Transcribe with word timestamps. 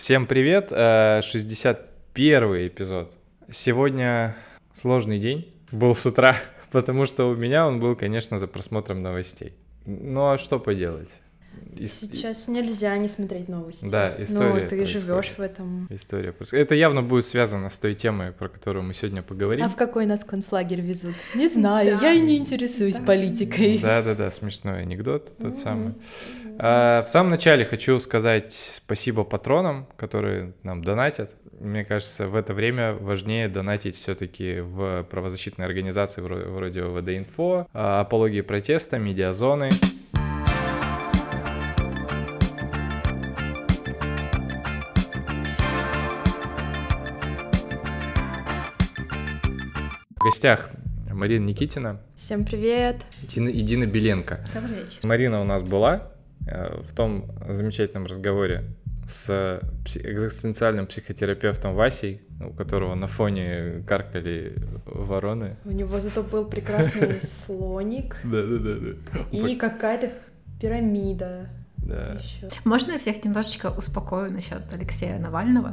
Всем 0.00 0.24
привет, 0.24 0.68
э, 0.70 1.20
61 1.22 2.68
эпизод. 2.68 3.12
Сегодня 3.50 4.34
сложный 4.72 5.18
день, 5.18 5.52
был 5.72 5.94
с 5.94 6.06
утра, 6.06 6.38
потому 6.70 7.04
что 7.04 7.28
у 7.28 7.36
меня 7.36 7.66
он 7.66 7.80
был, 7.80 7.94
конечно, 7.94 8.38
за 8.38 8.46
просмотром 8.46 9.00
новостей. 9.00 9.52
Ну 9.84 10.30
а 10.30 10.38
что 10.38 10.58
поделать? 10.58 11.10
Ис- 11.76 12.00
Сейчас 12.12 12.46
нельзя 12.48 12.96
не 12.98 13.08
смотреть 13.08 13.48
новости. 13.48 13.88
Да, 13.88 14.14
история 14.18 14.48
Ну, 14.48 14.68
ты 14.68 14.76
происходит. 14.76 14.88
живешь 15.00 15.32
в 15.36 15.40
этом. 15.40 15.86
История. 15.90 16.34
Это 16.52 16.74
явно 16.74 17.02
будет 17.02 17.24
связано 17.26 17.70
с 17.70 17.78
той 17.78 17.94
темой, 17.94 18.32
про 18.32 18.48
которую 18.48 18.82
мы 18.84 18.92
сегодня 18.92 19.22
поговорим. 19.22 19.64
А 19.64 19.68
в 19.68 19.76
какой 19.76 20.04
нас 20.06 20.22
концлагерь 20.24 20.80
везут? 20.80 21.14
Не 21.34 21.48
знаю, 21.48 21.98
я 22.02 22.12
и 22.12 22.20
не 22.20 22.36
интересуюсь 22.36 22.98
политикой. 22.98 23.78
Да-да-да, 23.78 24.30
смешной 24.30 24.82
анекдот 24.82 25.36
тот 25.38 25.56
самый. 25.56 25.94
А, 26.58 27.02
в 27.04 27.08
самом 27.08 27.30
начале 27.30 27.64
хочу 27.64 27.98
сказать 28.00 28.52
спасибо 28.52 29.24
патронам, 29.24 29.86
которые 29.96 30.52
нам 30.62 30.82
донатят. 30.82 31.30
Мне 31.58 31.84
кажется, 31.84 32.28
в 32.28 32.34
это 32.36 32.52
время 32.54 32.92
важнее 32.94 33.48
донатить 33.48 33.96
все-таки 33.96 34.60
в 34.60 35.04
правозащитные 35.10 35.66
организации 35.66 36.22
вро- 36.22 36.48
вроде 36.50 36.80
ОВД-инфо, 36.82 37.66
а, 37.72 38.00
апологии 38.00 38.40
протеста, 38.42 38.98
медиазоны. 38.98 39.70
Гостях 50.30 50.70
Марина 51.12 51.44
Никитина 51.46 52.00
Всем 52.14 52.44
привет. 52.44 53.04
и 53.20 53.26
Дина- 53.26 53.48
и 53.48 53.62
Дина 53.62 53.84
Беленко. 53.84 54.46
Добрый 54.54 54.76
вечер. 54.82 55.00
Марина 55.02 55.40
у 55.40 55.44
нас 55.44 55.64
была 55.64 56.12
э, 56.46 56.80
в 56.84 56.94
том 56.94 57.32
замечательном 57.48 58.06
разговоре 58.06 58.62
с 59.08 59.60
экзистенциальным 59.96 60.86
психотерапевтом 60.86 61.74
Васей, 61.74 62.22
у 62.48 62.52
которого 62.52 62.94
на 62.94 63.08
фоне 63.08 63.82
каркали 63.88 64.54
вороны. 64.86 65.56
У 65.64 65.72
него 65.72 65.98
зато 65.98 66.22
был 66.22 66.44
прекрасный 66.44 67.20
слоник 67.46 68.16
Да-да-да. 68.22 69.24
и 69.32 69.56
какая-то 69.56 70.12
пирамида. 70.60 71.48
Да. 71.90 72.14
Еще. 72.14 72.48
Можно 72.64 72.92
я 72.92 72.98
всех 72.98 73.24
немножечко 73.24 73.66
успокою 73.76 74.32
насчет 74.32 74.62
Алексея 74.72 75.18
Навального? 75.18 75.70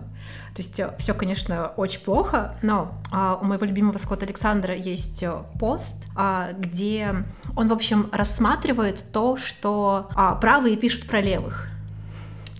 То 0.55 0.61
есть 0.63 0.81
все, 0.97 1.13
конечно, 1.13 1.67
очень 1.77 1.99
плохо, 1.99 2.55
но 2.63 2.99
а, 3.11 3.37
у 3.39 3.45
моего 3.45 3.65
любимого 3.65 3.99
Скотта 3.99 4.25
Александра 4.25 4.73
есть 4.75 5.21
э, 5.21 5.43
пост, 5.59 6.03
а, 6.15 6.53
где 6.53 7.23
он, 7.55 7.67
в 7.67 7.73
общем, 7.73 8.09
рассматривает 8.11 9.05
то, 9.11 9.37
что 9.37 10.09
а, 10.15 10.35
правые 10.35 10.75
пишут 10.75 11.07
про 11.07 11.21
левых. 11.21 11.67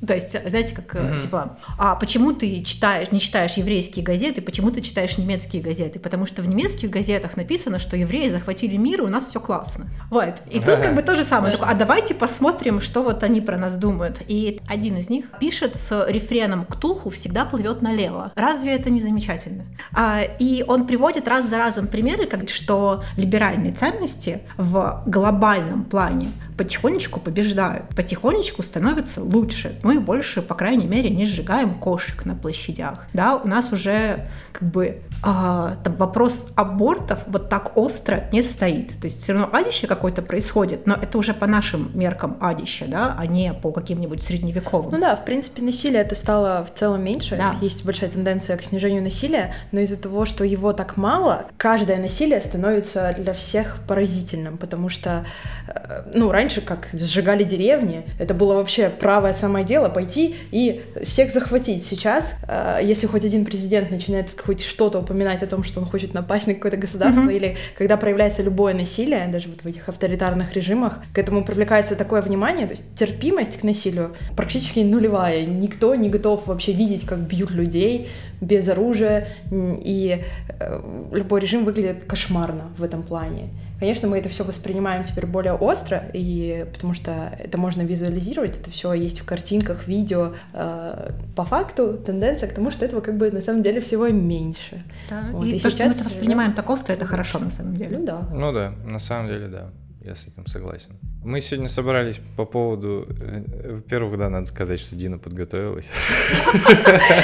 То 0.05 0.13
есть, 0.13 0.35
знаете, 0.47 0.75
как 0.75 0.93
Мгм. 0.93 1.19
типа, 1.21 1.57
а 1.77 1.95
почему 1.95 2.33
ты 2.33 2.61
читаешь, 2.63 3.11
не 3.11 3.19
читаешь 3.19 3.53
еврейские 3.53 4.03
газеты, 4.03 4.41
почему 4.41 4.71
ты 4.71 4.81
читаешь 4.81 5.17
немецкие 5.17 5.61
газеты? 5.61 5.99
Потому 5.99 6.25
что 6.25 6.41
в 6.41 6.49
немецких 6.49 6.89
газетах 6.89 7.35
написано, 7.37 7.79
что 7.79 7.97
евреи 7.97 8.29
захватили 8.29 8.77
мир, 8.77 9.01
и 9.01 9.03
у 9.05 9.07
нас 9.07 9.25
все 9.25 9.39
классно. 9.39 9.87
Вот. 10.09 10.35
И 10.49 10.59
тут 10.59 10.75
как 10.75 10.95
бы 10.95 11.01
то 11.01 11.15
же 11.15 11.23
самое. 11.23 11.53
Такой, 11.53 11.69
а 11.69 11.73
давайте 11.73 12.13
посмотрим, 12.13 12.81
что 12.81 13.03
вот 13.03 13.23
они 13.23 13.41
про 13.41 13.57
нас 13.57 13.75
думают. 13.77 14.21
И 14.27 14.59
один 14.67 14.97
из 14.97 15.09
них 15.09 15.25
пишет 15.39 15.75
с 15.77 16.05
рефреном 16.07 16.65
«Ктулху 16.65 17.09
всегда 17.09 17.45
плывет 17.45 17.81
налево». 17.81 18.31
Разве 18.35 18.73
это 18.75 18.89
не 18.89 18.99
замечательно? 18.99 19.65
А, 19.93 20.21
и 20.39 20.63
он 20.67 20.85
приводит 20.85 21.27
раз 21.27 21.49
за 21.49 21.57
разом 21.57 21.87
примеры, 21.87 22.25
как, 22.25 22.49
что 22.49 23.03
либеральные 23.17 23.73
ценности 23.73 24.41
в 24.57 25.03
глобальном 25.05 25.83
плане 25.85 26.29
потихонечку 26.57 27.19
побеждают, 27.19 27.87
потихонечку 27.95 28.63
становятся 28.63 29.21
лучше. 29.21 29.79
Мы 29.83 29.99
больше, 29.99 30.41
по 30.41 30.55
крайней 30.55 30.87
мере, 30.87 31.09
не 31.09 31.25
сжигаем 31.25 31.75
кошек 31.75 32.25
на 32.25 32.35
площадях. 32.35 33.05
Да, 33.13 33.35
у 33.35 33.47
нас 33.47 33.71
уже 33.71 34.27
как 34.51 34.69
бы 34.69 35.01
а, 35.23 35.77
там 35.83 35.95
вопрос 35.95 36.51
абортов 36.55 37.19
вот 37.27 37.49
так 37.49 37.77
остро 37.77 38.27
не 38.31 38.41
стоит. 38.41 38.89
То 38.99 39.05
есть 39.05 39.21
все 39.21 39.33
равно 39.33 39.49
адище 39.51 39.87
какое-то 39.87 40.21
происходит, 40.21 40.87
но 40.87 40.95
это 40.95 41.17
уже 41.17 41.33
по 41.33 41.47
нашим 41.47 41.91
меркам 41.93 42.37
адище, 42.41 42.85
да, 42.87 43.15
а 43.17 43.25
не 43.27 43.53
по 43.53 43.71
каким-нибудь 43.71 44.23
средневековым. 44.23 44.91
Ну 44.91 44.99
да, 44.99 45.15
в 45.15 45.25
принципе, 45.25 45.61
насилие 45.61 46.01
это 46.01 46.15
стало 46.15 46.65
в 46.65 46.77
целом 46.77 47.03
меньше. 47.03 47.37
Да. 47.37 47.55
Есть 47.61 47.85
большая 47.85 48.09
тенденция 48.09 48.57
к 48.57 48.63
снижению 48.63 49.03
насилия, 49.03 49.53
но 49.71 49.79
из-за 49.81 50.01
того, 50.01 50.25
что 50.25 50.43
его 50.43 50.73
так 50.73 50.97
мало, 50.97 51.45
каждое 51.57 51.97
насилие 51.97 52.41
становится 52.41 53.13
для 53.17 53.33
всех 53.33 53.77
поразительным, 53.87 54.57
потому 54.57 54.89
что, 54.89 55.25
э, 55.67 56.03
ну, 56.13 56.31
раньше, 56.31 56.46
как 56.61 56.87
сжигали 56.93 57.43
деревни, 57.43 58.03
это 58.19 58.33
было 58.33 58.53
вообще 58.55 58.89
правое 58.89 59.33
самое 59.33 59.65
дело 59.65 59.89
пойти 59.89 60.35
и 60.51 60.81
всех 61.03 61.31
захватить. 61.31 61.83
Сейчас, 61.85 62.35
э, 62.47 62.79
если 62.83 63.07
хоть 63.07 63.25
один 63.25 63.45
президент 63.45 63.91
начинает 63.91 64.29
хоть 64.39 64.63
что-то 64.63 64.99
упоминать 64.99 65.43
о 65.43 65.47
том, 65.47 65.63
что 65.63 65.79
он 65.79 65.85
хочет 65.85 66.13
напасть 66.13 66.47
на 66.47 66.53
какое-то 66.53 66.77
государство, 66.77 67.21
Мгм. 67.21 67.31
или 67.31 67.57
когда 67.77 67.97
проявляется 67.97 68.43
любое 68.43 68.73
насилие, 68.73 69.27
даже 69.27 69.49
вот 69.49 69.61
в 69.61 69.65
этих 69.65 69.89
авторитарных 69.89 70.53
режимах, 70.53 70.99
к 71.13 71.17
этому 71.17 71.43
привлекается 71.43 71.95
такое 71.95 72.21
внимание, 72.21 72.67
то 72.67 72.73
есть 72.73 72.85
терпимость 72.95 73.57
к 73.59 73.63
насилию 73.63 74.15
практически 74.35 74.79
нулевая. 74.79 75.45
Никто 75.45 75.95
не 75.95 76.09
готов 76.09 76.47
вообще 76.47 76.71
видеть, 76.73 77.05
как 77.05 77.19
бьют 77.19 77.51
людей 77.51 78.09
без 78.41 78.67
оружия, 78.67 79.29
и 79.51 80.23
э, 80.59 81.07
любой 81.11 81.39
режим 81.39 81.65
выглядит 81.65 82.05
кошмарно 82.05 82.65
в 82.77 82.83
этом 82.83 83.03
плане. 83.03 83.49
Конечно, 83.79 84.07
мы 84.07 84.17
это 84.17 84.27
все 84.27 84.43
воспринимаем 84.43 85.03
теперь 85.03 85.27
более 85.27 85.53
остро, 85.53 86.03
и 86.13 86.65
потому 86.73 86.93
что 86.95 87.31
это 87.37 87.59
можно 87.59 87.83
визуализировать, 87.83 88.59
это 88.59 88.71
все 88.71 88.93
есть 88.93 89.19
в 89.19 89.25
картинках, 89.25 89.87
видео. 89.87 90.33
Э, 90.53 91.11
По 91.35 91.45
факту 91.45 91.97
тенденция 91.97 92.49
к 92.49 92.53
тому, 92.53 92.71
что 92.71 92.85
этого 92.85 93.01
как 93.01 93.17
бы 93.17 93.29
на 93.31 93.41
самом 93.41 93.61
деле 93.61 93.79
всего 93.79 94.07
меньше. 94.07 94.83
Да, 95.09 95.25
Вот, 95.31 95.45
и, 95.45 95.57
и 95.57 95.59
то, 95.59 95.69
что 95.69 95.83
мы 95.83 95.89
сейчас, 95.89 96.01
это 96.01 96.09
воспринимаем 96.09 96.53
так 96.53 96.69
остро, 96.69 96.93
это 96.93 97.05
хорошо 97.05 97.39
на 97.39 97.51
самом 97.51 97.75
деле. 97.75 97.99
Ну 97.99 98.05
да. 98.05 98.27
Ну 98.33 98.51
да, 98.51 98.73
на 98.85 98.99
самом 98.99 99.27
деле 99.27 99.47
да. 99.47 99.69
Я 100.01 100.15
с 100.15 100.25
этим 100.25 100.45
согласен. 100.45 100.91
Мы 101.23 101.41
сегодня 101.41 101.67
собрались 101.67 102.19
по 102.37 102.45
поводу... 102.45 103.07
э, 103.19 103.73
Во-первых, 103.75 104.17
да, 104.17 104.29
надо 104.29 104.45
сказать, 104.45 104.79
что 104.79 104.95
Дина 104.95 105.17
подготовилась. 105.17 105.85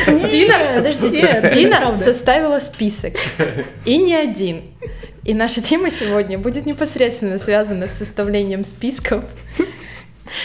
Дина, 0.08 0.60
подождите, 0.76 1.50
Дина 1.54 1.96
составила 1.98 2.60
список. 2.60 3.14
И 3.86 3.98
не 3.98 4.16
один. 4.16 4.64
И 5.24 5.34
наша 5.34 5.62
тема 5.62 5.90
сегодня 5.90 6.38
будет 6.38 6.66
непосредственно 6.66 7.38
связана 7.38 7.88
с 7.88 7.94
составлением 7.94 8.66
списков 8.66 9.24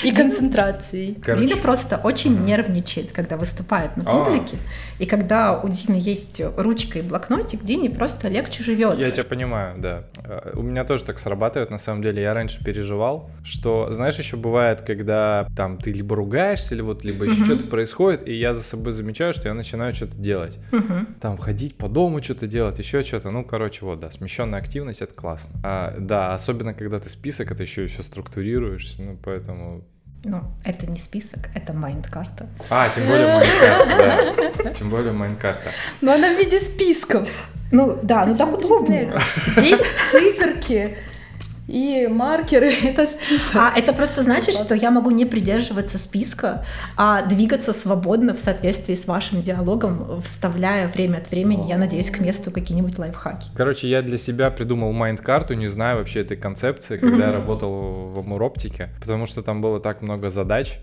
и 0.03 0.13
концентрацией. 0.13 1.15
Короче, 1.23 1.47
Дина 1.47 1.61
просто 1.61 1.97
очень 1.97 2.45
нервничает, 2.45 3.13
когда 3.13 3.37
выступает 3.37 3.97
на 3.97 4.03
А. 4.07 4.25
публике. 4.25 4.57
И 4.99 5.07
когда 5.07 5.59
у 5.61 5.69
Дины 5.69 5.97
есть 6.01 6.41
ручка 6.57 6.99
и 6.99 7.03
блокнотик, 7.03 7.63
Дине 7.65 7.91
просто 7.91 8.29
легче 8.29 8.63
живется. 8.63 9.05
Я 9.05 9.11
тебя 9.13 9.25
понимаю, 9.25 9.79
да. 9.79 10.05
Э, 10.25 10.53
У 10.55 10.63
меня 10.63 10.85
тоже 10.85 11.05
так 11.05 11.19
срабатывает, 11.19 11.71
на 11.71 11.79
самом 11.79 12.03
деле. 12.03 12.23
Я 12.23 12.35
раньше 12.35 12.65
переживал, 12.65 13.31
что, 13.45 13.89
знаешь, 13.93 14.19
еще 14.19 14.37
бывает, 14.37 14.83
когда 14.83 15.47
там 15.57 15.79
ты 15.79 15.93
либо 15.93 16.17
ругаешься, 16.17 16.75
или 16.75 16.83
вот, 16.83 17.05
либо 17.05 17.25
еще 17.25 17.37
Мгм. 17.37 17.45
что-то 17.45 17.65
происходит, 17.69 18.27
и 18.27 18.33
я 18.35 18.55
за 18.55 18.63
собой 18.63 18.93
замечаю, 18.93 19.35
что 19.35 19.49
я 19.49 19.55
начинаю 19.55 19.95
что-то 19.95 20.17
делать. 20.17 20.59
Мгм. 20.73 21.07
Там 21.21 21.39
ходить 21.39 21.77
по 21.77 21.89
дому, 21.89 22.23
что-то 22.23 22.47
делать, 22.47 22.79
еще 22.79 23.03
что-то. 23.03 23.31
Ну, 23.31 23.45
короче, 23.45 23.85
вот, 23.85 24.01
да, 24.01 24.11
смещенная 24.11 24.59
активность 24.59 25.01
это 25.03 25.15
классно. 25.15 25.61
А, 25.63 25.95
да, 25.99 26.35
особенно 26.35 26.75
когда 26.75 26.99
ты 27.01 27.09
список, 27.09 27.53
это 27.53 27.63
еще 27.63 27.85
и 27.85 27.87
все 27.87 28.03
структурируешь. 28.03 28.95
Ну, 28.99 29.17
поэтому. 29.25 29.68
Ну, 30.25 30.43
это 30.65 30.87
не 30.91 30.99
список, 30.99 31.49
это 31.55 31.73
mind-карта. 31.73 32.49
А, 32.71 32.89
тем 32.89 33.07
более 33.07 33.37
Mind-карта, 33.37 34.55
да. 34.65 34.71
Тем 34.75 34.91
более 34.91 35.13
mind-карта. 35.13 35.71
Но 36.01 36.13
она 36.13 36.35
в 36.35 36.39
виде 36.39 36.59
списков. 36.59 37.49
Ну, 37.71 37.99
да, 38.03 38.27
ну 38.27 38.37
так 38.37 38.53
удобнее. 38.53 39.13
Здесь 39.57 39.85
циферки 40.11 40.97
и 41.69 42.09
маркеры— 42.09 42.73
это 42.83 43.07
список. 43.07 43.55
А 43.55 43.73
это 43.77 43.93
просто 43.93 44.23
значит, 44.23 44.55
что 44.55 44.75
я 44.75 44.91
могу 44.91 45.11
не 45.11 45.27
придерживаться 45.27 45.99
списка, 45.99 46.65
а 46.97 47.23
двигаться 47.23 47.73
свободно 47.73 48.35
в 48.35 48.41
соответствии 48.41 48.95
с 48.95 49.07
вашим 49.07 49.43
диалогом, 49.43 50.21
вставляя 50.23 50.89
время 50.89 51.19
от 51.19 51.31
времени, 51.31 51.69
я 51.69 51.77
надеюсь, 51.77 52.11
к 52.11 52.21
месту 52.21 52.51
какие-нибудь 52.51 52.99
лайфхаки. 52.99 53.51
Короче, 53.55 53.89
я 53.89 54.03
для 54.03 54.19
себя 54.19 54.51
придумал 54.51 54.93
mind-карту, 54.93 55.55
не 55.55 55.69
знаю 55.69 55.99
вообще 55.99 56.21
этой 56.21 56.37
концепции, 56.37 56.97
когда 56.97 57.27
я 57.27 57.33
работал 57.33 58.13
в 58.15 58.19
Амуроптике, 58.19 58.91
потому 59.01 59.27
что 59.27 59.43
там 59.43 59.61
было 59.61 59.79
так 59.79 60.01
много 60.01 60.31
задач, 60.31 60.79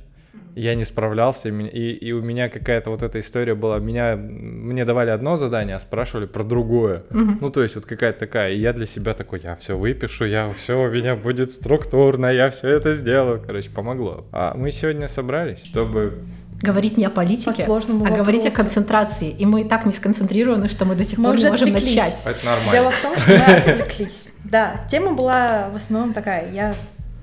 я 0.55 0.73
не 0.75 0.85
справлялся, 0.85 1.49
и, 1.49 1.51
и, 1.51 1.91
и 1.93 2.11
у 2.13 2.21
меня 2.21 2.47
какая-то 2.49 2.89
вот 2.89 3.03
эта 3.03 3.19
история 3.19 3.55
была, 3.55 3.79
меня, 3.79 4.15
мне 4.15 4.85
давали 4.85 5.09
одно 5.09 5.35
задание, 5.35 5.75
а 5.75 5.79
спрашивали 5.79 6.25
про 6.25 6.43
другое. 6.43 7.03
Мгм. 7.09 7.39
Ну, 7.41 7.49
то 7.49 7.61
есть 7.61 7.75
вот 7.75 7.85
какая-то 7.85 8.19
такая, 8.19 8.53
и 8.53 8.59
я 8.59 8.71
для 8.71 8.85
себя 8.85 9.13
такой, 9.13 9.41
я 9.43 9.55
все 9.57 9.77
выпишу, 9.77 10.25
я 10.25 10.51
все 10.53 10.81
у 10.81 10.89
меня 10.89 11.15
будет 11.15 11.51
структурно, 11.51 12.27
я 12.27 12.49
все 12.51 12.69
это 12.69 12.93
сделаю. 12.93 13.41
Короче, 13.45 13.69
помогло. 13.69 14.25
А 14.31 14.53
мы 14.55 14.71
сегодня 14.71 15.07
собрались, 15.07 15.63
чтобы 15.63 16.13
Говорить 16.61 16.97
не 16.97 17.05
о 17.05 17.09
политике, 17.09 17.63
а 17.63 17.67
говорить 17.67 18.45
о 18.45 18.49
вопросу. 18.49 18.51
концентрации. 18.55 19.29
И 19.29 19.45
мы 19.45 19.65
так 19.65 19.85
не 19.85 19.91
сконцентрированы, 19.91 20.69
что 20.69 20.85
мы 20.85 20.95
до 20.95 21.03
сих 21.03 21.17
Мы 21.17 21.25
пор 21.25 21.37
не 21.37 21.49
можем 21.49 21.67
отвлеклись. 21.67 21.95
начать. 21.95 22.27
это 22.27 22.45
нормально. 22.45 22.71
Дело 22.71 22.91
в 22.91 23.01
том, 23.01 23.15
что 23.15 23.31
мы 23.31 23.37
отвлеклись. 23.55 24.29
Да, 24.45 24.85
тема 24.89 25.13
была 25.13 25.69
в 25.73 25.75
основном 25.75 26.13
такая. 26.13 26.49
Я 26.53 26.73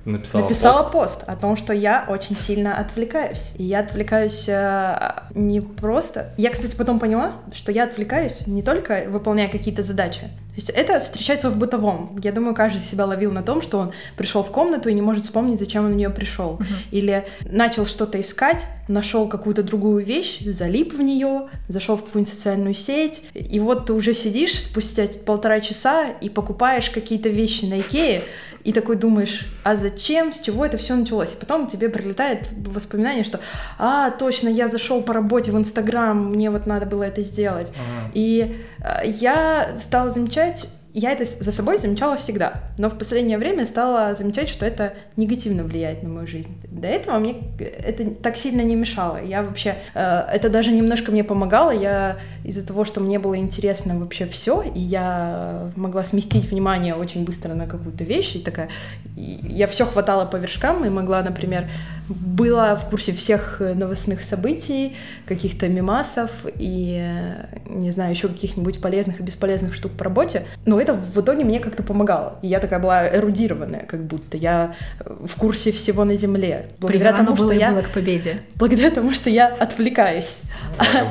написала, 0.05 0.43
написала 0.43 0.89
пост. 0.89 1.19
пост 1.19 1.29
о 1.29 1.35
том, 1.35 1.57
что 1.57 1.73
я 1.73 2.05
очень 2.07 2.35
сильно 2.35 2.77
отвлекаюсь. 2.77 3.51
И 3.55 3.63
я 3.63 3.79
отвлекаюсь 3.79 4.45
э, 4.47 5.23
не 5.33 5.61
просто... 5.61 6.33
Я, 6.37 6.49
кстати, 6.49 6.75
потом 6.75 6.99
поняла, 6.99 7.33
что 7.53 7.71
я 7.71 7.85
отвлекаюсь 7.85 8.47
не 8.47 8.63
только 8.63 9.05
выполняя 9.07 9.47
какие-то 9.47 9.83
задачи. 9.83 10.29
То 10.53 10.57
есть 10.57 10.69
это 10.69 10.99
встречается 10.99 11.49
в 11.49 11.57
бытовом. 11.57 12.19
Я 12.23 12.31
думаю, 12.31 12.53
каждый 12.53 12.79
себя 12.79 13.05
ловил 13.05 13.31
на 13.31 13.41
том, 13.41 13.59
что 13.59 13.79
он 13.79 13.91
пришел 14.15 14.43
в 14.43 14.51
комнату 14.51 14.87
и 14.87 14.93
не 14.93 15.01
может 15.01 15.25
вспомнить, 15.25 15.59
зачем 15.59 15.85
он 15.85 15.93
в 15.93 15.95
нее 15.95 16.11
пришел. 16.11 16.59
Или 16.91 17.25
начал 17.41 17.87
что-то 17.87 18.21
искать, 18.21 18.67
нашел 18.87 19.27
какую-то 19.27 19.63
другую 19.63 20.05
вещь, 20.05 20.41
залип 20.45 20.93
в 20.93 21.01
нее, 21.01 21.47
зашел 21.67 21.97
в 21.97 22.03
какую-нибудь 22.03 22.31
социальную 22.31 22.75
сеть, 22.75 23.23
и 23.33 23.59
вот 23.59 23.87
ты 23.87 23.93
уже 23.93 24.13
сидишь 24.13 24.61
спустя 24.61 25.07
полтора 25.25 25.59
часа 25.59 26.09
и 26.21 26.29
покупаешь 26.29 26.91
какие-то 26.91 27.29
вещи 27.29 27.65
на 27.65 27.79
Икее, 27.79 28.21
и 28.63 28.71
такой 28.71 28.95
думаешь, 28.95 29.45
а 29.63 29.75
зачем, 29.75 30.31
с 30.31 30.39
чего 30.39 30.65
это 30.65 30.77
все 30.77 30.95
началось? 30.95 31.33
И 31.33 31.35
потом 31.35 31.67
тебе 31.67 31.89
прилетает 31.89 32.47
воспоминание, 32.67 33.23
что, 33.23 33.39
а, 33.77 34.11
точно, 34.11 34.47
я 34.47 34.67
зашел 34.67 35.01
по 35.01 35.13
работе 35.13 35.51
в 35.51 35.57
Инстаграм, 35.57 36.29
мне 36.29 36.49
вот 36.49 36.65
надо 36.65 36.85
было 36.85 37.03
это 37.03 37.21
сделать. 37.23 37.67
Ага. 37.67 38.11
И 38.13 38.55
э, 38.79 39.01
я 39.05 39.75
стала 39.77 40.09
замечать, 40.09 40.67
я 40.93 41.11
это 41.11 41.25
за 41.25 41.51
собой 41.51 41.79
замечала 41.79 42.17
всегда, 42.17 42.61
но 42.77 42.89
в 42.89 42.97
последнее 42.97 43.39
время 43.39 43.65
стала 43.65 44.13
замечать, 44.13 44.47
что 44.47 44.63
это 44.65 44.93
негативно 45.15 45.63
влияет 45.63 46.03
на 46.03 46.09
мою 46.09 46.27
жизнь. 46.27 46.55
До 46.69 46.87
этого 46.87 47.17
мне 47.17 47.35
это 47.57 48.11
так 48.11 48.37
сильно 48.37 48.61
не 48.61 48.75
мешало. 48.75 49.19
Я 49.23 49.41
вообще, 49.41 49.75
э, 49.95 50.19
это 50.31 50.49
даже 50.49 50.71
немножко 50.71 51.11
мне 51.11 51.23
помогало. 51.23 51.71
Я 51.71 52.17
из-за 52.43 52.65
того, 52.65 52.85
что 52.85 52.99
мне 52.99 53.17
было 53.17 53.35
интересно 53.37 53.97
вообще 53.97 54.27
все, 54.27 54.61
и 54.61 54.79
я 54.79 55.71
могла 55.75 56.03
сместить 56.03 56.45
внимание 56.51 56.93
очень 56.93 57.25
быстро 57.25 57.55
на 57.55 57.65
какую-то 57.65 58.03
вещь, 58.03 58.35
и 58.35 58.39
такая, 58.39 58.69
я 59.15 59.65
все 59.65 59.85
хватала 59.87 60.25
по 60.25 60.35
вершкам, 60.35 60.85
и 60.85 60.89
могла, 60.89 61.23
например, 61.23 61.69
была 62.13 62.75
в 62.75 62.89
курсе 62.89 63.11
всех 63.11 63.57
э, 63.59 63.73
новостных 63.73 64.23
событий, 64.23 64.95
каких-то 65.25 65.67
мемасов 65.67 66.31
и, 66.57 66.97
э, 66.99 67.45
не 67.67 67.91
знаю, 67.91 68.11
еще 68.11 68.27
каких-нибудь 68.27 68.81
полезных 68.81 69.19
и 69.19 69.23
бесполезных 69.23 69.73
штук 69.73 69.91
по 69.93 70.03
работе. 70.03 70.45
Но 70.65 70.79
это 70.79 70.93
в 70.93 71.19
итоге 71.19 71.43
мне 71.43 71.59
как-то 71.59 71.83
помогало. 71.83 72.39
И 72.41 72.47
я 72.47 72.59
такая 72.59 72.79
была 72.79 73.07
эрудированная, 73.07 73.85
как 73.85 74.03
будто. 74.05 74.37
Я 74.37 74.75
э, 74.99 75.15
в 75.25 75.35
курсе 75.35 75.71
всего 75.71 76.03
на 76.05 76.15
Земле. 76.15 76.67
Благодаря 76.79 77.11
Привела 77.11 77.25
тому, 77.25 77.35
что 77.35 77.51
я... 77.51 77.71
было 77.71 77.81
к 77.81 77.89
победе. 77.89 78.41
Благодаря 78.55 78.91
тому, 78.91 79.11
что 79.11 79.29
я 79.29 79.47
отвлекаюсь. 79.47 80.41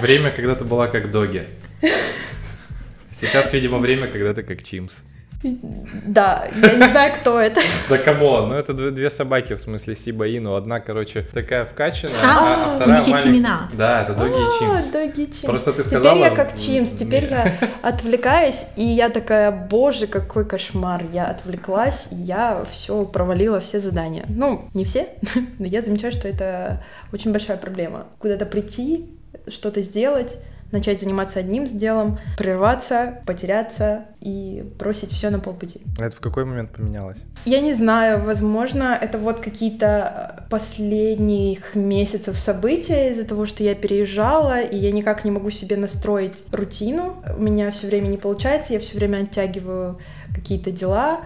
Время, 0.00 0.30
когда 0.30 0.54
ты 0.54 0.64
была 0.64 0.88
как 0.88 1.10
доги. 1.10 1.44
Сейчас, 3.14 3.52
видимо, 3.52 3.78
время, 3.78 4.08
когда 4.08 4.34
ты 4.34 4.42
как 4.42 4.62
Чимс. 4.62 5.00
Да, 6.06 6.48
я 6.54 6.74
не 6.74 6.88
знаю, 6.88 7.14
кто 7.14 7.40
это. 7.40 7.60
Да 7.88 7.98
come 7.98 8.27
on, 8.27 8.48
ну 8.48 8.54
это 8.54 8.72
две, 8.74 9.10
собаки, 9.10 9.54
в 9.54 9.60
смысле 9.60 9.94
Сиба 9.94 10.26
Ину. 10.28 10.54
Одна, 10.54 10.80
короче, 10.80 11.26
такая 11.32 11.64
вкачанная, 11.64 12.16
А, 12.22 12.70
а, 12.70 12.72
у 12.72 12.76
вторая 12.76 12.98
них 12.98 13.08
есть 13.08 13.26
имена. 13.26 13.68
Да, 13.72 14.02
это 14.02 14.14
Доги 14.14 14.32
и 14.32 14.58
Чимс. 14.58 14.86
Доги 14.86 15.24
Чимс. 15.24 15.40
Просто 15.40 15.72
ты 15.72 15.82
Теперь 15.82 15.98
сказала, 15.98 16.18
я 16.18 16.30
как 16.30 16.56
Чимс, 16.56 16.90
теперь 16.92 17.26
я 17.26 17.54
отвлекаюсь, 17.82 18.66
и 18.76 18.84
я 18.84 19.08
такая, 19.08 19.50
боже, 19.50 20.06
какой 20.06 20.44
кошмар, 20.44 21.04
я 21.12 21.26
отвлеклась, 21.26 22.08
и 22.10 22.16
я 22.16 22.64
все 22.70 23.04
провалила 23.04 23.60
все 23.60 23.78
задания. 23.80 24.24
Ну, 24.28 24.68
не 24.74 24.84
все, 24.84 25.08
но 25.58 25.66
я 25.66 25.82
замечаю, 25.82 26.12
что 26.12 26.28
это 26.28 26.84
очень 27.12 27.32
большая 27.32 27.56
проблема. 27.56 28.06
Куда-то 28.18 28.46
прийти, 28.46 29.10
что-то 29.48 29.82
сделать, 29.82 30.38
начать 30.72 31.00
заниматься 31.00 31.38
одним 31.38 31.66
делом, 31.72 32.18
прерваться, 32.36 33.20
потеряться 33.26 34.06
и 34.20 34.64
бросить 34.78 35.12
все 35.12 35.30
на 35.30 35.38
полпути. 35.38 35.80
Это 35.98 36.16
в 36.16 36.20
какой 36.20 36.44
момент 36.44 36.70
поменялось? 36.70 37.24
Я 37.44 37.60
не 37.60 37.72
знаю, 37.72 38.24
возможно, 38.24 38.98
это 39.00 39.18
вот 39.18 39.40
какие-то 39.40 39.86
э, 40.38 40.50
последних 40.50 41.74
месяцев 41.74 42.38
события 42.38 43.10
из-за 43.10 43.26
того, 43.26 43.46
что 43.46 43.62
я 43.62 43.74
переезжала, 43.74 44.60
и 44.60 44.76
я 44.76 44.92
никак 44.92 45.24
не 45.24 45.30
могу 45.30 45.50
себе 45.50 45.76
настроить 45.76 46.44
рутину. 46.52 47.22
У 47.36 47.42
меня 47.42 47.70
все 47.70 47.86
время 47.86 48.08
не 48.08 48.18
получается, 48.18 48.72
я 48.72 48.80
все 48.80 48.96
время 48.96 49.24
оттягиваю 49.24 49.98
какие-то 50.34 50.70
дела, 50.70 51.20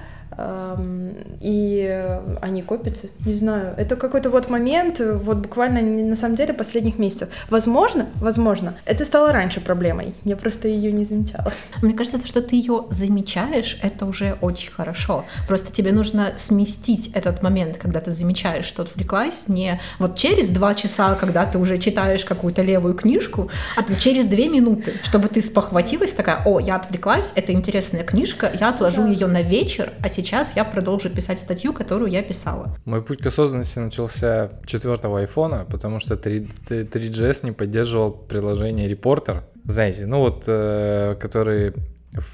и 1.41 2.19
они 2.43 2.63
копятся. 2.63 3.07
Не 3.25 3.35
знаю, 3.35 3.75
это 3.77 3.97
какой-то 3.97 4.31
вот 4.31 4.51
момент, 4.51 5.01
вот 5.01 5.39
буквально 5.39 5.81
на 5.81 6.17
самом 6.17 6.37
деле 6.37 6.53
последних 6.53 6.99
месяцев. 6.99 7.29
Возможно, 7.51 8.07
возможно, 8.17 8.75
это 8.85 9.05
стало 9.05 9.33
раньше 9.33 9.61
проблемой. 9.61 10.15
Я 10.25 10.37
просто 10.37 10.69
ее 10.69 10.93
не 10.93 11.05
замечала. 11.05 11.53
Мне 11.83 11.95
кажется, 11.95 12.19
то, 12.21 12.27
что 12.27 12.43
ты 12.43 12.57
ее 12.57 12.85
замечаешь, 12.91 13.79
это 13.83 14.07
уже 14.07 14.37
очень 14.41 14.73
хорошо. 14.73 15.25
Просто 15.49 15.73
тебе 15.73 15.93
нужно 15.93 16.33
сместить 16.37 17.11
этот 17.15 17.43
момент, 17.43 17.79
когда 17.79 18.01
ты 18.01 18.13
замечаешь, 18.13 18.67
что 18.67 18.83
отвлеклась, 18.83 19.49
не 19.49 19.81
вот 19.99 20.17
через 20.19 20.49
два 20.49 20.75
часа, 20.75 21.15
когда 21.15 21.47
ты 21.47 21.59
уже 21.59 21.79
читаешь 21.79 22.25
какую-то 22.25 22.63
левую 22.63 22.95
книжку, 22.95 23.51
а 23.77 23.83
там 23.83 23.97
через 23.97 24.25
две 24.27 24.49
минуты, 24.49 24.95
чтобы 25.03 25.29
ты 25.29 25.41
спохватилась 25.41 26.13
такая, 26.13 26.43
о, 26.45 26.61
я 26.61 26.77
отвлеклась, 26.77 27.33
это 27.35 27.53
интересная 27.53 28.05
книжка, 28.05 28.51
я 28.61 28.69
отложу 28.69 29.03
Да. 29.03 29.09
ее 29.09 29.27
на 29.27 29.43
вечер, 29.43 29.93
а 30.03 30.09
сейчас 30.09 30.26
я 30.57 30.65
продолжу 30.65 31.11
писать 31.11 31.41
статью, 31.41 31.73
которую 31.73 32.11
я 32.11 32.23
писала. 32.23 32.77
Мой 32.85 33.03
путь 33.03 33.23
к 33.23 33.27
осознанности 33.27 33.79
начался 33.79 34.51
четвертого 34.67 35.21
айфона, 35.21 35.67
потому 35.71 36.01
что 36.01 36.17
3, 36.17 36.49
3GS 36.69 37.41
не 37.45 37.53
поддерживал 37.53 38.11
приложение 38.11 38.91
Reporter. 38.91 39.43
Знаете, 39.65 40.07
ну 40.07 40.19
вот, 40.19 40.45
э, 40.47 41.17
который 41.21 41.75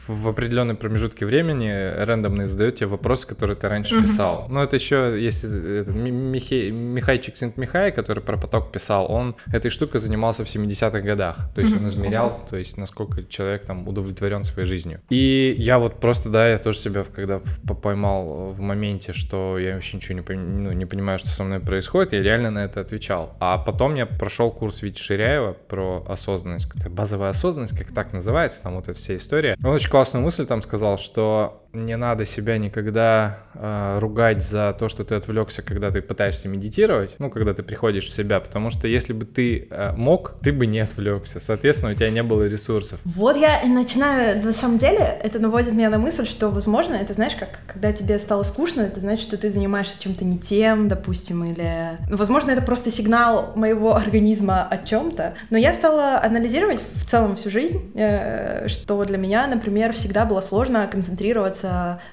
в 0.08 0.29
определенные 0.29 0.75
промежутки 0.76 1.25
времени 1.25 1.70
рандомно 2.05 2.46
задает 2.46 2.76
тебе 2.76 2.87
вопросы, 2.88 3.26
которые 3.26 3.56
ты 3.56 3.69
раньше 3.69 3.94
Мгм. 3.96 4.05
писал. 4.05 4.46
Ну, 4.49 4.61
это 4.62 4.76
еще, 4.76 5.17
если 5.19 5.81
это, 5.81 5.90
Ми- 5.93 6.11
Михей- 6.11 6.70
Михайчик 6.70 7.37
Сент-Михай, 7.37 7.93
который 7.93 8.23
про 8.23 8.37
поток 8.37 8.73
писал, 8.73 9.11
он 9.11 9.34
этой 9.52 9.70
штукой 9.70 10.00
занимался 10.00 10.44
в 10.44 10.49
70-х 10.49 11.00
годах. 11.00 11.37
То 11.55 11.61
есть 11.61 11.73
он 11.73 11.81
Мгм. 11.81 11.88
измерял, 11.88 12.40
то 12.49 12.56
есть 12.56 12.76
насколько 12.76 13.25
человек 13.25 13.64
там 13.67 13.87
удовлетворен 13.88 14.44
своей 14.44 14.69
жизнью. 14.69 15.00
И 15.11 15.55
я 15.58 15.79
вот 15.79 16.00
просто, 16.00 16.28
да, 16.31 16.49
я 16.49 16.58
тоже 16.58 16.78
себя, 16.78 17.05
когда 17.14 17.40
поймал 17.82 18.52
в 18.52 18.61
моменте, 18.61 19.12
что 19.12 19.58
я 19.58 19.75
вообще 19.75 19.96
ничего 19.96 20.14
не, 20.14 20.20
пон- 20.20 20.37
ну, 20.62 20.73
не 20.73 20.87
понимаю, 20.87 21.19
что 21.19 21.28
со 21.28 21.44
мной 21.44 21.61
происходит, 21.61 22.12
я 22.12 22.23
реально 22.23 22.50
на 22.50 22.64
это 22.64 22.81
отвечал. 22.81 23.35
А 23.40 23.58
потом 23.58 23.94
я 23.94 24.06
прошел 24.06 24.50
курс 24.50 24.82
Вити 24.82 25.00
Ширяева 25.00 25.52
про 25.52 26.05
осознанность, 26.08 26.69
базовая 26.88 27.31
осознанность, 27.31 27.76
как 27.76 27.93
так 27.93 28.12
называется, 28.12 28.62
там 28.62 28.75
вот 28.75 28.88
эта 28.88 28.99
вся 28.99 29.17
история. 29.17 29.56
Он 29.64 29.71
очень 29.72 29.90
классную 29.90 30.24
мысль 30.24 30.46
там 30.46 30.62
сказал, 30.62 30.98
что 30.98 31.62
не 31.72 31.96
надо 31.96 32.26
себя 32.26 32.58
никогда 32.58 33.38
э, 33.54 33.98
ругать 33.98 34.42
за 34.42 34.76
то, 34.78 34.88
что 34.88 35.04
ты 35.04 35.14
отвлекся, 35.14 35.62
когда 35.62 35.90
ты 35.90 36.02
пытаешься 36.02 36.48
медитировать, 36.48 37.16
ну, 37.19 37.30
когда 37.30 37.54
ты 37.54 37.62
приходишь 37.62 38.08
в 38.08 38.12
себя, 38.12 38.40
потому 38.40 38.70
что 38.70 38.86
если 38.86 39.12
бы 39.12 39.24
ты 39.24 39.69
э, 39.70 39.92
мог, 39.96 40.34
ты 40.42 40.52
бы 40.52 40.66
не 40.66 40.80
отвлекся, 40.80 41.40
соответственно, 41.40 41.92
у 41.92 41.94
тебя 41.94 42.10
не 42.10 42.22
было 42.22 42.46
ресурсов. 42.46 43.00
Вот 43.04 43.37
я 43.37 43.62
начинаю, 43.66 44.44
на 44.44 44.52
самом 44.52 44.78
деле, 44.78 44.99
это 44.99 45.38
наводит 45.38 45.73
меня 45.73 45.88
на 45.88 45.99
мысль, 45.99 46.26
что, 46.26 46.50
возможно, 46.50 46.94
это, 46.94 47.14
знаешь, 47.14 47.35
как 47.37 47.61
когда 47.66 47.92
тебе 47.92 48.18
стало 48.18 48.42
скучно, 48.42 48.82
это 48.82 49.00
значит, 49.00 49.25
что 49.25 49.38
ты 49.38 49.49
занимаешься 49.49 50.00
чем-то 50.00 50.25
не 50.25 50.38
тем, 50.38 50.88
допустим, 50.88 51.44
или... 51.44 51.99
Ну, 52.08 52.16
Возможно, 52.16 52.50
это 52.50 52.62
просто 52.62 52.90
сигнал 52.90 53.52
моего 53.56 53.97
организма 53.97 54.62
о 54.68 54.76
чем-то, 54.76 55.35
но 55.49 55.56
я 55.56 55.73
стала 55.73 56.23
анализировать 56.23 56.82
в 56.94 57.08
целом 57.08 57.37
всю 57.37 57.49
жизнь, 57.50 57.92
э, 57.94 58.68
что 58.68 59.02
для 59.04 59.16
меня, 59.16 59.47
например, 59.47 59.92
всегда 59.94 60.26
было 60.26 60.42
сложно 60.42 60.87
концентрироваться 60.87 61.62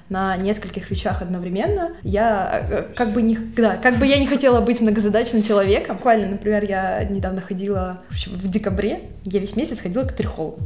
на 0.08 0.36
нескольких 0.36 0.90
вещах 0.90 1.22
одновременно. 1.22 1.90
Я 2.02 2.66
э, 2.70 2.82
как 2.94 3.12
бы 3.12 3.22
не... 3.22 3.36
Да, 3.56 3.76
как 3.76 3.96
бы 3.96 4.06
я 4.06 4.18
не 4.18 4.26
хотела 4.26 4.60
быть 4.60 4.80
многозадачным 4.80 5.42
человеком. 5.42 5.96
Буквально, 5.96 6.26
например, 6.28 6.64
я 6.64 7.04
недавно 7.04 7.40
ходила 7.40 8.00
в 8.26 8.48
декабре, 8.48 9.00
я 9.24 9.40
весь 9.40 9.56
месяц 9.56 9.80
ходила 9.80 10.04
к 10.04 10.12
трихологу. 10.12 10.60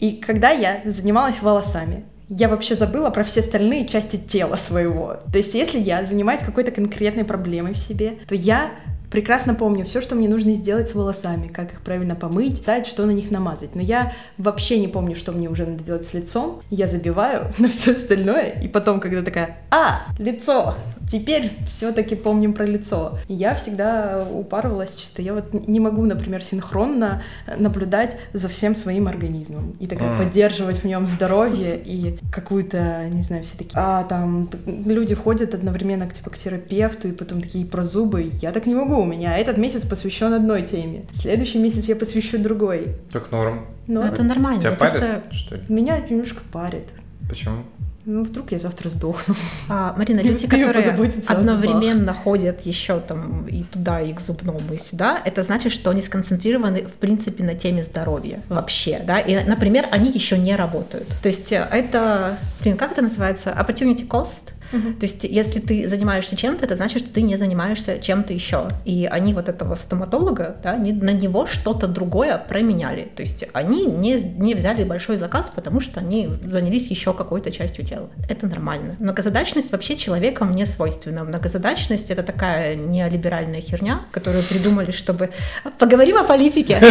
И 0.00 0.12
когда 0.12 0.50
я 0.50 0.82
занималась 0.84 1.42
волосами, 1.42 2.04
я 2.28 2.48
вообще 2.48 2.76
забыла 2.76 3.10
про 3.10 3.24
все 3.24 3.40
остальные 3.40 3.88
части 3.88 4.16
тела 4.16 4.54
своего. 4.54 5.16
То 5.32 5.38
есть, 5.38 5.54
если 5.54 5.78
я 5.78 6.04
занимаюсь 6.04 6.40
какой-то 6.40 6.70
конкретной 6.70 7.24
проблемой 7.24 7.74
в 7.74 7.78
себе, 7.78 8.14
то 8.28 8.36
я 8.36 8.70
прекрасно 9.10 9.54
помню 9.54 9.84
все, 9.84 10.00
что 10.00 10.14
мне 10.14 10.28
нужно 10.28 10.54
сделать 10.54 10.88
с 10.88 10.94
волосами, 10.94 11.48
как 11.48 11.72
их 11.72 11.80
правильно 11.80 12.14
помыть, 12.14 12.62
знать, 12.64 12.86
что 12.86 13.06
на 13.06 13.10
них 13.10 13.30
намазать. 13.30 13.74
Но 13.74 13.82
я 13.82 14.12
вообще 14.38 14.78
не 14.78 14.88
помню, 14.88 15.16
что 15.16 15.32
мне 15.32 15.48
уже 15.48 15.66
надо 15.66 15.82
делать 15.82 16.06
с 16.06 16.14
лицом. 16.14 16.62
Я 16.70 16.86
забиваю 16.86 17.52
на 17.58 17.68
все 17.68 17.92
остальное, 17.92 18.50
и 18.62 18.68
потом, 18.68 19.00
когда 19.00 19.22
такая, 19.22 19.58
а, 19.70 20.02
лицо, 20.18 20.74
теперь 21.10 21.52
все-таки 21.66 22.14
помним 22.14 22.52
про 22.52 22.64
лицо. 22.64 23.18
И 23.28 23.34
я 23.34 23.54
всегда 23.54 24.26
упарывалась 24.32 24.96
чисто. 24.96 25.22
Я 25.22 25.34
вот 25.34 25.52
не 25.66 25.80
могу, 25.80 26.04
например, 26.04 26.42
синхронно 26.42 27.22
наблюдать 27.58 28.16
за 28.32 28.48
всем 28.48 28.76
своим 28.76 29.08
организмом 29.08 29.76
и 29.80 29.86
такая 29.86 30.10
М. 30.10 30.18
поддерживать 30.18 30.78
в 30.78 30.84
нем 30.84 31.06
здоровье 31.06 31.80
и 31.84 32.18
какую-то, 32.30 33.08
не 33.10 33.22
знаю, 33.22 33.42
все 33.42 33.56
такие, 33.56 33.74
а 33.76 34.04
там 34.04 34.48
люди 34.66 35.14
ходят 35.14 35.54
одновременно 35.54 36.08
типа, 36.08 36.30
к 36.30 36.36
терапевту 36.36 37.08
и 37.08 37.12
потом 37.12 37.42
такие 37.42 37.66
про 37.66 37.82
зубы. 37.82 38.30
Я 38.40 38.52
так 38.52 38.66
не 38.66 38.74
могу, 38.74 38.99
у 39.00 39.04
меня 39.06 39.36
этот 39.38 39.56
месяц 39.56 39.84
посвящен 39.84 40.32
одной 40.32 40.62
теме, 40.62 41.04
следующий 41.12 41.58
месяц 41.58 41.86
я 41.86 41.96
посвящу 41.96 42.38
другой. 42.38 42.96
Так 43.12 43.30
норм. 43.32 43.66
Но 43.86 44.02
Ну, 44.02 44.06
это 44.06 44.22
нормально. 44.22 44.60
Тебя 44.60 44.72
парит, 44.72 44.92
просто 44.92 45.22
что 45.32 45.56
ли? 45.56 45.62
меня 45.68 45.98
это 45.98 46.12
немножко 46.12 46.40
парит. 46.52 46.88
Почему? 47.28 47.64
Ну, 48.06 48.24
вдруг 48.24 48.50
я 48.50 48.58
завтра 48.58 48.88
сдохну. 48.88 49.34
А, 49.68 49.94
Марина, 49.96 50.20
люди, 50.20 50.48
которые 50.48 50.96
одновременно 51.26 52.14
ходят 52.14 52.62
еще 52.62 52.98
там 52.98 53.46
и 53.46 53.62
туда, 53.64 54.00
и 54.00 54.12
к 54.14 54.20
зубному, 54.20 54.72
и 54.72 54.78
сюда, 54.78 55.20
это 55.24 55.42
значит, 55.42 55.70
что 55.72 55.90
они 55.90 56.00
сконцентрированы, 56.00 56.84
в 56.86 56.92
принципе, 56.94 57.44
на 57.44 57.54
теме 57.54 57.82
здоровья 57.82 58.40
вообще, 58.48 59.00
да, 59.04 59.18
и, 59.20 59.44
например, 59.44 59.86
они 59.90 60.10
еще 60.10 60.38
не 60.38 60.56
работают. 60.56 61.08
То 61.22 61.28
есть 61.28 61.52
э, 61.52 61.66
это, 61.70 62.38
блин, 62.62 62.76
как 62.78 62.92
это 62.92 63.02
называется? 63.02 63.50
Opportunity 63.50 64.08
cost? 64.08 64.54
То 64.70 65.02
есть, 65.02 65.24
если 65.24 65.60
ты 65.60 65.88
занимаешься 65.88 66.36
чем-то, 66.36 66.64
это 66.64 66.76
значит, 66.76 67.02
что 67.02 67.12
ты 67.12 67.22
не 67.22 67.36
занимаешься 67.36 67.98
чем-то 67.98 68.32
еще. 68.32 68.68
И 68.84 69.08
они 69.10 69.34
вот 69.34 69.48
этого 69.48 69.74
стоматолога, 69.74 70.56
да, 70.62 70.72
они 70.72 70.92
на 70.92 71.10
него 71.10 71.46
что-то 71.46 71.86
другое 71.88 72.38
променяли. 72.38 73.08
То 73.14 73.22
есть, 73.22 73.44
они 73.52 73.86
не, 73.86 74.14
не 74.38 74.54
взяли 74.54 74.84
большой 74.84 75.16
заказ, 75.16 75.50
потому 75.54 75.80
что 75.80 76.00
они 76.00 76.28
занялись 76.46 76.88
еще 76.88 77.12
какой-то 77.12 77.50
частью 77.50 77.84
тела. 77.84 78.08
Это 78.28 78.46
нормально. 78.46 78.96
Многозадачность 79.00 79.72
вообще 79.72 79.96
человеком 79.96 80.54
не 80.54 80.66
свойственна. 80.66 81.24
Многозадачность— 81.24 82.10
это 82.12 82.22
такая 82.22 82.76
неолиберальная 82.76 83.60
херня, 83.60 84.00
которую 84.12 84.44
придумали, 84.44 84.92
чтобы... 84.92 85.30
Поговорим 85.78 86.16
о 86.18 86.24
политике. 86.24 86.80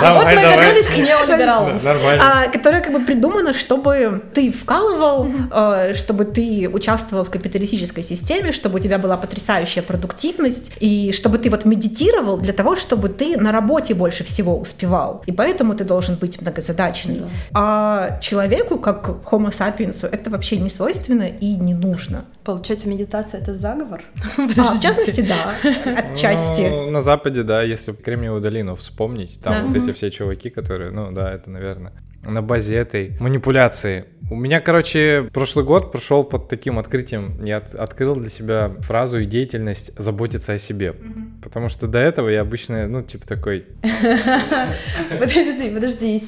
Вот 0.00 0.24
мы 0.24 0.32
вернулись 0.32 0.86
к 0.86 0.96
неолибералам. 0.96 1.80
Нормально. 1.82 2.22
А, 2.24 2.48
которая 2.48 2.80
как 2.82 2.92
бы 2.92 3.00
придумана, 3.00 3.52
чтобы 3.52 4.22
ты 4.34 4.50
вкалывал, 4.50 5.28
э, 5.50 5.94
чтобы 5.94 6.24
ты 6.24 6.68
участвовал 6.72 6.97
в 7.10 7.30
капиталистической 7.30 8.02
системе, 8.02 8.52
чтобы 8.52 8.78
у 8.78 8.78
тебя 8.80 8.98
была 8.98 9.16
потрясающая 9.16 9.82
продуктивность, 9.82 10.72
и 10.80 11.12
чтобы 11.12 11.38
ты 11.38 11.50
вот 11.50 11.64
медитировал 11.64 12.36
для 12.38 12.52
того, 12.52 12.76
чтобы 12.76 13.08
ты 13.08 13.36
на 13.38 13.52
работе 13.52 13.94
больше 13.94 14.24
всего 14.24 14.58
успевал. 14.58 15.22
И 15.26 15.32
поэтому 15.32 15.74
ты 15.74 15.84
должен 15.84 16.16
быть 16.16 16.40
многозадачный. 16.40 17.22
А 17.54 18.18
человеку, 18.20 18.78
как 18.78 19.08
Homo 19.30 19.50
sapiens, 19.50 20.06
это 20.10 20.30
вообще 20.30 20.56
не 20.56 20.70
свойственно 20.70 21.24
и 21.24 21.54
не 21.56 21.74
нужно. 21.74 22.24
Получается, 22.44 22.88
медитация— 22.88 23.40
это 23.42 23.52
заговор? 23.52 24.02
А, 24.58 24.74
в 24.74 24.80
частности, 24.80 25.20
да, 25.20 25.54
отчасти. 25.96 26.62
Ну, 26.62 26.90
на 26.90 27.00
Западе, 27.02 27.42
да, 27.42 27.62
если 27.62 27.92
Кремниевую 27.92 28.40
долину 28.40 28.74
вспомнить, 28.74 29.40
там 29.42 29.52
Да. 29.52 29.62
вот 29.66 29.76
эти 29.76 29.92
все 29.94 30.10
чуваки, 30.10 30.50
которые, 30.50 30.90
ну 30.90 31.12
да, 31.12 31.32
это, 31.32 31.50
наверное, 31.50 31.92
на 32.24 32.42
базе 32.42 32.76
этой 32.76 33.16
манипуляции. 33.20 34.04
У 34.30 34.36
меня, 34.36 34.60
короче, 34.60 35.30
прошлый 35.32 35.64
год 35.64 35.90
прошел 35.90 36.22
под 36.22 36.48
таким 36.48 36.78
открытием. 36.78 37.42
Я 37.42 37.58
от- 37.58 37.74
открыл 37.74 38.14
для 38.16 38.28
себя 38.28 38.72
фразу 38.80 39.20
и 39.20 39.24
деятельность 39.26 39.92
заботиться 39.98 40.52
о 40.52 40.58
себе. 40.58 40.94
Потому 41.42 41.70
что 41.70 41.86
до 41.86 41.98
этого 41.98 42.28
я 42.28 42.42
обычно, 42.42 42.86
ну, 42.88 43.02
типа 43.02 43.26
такой, 43.26 43.64
Подожди, 45.18 45.70
подожди, 45.70 46.20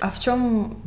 а 0.00 0.10
в 0.10 0.20
чем 0.20 0.78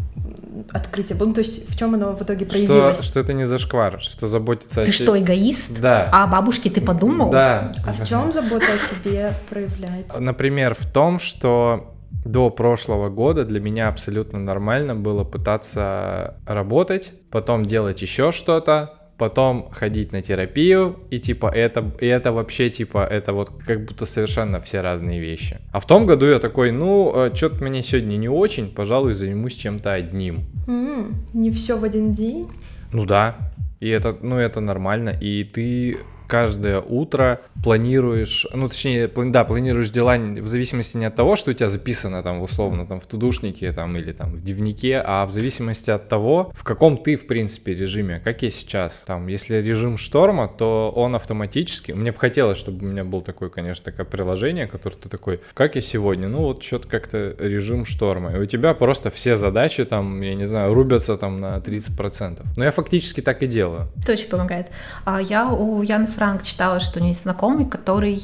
открытие? 0.71 1.17
Ну, 1.19 1.33
то 1.33 1.39
есть 1.41 1.69
в 1.69 1.77
чем 1.77 1.93
оно 1.95 2.15
в 2.15 2.21
итоге 2.21 2.45
проявилось? 2.45 3.01
что 3.01 3.19
это 3.19 3.33
не 3.33 3.45
зашквар, 3.45 3.99
что 4.01 4.27
заботиться 4.27 4.81
о 4.81 4.85
Ты 4.85 4.91
себе. 4.91 5.03
что, 5.05 5.19
эгоист? 5.19 5.79
Да. 5.81 6.09
А 6.13 6.23
о 6.23 6.27
бабушке 6.27 6.69
ты 6.69 6.79
подумал? 6.81 7.29
Да. 7.29 7.73
А 7.85 7.91
в 7.91 8.07
чем 8.07 8.31
забота 8.31 8.65
о 8.65 8.95
себе 8.95 9.33
проявляется? 9.49 10.21
Например, 10.21 10.73
в 10.73 10.85
том, 10.85 11.19
что 11.19 11.94
до 12.24 12.50
прошлого 12.50 13.10
года 13.10 13.45
для 13.45 13.60
меня 13.60 13.88
абсолютно 13.88 14.39
нормально 14.39 14.95
было 14.95 15.24
пытаться 15.24 16.36
работать, 16.48 17.12
потом 17.31 17.65
делать 17.65 18.01
еще 18.01 18.31
что-то, 18.31 18.93
потом 19.17 19.69
ходить 19.72 20.12
на 20.12 20.22
терапию, 20.22 21.00
и 21.10 21.19
типа 21.19 21.48
это, 21.48 21.91
и 22.01 22.05
это 22.05 22.31
вообще 22.31 22.69
типа, 22.69 23.05
это 23.05 23.34
вот 23.34 23.50
как 23.65 23.86
будто 23.86 24.05
совершенно 24.05 24.60
все 24.60 24.81
разные 24.81 25.19
вещи. 25.19 25.60
А 25.72 25.79
в 25.79 25.86
том 25.86 26.05
году 26.05 26.25
я 26.25 26.39
такой, 26.39 26.72
ну, 26.72 27.31
что-то 27.34 27.63
мне 27.63 27.81
сегодня 27.84 28.17
не 28.17 28.29
очень, 28.29 28.74
пожалуй, 28.74 29.13
займусь 29.13 29.55
чем-то 29.55 29.93
одним. 29.93 30.45
М, 30.67 31.15
Не 31.34 31.51
все 31.51 31.77
в 31.77 31.84
один 31.84 32.12
день? 32.12 32.48
Ну 32.91 33.05
да, 33.05 33.36
и 33.79 33.89
это, 33.89 34.17
ну 34.22 34.38
это 34.38 34.60
нормально, 34.60 35.10
и 35.10 35.43
ты 35.43 35.98
каждое 36.27 36.82
утро 36.82 37.41
планируешь, 37.63 38.48
ну 38.53 38.70
точнее, 38.70 39.08
да, 39.08 39.44
планируешь 39.44 39.89
дела 39.89 40.15
в 40.17 40.48
зависимости 40.48 40.98
не 40.98 41.05
от 41.05 41.15
того, 41.15 41.36
что 41.36 41.51
у 41.51 41.53
тебя 41.53 41.70
записано 41.70 42.24
там 42.24 42.41
условно 42.41 42.86
там 42.86 43.00
в 43.00 43.05
тудушнике 43.05 43.72
там 43.72 43.98
или 43.98 44.12
там 44.12 44.34
в 44.34 44.41
дневнике, 44.41 45.01
а 45.03 45.25
в 45.25 45.32
зависимости 45.32 45.89
от 45.89 46.08
того, 46.08 46.51
в 46.53 46.63
каком 46.63 46.98
ты 46.98 47.17
в 47.17 47.27
принципе 47.27 47.74
режиме, 47.74 48.22
как 48.24 48.44
я 48.44 48.51
сейчас. 48.51 49.03
Там, 49.05 49.27
если 49.27 49.55
режим 49.55 49.98
шторма, 49.98 50.48
то 50.48 50.91
он 50.96 51.15
автоматически, 51.15 51.91
мне 51.91 52.12
бы 52.12 52.17
хотелось, 52.17 52.58
чтобы 52.58 52.86
у 52.86 52.89
меня 52.89 53.03
был 53.03 53.22
такой, 53.22 53.50
конечно, 53.50 53.84
такое 53.86 54.05
приложение, 54.05 54.67
которое 54.67 54.96
ты 54.96 55.10
такой, 55.10 55.41
как 55.53 55.75
я 55.75 55.82
сегодня, 55.82 56.27
ну 56.27 56.39
вот 56.39 56.63
что-то 56.63 56.88
как-то 56.88 57.36
режим 57.39 57.86
шторма, 57.86 58.36
и 58.36 58.39
у 58.39 58.46
тебя 58.46 58.74
просто 58.74 59.10
все 59.10 59.36
задачи 59.36 59.86
там, 59.86 60.22
я 60.22 60.36
не 60.36 60.46
знаю, 60.46 60.74
рубятся 60.74 61.17
там 61.17 61.39
на 61.39 61.58
30%. 61.58 62.44
Но 62.55 62.63
я 62.63 62.72
фактически 62.72 63.22
так 63.22 63.44
и 63.44 63.48
делаю. 63.48 63.88
Это 64.01 64.13
очень 64.13 64.29
помогает. 64.29 64.67
А 65.05 65.22
Я 65.22 65.50
у 65.50 65.82
Яны 65.82 66.08
Франк 66.15 66.43
читала, 66.43 66.79
что 66.79 67.00
у 67.00 67.01
нее 67.01 67.12
есть 67.12 67.24
знакомый, 67.24 67.65
который 67.65 68.22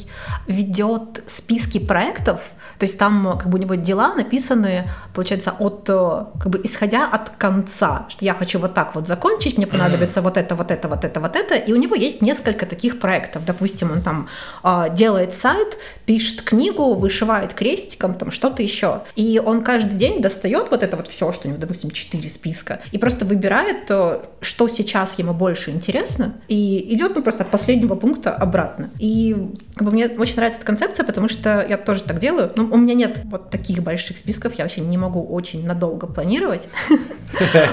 ведет 0.48 1.24
списки 1.28 1.80
проектов, 1.80 2.42
то 2.80 2.86
есть 2.86 2.98
там 2.98 3.38
как 3.38 3.48
бы 3.50 3.60
у 3.60 3.62
него 3.62 3.76
дела 3.76 4.16
написаны, 4.16 4.90
получается, 5.14 5.54
от, 5.60 5.86
э, 5.88 6.26
как 6.40 6.50
бы 6.50 6.62
исходя 6.64 7.08
от 7.08 7.30
конца, 7.30 8.06
что 8.10 8.26
я 8.26 8.34
хочу 8.34 8.60
вот 8.60 8.74
так 8.74 8.96
вот 8.96 9.08
закончить, 9.08 9.58
мне 9.58 9.68
понадобится 9.68 10.22
вот 10.22 10.38
это, 10.38 10.56
вот 10.56 10.72
это, 10.72 10.88
вот 10.88 11.04
это, 11.04 11.20
вот 11.20 11.36
это, 11.36 11.56
и 11.56 11.74
у 11.74 11.76
него 11.76 11.96
есть 11.96 12.22
несколько 12.22 12.66
таких 12.66 13.00
проектов. 13.00 13.46
Допустим, 13.46 13.92
он 13.92 14.02
там 14.02 14.30
а, 14.64 14.90
делает 14.90 15.34
сайт, 15.34 15.78
пишет 16.06 16.42
книгу, 16.42 16.94
вышивает 16.96 17.54
крестиком, 17.54 18.14
там 18.14 18.32
что-то 18.32 18.64
еще. 18.64 19.02
И 19.16 19.42
он 19.44 19.64
каждый 19.64 19.96
день 19.96 20.22
достает 20.22 20.72
вот 20.72 20.84
это 20.84 20.98
вот 20.98 21.08
все, 21.08 21.32
что 21.32 21.48
у 21.48 21.52
него, 21.52 21.60
допустим, 21.60 21.92
четыре 21.92 22.30
списка, 22.30 22.80
и 22.92 22.98
просто 22.98 23.26
выбирает, 23.26 23.90
э, 23.90 24.22
что 24.42 24.68
сейчас 24.68 25.20
ему 25.20 25.34
больше 25.34 25.72
интересно, 25.72 26.36
и 26.48 26.94
идет 26.94 27.16
ну, 27.16 27.22
просто 27.22 27.44
от 27.44 27.50
последнего 27.50 27.81
пункта 27.88 28.32
обратно. 28.32 28.90
И 29.00 29.36
как 29.76 29.86
бы, 29.86 29.92
мне 29.92 30.08
очень 30.08 30.36
нравится 30.36 30.60
эта 30.60 30.66
концепция, 30.66 31.06
потому 31.06 31.28
что 31.30 31.66
я 31.68 31.78
тоже 31.78 32.04
так 32.04 32.20
делаю. 32.20 32.52
Ну, 32.56 32.70
у 32.72 32.78
меня 32.78 32.94
нет 32.94 33.22
вот 33.26 33.50
таких 33.50 33.82
больших 33.84 34.18
списков, 34.18 34.54
я 34.56 34.66
вообще 34.66 34.82
не 34.82 34.98
могу 34.98 35.24
очень 35.24 35.66
надолго 35.66 36.08
планировать. 36.08 36.70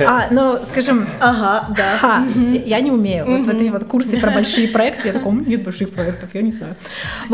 А, 0.07 0.29
Но, 0.31 0.61
скажем, 0.65 1.07
Ага, 1.21 1.75
да. 1.77 2.25
Я 2.65 2.81
не 2.81 2.91
умею. 2.91 3.25
Вот, 3.27 3.55
эти 3.55 3.69
вот 3.69 3.85
курсы 3.85 4.19
про 4.19 4.31
большие 4.35 4.69
проекты, 4.69 5.09
я 5.09 5.15
такой, 5.15 5.33
у 5.33 5.35
меня 5.35 5.51
нет 5.51 5.65
больших 5.65 5.91
проектов, 5.91 6.31
я 6.35 6.43
не 6.43 6.51
знаю. 6.51 6.77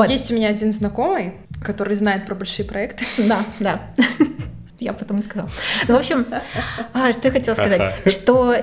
Есть 0.09 0.31
у 0.31 0.35
меня 0.35 0.49
один 0.49 0.73
знакомый, 0.73 1.35
который 1.63 1.97
знает 1.97 2.27
про 2.27 2.35
большие 2.35 2.67
проекты. 2.67 3.05
Да, 3.19 3.39
да. 3.61 3.81
Я 4.85 4.93
потом 4.93 5.21
и 5.21 5.23
сказала. 5.23 5.49
Ну, 5.89 5.95
в 5.95 5.99
общем, 5.99 6.27
а, 6.93 7.13
что 7.13 7.29
я 7.29 7.33
хотела 7.33 7.55
сказать, 7.55 7.95
что 8.07 8.55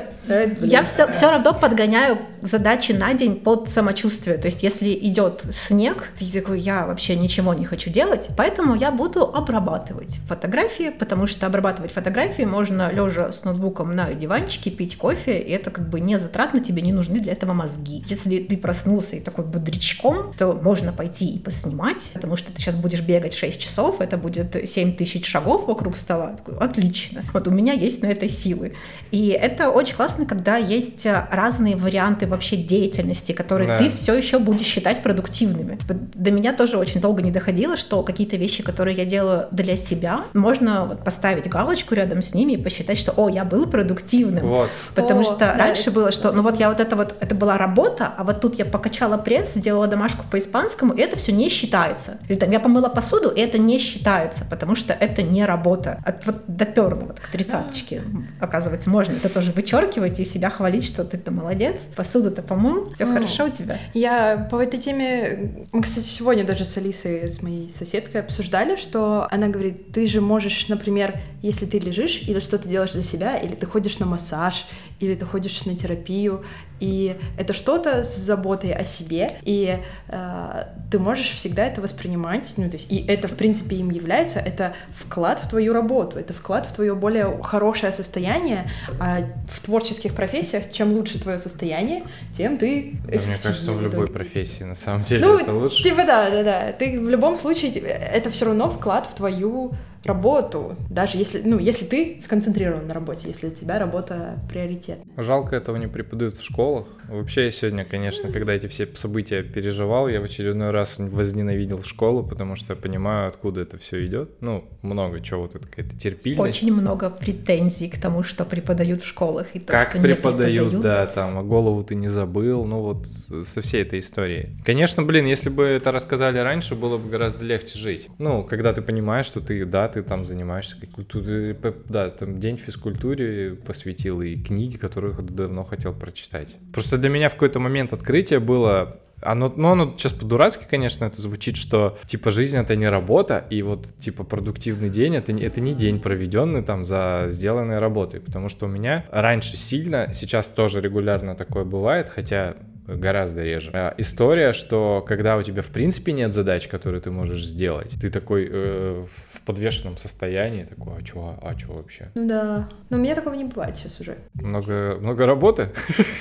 я 0.62 0.84
все, 0.84 1.12
все 1.12 1.32
равно 1.32 1.54
подгоняю 1.54 2.20
задачи 2.42 2.92
на 2.92 3.14
день 3.14 3.36
под 3.36 3.70
самочувствие. 3.70 4.38
То 4.38 4.48
есть, 4.48 4.64
если 4.64 4.92
идет 4.94 5.46
снег, 5.52 6.10
ты 6.18 6.26
такой, 6.32 6.60
я 6.60 6.86
вообще 6.86 7.16
ничего 7.16 7.54
не 7.54 7.66
хочу 7.66 7.90
делать, 7.90 8.30
поэтому 8.38 8.76
я 8.76 8.92
буду 8.92 9.24
обрабатывать 9.24 10.20
фотографии, 10.28 10.90
потому 10.90 11.28
что 11.28 11.48
обрабатывать 11.48 11.92
фотографии 11.92 12.44
можно 12.44 12.92
лежа 12.92 13.32
с 13.32 13.44
ноутбуком 13.44 13.96
на 13.96 14.14
диванчике, 14.14 14.70
пить 14.70 14.98
кофе, 14.98 15.40
и 15.40 15.52
это 15.52 15.72
как 15.72 15.90
бы 15.90 16.00
не 16.00 16.18
затратно, 16.18 16.60
тебе 16.60 16.82
не 16.82 16.94
нужны 16.94 17.20
для 17.20 17.34
этого 17.34 17.54
мозги. 17.54 18.04
Если 18.08 18.40
ты 18.40 18.58
проснулся 18.58 19.16
и 19.16 19.20
такой 19.20 19.46
бодрячком, 19.46 20.34
то 20.38 20.54
можно 20.54 20.92
пойти 20.94 21.26
и 21.26 21.40
поснимать, 21.40 22.12
потому 22.14 22.36
что 22.36 22.52
ты 22.52 22.60
сейчас 22.60 22.76
будешь 22.76 23.02
бегать 23.02 23.34
6 23.34 23.60
часов, 23.60 24.02
это 24.02 24.18
будет 24.18 24.70
7 24.70 24.96
тысяч 24.96 25.26
шагов 25.26 25.68
вокруг 25.68 25.98
стола. 25.98 26.11
Такой, 26.18 26.58
Отлично. 26.58 27.24
Вот 27.34 27.48
у 27.48 27.52
меня 27.52 27.74
есть 27.74 28.02
на 28.02 28.08
это 28.08 28.28
силы. 28.30 28.74
И 29.12 29.30
это 29.30 29.70
очень 29.70 29.96
классно, 29.96 30.26
когда 30.26 30.58
есть 30.58 31.06
а, 31.06 31.28
разные 31.32 31.76
варианты 31.76 32.28
вообще 32.28 32.56
деятельности, 32.56 33.32
которые 33.32 33.68
Да. 33.68 33.78
ты 33.78 33.90
все 33.90 34.14
еще 34.14 34.40
будешь 34.40 34.66
считать 34.66 35.04
продуктивными. 35.04 35.78
Вот 35.88 35.98
до 36.14 36.32
меня 36.32 36.54
тоже 36.54 36.78
очень 36.78 37.02
долго 37.02 37.22
не 37.22 37.32
доходило, 37.32 37.78
что 37.78 38.04
какие-то 38.04 38.38
вещи, 38.38 38.64
которые 38.64 38.96
я 38.96 39.06
делаю 39.06 39.48
для 39.52 39.76
себя, 39.76 40.22
можно 40.34 40.86
вот 40.86 41.04
поставить 41.04 41.48
галочку 41.50 41.96
рядом 41.96 42.22
с 42.22 42.34
ними 42.34 42.54
и 42.54 42.58
посчитать, 42.58 42.98
что, 42.98 43.12
о, 43.16 43.30
я 43.30 43.44
был 43.44 43.68
продуктивным. 43.68 44.48
Вот. 44.48 44.70
Потому 44.96 45.22
О, 45.22 45.24
что 45.24 45.40
да, 45.40 45.54
раньше 45.58 45.84
это 45.84 45.92
было, 45.92 46.12
что, 46.12 46.32
ну 46.32 46.42
вот 46.42 46.60
я 46.60 46.70
вот 46.70 46.80
это 46.80 46.96
вот, 46.96 47.16
это 47.20 47.36
была 47.36 47.58
работа, 47.58 48.12
а 48.18 48.24
вот 48.24 48.42
тут 48.42 48.56
я 48.60 48.66
покачала 48.66 49.18
пресс, 49.18 49.54
сделала 49.54 49.88
домашку 49.88 50.24
по 50.30 50.38
испанскому, 50.38 50.94
и 50.94 51.02
это 51.02 51.18
все 51.18 51.32
не 51.32 51.50
считается. 51.50 52.20
Или 52.28 52.38
там 52.38 52.52
я 52.52 52.60
помыла 52.60 52.90
посуду, 52.90 53.30
и 53.30 53.40
это 53.42 53.58
не 53.58 53.80
считается, 53.80 54.46
потому 54.50 54.76
что 54.76 54.94
это 54.94 55.22
не 55.22 55.46
работа. 55.46 56.01
От, 56.04 56.26
вот 56.26 56.44
доперло 56.48 57.06
вот 57.06 57.20
к 57.20 57.28
тридцаточке. 57.28 58.02
Оказывается, 58.40 58.90
можно 58.90 59.14
это 59.14 59.30
тоже 59.30 59.52
вычеркивать 59.52 60.20
и 60.20 60.26
себя 60.26 60.50
хвалить, 60.50 60.86
что 60.86 61.06
ты-то 61.06 61.32
молодец, 61.32 61.88
посуду-то 61.96 62.42
помыл, 62.42 62.94
все 62.96 63.06
Ну, 63.06 63.14
хорошо 63.14 63.46
у 63.46 63.50
тебя. 63.50 63.78
Я 63.94 64.48
по 64.50 64.62
этой 64.62 64.80
теме, 64.80 65.66
мы, 65.72 65.84
кстати, 65.84 66.06
сегодня 66.06 66.44
даже 66.44 66.66
с 66.66 66.76
Алисой, 66.78 67.28
с 67.28 67.42
моей 67.42 67.70
соседкой 67.70 68.22
обсуждали, 68.22 68.78
что 68.78 69.28
она 69.30 69.48
говорит, 69.48 69.92
ты 69.92 70.08
же 70.08 70.22
можешь, 70.22 70.68
например, 70.68 71.20
если 71.42 71.66
ты 71.66 71.80
лежишь 71.80 72.22
или 72.28 72.40
что-то 72.40 72.68
делаешь 72.68 72.92
для 72.92 73.04
себя, 73.04 73.38
или 73.38 73.54
ты 73.54 73.66
ходишь 73.66 74.00
на 74.00 74.06
массаж, 74.06 74.66
или 75.00 75.16
ты 75.16 75.26
ходишь 75.26 75.66
на 75.66 75.76
терапию, 75.76 76.44
И 76.82 77.16
это 77.38 77.54
что-то 77.54 78.04
с 78.04 78.18
заботой 78.18 78.74
о 78.74 78.84
себе, 78.84 79.30
и 79.44 79.78
э, 80.08 80.64
ты 80.90 80.98
можешь 80.98 81.30
всегда 81.30 81.68
это 81.68 81.80
воспринимать, 81.80 82.52
ну, 82.58 82.70
то 82.70 82.78
есть, 82.78 82.92
и 82.92 83.06
это, 83.08 83.28
в 83.28 83.36
принципе, 83.36 83.76
им 83.76 83.92
является, 83.92 84.40
это 84.40 84.74
вклад 84.92 85.40
в 85.40 85.48
твою 85.48 85.74
работу, 85.74 86.18
это 86.18 86.34
вклад 86.34 86.66
в 86.66 86.74
твое 86.74 86.96
более 86.96 87.40
хорошее 87.44 87.94
состояние, 87.94 88.70
а 89.00 89.20
в 89.48 89.64
творческих 89.64 90.16
профессиях, 90.16 90.72
чем 90.72 90.94
лучше 90.94 91.22
твое 91.22 91.38
состояние, 91.38 92.04
тем 92.36 92.58
ты 92.58 92.96
да, 93.06 93.20
Мне 93.28 93.38
кажется, 93.38 93.72
в 93.74 93.82
любой 93.82 94.08
профессии, 94.08 94.64
на 94.64 94.76
самом 94.76 95.04
деле, 95.04 95.24
ну, 95.24 95.38
это 95.38 95.54
лучше. 95.54 95.84
Типа, 95.84 96.04
да, 96.04 96.32
да, 96.32 96.44
да, 96.44 96.72
ты 96.72 97.00
в 97.00 97.10
любом 97.10 97.38
случае, 97.38 97.72
это 97.74 98.32
все 98.32 98.46
равно 98.46 98.70
вклад 98.70 99.06
в 99.06 99.14
твою 99.14 99.74
работу, 100.04 100.76
даже 100.90 101.18
если, 101.18 101.42
ну, 101.44 101.60
если 101.60 101.86
ты 101.86 102.20
сконцентрирован 102.22 102.88
на 102.88 102.94
работе, 102.94 103.28
если 103.28 103.48
для 103.48 103.56
тебя 103.56 103.80
работа 103.80 104.40
приоритет. 104.50 105.00
Жалко, 105.18 105.56
этого 105.56 105.78
не 105.78 105.88
преподают 105.88 106.38
в 106.38 106.44
школах. 106.44 106.88
Вообще, 107.08 107.46
я 107.46 107.52
сегодня, 107.52 107.86
конечно, 107.86 108.32
когда 108.32 108.54
эти 108.54 108.68
все 108.68 108.88
события 108.96 109.44
переживал, 109.44 110.08
я 110.08 110.22
в 110.22 110.24
очередной 110.24 110.72
раз 110.72 110.96
возненавидел 110.98 111.84
школу, 111.84 112.24
потому 112.24 112.56
что 112.56 112.74
я 112.74 112.80
понимаю, 112.80 113.28
откуда 113.28 113.62
это 113.62 113.78
все 113.78 114.06
идет. 114.06 114.32
Ну, 114.42 114.66
много 114.82 115.22
чего, 115.22 115.42
вот 115.42 115.56
это 115.56 115.68
какая-то 115.68 115.98
терпимость. 115.98 116.42
Очень 116.42 116.74
много 116.74 117.10
претензий 117.10 117.90
к 117.90 118.00
тому, 118.00 118.24
что 118.24 118.46
преподают 118.46 119.04
в 119.04 119.08
школах. 119.08 119.56
И 119.56 119.60
то, 119.60 119.74
как 119.74 119.92
что 119.92 120.02
преподают, 120.02 120.72
преподают, 120.72 120.82
да, 120.82 121.06
там, 121.06 121.38
а 121.38 121.44
голову 121.44 121.84
ты 121.84 121.96
не 121.96 122.08
забыл, 122.08 122.66
ну 122.66 122.80
вот 122.80 123.08
со 123.48 123.62
всей 123.62 123.84
этой 123.84 124.00
историей. 124.00 124.50
Конечно, 124.66 125.04
блин, 125.04 125.26
если 125.26 125.50
бы 125.50 125.64
это 125.64 125.92
рассказали 125.92 126.40
раньше, 126.40 126.76
было 126.76 126.98
бы 126.98 127.10
гораздо 127.10 127.44
легче 127.44 127.78
жить. 127.78 128.08
Ну, 128.18 128.44
когда 128.44 128.74
ты 128.74 128.82
понимаешь, 128.82 129.26
что 129.26 129.42
ты, 129.42 129.66
да, 129.66 129.91
ты 129.92 130.04
там 130.04 130.26
занимаешься 130.26 130.76
культурой, 130.88 131.56
да, 131.90 132.10
там 132.10 132.40
день 132.40 132.58
физкультуре 132.58 133.56
посвятил 133.56 134.22
и 134.22 134.36
книги, 134.36 134.78
которые 134.78 135.14
давно 135.14 135.64
хотел 135.64 135.94
прочитать. 135.94 136.56
Просто 136.74 136.98
для 136.98 137.10
меня 137.10 137.30
в 137.30 137.34
какой-то 137.34 137.60
момент 137.60 137.94
открытие 137.94 138.40
было, 138.40 139.02
оно, 139.22 139.54
ну, 139.56 139.72
оно 139.72 139.94
сейчас 139.98 140.14
по-дурацки, 140.14 140.66
конечно, 140.70 141.06
это 141.06 141.22
звучит, 141.22 141.58
что, 141.58 141.98
типа, 142.06 142.32
жизнь— 142.32 142.58
это 142.58 142.76
не 142.76 142.90
работа, 142.90 143.46
и 143.50 143.62
вот, 143.62 143.94
типа, 144.00 144.24
продуктивный 144.24 144.90
день— 144.90 145.16
это, 145.18 145.32
это 145.32 145.62
не 145.62 145.74
день, 145.74 146.00
проведенный 146.00 146.64
там 146.64 146.86
за 146.86 147.26
сделанной 147.28 147.80
работой, 147.80 148.20
потому 148.20 148.50
что 148.50 148.66
у 148.66 148.70
меня 148.70 149.06
раньше 149.12 149.58
сильно, 149.58 150.10
сейчас 150.14 150.48
тоже 150.48 150.82
регулярно 150.82 151.36
такое 151.36 151.64
бывает, 151.64 152.10
хотя 152.10 152.56
гораздо 152.88 153.44
реже. 153.44 153.72
А, 153.74 153.94
история, 153.98 154.54
что 154.54 155.04
когда 155.08 155.38
у 155.38 155.44
тебя 155.44 155.62
в 155.62 155.68
принципе 155.68 156.12
нет 156.12 156.34
задач, 156.34 156.68
которые 156.68 157.02
ты 157.02 157.12
можешь 157.12 157.44
сделать, 157.44 157.94
ты 158.00 158.10
такой 158.10 158.48
э, 158.52 159.06
в 159.32 159.42
подвешенном 159.42 159.98
состоянии, 159.98 160.64
такой, 160.64 160.94
а 160.98 161.04
чё, 161.04 161.38
а 161.42 161.56
чё 161.56 161.74
вообще? 161.74 162.10
Ну 162.16 162.28
да, 162.28 162.70
но 162.90 162.98
у 162.98 163.00
меня 163.00 163.16
такого 163.16 163.34
не 163.34 163.46
бывает 163.46 163.78
сейчас 163.78 164.00
уже. 164.00 164.18
Много, 164.34 164.98
много 165.00 165.26
работы? 165.26 165.70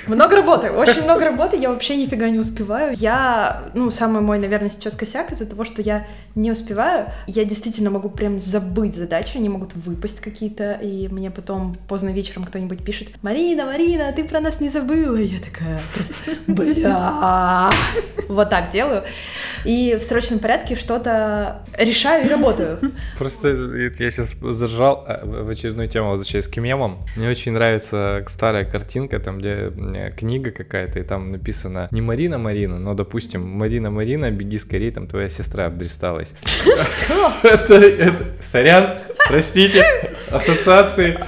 Много 0.07 0.37
работы, 0.37 0.71
очень 0.71 1.03
много 1.03 1.25
работы, 1.25 1.57
я 1.57 1.71
вообще 1.71 1.97
нифига 1.97 2.29
не 2.31 2.39
успеваю. 2.39 2.95
Я, 2.97 3.71
ну, 3.75 3.91
самый 3.91 4.23
мой, 4.23 4.39
наверное, 4.39 4.71
сейчас 4.71 4.97
косяк 4.97 5.33
из-за 5.33 5.49
того, 5.49 5.65
что 5.65 5.83
я 5.83 6.07
не 6.35 6.51
успеваю, 6.51 7.07
я 7.27 7.45
действительно 7.45 7.91
могу 7.91 8.11
прям 8.11 8.39
забыть 8.39 8.95
задачи, 8.95 9.37
они 9.37 9.49
могут 9.49 9.75
выпасть 9.75 10.21
какие-то, 10.21 10.73
и 10.75 11.09
мне 11.09 11.31
потом 11.31 11.75
поздно 11.89 12.11
вечером 12.11 12.45
кто-нибудь 12.45 12.85
пишет, 12.85 13.09
Марина, 13.23 13.67
Марина, 13.67 14.13
ты 14.13 14.25
про 14.25 14.41
нас 14.41 14.61
не 14.61 14.69
забыла. 14.69 15.17
И 15.17 15.27
я 15.27 15.41
такая 15.41 15.81
просто, 15.95 16.15
бля, 16.55 17.71
вот 18.29 18.51
так 18.51 18.71
делаю. 18.71 19.03
И 19.65 19.97
в 19.99 20.03
срочном 20.03 20.39
порядке 20.39 20.75
что-то 20.75 21.63
решаю 21.77 22.27
и 22.27 22.29
работаю. 22.29 22.79
Просто 23.19 23.49
я 23.49 24.11
сейчас 24.11 24.33
зажал 24.41 25.05
а, 25.07 25.21
в 25.25 25.49
очередную 25.51 25.89
тему, 25.89 26.11
возвращаясь 26.11 26.49
к 26.49 26.57
мемам. 26.57 26.99
Мне 27.17 27.29
очень 27.29 27.53
нравится 27.53 28.25
старая 28.29 28.65
картинка, 28.65 29.19
там, 29.19 29.39
где 29.39 29.71
книга 30.17 30.51
какая-то, 30.51 30.99
и 30.99 31.03
там 31.03 31.33
написано 31.33 31.89
не 31.91 32.01
Марина 32.01 32.39
Марина, 32.39 32.79
но, 32.79 32.95
допустим, 32.95 33.47
Марина 33.47 33.91
Марина, 33.91 34.31
беги 34.31 34.59
скорее, 34.59 34.93
там 34.93 35.07
твоя 35.07 35.29
сестра 35.29 35.67
обдристалась. 35.67 36.35
Что? 36.45 37.33
Это, 37.43 38.15
сорян, 38.43 38.99
простите, 39.29 39.85
ассоциации. 40.31 41.19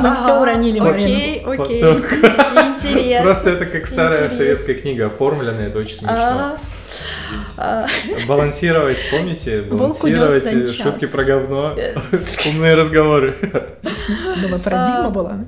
Мы 0.00 0.14
все 0.14 0.40
уронили, 0.40 0.78
Окей, 0.80 1.42
окей, 1.44 1.82
интересно. 1.82 3.22
Просто 3.22 3.50
это 3.50 3.66
как 3.66 3.86
старая 3.86 4.28
советская 4.36 4.74
книга 4.74 5.06
оформлена, 5.06 5.62
это 5.62 5.78
очень 5.78 5.96
смешно. 5.96 6.58
А. 7.56 7.86
Балансировать, 8.28 8.98
помните? 9.10 9.62
Балансировать, 9.62 10.70
шутки 10.70 11.06
про 11.06 11.24
говно, 11.24 11.76
умные 12.48 12.74
разговоры. 12.74 13.36
Новая 14.36 14.58
парадигма 14.58 15.10
была. 15.10 15.38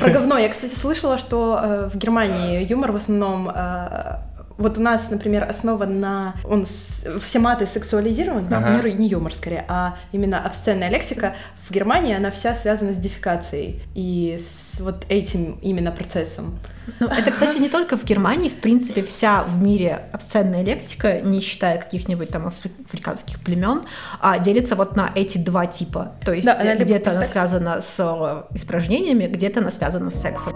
Про 0.00 0.10
говно. 0.10 0.38
Я, 0.38 0.48
кстати, 0.48 0.74
слышала, 0.74 1.18
что 1.18 1.58
э, 1.62 1.88
в 1.92 1.96
Германии 1.96 2.64
юмор 2.68 2.92
в 2.92 2.96
основном 2.96 3.50
э, 3.52 4.18
вот 4.56 4.78
у 4.78 4.80
нас, 4.80 5.10
например, 5.10 5.44
основан 5.48 6.00
на... 6.00 6.34
Он 6.44 6.64
с... 6.64 7.06
Все 7.24 7.38
маты 7.38 7.66
сексуализирован, 7.66 8.46
ага. 8.52 8.88
не, 8.88 8.94
не 8.94 9.08
юмор 9.08 9.34
скорее, 9.34 9.64
а 9.68 9.96
именно 10.12 10.44
обсценная 10.44 10.88
лексика. 10.90 11.34
В 11.68 11.72
Германии 11.72 12.14
она 12.14 12.30
вся 12.30 12.54
связана 12.54 12.92
с 12.92 12.96
дефикацией 12.96 13.82
и 13.94 14.36
с 14.38 14.80
вот 14.80 15.06
этим 15.08 15.58
именно 15.62 15.90
процессом. 15.90 16.58
Ну, 17.00 17.06
это, 17.06 17.30
кстати, 17.30 17.58
не 17.58 17.68
только 17.68 17.96
в 17.96 18.04
Германии, 18.04 18.48
в 18.48 18.60
принципе, 18.60 19.02
вся 19.02 19.42
в 19.42 19.62
мире 19.62 20.02
обсценная 20.12 20.62
лексика, 20.62 21.20
не 21.20 21.40
считая 21.40 21.78
каких-нибудь 21.78 22.28
там 22.28 22.46
африканских 22.48 23.40
племен, 23.40 23.84
а 24.20 24.38
делится 24.38 24.76
вот 24.76 24.94
на 24.94 25.10
эти 25.14 25.38
два 25.38 25.66
типа. 25.66 26.12
То 26.24 26.32
есть 26.32 26.46
да, 26.46 26.76
где-то 26.76 27.10
она 27.10 27.24
связана 27.24 27.80
с 27.80 27.96
э, 27.98 28.54
испражнениями, 28.54 29.26
где-то 29.26 29.60
она 29.60 29.70
связана 29.70 30.10
с 30.10 30.20
сексом. 30.20 30.52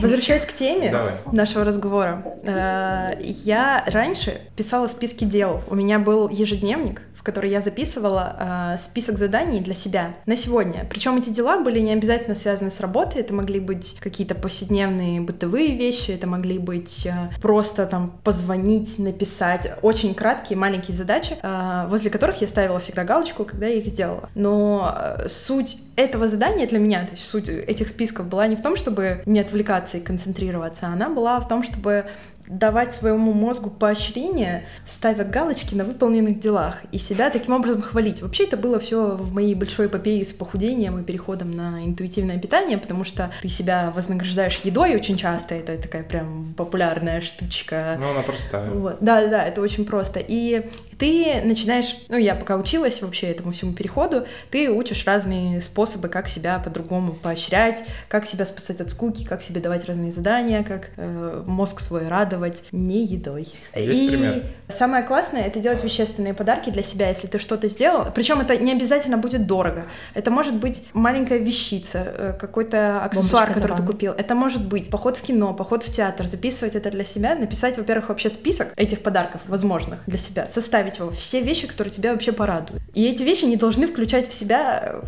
Возвращаясь 0.00 0.46
к 0.46 0.52
теме 0.54 0.90
Давай. 0.90 1.12
нашего 1.32 1.64
разговора, 1.64 2.24
э, 2.42 3.20
я 3.22 3.84
раньше 3.86 4.40
писала 4.56 4.86
списки 4.86 5.24
дел. 5.24 5.60
У 5.68 5.74
меня 5.74 5.98
был 5.98 6.28
ежедневник, 6.28 7.02
в 7.20 7.22
который 7.22 7.50
я 7.50 7.60
записывала 7.60 8.76
э, 8.78 8.82
список 8.82 9.18
заданий 9.18 9.60
для 9.60 9.74
себя 9.74 10.14
на 10.24 10.36
сегодня. 10.36 10.86
Причем 10.88 11.18
эти 11.18 11.28
дела 11.28 11.60
были 11.60 11.78
не 11.78 11.92
обязательно 11.92 12.34
связаны 12.34 12.70
с 12.70 12.80
работой, 12.80 13.20
это 13.20 13.34
могли 13.34 13.60
быть 13.60 13.98
какие-то 14.00 14.34
повседневные 14.34 15.20
бытовые 15.20 15.76
вещи, 15.76 16.12
это 16.12 16.26
могли 16.26 16.58
быть 16.58 17.04
э, 17.04 17.30
просто 17.42 17.84
там 17.84 18.18
позвонить, 18.24 18.98
написать, 18.98 19.70
очень 19.82 20.14
краткие 20.14 20.58
маленькие 20.58 20.96
задачи, 20.96 21.36
э, 21.42 21.86
возле 21.88 22.08
которых 22.08 22.40
я 22.40 22.48
ставила 22.48 22.80
всегда 22.80 23.04
галочку, 23.04 23.44
когда 23.44 23.66
я 23.66 23.74
их 23.74 23.84
сделала. 23.84 24.30
Но 24.34 24.96
э, 24.96 25.28
суть 25.28 25.76
этого 25.96 26.26
задания 26.26 26.66
для 26.66 26.78
меня, 26.78 27.04
то 27.04 27.12
есть 27.12 27.26
суть 27.26 27.50
этих 27.50 27.88
списков 27.88 28.28
была 28.28 28.46
не 28.46 28.56
в 28.56 28.62
том, 28.62 28.76
чтобы 28.76 29.22
не 29.26 29.40
отвлекаться 29.40 29.98
и 29.98 30.00
концентрироваться, 30.00 30.86
она 30.86 31.10
была 31.10 31.38
в 31.40 31.48
том, 31.48 31.62
чтобы 31.62 32.06
давать 32.50 32.92
своему 32.92 33.32
мозгу 33.32 33.70
поощрение, 33.70 34.64
ставя 34.84 35.24
галочки 35.24 35.74
на 35.74 35.84
выполненных 35.84 36.40
делах 36.40 36.82
и 36.90 36.98
себя 36.98 37.30
таким 37.30 37.54
образом 37.54 37.80
хвалить. 37.80 38.20
Вообще 38.20 38.44
это 38.44 38.56
было 38.56 38.80
все 38.80 39.16
в 39.16 39.32
моей 39.32 39.54
большой 39.54 39.86
эпопее 39.86 40.24
с 40.24 40.32
похудением 40.32 40.98
и 40.98 41.04
переходом 41.04 41.54
на 41.54 41.84
интуитивное 41.84 42.38
питание, 42.38 42.76
потому 42.76 43.04
что 43.04 43.30
ты 43.40 43.48
себя 43.48 43.92
вознаграждаешь 43.94 44.60
едой 44.64 44.96
очень 44.96 45.16
часто, 45.16 45.54
это 45.54 45.78
такая 45.80 46.02
прям 46.02 46.54
популярная 46.56 47.20
штучка. 47.20 47.96
Ну, 48.00 48.10
она 48.10 48.22
простая. 48.22 48.70
Вот. 48.70 48.98
Да, 49.00 49.26
да, 49.28 49.44
это 49.44 49.60
очень 49.60 49.84
просто. 49.84 50.20
И 50.26 50.68
ты 51.00 51.40
начинаешь, 51.42 51.96
ну, 52.08 52.18
я 52.18 52.34
пока 52.34 52.56
училась 52.56 53.00
вообще 53.00 53.28
этому 53.28 53.52
всему 53.52 53.72
переходу, 53.72 54.26
ты 54.50 54.70
учишь 54.70 55.06
разные 55.06 55.60
способы, 55.62 56.08
как 56.08 56.28
себя 56.28 56.58
по-другому 56.58 57.14
поощрять, 57.14 57.82
как 58.08 58.26
себя 58.26 58.44
спасать 58.44 58.82
от 58.82 58.90
скуки, 58.90 59.24
как 59.24 59.42
себе 59.42 59.62
давать 59.62 59.86
разные 59.86 60.12
задания, 60.12 60.62
как 60.62 60.90
э, 60.98 61.42
мозг 61.46 61.80
свой 61.80 62.06
радовать 62.06 62.64
не 62.70 63.04
едой. 63.04 63.48
Есть 63.74 63.98
и 63.98 64.08
пример? 64.08 64.44
самое 64.68 65.02
классное 65.02 65.42
это 65.42 65.58
делать 65.58 65.82
вещественные 65.82 66.34
подарки 66.34 66.68
для 66.68 66.82
себя, 66.82 67.08
если 67.08 67.26
ты 67.26 67.38
что-то 67.38 67.68
сделал. 67.68 68.06
Причем 68.14 68.40
это 68.40 68.56
не 68.58 68.72
обязательно 68.72 69.16
будет 69.16 69.46
дорого. 69.46 69.86
Это 70.12 70.30
может 70.30 70.54
быть 70.54 70.84
маленькая 70.92 71.38
вещица, 71.38 72.04
э, 72.04 72.36
какой-то 72.38 73.02
аксессуар, 73.02 73.46
Бомбочка 73.46 73.60
который 73.60 73.76
ты 73.78 73.90
купил. 73.90 74.12
Это 74.12 74.34
может 74.34 74.66
быть 74.66 74.90
поход 74.90 75.16
в 75.16 75.22
кино, 75.22 75.54
поход 75.54 75.82
в 75.82 75.90
театр, 75.90 76.26
записывать 76.26 76.76
это 76.76 76.90
для 76.90 77.04
себя, 77.04 77.34
написать, 77.34 77.78
во-первых, 77.78 78.10
вообще 78.10 78.28
список 78.28 78.68
этих 78.76 79.00
подарков 79.00 79.40
возможных 79.46 80.00
для 80.06 80.18
себя, 80.18 80.46
составить 80.46 80.89
его, 80.98 81.10
все 81.10 81.40
вещи, 81.40 81.66
которые 81.66 81.92
тебя 81.92 82.12
вообще 82.12 82.32
порадуют. 82.32 82.82
И 82.94 83.04
эти 83.04 83.22
вещи 83.22 83.44
не 83.44 83.56
должны 83.56 83.86
включать 83.86 84.28
в 84.28 84.34
себя 84.34 84.82
э, 84.82 85.02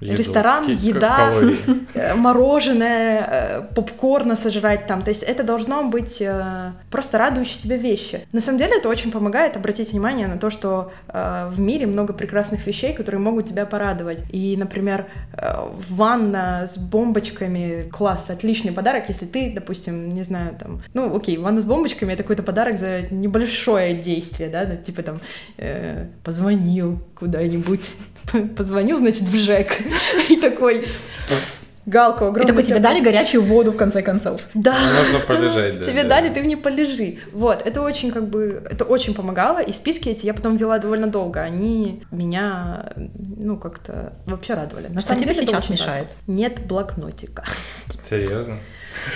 Еду. 0.00 0.18
ресторан, 0.18 0.66
Какие 0.66 0.94
еда, 0.94 1.32
э, 1.94 2.14
мороженое, 2.14 3.26
э, 3.28 3.74
попкорна 3.74 4.36
сожрать 4.36 4.86
там. 4.86 5.02
То 5.02 5.10
есть 5.10 5.22
это 5.22 5.42
должно 5.42 5.84
быть 5.84 6.22
просто 6.90 7.18
радующие 7.18 7.62
тебя 7.62 7.76
вещи. 7.76 8.20
На 8.32 8.40
самом 8.40 8.58
деле 8.58 8.78
это 8.78 8.88
очень 8.88 9.10
помогает 9.10 9.56
обратить 9.56 9.92
внимание 9.92 10.26
на 10.26 10.38
то, 10.38 10.50
что 10.50 10.92
в 11.12 11.58
мире 11.58 11.86
много 11.86 12.12
прекрасных 12.12 12.66
вещей, 12.66 12.92
которые 12.92 13.20
могут 13.20 13.46
тебя 13.46 13.66
порадовать. 13.66 14.24
И, 14.32 14.56
например, 14.56 15.06
ванна 15.90 16.66
с 16.66 16.78
бомбочками, 16.78 17.88
класс, 17.90 18.30
отличный 18.30 18.72
подарок, 18.72 19.04
если 19.08 19.26
ты, 19.26 19.52
допустим, 19.54 20.08
не 20.08 20.22
знаю, 20.22 20.54
там, 20.58 20.82
ну, 20.94 21.14
окей, 21.14 21.38
ванна 21.38 21.60
с 21.60 21.64
бомбочками— 21.64 22.12
это 22.14 22.22
какой-то 22.22 22.42
подарок 22.42 22.78
за 22.78 23.02
небольшое 23.10 23.94
действие, 23.94 24.48
да, 24.48 24.64
ну, 24.68 24.76
типа 24.76 25.02
там 25.02 25.20
э, 25.58 26.06
позвонил 26.24 26.98
куда-нибудь, 27.18 27.88
позвонил, 28.56 28.98
значит, 28.98 29.22
в 29.22 29.36
ЖЭК, 29.36 29.78
и 30.28 30.36
такой 30.36 30.86
галку 31.84 32.24
И 32.24 32.28
огромную. 32.28 32.46
такой 32.46 32.62
тебе 32.62 32.78
дали 32.78 33.00
горячую 33.00 33.42
воду 33.42 33.72
в 33.72 33.76
конце 33.76 34.02
концов. 34.02 34.42
Да. 34.54 34.72
Можно 34.72 35.26
полежать, 35.26 35.80
да, 35.80 35.84
Тебе 35.84 36.02
да. 36.04 36.10
дали, 36.10 36.32
ты 36.32 36.40
в 36.40 36.44
ней 36.46 36.56
полежи. 36.56 37.18
Вот, 37.32 37.62
это 37.66 37.82
очень 37.82 38.12
как 38.12 38.28
бы, 38.28 38.62
это 38.70 38.84
очень 38.84 39.14
помогало, 39.14 39.60
и 39.60 39.72
списки 39.72 40.08
эти 40.08 40.24
я 40.26 40.32
потом 40.34 40.56
вела 40.56 40.78
довольно 40.78 41.08
долго. 41.08 41.40
Они 41.40 42.02
меня, 42.12 42.92
ну, 42.96 43.56
как-то 43.56 44.12
вообще 44.26 44.54
радовали. 44.54 44.88
На 44.88 45.00
Что 45.00 45.08
самом 45.08 45.24
тебе 45.24 45.34
деле 45.34 45.46
сейчас 45.46 45.70
мешает? 45.70 46.08
Нет 46.28 46.60
блокнотика. 46.66 47.44
Серьезно? 48.08 48.58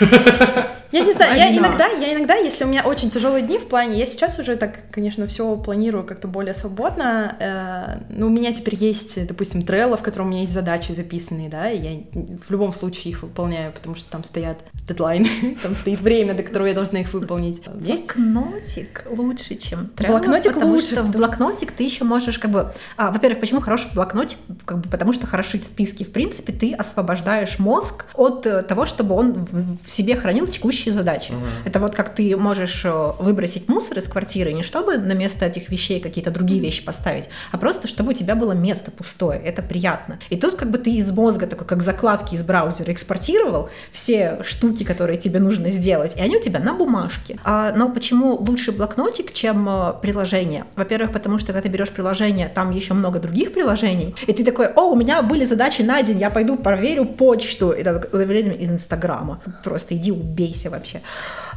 Я 0.92 1.04
не 1.04 1.12
знаю, 1.12 1.36
я 1.36 1.56
иногда, 1.56 1.88
я 1.88 2.14
иногда, 2.14 2.34
если 2.36 2.64
у 2.64 2.68
меня 2.68 2.82
очень 2.82 3.10
тяжелые 3.10 3.42
дни 3.42 3.58
в 3.58 3.68
плане, 3.68 3.98
я 3.98 4.06
сейчас 4.06 4.38
уже 4.38 4.56
так, 4.56 4.90
конечно, 4.90 5.26
все 5.26 5.56
планирую 5.56 6.04
как-то 6.04 6.28
более 6.28 6.54
свободно. 6.54 7.36
э, 7.38 8.14
но 8.16 8.26
у 8.26 8.30
меня 8.30 8.52
теперь 8.52 8.76
есть, 8.76 9.26
допустим, 9.26 9.60
Trello, 9.60 9.96
в 9.96 10.02
котором 10.02 10.28
у 10.28 10.30
меня 10.30 10.42
есть 10.42 10.52
задачи 10.52 10.92
записанные, 10.92 11.48
да, 11.48 11.70
и 11.70 11.78
я 11.78 12.02
в 12.46 12.50
любом 12.50 12.72
случае 12.72 13.12
их 13.12 13.22
выполняю, 13.22 13.72
потому 13.72 13.94
что 13.94 14.10
там 14.10 14.24
стоят 14.24 14.58
дедлайны, 14.74 15.28
там 15.62 15.76
стоит 15.76 16.00
время, 16.00 16.34
до 16.34 16.42
которого 16.42 16.66
я 16.66 16.74
должна 16.74 17.00
их 17.00 17.12
выполнить. 17.12 17.62
Есть 17.80 18.14
Блокнотик 18.14 19.04
лучше, 19.10 19.56
чем 19.56 19.90
Trello, 19.96 20.12
Блокнотик 20.12 20.54
потому 20.54 20.72
лучше, 20.72 20.92
что 20.92 21.02
в 21.02 21.10
блокнотик 21.10 21.72
ты 21.72 21.84
еще 21.84 22.04
можешь 22.04 22.38
как 22.38 22.50
бы... 22.50 22.72
А, 22.96 23.10
во-первых, 23.10 23.40
почему 23.40 23.60
хороший 23.60 23.92
блокнотик? 23.92 24.38
Как 24.64 24.78
бы 24.78 24.88
потому 24.88 25.12
что 25.12 25.26
хорошить 25.26 25.66
списки. 25.66 26.04
В 26.04 26.12
принципе, 26.12 26.52
ты 26.52 26.74
освобождаешь 26.74 27.58
мозг 27.58 28.06
от 28.14 28.46
э, 28.46 28.62
того, 28.62 28.86
чтобы 28.86 29.14
он 29.14 29.46
в, 29.84 29.90
себе 29.90 30.16
хранил 30.16 30.46
текущие 30.46 30.92
задачи. 30.92 31.34
Это 31.64 31.80
вот 31.80 31.94
как 31.94 32.14
ты 32.14 32.36
можешь 32.36 32.84
э, 32.84 33.12
выбросить 33.18 33.68
мусор 33.68 33.98
из 33.98 34.04
квартиры, 34.04 34.52
не 34.52 34.62
чтобы 34.62 34.96
на 34.96 35.12
место 35.12 35.46
этих 35.46 35.68
вещей 35.68 36.00
какие-то 36.00 36.30
другие 36.30 36.60
вещи 36.60 36.84
поставить, 36.84 37.28
а 37.52 37.58
просто 37.58 37.88
чтобы 37.88 38.10
у 38.10 38.14
тебя 38.14 38.34
было 38.34 38.52
место 38.52 38.90
пустое. 38.90 39.40
Это 39.40 39.62
приятно. 39.62 40.18
И 40.30 40.36
тут 40.36 40.54
как 40.54 40.70
бы 40.70 40.78
ты 40.78 40.90
из 40.90 41.10
мозга, 41.10 41.46
такой 41.46 41.66
как 41.66 41.82
закладки 41.82 42.34
из 42.34 42.44
браузера, 42.44 42.92
экспортировал 42.92 43.70
все 43.90 44.40
штуки, 44.44 44.84
которые 44.84 45.18
тебе 45.18 45.40
нужно 45.40 45.70
сделать, 45.70 46.16
и 46.16 46.20
они 46.20 46.36
у 46.36 46.40
тебя 46.40 46.60
на 46.60 46.74
бумажке. 46.74 47.38
А, 47.44 47.72
но 47.72 47.90
почему 47.90 48.36
лучше 48.36 48.72
блокнотик, 48.72 49.32
чем 49.32 49.68
э, 49.68 49.94
приложение? 50.00 50.64
Во-первых, 50.76 51.12
потому 51.12 51.38
что 51.38 51.48
когда 51.48 51.62
ты 51.62 51.68
берешь 51.68 51.90
приложение, 51.90 52.48
там 52.48 52.70
еще 52.70 52.94
много 52.94 53.18
других 53.18 53.52
приложений, 53.52 54.14
и 54.26 54.32
ты 54.32 54.44
такой, 54.44 54.68
о, 54.68 54.92
у 54.92 54.96
меня 54.96 55.22
были 55.22 55.44
задачи 55.44 55.82
на 55.82 56.02
день, 56.02 56.18
я 56.18 56.30
пойду 56.30 56.56
проверю 56.56 57.04
почту. 57.04 57.70
Это 57.70 58.08
уведомление 58.12 58.56
из 58.56 58.70
Инстаграма. 58.70 59.40
Просто 59.62 59.96
иди 59.96 60.12
убейся 60.12 60.70
вообще. 60.70 61.02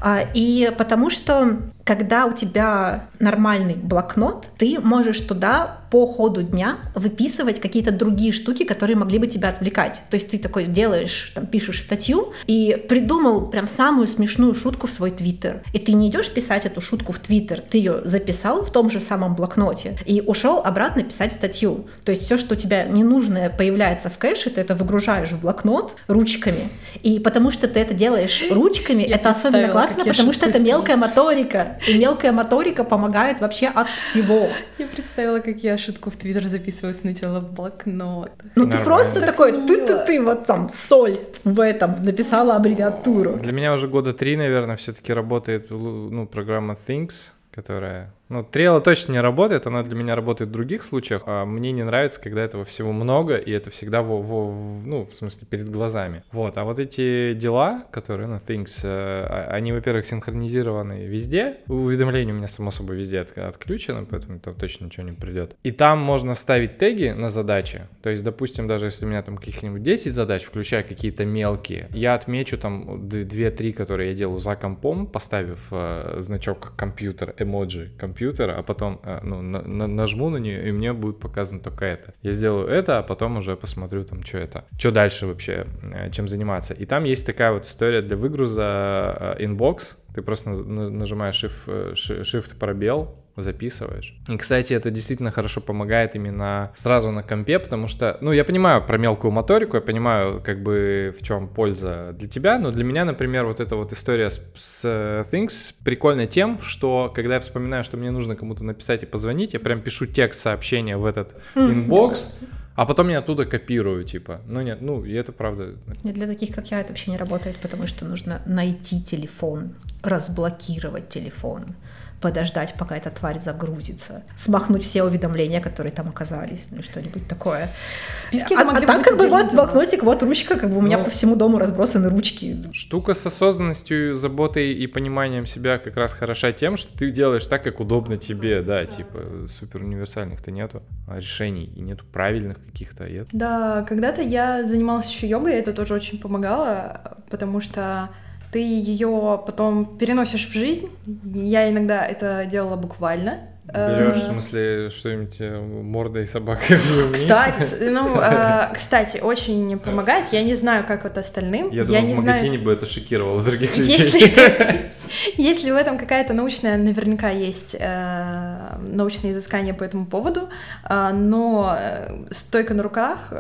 А, 0.01 0.25
И 0.33 0.71
потому 0.77 1.09
что, 1.09 1.59
когда 1.83 2.25
у 2.25 2.33
тебя 2.33 3.05
нормальный 3.19 3.75
блокнот, 3.75 4.47
ты 4.57 4.79
можешь 4.79 5.19
туда 5.21 5.79
по 5.91 6.05
ходу 6.05 6.43
дня 6.43 6.77
выписывать 6.95 7.59
какие-то 7.59 7.91
другие 7.91 8.31
штуки, 8.31 8.63
которые 8.63 8.95
могли 8.95 9.17
бы 9.17 9.27
тебя 9.27 9.49
отвлекать. 9.49 10.03
То 10.09 10.15
есть 10.15 10.29
ты 10.29 10.37
такой 10.37 10.65
делаешь, 10.65 11.31
там, 11.33 11.47
пишешь 11.47 11.81
статью 11.81 12.33
и 12.47 12.83
придумал 12.87 13.47
прям 13.47 13.67
самую 13.67 14.07
смешную 14.07 14.53
шутку 14.53 14.87
в 14.87 14.91
свой 14.91 15.11
твиттер. 15.11 15.63
И 15.73 15.79
ты 15.79 15.93
не 15.93 16.09
идешь 16.09 16.31
писать 16.31 16.65
эту 16.65 16.81
шутку 16.81 17.11
в 17.11 17.19
твиттер, 17.19 17.61
ты 17.61 17.77
ее 17.79 18.01
записал 18.03 18.63
в 18.63 18.71
том 18.71 18.89
же 18.89 18.99
самом 18.99 19.35
блокноте 19.35 19.97
и 20.05 20.21
ушел 20.21 20.59
обратно 20.59 21.03
писать 21.03 21.33
статью. 21.33 21.87
То 22.05 22.11
есть 22.11 22.25
все, 22.25 22.37
что 22.37 22.53
у 22.53 22.57
тебя 22.57 22.83
ненужное 22.83 23.49
появляется 23.49 24.09
в 24.09 24.17
кэше, 24.17 24.51
ты 24.51 24.61
это 24.61 24.75
выгружаешь 24.75 25.29
в 25.29 25.41
блокнот 25.41 25.95
ручками. 26.07 26.69
И 27.01 27.19
потому 27.19 27.51
что 27.51 27.67
ты 27.67 27.79
это 27.79 27.93
делаешь 27.93 28.43
ручками, 28.51 29.03
это 29.03 29.31
особенно 29.31 29.63
представила, 29.63 29.88
классно, 29.95 30.11
потому 30.11 30.33
что 30.33 30.49
это 30.49 30.59
мелкая 30.59 30.97
моторика. 30.97 31.79
И 31.87 31.97
мелкая 31.97 32.31
моторика 32.31 32.83
помогает 32.83 33.41
вообще 33.41 33.67
от 33.67 33.89
всего. 33.89 34.47
Я 34.77 34.87
представила, 34.87 35.39
как 35.39 35.57
я 35.57 35.77
шутку 35.77 36.09
в 36.09 36.15
Твиттер 36.15 36.47
записываю 36.47 36.93
сначала 36.93 37.39
в 37.39 37.53
блокнот. 37.53 38.31
Ну 38.55 38.69
ты 38.69 38.77
просто 38.79 39.19
Так 39.19 39.29
такой, 39.31 39.51
мило. 39.51 39.67
ты 39.67 39.85
ты 39.85 40.05
ты 40.05 40.21
вот 40.21 40.45
там 40.45 40.69
соль 40.69 41.17
в 41.43 41.59
этом 41.59 42.03
написала 42.03 42.55
аббревиатуру. 42.55 43.37
Для 43.37 43.51
меня 43.51 43.73
уже 43.73 43.87
года 43.87 44.13
три, 44.13 44.37
наверное, 44.37 44.75
все-таки 44.75 45.13
работает 45.13 45.69
ну, 45.69 46.27
программа 46.27 46.75
Things, 46.87 47.31
которая... 47.51 48.13
Ну, 48.29 48.41
Trello 48.49 48.79
точно 48.79 49.13
не 49.13 49.21
работает, 49.21 49.65
она 49.65 49.81
для 49.81 49.95
меня 49.95 50.15
работает 50.15 50.51
в 50.51 50.53
других 50.53 50.83
случаях, 50.83 51.23
а 51.25 51.45
мне 51.45 51.71
не 51.71 51.83
нравится, 51.83 52.21
когда 52.21 52.41
этого 52.43 52.63
всего 52.63 52.91
много, 52.91 53.37
и 53.37 53.51
это 53.51 53.71
всегда, 53.71 54.03
во, 54.03 54.21
во- 54.21 54.51
в- 54.51 54.85
ну, 54.85 55.07
в 55.07 55.15
смысле, 55.15 55.47
перед 55.49 55.67
глазами. 55.69 56.21
Вот, 56.31 56.55
а 56.59 56.63
вот 56.63 56.77
эти 56.77 57.33
дела, 57.33 57.85
которые, 57.91 58.27
ну, 58.27 58.35
Things, 58.35 58.81
э, 58.83 59.25
а- 59.27 59.47
они, 59.51 59.71
во-первых, 59.73 60.05
синхронизированы 60.05 61.05
везде, 61.05 61.57
уведомления 61.67 62.31
у 62.31 62.37
меня, 62.37 62.47
само 62.47 62.69
собой, 62.69 62.97
везде 62.97 63.19
от- 63.21 63.35
отключено, 63.35 64.05
поэтому 64.07 64.39
там 64.39 64.53
точно 64.53 64.85
ничего 64.85 65.07
не 65.07 65.13
придет. 65.13 65.55
И 65.63 65.71
там 65.71 65.97
можно 65.97 66.35
ставить 66.35 66.77
теги 66.77 67.09
на 67.17 67.31
задачи, 67.31 67.87
то 68.03 68.11
есть, 68.11 68.23
допустим, 68.23 68.67
даже 68.67 68.85
если 68.85 69.05
у 69.05 69.07
меня 69.09 69.23
там 69.23 69.37
каких-нибудь 69.37 69.81
10 69.81 70.13
задач, 70.13 70.43
включая 70.43 70.83
какие-то 70.83 71.25
мелкие, 71.25 71.89
я 71.93 72.13
отмечу 72.13 72.59
там 72.59 73.07
2-3, 73.09 73.73
которые 73.73 74.09
я 74.11 74.15
делаю 74.15 74.39
за 74.39 74.55
компом, 74.55 75.07
поставив 75.07 75.67
э, 75.71 76.17
значок 76.19 76.73
компьютер, 76.77 77.33
эмоджи 77.39 77.91
компьютера, 78.19 78.57
а 78.59 78.63
потом 78.63 78.99
э, 79.03 79.19
ну, 79.23 79.41
на- 79.41 79.61
на- 79.61 79.87
нажму 79.87 80.29
на 80.29 80.37
нее, 80.37 80.67
и 80.67 80.71
мне 80.71 80.91
будет 80.93 81.19
показано 81.19 81.59
только 81.61 81.85
это. 81.85 82.13
Я 82.21 82.33
сделаю 82.33 82.67
это, 82.67 82.99
а 82.99 83.03
потом 83.03 83.37
уже 83.37 83.55
посмотрю 83.55 84.03
там, 84.03 84.23
что 84.23 84.37
это, 84.37 84.65
что 84.77 84.91
дальше 84.91 85.25
вообще, 85.25 85.65
э, 85.93 86.11
чем 86.11 86.27
заниматься. 86.27 86.73
И 86.73 86.85
там 86.85 87.05
есть 87.05 87.25
такая 87.25 87.51
вот 87.53 87.65
история 87.65 88.01
для 88.01 88.17
выгруза 88.17 89.35
э, 89.39 89.45
inbox, 89.45 89.95
ты 90.13 90.21
просто 90.21 90.49
на- 90.49 90.63
на- 90.63 90.89
нажимаешь 90.89 91.43
shift, 91.43 91.63
э, 91.67 91.93
shift 91.95 92.57
пробел, 92.59 93.15
записываешь. 93.43 94.15
И, 94.27 94.37
кстати, 94.37 94.73
это 94.73 94.91
действительно 94.91 95.31
хорошо 95.31 95.61
помогает 95.61 96.15
именно 96.15 96.71
сразу 96.75 97.11
на 97.11 97.23
компе, 97.23 97.59
потому 97.59 97.87
что, 97.87 98.17
ну, 98.21 98.31
я 98.31 98.43
понимаю 98.43 98.85
про 98.85 98.97
мелкую 98.97 99.31
моторику, 99.31 99.77
я 99.77 99.81
понимаю, 99.81 100.41
как 100.43 100.63
бы, 100.63 101.15
в 101.17 101.23
чем 101.23 101.47
польза 101.47 102.15
для 102.17 102.27
тебя, 102.27 102.59
но 102.59 102.71
для 102.71 102.83
меня, 102.83 103.05
например, 103.05 103.45
вот 103.45 103.59
эта 103.59 103.75
вот 103.75 103.93
история 103.93 104.29
с, 104.29 104.41
с 104.55 104.81
э, 104.83 105.23
Things 105.31 105.73
прикольна 105.83 106.27
тем, 106.27 106.59
что, 106.61 107.11
когда 107.13 107.35
я 107.35 107.39
вспоминаю, 107.39 107.83
что 107.83 107.97
мне 107.97 108.11
нужно 108.11 108.35
кому-то 108.35 108.63
написать 108.63 109.03
и 109.03 109.05
позвонить, 109.05 109.53
я 109.53 109.59
прям 109.59 109.81
пишу 109.81 110.05
текст 110.05 110.41
сообщения 110.41 110.97
в 110.97 111.05
этот 111.05 111.35
inbox, 111.55 112.39
а 112.79 112.85
потом 112.85 113.09
я 113.09 113.19
оттуда 113.19 113.45
копирую, 113.45 114.05
типа. 114.05 114.39
Ну, 114.47 114.61
нет, 114.61 114.81
ну, 114.81 115.03
и 115.03 115.11
это 115.11 115.33
правда. 115.33 115.75
И 116.05 116.13
Для 116.13 116.27
таких, 116.27 116.55
как 116.55 116.71
я, 116.71 116.79
это 116.79 116.89
вообще 116.89 117.11
не 117.11 117.17
работает, 117.17 117.57
потому 117.57 117.87
что 117.87 118.05
нужно 118.05 118.41
найти 118.45 119.03
телефон, 119.03 119.75
разблокировать 120.01 121.09
телефон, 121.09 121.75
подождать, 122.21 122.75
пока 122.77 122.97
эта 122.97 123.09
тварь 123.09 123.39
загрузится, 123.39 124.23
смахнуть 124.35 124.83
все 124.83 125.03
уведомления, 125.03 125.61
которые 125.61 125.91
там 125.91 126.09
оказались, 126.09 126.65
ну 126.71 126.81
что-нибудь 126.81 127.27
такое. 127.27 127.69
Списки 128.17 128.53
а, 128.53 128.61
а 128.61 128.81
так 128.81 129.03
как 129.03 129.17
бы 129.17 129.27
вот 129.27 129.51
блокнотик, 129.53 130.03
вот 130.03 130.21
ручка, 130.23 130.57
как 130.57 130.69
бы 130.69 130.77
у 130.77 130.81
меня 130.81 130.97
Ну. 130.97 131.05
по 131.05 131.09
всему 131.09 131.35
дому 131.35 131.57
разбросаны 131.57 132.09
ручки. 132.09 132.57
Штука 132.73 133.13
с 133.13 133.25
осознанностью, 133.25 134.15
заботой 134.15 134.73
и 134.73 134.87
пониманием 134.87 135.45
себя 135.45 135.77
как 135.77 135.95
раз 135.95 136.13
хороша 136.13 136.51
тем, 136.51 136.77
что 136.77 136.97
ты 136.97 137.11
делаешь 137.11 137.47
так, 137.47 137.63
как 137.63 137.79
удобно 137.79 138.17
тебе, 138.17 138.61
да, 138.61 138.85
типа 138.85 139.47
супер 139.47 139.83
универсальных-то 139.83 140.51
нету 140.51 140.83
а, 141.07 141.19
решений 141.19 141.65
и 141.75 141.81
нету 141.81 142.05
правильных 142.11 142.63
каких-то, 142.63 143.03
это 143.05 143.27
Да, 143.31 143.85
когда-то 143.87 144.21
я 144.21 144.65
занималась 144.65 145.09
еще 145.09 145.27
йогой, 145.27 145.53
это 145.53 145.73
тоже 145.73 145.93
очень 145.93 146.19
помогало, 146.19 147.17
потому 147.29 147.61
что 147.61 148.09
ты 148.51 148.59
ее 148.59 149.41
потом 149.45 149.97
переносишь 149.97 150.47
в 150.47 150.53
жизнь. 150.53 150.89
Я 151.33 151.69
иногда 151.69 152.05
это 152.05 152.45
делала 152.45 152.75
буквально. 152.75 153.41
Берешь, 153.65 154.17
Э, 154.17 154.19
в 154.19 154.31
смысле, 154.31 154.89
что-нибудь 154.89 155.35
э, 155.39 155.59
мордой 155.59 156.25
собакой? 156.25 156.77
Кстати, 157.13 157.83
ну, 157.83 158.19
э, 158.19 158.73
кстати, 158.73 159.19
очень 159.19 159.77
помогает. 159.77 160.25
Я 160.31 160.41
не 160.43 160.55
знаю, 160.55 160.85
как 160.87 161.03
вот 161.03 161.17
остальным. 161.19 161.69
Я 161.69 161.83
думал, 161.83 162.01
не 162.01 162.13
в 162.13 162.19
знаю. 162.19 162.37
магазине 162.37 162.57
бы 162.57 162.71
это 162.71 162.87
шокировало 162.87 163.43
других 163.43 163.77
людей. 163.77 163.97
Если 163.97 164.27
ты, 164.27 164.91
Если 165.37 165.71
в 165.71 165.75
этом 165.75 165.97
какая-то 165.97 166.33
научная, 166.33 166.77
наверняка 166.77 167.29
есть 167.29 167.75
э, 167.79 168.77
научные 168.87 169.33
изыскания 169.33 169.73
по 169.73 169.83
этому 169.83 170.05
поводу, 170.05 170.49
э, 170.89 171.11
но 171.13 171.75
э, 171.77 172.25
стойка 172.31 172.73
на 172.73 172.83
руках 172.83 173.33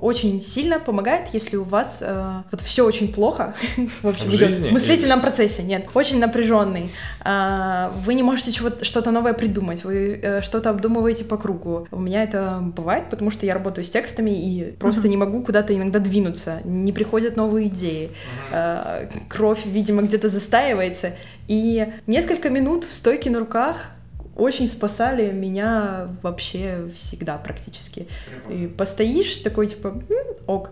очень 0.00 0.42
сильно 0.42 0.78
помогает, 0.78 1.28
если 1.32 1.56
у 1.56 1.64
вас 1.64 2.02
э, 2.02 2.42
вот 2.50 2.60
все 2.60 2.84
очень 2.84 3.12
плохо, 3.12 3.54
в 4.02 4.08
общем, 4.08 4.30
в, 4.30 4.34
идет 4.34 4.50
в 4.50 4.72
мыслительном 4.72 5.18
или... 5.18 5.26
процессе, 5.26 5.62
нет, 5.62 5.88
очень 5.94 6.18
напряженный. 6.18 6.90
Э, 7.24 7.90
вы 8.04 8.14
не 8.14 8.22
можете 8.22 8.52
чего-то, 8.52 8.84
что-то 8.84 9.10
новое 9.10 9.32
придумать, 9.32 9.84
вы 9.84 10.20
э, 10.22 10.42
что-то 10.42 10.70
обдумываете 10.70 11.24
по 11.24 11.36
кругу. 11.36 11.86
У 11.90 11.98
меня 11.98 12.22
это 12.22 12.58
бывает, 12.60 13.04
потому 13.10 13.30
что 13.30 13.46
я 13.46 13.54
работаю 13.54 13.84
с 13.84 13.90
текстами 13.90 14.30
и 14.30 14.72
просто 14.72 15.02
uh-huh. 15.02 15.10
не 15.10 15.16
могу 15.16 15.42
куда-то 15.42 15.76
иногда 15.76 15.98
двинуться, 15.98 16.60
не 16.64 16.92
приходят 16.92 17.36
новые 17.36 17.68
идеи, 17.68 18.10
uh-huh. 18.52 19.06
э, 19.06 19.08
кровь, 19.28 19.64
видимо, 19.64 20.02
где-то 20.02 20.28
застаивается, 20.28 21.09
и 21.48 21.92
несколько 22.06 22.50
минут 22.50 22.84
в 22.84 22.92
стойке 22.92 23.30
на 23.30 23.38
руках 23.38 23.92
очень 24.36 24.68
спасали 24.68 25.30
меня 25.32 26.08
вообще 26.22 26.88
всегда 26.94 27.36
практически. 27.36 28.06
И 28.48 28.66
постоишь 28.66 29.36
такой 29.36 29.66
типа 29.66 30.02
ок. 30.46 30.70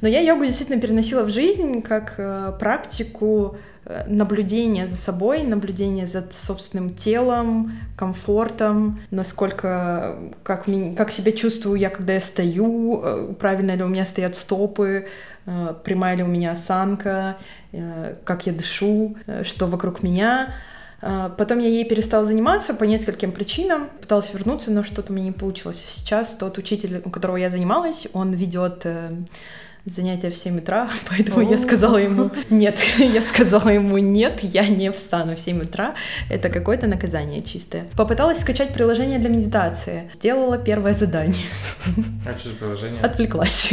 Но 0.00 0.08
я 0.08 0.20
йогу 0.20 0.44
действительно 0.44 0.80
переносила 0.80 1.22
в 1.22 1.30
жизнь 1.30 1.82
как 1.82 2.14
э, 2.18 2.52
практику 2.58 3.56
наблюдения 4.06 4.86
за 4.86 4.96
собой, 4.96 5.42
наблюдения 5.42 6.06
за 6.06 6.26
собственным 6.30 6.94
телом, 6.94 7.72
комфортом, 7.96 9.00
насколько, 9.10 10.16
как, 10.42 10.66
как 10.96 11.12
себя 11.12 11.32
чувствую 11.32 11.78
я, 11.78 11.90
когда 11.90 12.14
я 12.14 12.20
стою, 12.20 13.00
э, 13.02 13.34
правильно 13.38 13.76
ли 13.76 13.82
у 13.82 13.88
меня 13.88 14.04
стоят 14.04 14.36
стопы, 14.36 15.06
э, 15.46 15.74
прямая 15.84 16.16
ли 16.16 16.24
у 16.24 16.26
меня 16.26 16.52
осанка, 16.52 17.36
э, 17.72 18.16
как 18.24 18.46
я 18.46 18.52
дышу, 18.52 19.16
что 19.42 19.66
вокруг 19.66 20.02
меня. 20.02 20.54
Потом 21.36 21.58
я 21.58 21.68
ей 21.68 21.84
перестала 21.84 22.24
заниматься 22.24 22.72
по 22.72 22.84
нескольким 22.84 23.30
причинам. 23.30 23.90
Пыталась 24.00 24.32
вернуться, 24.32 24.70
но 24.70 24.82
что-то 24.82 25.12
меня 25.12 25.26
не 25.26 25.32
получилось. 25.32 25.84
Сейчас 25.86 26.30
тот 26.30 26.56
учитель, 26.56 27.02
у 27.04 27.10
которого 27.10 27.36
я 27.36 27.50
занималась, 27.50 28.08
он 28.14 28.32
ведет 28.32 28.86
занятия 29.86 30.30
в 30.30 30.36
7 30.36 30.58
утра, 30.58 30.88
поэтому 31.08 31.48
я 31.48 31.56
сказала 31.56 31.96
ему 31.96 32.30
нет, 32.50 32.78
я 32.98 33.22
сказала 33.22 33.68
ему 33.68 33.98
нет, 33.98 34.40
я 34.42 34.68
не 34.68 34.90
встану 34.90 35.36
в 35.36 35.38
7 35.38 35.62
утра, 35.62 35.94
это 36.28 36.48
какое-то 36.48 36.86
наказание 36.86 37.42
чистое. 37.42 37.84
Попыталась 37.96 38.40
скачать 38.40 38.74
приложение 38.74 39.18
для 39.18 39.28
медитации, 39.28 40.10
сделала 40.14 40.58
первое 40.58 40.92
задание. 40.92 41.46
А 42.26 42.38
что 42.38 42.48
за 42.48 42.54
приложение? 42.56 43.00
Отвлеклась. 43.00 43.72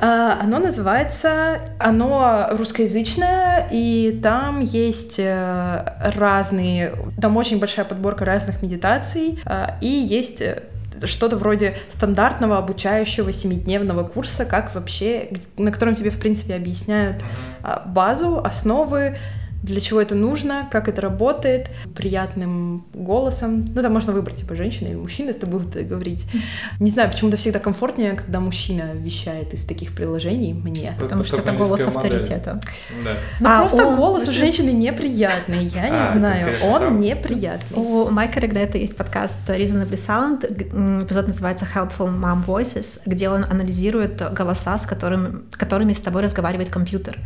А, 0.00 0.40
оно 0.42 0.58
называется, 0.58 1.60
оно 1.78 2.48
русскоязычное, 2.52 3.68
и 3.70 4.18
там 4.22 4.60
есть 4.60 5.18
э, 5.18 5.94
разные, 6.14 6.94
там 7.20 7.36
очень 7.36 7.58
большая 7.58 7.84
подборка 7.84 8.24
разных 8.24 8.62
медитаций, 8.62 9.38
а, 9.44 9.78
и 9.80 9.88
есть 9.88 10.40
э, 10.40 10.62
что-то 11.04 11.36
вроде 11.36 11.76
стандартного 11.94 12.58
обучающего 12.58 13.32
семидневного 13.32 14.04
курса, 14.04 14.44
как 14.44 14.74
вообще, 14.74 15.30
на 15.56 15.72
котором 15.72 15.94
тебе, 15.94 16.10
в 16.10 16.18
принципе, 16.18 16.54
объясняют 16.54 17.22
а, 17.62 17.82
базу, 17.86 18.40
основы, 18.42 19.16
для 19.62 19.80
чего 19.80 20.00
это 20.00 20.14
нужно, 20.14 20.68
как 20.70 20.88
это 20.88 21.00
работает, 21.00 21.70
приятным 21.94 22.84
голосом. 22.94 23.64
Ну, 23.74 23.82
там 23.82 23.92
можно 23.92 24.12
выбрать, 24.12 24.36
типа, 24.36 24.54
женщина 24.54 24.88
или 24.88 24.96
мужчина 24.96 25.32
с 25.32 25.36
тобой 25.36 25.60
будут 25.60 25.86
говорить. 25.86 26.26
Не 26.80 26.90
знаю, 26.90 27.10
почему-то 27.10 27.36
всегда 27.36 27.58
комфортнее, 27.58 28.14
когда 28.14 28.40
мужчина 28.40 28.92
вещает 28.94 29.52
из 29.54 29.64
таких 29.64 29.94
приложений 29.94 30.54
мне. 30.54 30.94
Потому 30.98 31.24
что 31.24 31.36
это 31.36 31.52
голос 31.52 31.80
авторитета. 31.86 32.60
Да. 33.04 33.10
Ну, 33.40 33.48
а 33.48 33.58
просто 33.60 33.86
он... 33.86 33.96
голос 33.96 34.28
у 34.28 34.32
женщины 34.32 34.70
неприятный, 34.70 35.66
я 35.66 35.88
не 35.88 35.96
а, 35.96 36.12
знаю, 36.12 36.54
он 36.62 36.80
там... 36.80 37.00
неприятный. 37.00 37.76
У 37.76 38.10
Майка 38.10 38.40
Регдета 38.40 38.78
есть 38.78 38.96
подкаст 38.96 39.38
Reasonably 39.46 39.92
Sound, 39.92 41.04
эпизод 41.04 41.26
называется 41.26 41.66
Helpful 41.72 42.18
Mom 42.18 42.44
Voices, 42.44 43.00
где 43.06 43.28
он 43.28 43.44
анализирует 43.44 44.22
голоса, 44.32 44.78
с 44.78 44.86
которыми, 44.86 45.40
которыми 45.52 45.92
с 45.92 46.00
тобой 46.00 46.22
разговаривает 46.22 46.70
компьютер. 46.70 47.18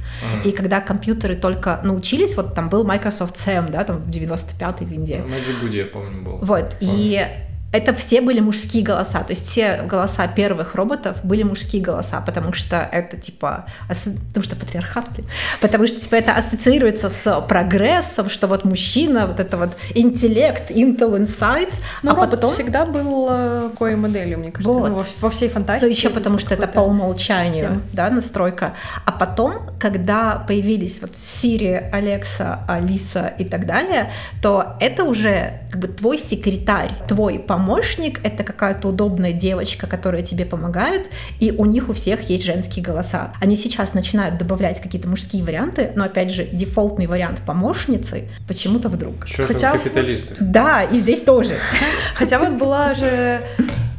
И 0.45 0.51
когда 0.53 0.81
компьютеры 0.81 1.37
только 1.37 1.81
научились 1.83 2.34
вот 2.37 2.55
там 2.55 2.69
был 2.69 2.85
Microsoft 2.85 3.37
Sam, 3.37 3.71
да, 3.71 3.85
там 3.85 3.99
в 3.99 4.11
95-й 4.11 4.85
винде. 4.85 5.17
Magic 5.19 5.63
Goody, 5.63 5.77
я 5.77 5.87
помню, 5.87 6.23
был. 6.23 6.39
Вот, 6.39 6.77
помню. 6.79 6.79
и 6.81 7.27
это 7.75 7.93
все 7.93 8.21
были 8.21 8.39
мужские 8.39 8.85
голоса, 8.85 9.19
то 9.25 9.33
есть 9.33 9.49
все 9.49 9.83
голоса 9.83 10.29
первых 10.29 10.77
роботов 10.77 11.17
были 11.25 11.43
мужские 11.43 11.83
голоса, 11.83 12.21
потому 12.21 12.53
что 12.53 12.89
это 12.93 13.17
типа, 13.17 13.67
потому 13.89 14.45
что 14.45 14.55
патриархат, 14.55 15.09
блин, 15.13 15.27
потому 15.61 15.87
что 15.89 16.01
типа 16.01 16.15
это 16.15 16.33
ассоциируется 16.35 17.09
с 17.09 17.41
прогрессом, 17.49 18.31
что 18.31 18.47
вот 18.47 18.65
мужчина, 18.65 19.27
вот 19.27 19.41
это 19.41 19.57
вот 19.57 19.71
интеллект, 19.95 20.71
Intel 20.71 21.19
Insight, 21.19 21.73
Но 22.05 22.13
а 22.13 22.15
потом 22.15 22.53
всегда 22.53 22.87
был 22.87 23.27
э, 23.31 23.71
такой 23.73 23.97
моделью, 23.97 24.39
мне 24.39 24.53
кажется, 24.53 24.79
вот. 24.79 24.89
ну, 24.89 24.95
во, 24.95 25.05
во 25.21 25.31
всей 25.31 25.49
фантастике. 25.49 25.93
Еще 25.93 26.11
потому 26.11 26.39
что 26.39 26.55
это 26.55 26.69
по 26.69 26.79
умолчанию, 26.81 27.55
система. 27.55 27.83
да, 27.93 28.11
настройка. 28.11 28.75
А 29.05 29.11
потом, 29.11 29.55
когда 29.81 30.45
появились 30.47 31.01
вот 31.01 31.15
Siri, 31.15 31.91
Alexa, 31.93 32.61
Алиса 32.69 33.33
и 33.37 33.45
так 33.45 33.67
далее, 33.67 34.13
то 34.41 34.77
это 34.79 35.03
уже 35.03 35.63
как 35.73 35.81
бы 35.81 35.89
твой 35.89 36.19
секретарь, 36.19 36.93
твой 37.09 37.41
помощник 37.41 37.64
помощник— 37.65 38.21
это 38.25 38.45
какая-то 38.45 38.89
удобная 38.89 39.33
девочка, 39.33 39.87
которая 39.87 40.23
тебе 40.23 40.45
помогает, 40.45 41.09
и 41.41 41.51
у 41.51 41.65
них 41.65 41.89
у 41.89 41.93
всех 41.95 42.29
есть 42.29 42.45
женские 42.45 42.85
голоса. 42.85 43.33
Они 43.41 43.57
сейчас 43.57 43.95
начинают 43.95 44.37
добавлять 44.37 44.81
какие-то 44.81 45.09
мужские 45.09 45.43
варианты, 45.43 45.93
но, 45.97 46.05
опять 46.05 46.31
же, 46.31 46.45
дефолтный 46.45 47.07
вариант 47.07 47.41
помощницы 47.47 48.29
почему-то 48.47 48.89
вдруг. 48.89 49.27
Что 49.27 49.47
Хотя... 49.47 49.73
капиталисты. 49.73 50.35
Да, 50.41 50.83
и 50.83 50.97
здесь 50.97 51.23
тоже. 51.23 51.55
Хотя 52.15 52.39
вот 52.39 52.53
была 52.53 52.95
же 52.95 53.43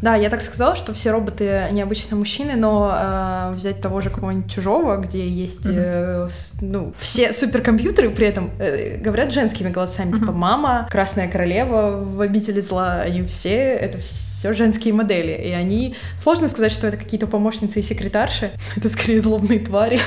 да, 0.05 0.13
я 0.13 0.29
так 0.29 0.43
сказала, 0.43 0.75
что 0.75 0.93
все 0.93 1.09
роботы 1.09 1.67
необычно 1.71 2.15
мужчины, 2.15 2.55
но 2.55 2.95
э, 2.95 3.53
взять 3.55 3.81
того 3.81 4.01
же 4.01 4.11
какого-нибудь 4.11 4.51
чужого, 4.51 4.97
где 4.97 5.27
есть 5.27 5.65
э, 5.65 6.27
ну, 6.61 6.93
все 6.99 7.33
суперкомпьютеры 7.33 8.11
при 8.11 8.27
этом 8.27 8.51
э, 8.59 8.97
говорят 8.97 9.33
женскими 9.33 9.69
голосами, 9.69 10.11
типа 10.11 10.31
мама, 10.31 10.87
Красная 10.91 11.27
королева 11.27 12.03
в 12.03 12.21
обители 12.21 12.59
зла, 12.59 13.01
они 13.01 13.23
все 13.23 13.54
это 13.55 13.97
все 13.99 14.53
женские 14.53 14.93
модели, 14.93 15.31
и 15.31 15.51
они 15.51 15.95
сложно 16.17 16.47
сказать, 16.47 16.71
что 16.71 16.87
это 16.87 16.97
какие-то 16.97 17.27
помощницы 17.27 17.79
и 17.79 17.83
секретарши, 17.83 18.51
это 18.75 18.89
скорее 18.89 19.21
злобные 19.21 19.59
твари, 19.59 19.99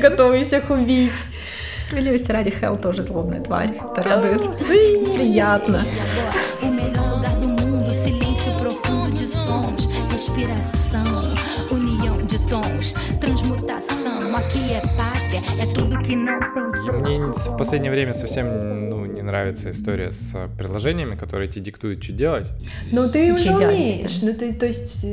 готовые 0.00 0.44
всех 0.44 0.70
убить. 0.70 1.26
Справедливости 1.74 2.30
ради 2.30 2.50
Хелл 2.50 2.76
тоже 2.76 3.02
злобная 3.02 3.40
тварь. 3.40 3.70
Это 3.70 4.02
радует. 4.02 4.42
Приятно. 5.14 5.86
Мне 16.88 17.18
в 17.18 17.56
последнее 17.56 17.90
время 17.90 18.14
совсем 18.14 18.88
ну, 18.88 19.04
не 19.06 19.22
нравится 19.22 19.70
история 19.70 20.12
с 20.12 20.34
приложениями, 20.58 21.16
которые 21.16 21.48
тебе 21.48 21.64
диктуют, 21.66 22.02
что 22.02 22.12
делать. 22.12 22.50
Ну 22.90 23.08
ты 23.08 23.32
уже 23.34 23.54
умеешь. 23.54 24.20
Ну 24.22 24.34
ты, 24.34 24.52
то 24.52 24.66
есть, 24.66 25.04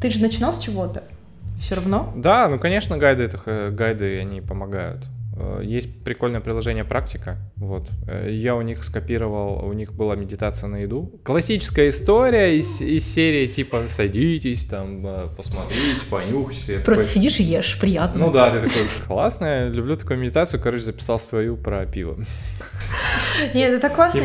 ты 0.00 0.10
же 0.10 0.20
начинал 0.20 0.52
с 0.52 0.58
чего-то. 0.58 1.04
Все 1.60 1.76
равно? 1.76 2.12
Да, 2.16 2.48
ну 2.48 2.58
конечно, 2.58 2.98
гайды, 2.98 3.24
это, 3.24 3.70
гайды, 3.70 4.18
они 4.18 4.40
помогают. 4.40 5.04
Э, 5.34 5.60
есть 5.62 6.04
прикольное 6.04 6.40
приложение 6.40 6.84
«Практика», 6.84 7.38
вот. 7.56 7.88
Э, 8.06 8.28
я 8.30 8.54
у 8.54 8.62
них 8.62 8.84
скопировал, 8.84 9.64
у 9.64 9.72
них 9.72 9.92
была 9.92 10.14
медитация 10.14 10.68
на 10.68 10.76
еду. 10.76 11.20
Классическая 11.24 11.90
история 11.90 12.58
из, 12.58 12.80
из 12.80 13.04
серии 13.12 13.46
типа 13.46 13.84
«садитесь, 13.88 14.66
там, 14.66 15.06
э, 15.06 15.28
посмотрите, 15.36 16.04
понюхайте». 16.10 16.78
Просто 16.80 17.04
такой... 17.04 17.14
сидишь 17.14 17.40
и 17.40 17.44
ешь, 17.44 17.78
приятно. 17.80 18.26
Ну 18.26 18.32
да, 18.32 18.50
ты 18.50 18.60
такой 18.60 18.86
«классно, 19.06 19.68
люблю 19.68 19.96
такую 19.96 20.18
медитацию», 20.18 20.60
короче, 20.62 20.84
записал 20.84 21.18
свою 21.18 21.56
про 21.56 21.86
пиво. 21.86 22.18
Нет, 23.54 23.72
это 23.72 23.88
классно. 23.88 24.20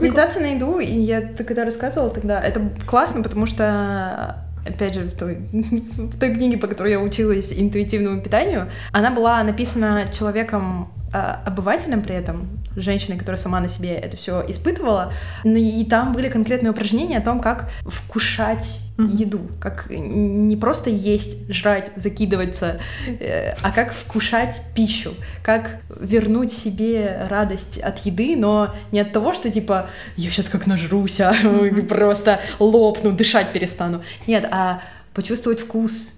Медитация 0.00 0.42
на 0.42 0.54
еду, 0.54 0.78
и 0.78 0.92
я 0.92 1.22
когда 1.22 1.64
рассказывала 1.64 2.10
тогда, 2.10 2.40
это 2.40 2.70
классно, 2.86 3.22
потому 3.22 3.46
что 3.46 4.51
опять 4.66 4.94
же, 4.94 5.02
в 5.02 5.12
той, 5.12 5.38
в 5.52 6.18
той 6.18 6.34
книге, 6.34 6.58
по 6.58 6.66
которой 6.66 6.92
я 6.92 7.00
училась 7.00 7.52
интуитивному 7.52 8.20
питанию, 8.20 8.68
она 8.92 9.10
была 9.10 9.42
написана 9.42 10.06
человеком 10.12 10.92
а, 11.12 11.42
обывателем 11.44 12.02
при 12.02 12.14
этом, 12.14 12.48
женщиной, 12.74 13.18
которая 13.18 13.38
сама 13.38 13.60
на 13.60 13.68
себе 13.68 13.94
это 13.94 14.16
все 14.16 14.44
испытывала. 14.48 15.12
Ну, 15.44 15.56
и 15.56 15.84
там 15.84 16.12
были 16.12 16.28
конкретные 16.28 16.70
упражнения 16.70 17.18
о 17.18 17.22
том, 17.22 17.40
как 17.40 17.70
вкушать 17.84 18.80
mm-hmm. 19.06 19.16
еду, 19.16 19.40
как 19.60 19.86
не 19.90 20.56
просто 20.56 20.90
есть, 20.90 21.50
жрать, 21.52 21.90
закидываться, 21.96 22.80
э, 23.06 23.54
а 23.62 23.72
как 23.72 23.92
вкушать 23.92 24.60
пищу, 24.74 25.14
как 25.42 25.80
вернуть 26.00 26.52
себе 26.52 27.26
радость 27.28 27.78
от 27.78 27.98
еды, 28.00 28.36
но 28.36 28.74
не 28.92 29.00
от 29.00 29.12
того, 29.12 29.32
что 29.32 29.50
типа 29.50 29.88
я 30.16 30.30
сейчас 30.30 30.48
как 30.48 30.66
нажрусь, 30.66 31.20
а 31.20 31.32
mm-hmm. 31.32 31.82
просто 31.88 32.40
лопну, 32.58 33.12
дышать 33.12 33.52
перестану. 33.52 34.02
Нет, 34.26 34.46
а 34.50 34.80
почувствовать 35.14 35.60
вкус, 35.60 36.14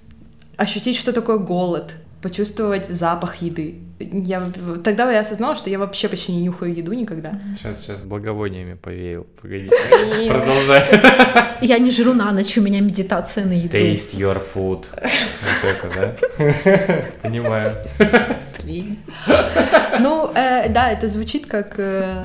ощутить, 0.56 0.96
что 0.96 1.12
такое 1.12 1.38
голод, 1.38 1.94
почувствовать 2.24 2.86
запах 2.86 3.42
еды. 3.42 3.74
Я, 4.00 4.42
тогда 4.82 5.12
я 5.12 5.20
осознала, 5.20 5.54
что 5.54 5.68
я 5.68 5.78
вообще 5.78 6.08
почти 6.08 6.32
не 6.32 6.40
нюхаю 6.40 6.74
еду 6.74 6.94
никогда. 6.94 7.38
Сейчас, 7.54 7.82
сейчас 7.82 8.00
благовониями 8.00 8.74
повеял. 8.74 9.26
Погодите, 9.42 9.76
продолжай. 10.30 10.82
Я 11.60 11.78
не 11.78 11.90
жру 11.90 12.14
на 12.14 12.32
ночь, 12.32 12.56
у 12.56 12.62
меня 12.62 12.80
медитация 12.80 13.44
на 13.44 13.52
еду. 13.52 13.76
Taste 13.76 14.16
your 14.16 14.42
food. 14.54 14.86
Вот 14.90 15.64
это, 15.70 15.90
да? 16.00 17.04
Понимаю. 17.22 17.72
Ну, 20.00 20.32
э, 20.34 20.70
да, 20.70 20.90
это 20.90 21.06
звучит 21.06 21.46
как 21.46 21.74
э, 21.76 22.24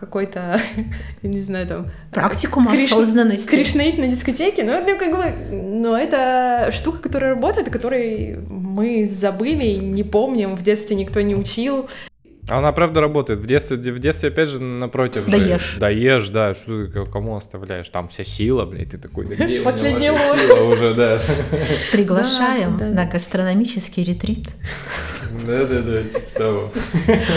какой-то, 0.00 0.58
я 1.22 1.28
не 1.28 1.40
знаю, 1.40 1.66
там... 1.66 1.90
Практикум 2.10 2.66
криш- 2.66 2.86
осознанности. 2.86 3.46
Кришнейт 3.46 3.98
на 3.98 4.06
дискотеке, 4.06 4.64
ну, 4.64 4.72
это 4.72 4.96
как 4.96 5.14
бы... 5.14 5.54
Но 5.54 5.96
это 5.96 6.70
штука, 6.72 6.98
которая 6.98 7.34
работает, 7.34 7.68
о 7.68 7.70
которой 7.70 8.38
мы 8.48 9.06
забыли, 9.06 9.76
не 9.76 10.02
помним, 10.02 10.56
в 10.56 10.62
детстве 10.62 10.96
никто 10.96 11.20
не 11.20 11.36
учил. 11.36 11.88
А 12.50 12.58
она 12.58 12.72
правда 12.72 13.00
работает. 13.00 13.38
В 13.38 13.46
детстве, 13.46 13.76
в 13.76 13.98
детстве 14.00 14.28
опять 14.28 14.48
же, 14.48 14.58
напротив 14.58 15.24
же. 15.26 15.30
Даешь. 15.30 15.76
Даешь, 15.78 16.28
да. 16.30 16.54
Что 16.54 16.86
ты 16.86 17.06
кому 17.06 17.36
оставляешь? 17.36 17.88
Там 17.88 18.08
вся 18.08 18.24
сила, 18.24 18.64
блядь, 18.64 18.90
ты 18.90 18.98
такой, 18.98 19.26
да 19.26 19.44
где 19.44 19.62
Последняя 19.62 20.12
сила 20.12 20.64
уже, 20.64 20.94
да. 20.94 21.20
Приглашаем 21.92 22.76
Да, 22.76 22.88
да, 22.88 23.04
на 23.04 23.06
гастрономический 23.06 24.02
ретрит. 24.02 24.48
Да-да-да, 25.46 26.02
типа 26.02 26.38
того. 26.38 26.72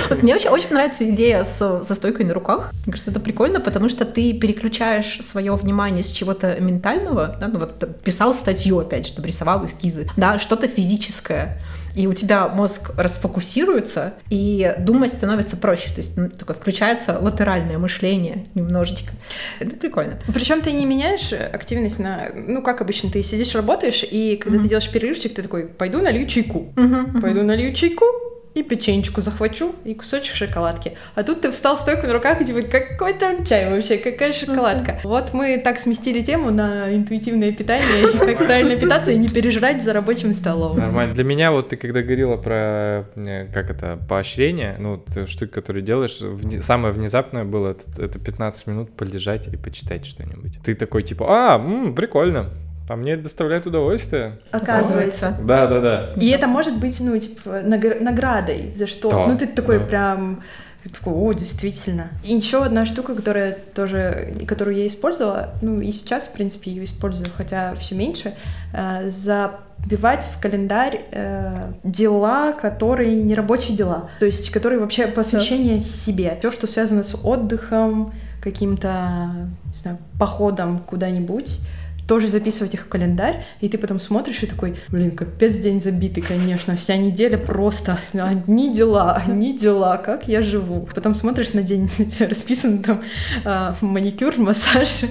Вот 0.10 0.24
Мне 0.24 0.34
вообще 0.34 0.50
очень 0.50 0.72
нравится 0.72 1.08
идея 1.12 1.44
с, 1.44 1.84
со 1.84 1.94
стойкой 1.96 2.26
на 2.26 2.34
руках. 2.34 2.72
Мне 2.86 2.94
кажется, 2.94 3.12
это 3.12 3.20
прикольно, 3.20 3.60
потому 3.60 3.90
что 3.90 4.06
ты 4.06 4.34
переключаешь 4.34 5.20
свое 5.22 5.56
внимание 5.56 6.04
с 6.04 6.12
чего-то 6.12 6.60
ментального, 6.60 7.38
да, 7.40 7.48
ну 7.50 7.60
вот 7.60 8.02
писал 8.04 8.34
статью, 8.34 8.80
опять 8.80 9.08
же, 9.08 9.14
там 9.14 9.26
рисовал 9.26 9.64
эскизы, 9.66 10.10
да, 10.18 10.40
что-то 10.40 10.68
физическое, 10.68 11.60
и 11.96 12.08
у 12.08 12.14
тебя 12.14 12.48
мозг 12.48 12.92
расфокусируется, 12.98 14.16
и 14.30 14.74
думать 14.80 15.14
становится 15.14 15.58
проще, 15.58 15.90
то 15.90 15.98
есть 15.98 16.18
ну, 16.18 16.30
такое 16.30 16.56
включается 16.56 17.20
латеральное 17.20 17.78
мышление 17.78 18.46
немножечко. 18.56 19.12
Это 19.60 19.76
прикольно. 19.76 20.20
Причем 20.34 20.62
ты 20.62 20.72
не 20.72 20.86
меняешь 20.86 21.34
активность 21.34 22.00
на... 22.00 22.30
Ну, 22.34 22.62
как 22.62 22.82
обычно, 22.82 23.12
ты 23.12 23.22
сидишь, 23.22 23.56
работаешь, 23.56 24.04
и 24.10 24.38
когда 24.38 24.60
ты 24.60 24.68
делаешь 24.68 24.90
перерывчик, 24.90 25.34
ты 25.34 25.44
такой, 25.44 25.68
пойду 25.68 26.02
налью 26.02 26.28
чайку. 26.28 26.74
Пойду 27.22 27.44
налью 27.44 27.74
чайку, 27.74 28.06
и 28.54 28.64
печенечку 28.64 29.22
захвачу, 29.22 29.74
и 29.84 29.94
кусочек 29.94 30.36
шоколадки. 30.36 30.94
А 31.16 31.24
тут 31.24 31.42
ты 31.42 31.52
встал 31.52 31.76
в 31.76 31.80
стойку 31.80 32.08
на 32.08 32.14
руках, 32.14 32.42
и 32.42 32.46
типа, 32.46 32.62
какой 32.62 33.14
там 33.14 33.44
чай 33.46 33.70
вообще, 33.70 33.98
какая 33.98 34.34
шоколадка. 34.34 35.00
Вот 35.04 35.34
мы 35.34 35.58
так 35.58 35.80
сместили 35.80 36.22
тему 36.22 36.52
на 36.52 36.94
интуитивное 36.94 37.52
питание, 37.52 38.14
и 38.14 38.18
как 38.18 38.38
правильно 38.46 38.80
питаться 38.80 39.12
и 39.12 39.18
не 39.18 39.28
пережрать 39.28 39.84
за 39.84 39.94
рабочим 39.94 40.34
столом. 40.34 40.78
Нормально. 40.78 41.14
Для 41.14 41.24
меня 41.24 41.52
вот 41.52 41.70
ты 41.70 41.78
когда 41.78 42.02
говорила 42.02 42.38
про, 42.38 43.06
э, 43.16 43.48
как 43.54 43.70
это, 43.70 44.00
поощрение, 44.08 44.76
ну, 44.80 45.02
вот, 45.04 45.30
штуки, 45.30 45.52
которые 45.52 45.84
делаешь, 45.84 46.20
самое 46.64 46.94
внезапное 46.94 47.44
было, 47.44 47.72
это, 47.72 48.02
это 48.02 48.20
15 48.20 48.68
минут 48.68 48.92
полежать 48.96 49.48
и 49.48 49.58
почитать 49.58 50.06
что-нибудь. 50.06 50.60
Ты 50.64 50.76
такой, 50.76 51.04
типа, 51.04 51.26
а, 51.28 51.92
прикольно, 51.96 52.52
а 52.88 52.96
мне 52.96 53.14
это 53.14 53.24
доставляет 53.24 53.66
удовольствие. 53.66 54.40
Оказывается. 54.52 55.38
Да, 55.42 55.68
да, 55.68 55.80
да. 55.80 56.10
И 56.18 56.30
это 56.30 56.48
может 56.48 56.78
быть, 56.78 57.00
ну, 57.00 57.18
типа, 57.18 57.62
нагр- 57.64 58.02
наградой 58.02 58.72
за 58.76 58.88
что. 58.88 59.10
Да, 59.10 59.28
ну, 59.28 59.38
ты 59.38 59.48
такой 59.48 59.80
да. 59.80 59.86
прям 59.86 60.44
такой, 60.92 61.14
о, 61.14 61.32
действительно. 61.34 62.10
И 62.24 62.36
еще 62.36 62.64
одна 62.64 62.86
штука, 62.86 63.16
которая 63.16 63.58
тоже, 63.74 64.34
которую 64.46 64.76
я 64.76 64.88
использовала, 64.88 65.54
ну 65.62 65.80
и 65.80 65.92
сейчас, 65.92 66.26
в 66.26 66.34
принципе, 66.34 66.72
ее 66.72 66.84
использую, 66.84 67.30
хотя 67.36 67.74
все 67.76 67.96
меньше, 67.96 68.34
э, 68.74 69.08
забивать 69.08 70.26
в 70.26 70.42
календарь 70.42 71.06
э, 71.12 71.72
дела, 71.84 72.52
которые 72.52 73.22
не 73.22 73.34
рабочие 73.34 73.78
дела, 73.78 74.10
то 74.20 74.26
есть 74.26 74.50
которые 74.50 74.80
вообще 74.80 75.08
посвящение 75.08 75.78
себе, 75.78 76.36
все, 76.40 76.52
что 76.52 76.68
связано 76.68 77.04
с 77.04 77.16
отдыхом, 77.24 78.14
каким-то, 78.42 79.30
не 79.72 79.78
знаю, 79.78 79.98
походом 80.20 80.80
куда-нибудь, 80.80 81.60
тоже 82.08 82.28
записывать 82.28 82.74
их 82.74 82.82
в 82.82 82.88
календарь, 82.88 83.46
и 83.62 83.70
ты 83.70 83.78
потом 83.78 84.00
смотришь 84.00 84.44
и 84.44 84.46
такой, 84.46 84.76
блин, 84.90 85.12
капец 85.12 85.58
день 85.58 85.82
забитый, 85.82 86.24
конечно, 86.24 86.76
вся 86.76 86.98
неделя 86.98 87.38
просто 87.38 88.00
одни 88.14 88.74
дела, 88.74 89.14
одни 89.14 89.58
дела, 89.58 89.98
как 89.98 90.28
я 90.28 90.42
живу. 90.42 90.88
Потом 90.94 91.14
смотришь 91.14 91.54
на 91.54 91.62
день, 91.62 91.90
расписан 92.20 92.84
там 92.84 93.02
а, 93.46 93.76
маникюр, 93.82 94.38
массаж, 94.38 94.90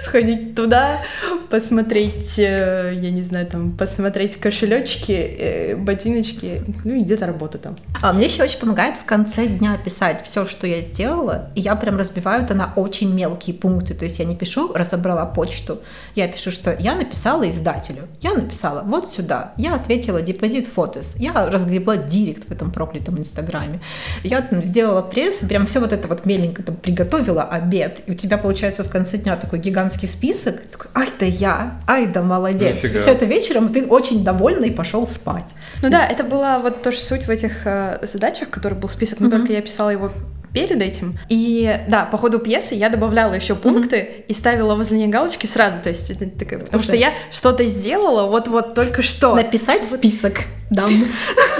сходить 0.00 0.54
туда, 0.54 1.02
посмотреть, 1.50 2.38
э, 2.38 2.98
я 3.00 3.10
не 3.10 3.22
знаю, 3.22 3.46
там, 3.46 3.72
посмотреть 3.72 4.36
кошелечки, 4.36 5.12
э, 5.12 5.76
ботиночки, 5.76 6.62
ну 6.84 6.94
и 6.94 7.02
где-то 7.02 7.26
работа 7.26 7.58
там. 7.58 7.76
А 8.02 8.12
мне 8.12 8.26
еще 8.26 8.42
очень 8.42 8.58
помогает 8.58 8.96
в 8.96 9.04
конце 9.04 9.46
дня 9.46 9.78
писать 9.78 10.22
все, 10.24 10.44
что 10.44 10.66
я 10.66 10.80
сделала, 10.80 11.50
и 11.54 11.60
я 11.60 11.76
прям 11.76 11.96
разбиваю 11.96 12.44
это 12.44 12.54
на 12.54 12.72
очень 12.76 13.14
мелкие 13.14 13.54
пункты. 13.54 13.94
То 13.94 14.04
есть 14.04 14.18
я 14.18 14.24
не 14.24 14.36
пишу 14.36 14.72
разобрала 14.96 15.26
почту, 15.26 15.80
я 16.14 16.26
пишу, 16.28 16.50
что 16.50 16.74
я 16.78 16.94
написала 16.94 17.48
издателю, 17.48 18.08
я 18.22 18.34
написала 18.34 18.82
вот 18.82 19.12
сюда, 19.12 19.52
я 19.56 19.74
ответила 19.74 20.22
депозит 20.22 20.66
фотос, 20.66 21.16
я 21.16 21.48
разгребла 21.50 21.96
директ 21.96 22.48
в 22.48 22.50
этом 22.50 22.70
проклятом 22.70 23.18
инстаграме, 23.18 23.80
я 24.24 24.40
там 24.40 24.62
сделала 24.62 25.02
пресс, 25.02 25.36
прям 25.48 25.66
все 25.66 25.80
вот 25.80 25.92
это 25.92 26.08
вот 26.08 26.24
меленько 26.24 26.62
там 26.62 26.76
приготовила 26.76 27.42
обед, 27.42 28.00
и 28.06 28.12
у 28.12 28.14
тебя 28.14 28.38
получается 28.38 28.84
в 28.84 28.90
конце 28.90 29.18
дня 29.18 29.36
такой 29.36 29.58
гигантский 29.58 30.08
список, 30.08 30.62
такой, 30.62 30.90
ай 30.94 31.08
да 31.20 31.26
я, 31.26 31.80
ай 31.86 32.06
да 32.06 32.22
молодец, 32.22 32.76
Нифига. 32.82 32.98
все 32.98 33.10
это 33.12 33.26
вечером, 33.26 33.66
и 33.68 33.72
ты 33.74 33.86
очень 33.86 34.24
довольна 34.24 34.64
и 34.64 34.70
пошел 34.70 35.06
спать. 35.06 35.54
Ну 35.82 35.90
да, 35.90 36.06
это 36.06 36.24
была 36.24 36.58
вот 36.58 36.82
тоже 36.82 36.98
суть 36.98 37.26
в 37.26 37.30
этих 37.30 37.66
э, 37.66 37.98
задачах, 38.02 38.50
который 38.50 38.74
был 38.74 38.88
список, 38.88 39.20
но 39.20 39.26
Мгм. 39.26 39.38
только 39.38 39.52
я 39.52 39.60
писала 39.60 39.90
его 39.90 40.10
перед 40.56 40.80
этим. 40.80 41.18
И 41.28 41.80
да, 41.88 42.06
по 42.06 42.16
ходу 42.16 42.38
пьесы 42.38 42.74
я 42.74 42.88
добавляла 42.88 43.34
еще 43.34 43.54
пункты 43.54 44.24
и 44.26 44.32
ставила 44.32 44.74
возле 44.74 44.96
них 44.96 45.10
галочки 45.10 45.46
сразу. 45.46 45.82
То 45.82 45.90
есть 45.90 46.10
это 46.10 46.30
такая, 46.30 46.60
потому 46.60 46.82
что 46.82 46.92
Да. 46.92 46.98
я 46.98 47.12
что-то 47.30 47.66
сделала 47.66 48.26
вот-вот 48.26 48.74
только 48.74 49.02
что. 49.02 49.34
Написать 49.34 49.86
список 49.86 50.40
дам. 50.70 50.90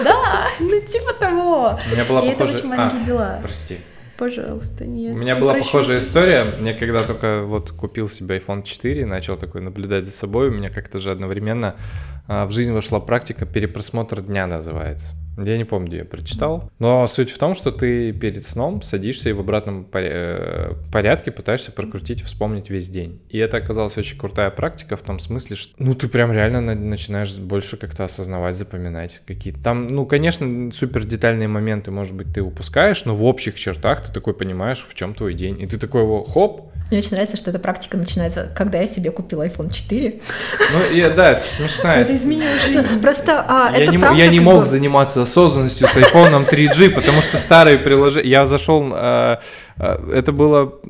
Да, 0.04 0.46
ну 0.61 0.80
типа 0.80 1.12
того. 1.12 1.78
У 1.90 1.94
меня 1.94 2.04
была 2.06 2.20
И 2.22 2.28
это 2.28 2.38
похожая... 2.38 2.56
очень 2.59 2.68
маленькие 2.68 3.02
А, 3.02 3.04
дела. 3.04 3.38
Прости. 3.42 3.76
Пожалуйста, 4.16 4.87
нет. 4.87 5.14
У 5.14 5.18
меня 5.18 5.35
не 5.35 5.40
была 5.40 5.52
прощу. 5.52 5.66
похожая 5.66 5.98
история. 5.98 6.46
Я 6.62 6.72
когда 6.72 7.00
только 7.00 7.42
вот 7.42 7.72
купил 7.72 8.09
себе 8.09 8.38
iPhone 8.38 8.62
4, 8.62 9.04
начал 9.04 9.37
такой 9.37 9.61
наблюдать 9.61 10.06
за 10.06 10.11
собой, 10.12 10.48
у 10.48 10.52
меня 10.52 10.70
как-то 10.70 10.98
же 10.98 11.11
одновременно 11.11 11.74
а, 12.28 12.46
в 12.46 12.50
жизнь 12.50 12.72
вошла 12.72 12.98
практика 13.00 13.44
перепросмотр 13.44 14.22
дня 14.22 14.46
называется. 14.46 15.09
Я 15.37 15.59
не 15.59 15.64
помню, 15.64 15.88
где 15.88 15.96
я 15.99 16.05
прочитал. 16.05 16.70
Но 16.79 17.07
суть 17.07 17.31
в 17.31 17.38
том, 17.38 17.55
что 17.55 17.70
ты 17.70 18.12
перед 18.12 18.46
сном 18.46 18.83
садишься 18.83 19.29
и 19.29 19.33
в 19.33 19.40
обратном 19.40 19.87
э, 19.92 20.72
порядке 20.92 21.31
пытаешься 21.31 21.72
прокрутить 21.72 22.22
вспомнить 22.22 22.70
весь 22.70 22.88
день. 22.88 23.20
И 23.29 23.38
это 23.38 23.59
оказалась 23.59 23.96
очень 23.99 24.18
крутая 24.18 24.51
практика 24.51 24.96
в 24.96 25.03
том 25.03 25.18
смысле, 25.18 25.57
что 25.57 25.75
ну 25.79 25.94
ты 25.94 26.09
прям 26.09 26.33
реально 26.33 26.61
на- 26.61 26.75
начинаешь 26.75 27.35
больше 27.37 27.77
как-то 27.77 28.05
осознавать, 28.05 28.57
запоминать 28.57 29.20
какие-то. 29.27 29.62
Там, 29.62 29.88
ну, 29.88 30.07
конечно, 30.07 30.70
супер 30.72 31.05
детальные 31.05 31.49
моменты, 31.49 31.90
может 31.90 32.14
быть, 32.14 32.33
ты 32.33 32.42
упускаешь, 32.42 33.05
но 33.05 33.14
в 33.14 33.25
общих 33.25 33.57
чертах 33.57 34.07
ты 34.07 34.12
такой 34.12 34.35
понимаешь, 34.35 34.87
в 34.88 34.94
чем 34.94 35.14
твой 35.14 35.35
день. 35.35 35.61
И 35.61 35.66
ты 35.66 35.79
такой 35.79 36.03
его 36.03 36.25
хоп. 36.25 36.72
Мне 36.90 37.01
очень 37.01 37.11
нравится, 37.12 37.37
что 37.37 37.51
эта 37.51 37.59
практика 37.59 37.96
начинается, 37.96 38.49
когда 38.55 38.79
я 38.79 38.87
себе 38.87 39.11
купила 39.11 39.44
iPhone 39.44 39.72
4. 39.72 40.20
Ну, 40.72 40.96
и 40.96 41.03
да, 41.14 41.33
это 41.33 41.44
смешная 41.44 42.03
Это 42.03 42.14
изменило 42.14 42.55
жизнь. 42.64 43.01
Просто 43.01 43.44
а, 43.49 43.72
я 43.72 43.85
это 43.85 43.92
не, 43.92 43.99
правда 43.99 44.16
я 44.16 44.29
не 44.29 44.38
мог 44.38 44.61
бы- 44.61 44.64
заниматься 44.64 45.22
осознанностью 45.22 45.88
с 45.88 45.96
iPhone 45.96 46.49
3G, 46.49 46.90
потому 46.90 47.22
что 47.22 47.38
старые 47.38 47.79
приложения... 47.79 48.29
Я 48.29 48.46
зашел... 48.46 48.92
э, 48.94 49.38
это 49.79 50.33
было 50.33 50.81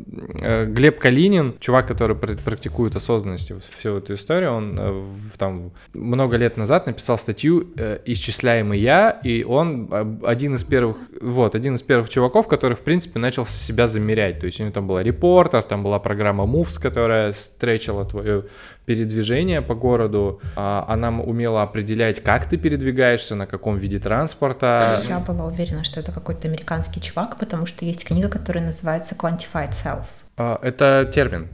э, 0.40 0.66
Глеб 0.66 0.98
Калинин, 1.00 1.54
чувак, 1.58 1.88
который 1.88 2.16
пр- 2.16 2.36
практикует 2.36 2.94
осознанность, 2.94 3.52
всю 3.76 3.96
эту 3.96 4.14
историю. 4.14 4.52
Он 4.52 4.76
э, 4.78 5.04
там 5.38 5.72
много 5.92 6.36
лет 6.36 6.56
назад 6.56 6.86
написал 6.86 7.18
статью 7.18 7.68
э, 7.76 7.98
«Исчисляемый 8.04 8.78
я», 8.78 9.10
и 9.24 9.42
он 9.42 9.88
э, 9.90 10.16
один 10.24 10.54
из 10.54 10.64
первых... 10.64 10.96
Вот, 11.20 11.54
один 11.54 11.74
из 11.74 11.82
первых 11.82 12.08
чуваков, 12.08 12.46
который, 12.46 12.74
в 12.74 12.82
принципе, 12.82 13.18
начал 13.18 13.44
себя 13.46 13.88
замерять. 13.88 14.38
То 14.40 14.46
есть 14.46 14.60
у 14.60 14.62
него 14.62 14.72
там 14.72 14.86
была 14.86 15.02
репортер, 15.02 15.64
там 15.64 15.82
была 15.82 15.98
программа 15.98 16.44
Moves, 16.44 16.80
которая 16.80 17.32
стречила 17.32 18.04
твое 18.04 18.44
передвижение 18.86 19.60
по 19.62 19.74
городу. 19.74 20.40
А, 20.56 20.84
Она 20.88 21.08
м- 21.08 21.20
умела 21.20 21.62
определять, 21.62 22.22
как 22.22 22.46
ты 22.46 22.56
передвигаешься, 22.56 23.34
на 23.34 23.46
каком 23.46 23.76
виде 23.78 23.98
транспорта. 23.98 25.00
Я 25.08 25.18
была 25.18 25.46
уверена, 25.46 25.84
что 25.84 26.00
это 26.00 26.12
какой-то 26.12 26.48
американский 26.48 27.00
чувак, 27.00 27.36
потому 27.38 27.66
что 27.66 27.84
есть 27.84 28.04
книга, 28.04 28.28
которая 28.28 28.64
называется 28.64 29.14
Quantified 29.14 29.70
Self. 29.70 30.04
А, 30.38 30.58
Это 30.62 31.08
термин. 31.12 31.48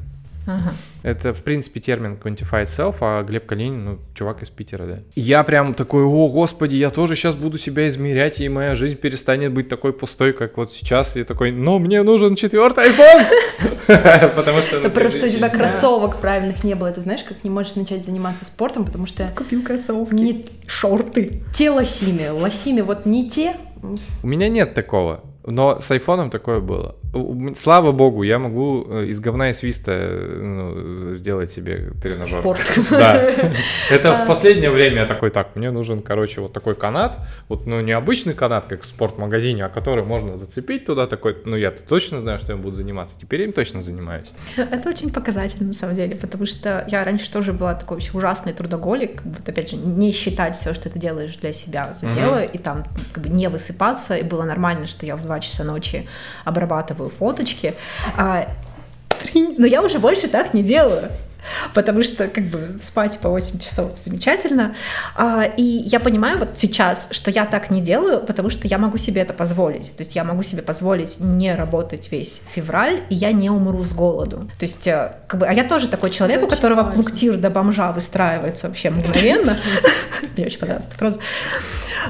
Ага. 0.47 0.75
Это, 1.03 1.35
в 1.35 1.43
принципе, 1.43 1.81
термин 1.81 2.17
quantified 2.23 2.65
self, 2.65 2.97
а 3.01 3.23
Глеб 3.23 3.47
Калинин, 3.47 3.85
ну, 3.85 3.99
чувак 4.15 4.43
из 4.43 4.51
Питера, 4.51 4.87
да. 4.87 4.99
Я 5.15 5.43
прям 5.43 5.75
такой, 5.75 6.05
о, 6.05 6.29
господи, 6.29 6.77
я 6.77 6.91
тоже 6.91 7.17
сейчас 7.17 7.35
буду 7.35 7.59
себя 7.59 7.89
измерять, 7.89 8.41
и 8.41 8.49
моя 8.49 8.77
жизнь 8.77 8.97
перестанет 8.97 9.53
быть 9.53 9.69
такой 9.69 9.93
пустой, 9.93 10.33
как 10.33 10.57
вот 10.57 10.73
сейчас. 10.73 11.17
И 11.17 11.25
такой, 11.25 11.51
но 11.53 11.79
мне 11.79 12.03
нужен 12.03 12.37
четвертый 12.37 12.91
iPhone! 12.91 13.25
Потому 14.37 14.63
что... 14.63 14.77
Это 14.77 14.91
просто 14.91 15.27
у 15.27 15.29
тебя 15.29 15.49
кроссовок 15.49 16.21
правильных 16.21 16.65
не 16.65 16.75
было. 16.75 16.93
Ты 16.93 17.01
знаешь, 17.01 17.23
как 17.23 17.43
не 17.45 17.51
можешь 17.51 17.75
начать 17.75 18.07
заниматься 18.07 18.45
спортом, 18.45 18.85
потому 18.85 19.07
что... 19.07 19.29
Купил 19.37 19.63
кроссовки. 19.63 20.15
Не 20.15 20.47
шорты. 20.67 21.43
те 21.55 21.71
лосины. 21.71 22.33
Лосины 22.33 22.83
вот 22.83 23.07
не 23.07 23.29
те. 23.29 23.57
У 24.23 24.27
меня 24.27 24.49
нет 24.49 24.75
такого. 24.75 25.25
Но 25.45 25.81
с 25.81 25.91
айфоном 25.91 26.31
такое 26.31 26.61
было. 26.61 26.97
Слава 27.57 27.93
богу, 27.93 28.23
я 28.23 28.39
могу 28.39 28.87
э, 28.89 29.07
из 29.07 29.21
говна 29.21 29.51
и 29.51 29.55
свиста 29.55 29.93
ну, 29.93 31.15
сделать 31.15 31.51
себе 31.51 31.93
тренажер. 32.01 32.41
Спорт. 32.41 32.61
Да. 32.91 33.23
Это 33.91 34.25
в 34.25 34.27
последнее 34.27 34.71
время 34.71 35.03
я 35.03 35.07
такой, 35.07 35.31
так, 35.31 35.57
мне 35.57 35.71
нужен, 35.71 36.01
короче, 36.01 36.41
вот 36.41 36.53
такой 36.53 36.75
канат. 36.75 37.19
Вот, 37.49 37.67
ну, 37.67 37.81
не 37.81 37.93
обычный 37.93 38.35
канат, 38.35 38.67
как 38.67 38.83
в 38.83 38.87
спортмагазине, 38.87 39.65
а 39.65 39.69
который 39.69 40.05
можно 40.05 40.39
зацепить 40.39 40.87
туда 40.87 41.07
такой. 41.07 41.37
Ну, 41.45 41.57
я 41.57 41.71
точно 41.71 42.21
знаю, 42.21 42.39
что 42.39 42.53
я 42.53 42.59
буду 42.59 42.77
заниматься. 42.77 43.17
Теперь 43.21 43.41
я 43.41 43.47
им 43.47 43.53
точно 43.53 43.83
занимаюсь. 43.83 44.31
Это 44.57 44.89
очень 44.89 45.13
показательно, 45.13 45.69
на 45.69 45.75
самом 45.75 45.97
деле, 45.97 46.17
потому 46.17 46.47
что 46.47 46.87
я 46.89 47.05
раньше 47.05 47.31
тоже 47.31 47.53
была 47.53 47.75
такой 47.75 47.97
вообще 47.97 48.17
ужасный 48.17 48.53
трудоголик. 48.53 49.23
Вот, 49.25 49.49
опять 49.49 49.71
же, 49.71 49.77
не 49.77 50.13
считать 50.13 50.57
все, 50.57 50.73
что 50.73 50.89
ты 50.89 50.99
делаешь 50.99 51.37
для 51.37 51.53
себя 51.53 51.95
за 51.95 52.07
дело, 52.13 52.43
и 52.43 52.59
там 52.59 52.85
как 53.13 53.25
бы 53.25 53.29
не 53.29 53.49
высыпаться. 53.49 54.17
И 54.17 54.23
было 54.23 54.45
нормально, 54.45 54.87
что 54.87 55.05
я 55.05 55.17
в 55.17 55.32
2 55.33 55.41
часа 55.41 55.65
ночи 55.65 56.07
обрабатываю 56.45 57.09
фоточки. 57.09 57.75
А, 58.17 58.47
но 59.35 59.67
я 59.67 59.83
уже 59.83 59.99
больше 59.99 60.29
так 60.29 60.53
не 60.53 60.63
делаю 60.63 61.11
потому 61.75 62.03
что 62.03 62.29
как 62.29 62.45
бы 62.49 62.79
спать 62.81 63.19
по 63.19 63.29
8 63.29 63.59
часов 63.59 63.93
замечательно. 63.97 64.75
А, 65.17 65.45
и 65.45 65.63
я 65.63 66.01
понимаю 66.01 66.39
вот 66.39 66.51
сейчас, 66.57 67.09
что 67.11 67.31
я 67.31 67.47
так 67.47 67.71
не 67.71 67.81
делаю, 67.81 68.21
потому 68.21 68.51
что 68.51 68.67
я 68.67 68.79
могу 68.79 68.99
себе 68.99 69.23
это 69.23 69.33
позволить. 69.33 69.97
То 69.97 70.03
есть 70.03 70.15
я 70.15 70.25
могу 70.25 70.43
себе 70.43 70.63
позволить 70.63 71.21
не 71.21 71.55
работать 71.55 72.11
весь 72.11 72.43
февраль, 72.55 73.01
и 73.11 73.15
я 73.15 73.33
не 73.33 73.51
умру 73.51 73.83
с 73.83 73.93
голоду. 73.93 74.51
То 74.59 74.65
есть 74.65 74.87
э, 74.87 75.17
как 75.27 75.41
бы, 75.41 75.47
а 75.47 75.53
я 75.53 75.65
тоже 75.65 75.89
такой 75.89 76.11
человек, 76.11 76.39
это 76.39 76.47
у 76.47 76.51
которого 76.51 76.83
важно. 76.83 76.93
пунктир 77.03 77.37
до 77.39 77.51
бомжа 77.51 77.93
выстраивается 77.93 78.69
вообще 78.69 78.91
мгновенно. 78.91 79.57
Мне 80.37 80.47
очень 80.47 80.59
понравилась 80.59 80.89
эта 80.89 80.99
фраза. 80.99 81.19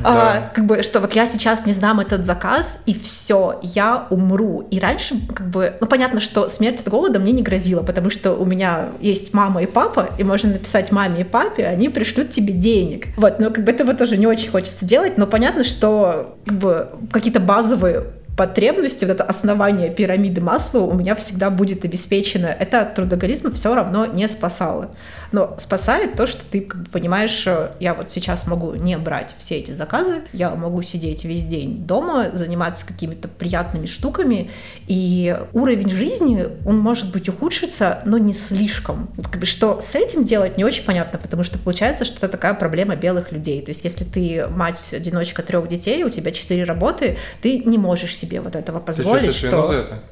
А, 0.02 0.50
как 0.54 0.66
бы, 0.66 0.82
что 0.82 1.00
вот 1.00 1.14
я 1.14 1.26
сейчас 1.26 1.66
не 1.66 1.72
знам 1.72 2.00
этот 2.00 2.24
заказ, 2.24 2.78
и 2.86 2.94
все, 2.94 3.60
я 3.62 4.06
умру. 4.10 4.66
И 4.70 4.78
раньше, 4.78 5.16
как 5.34 5.48
бы, 5.48 5.74
ну 5.80 5.86
понятно, 5.86 6.20
что 6.20 6.48
смерть 6.48 6.80
от 6.80 6.88
голода 6.88 7.18
мне 7.18 7.32
не 7.32 7.42
грозила, 7.42 7.82
потому 7.82 8.10
что 8.10 8.32
у 8.32 8.44
меня 8.44 8.90
есть 9.00 9.21
есть 9.22 9.34
мама 9.34 9.62
и 9.62 9.66
папа, 9.66 10.10
и 10.18 10.24
можно 10.24 10.50
написать 10.50 10.92
маме 10.92 11.22
и 11.22 11.24
папе, 11.24 11.66
они 11.66 11.88
пришлют 11.88 12.30
тебе 12.30 12.52
денег. 12.52 13.06
Вот, 13.16 13.38
но 13.38 13.50
как 13.50 13.64
бы 13.64 13.72
этого 13.72 13.94
тоже 13.94 14.16
не 14.16 14.26
очень 14.26 14.50
хочется 14.50 14.84
делать, 14.84 15.16
но 15.16 15.26
понятно, 15.26 15.64
что 15.64 16.36
как 16.44 16.58
бы 16.58 16.88
какие-то 17.10 17.40
базовые 17.40 18.06
потребности, 18.36 19.04
вот 19.04 19.12
это 19.12 19.24
основание 19.24 19.90
пирамиды 19.90 20.40
масла 20.40 20.80
у 20.80 20.94
меня 20.94 21.14
всегда 21.14 21.50
будет 21.50 21.84
обеспечено. 21.84 22.46
Это 22.46 22.80
от 22.80 23.54
все 23.54 23.74
равно 23.74 24.06
не 24.06 24.26
спасало. 24.28 24.90
Но 25.32 25.54
спасает 25.58 26.14
то, 26.14 26.26
что 26.26 26.42
ты 26.44 26.60
как 26.60 26.82
бы, 26.82 26.90
понимаешь, 26.90 27.46
я 27.80 27.94
вот 27.94 28.10
сейчас 28.10 28.46
могу 28.46 28.74
не 28.74 28.96
брать 28.98 29.34
все 29.38 29.56
эти 29.56 29.70
заказы, 29.70 30.22
я 30.32 30.50
могу 30.50 30.82
сидеть 30.82 31.24
весь 31.24 31.46
день 31.46 31.78
дома, 31.78 32.30
заниматься 32.32 32.86
какими-то 32.86 33.28
приятными 33.28 33.86
штуками, 33.86 34.50
и 34.86 35.36
уровень 35.52 35.88
жизни, 35.88 36.46
он 36.66 36.78
может 36.78 37.12
быть 37.12 37.28
ухудшится, 37.28 38.00
но 38.04 38.18
не 38.18 38.34
слишком. 38.34 39.10
Вот, 39.16 39.28
как 39.28 39.40
бы, 39.40 39.46
что 39.46 39.80
с 39.80 39.94
этим 39.94 40.24
делать 40.24 40.58
не 40.58 40.64
очень 40.64 40.84
понятно, 40.84 41.18
потому 41.18 41.42
что 41.42 41.58
получается, 41.58 42.04
что 42.04 42.18
это 42.18 42.28
такая 42.28 42.54
проблема 42.54 42.96
белых 42.96 43.32
людей. 43.32 43.62
То 43.62 43.70
есть 43.70 43.84
если 43.84 44.04
ты 44.04 44.46
мать-одиночка 44.48 45.42
трех 45.42 45.68
детей, 45.68 46.04
у 46.04 46.10
тебя 46.10 46.30
четыре 46.30 46.64
работы, 46.64 47.16
ты 47.40 47.58
не 47.58 47.78
можешь 47.78 48.16
себе 48.22 48.40
вот 48.40 48.56
этого 48.56 48.80
позволить. 48.80 49.40
Ты 49.40 49.48
что... 49.48 49.66
за 49.66 49.74
это? 49.74 50.02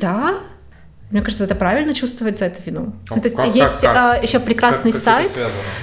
Да, 0.00 0.34
мне 1.12 1.20
кажется, 1.20 1.44
это 1.44 1.54
правильно 1.54 1.92
чувствовать 1.92 2.38
за 2.38 2.46
это 2.46 2.62
вину. 2.64 2.94
Ну, 3.10 3.20
то 3.20 3.24
есть 3.24 3.36
как, 3.36 3.54
есть 3.54 3.80
как, 3.82 3.96
а, 3.96 4.18
еще 4.22 4.40
прекрасный 4.40 4.92
как, 4.92 5.00
сайт, 5.02 5.30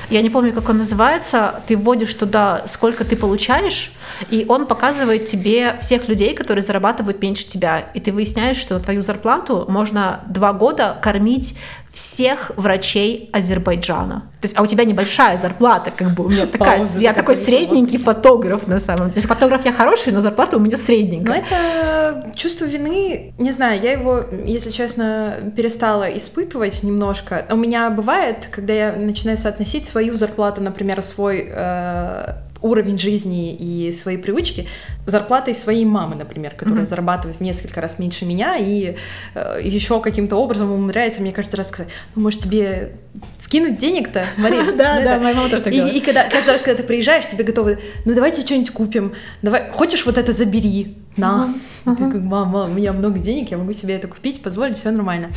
я 0.10 0.24
не 0.24 0.32
помню, 0.32 0.52
как 0.54 0.68
он 0.70 0.80
называется, 0.80 1.62
ты 1.68 1.78
вводишь 1.78 2.16
туда, 2.16 2.64
сколько 2.66 3.06
ты 3.06 3.16
получаешь, 3.16 3.92
и 4.32 4.46
он 4.50 4.66
показывает 4.66 5.28
тебе 5.28 5.78
всех 5.82 6.08
людей, 6.08 6.34
которые 6.34 6.64
зарабатывают 6.64 7.22
меньше 7.22 7.46
тебя, 7.46 7.86
и 7.94 8.00
ты 8.00 8.12
выясняешь, 8.12 8.58
что 8.58 8.74
на 8.74 8.80
твою 8.80 9.04
зарплату 9.04 9.66
можно 9.70 10.22
два 10.26 10.52
года 10.52 10.98
кормить 11.00 11.56
всех 11.92 12.52
врачей 12.56 13.30
Азербайджана. 13.34 14.30
То 14.42 14.46
есть, 14.46 14.58
а 14.58 14.62
у 14.62 14.66
тебя 14.66 14.86
небольшая 14.86 15.38
зарплата, 15.38 15.92
как 15.96 16.12
бы 16.12 16.26
у 16.26 16.30
меня 16.30 16.46
такая, 16.46 16.78
Пауза, 16.78 17.00
я 17.00 17.14
такой 17.14 17.36
средненький 17.36 17.98
фотограф 17.98 18.68
на 18.68 18.80
самом 18.80 19.06
деле. 19.06 19.14
То 19.14 19.18
есть 19.18 19.28
фотограф 19.28 19.66
я 19.66 19.74
хороший, 19.74 20.14
но 20.14 20.22
зарплата 20.22 20.58
у 20.58 20.60
меня 20.60 20.78
средненькая. 20.78 21.42
Ну 21.42 21.48
это 21.48 22.32
чувство 22.36 22.66
вины, 22.66 23.34
не 23.38 23.52
знаю, 23.52 23.82
я 23.82 23.92
его, 23.94 24.24
если 24.46 24.72
честно, 24.72 25.38
перестала 25.56 26.06
испытывать 26.18 26.84
немножко. 26.84 27.46
У 27.50 27.56
меня 27.56 27.90
бывает, 27.90 28.48
когда 28.52 28.74
я 28.74 28.92
начинаю 28.94 29.38
соотносить 29.38 29.88
свою 29.88 30.16
зарплату, 30.16 30.62
например, 30.62 31.04
свой 31.04 31.48
э, 31.50 32.34
уровень 32.62 32.98
жизни 32.98 33.54
и 33.54 33.92
свои 33.94 34.18
привычки 34.18 34.68
зарплатой 35.06 35.56
своей 35.56 35.86
мамы, 35.86 36.16
например, 36.16 36.56
которая 36.56 36.84
mm-hmm. 36.84 36.88
зарабатывает 36.88 37.38
в 37.38 37.42
несколько 37.42 37.82
раз 37.82 38.00
меньше 38.00 38.26
меня 38.26 38.58
и 38.58 38.96
э, 39.36 39.60
еще 39.64 40.02
каким-то 40.02 40.36
образом 40.36 40.72
умудряется 40.72 41.22
мне 41.22 41.32
каждый 41.32 41.56
раз 41.56 41.70
сказать, 41.70 41.92
ну, 42.16 42.22
может, 42.24 42.42
тебе 42.42 42.94
скинуть 43.40 43.78
денег-то, 43.78 44.26
Мария? 44.38 44.64
Да, 44.80 45.02
да, 45.02 45.20
моя 45.20 45.36
мама 45.36 45.50
тоже 45.50 45.64
так 45.64 45.74
И 45.74 46.00
когда 46.02 46.24
каждый 46.30 46.52
раз, 46.52 46.62
когда 46.62 46.82
ты 46.82 46.88
приезжаешь, 46.88 47.28
тебе 47.28 47.44
готовы, 47.44 47.80
ну, 48.06 48.14
давайте 48.14 48.42
что-нибудь 48.42 48.72
купим, 48.72 49.14
давай, 49.42 49.70
хочешь 49.72 50.06
вот 50.06 50.18
это 50.18 50.32
забери, 50.32 50.96
на. 51.20 51.54
Ты 51.86 51.96
как, 51.96 52.22
мама, 52.22 52.66
у 52.66 52.68
меня 52.68 52.94
много 52.94 53.20
денег, 53.20 53.50
я 53.52 53.58
могу 53.58 53.74
себе 53.74 53.96
это 53.96 54.08
купить, 54.08 54.42
позволить, 54.44 54.78
все 54.78 54.92
нормально. 54.92 55.32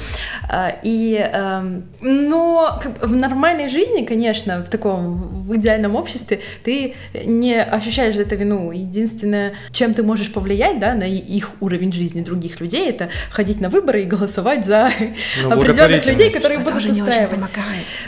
А, 0.50 0.74
и, 0.82 1.14
эм, 1.14 1.84
но 2.00 2.78
в 3.00 3.14
нормальной 3.14 3.68
жизни, 3.68 4.04
конечно, 4.04 4.62
в 4.62 4.68
таком, 4.68 5.28
в 5.28 5.56
идеальном 5.56 5.96
обществе, 5.96 6.40
ты 6.64 6.94
не 7.24 7.62
ощущаешь 7.62 8.16
за 8.16 8.22
это 8.22 8.34
вину. 8.34 8.70
Единственное, 8.70 9.54
чем 9.70 9.94
ты 9.94 10.02
можешь 10.02 10.32
повлиять, 10.32 10.78
да, 10.78 10.94
на 10.94 11.04
их 11.04 11.52
уровень 11.60 11.92
жизни 11.92 12.22
других 12.22 12.60
людей, 12.60 12.90
это 12.90 13.08
ходить 13.30 13.60
на 13.60 13.70
выборы 13.70 14.02
и 14.02 14.04
голосовать 14.04 14.66
за 14.66 14.90
ну, 15.42 15.52
определенных 15.52 16.04
людей, 16.04 16.30
которые 16.30 16.58
будут 16.58 16.84
устраивать. 16.84 17.38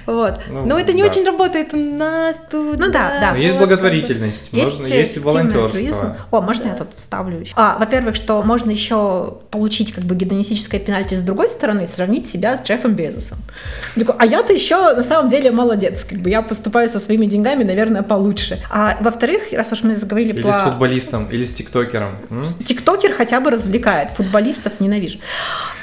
Вот. 0.06 0.40
Ну, 0.50 0.66
но 0.66 0.78
это 0.78 0.92
не 0.92 1.02
да. 1.02 1.08
очень 1.08 1.24
работает 1.24 1.72
у 1.74 1.76
нас 1.76 2.40
тут. 2.50 2.78
Ну 2.78 2.90
да, 2.90 3.20
да. 3.20 3.32
Но 3.32 3.38
есть 3.38 3.56
благотворительность, 3.56 4.48
есть, 4.52 4.78
можно, 4.78 4.94
есть 4.94 5.18
волонтерство. 5.18 6.16
О, 6.30 6.40
можно 6.40 6.64
да. 6.64 6.70
я 6.70 6.76
тут 6.76 6.88
вставлю 6.94 7.40
еще? 7.40 7.52
А, 7.56 7.76
во-первых, 7.78 8.16
что 8.16 8.42
можно 8.42 8.70
еще 8.70 9.38
получить 9.50 9.92
как 9.92 10.04
бы 10.04 10.14
гедонистическое 10.14 10.80
пенальти 10.80 11.14
с 11.14 11.20
другой 11.20 11.48
стороны 11.48 11.84
и 11.84 11.86
сравнить 11.86 12.26
себя 12.26 12.56
с 12.56 12.62
Джеффом 12.62 12.94
Безосом. 12.94 13.38
Такой, 13.94 14.14
а 14.18 14.26
я-то 14.26 14.52
еще 14.52 14.94
на 14.94 15.02
самом 15.02 15.28
деле 15.28 15.50
молодец, 15.50 16.04
как 16.04 16.18
бы 16.18 16.30
я 16.30 16.42
поступаю 16.42 16.88
со 16.88 16.98
своими 16.98 17.26
деньгами, 17.26 17.64
наверное, 17.64 18.02
получше. 18.02 18.62
А 18.70 18.96
во-вторых, 19.00 19.52
раз 19.52 19.72
уж 19.72 19.82
мы 19.82 19.94
заговорили 19.94 20.32
или 20.32 20.42
про... 20.42 20.50
Или 20.50 20.56
с 20.56 20.60
футболистом, 20.60 21.30
или 21.30 21.44
с 21.44 21.54
тиктокером. 21.54 22.18
Тиктокер 22.64 23.14
хотя 23.14 23.40
бы 23.40 23.50
развлекает, 23.50 24.10
футболистов 24.10 24.80
ненавижу. 24.80 25.18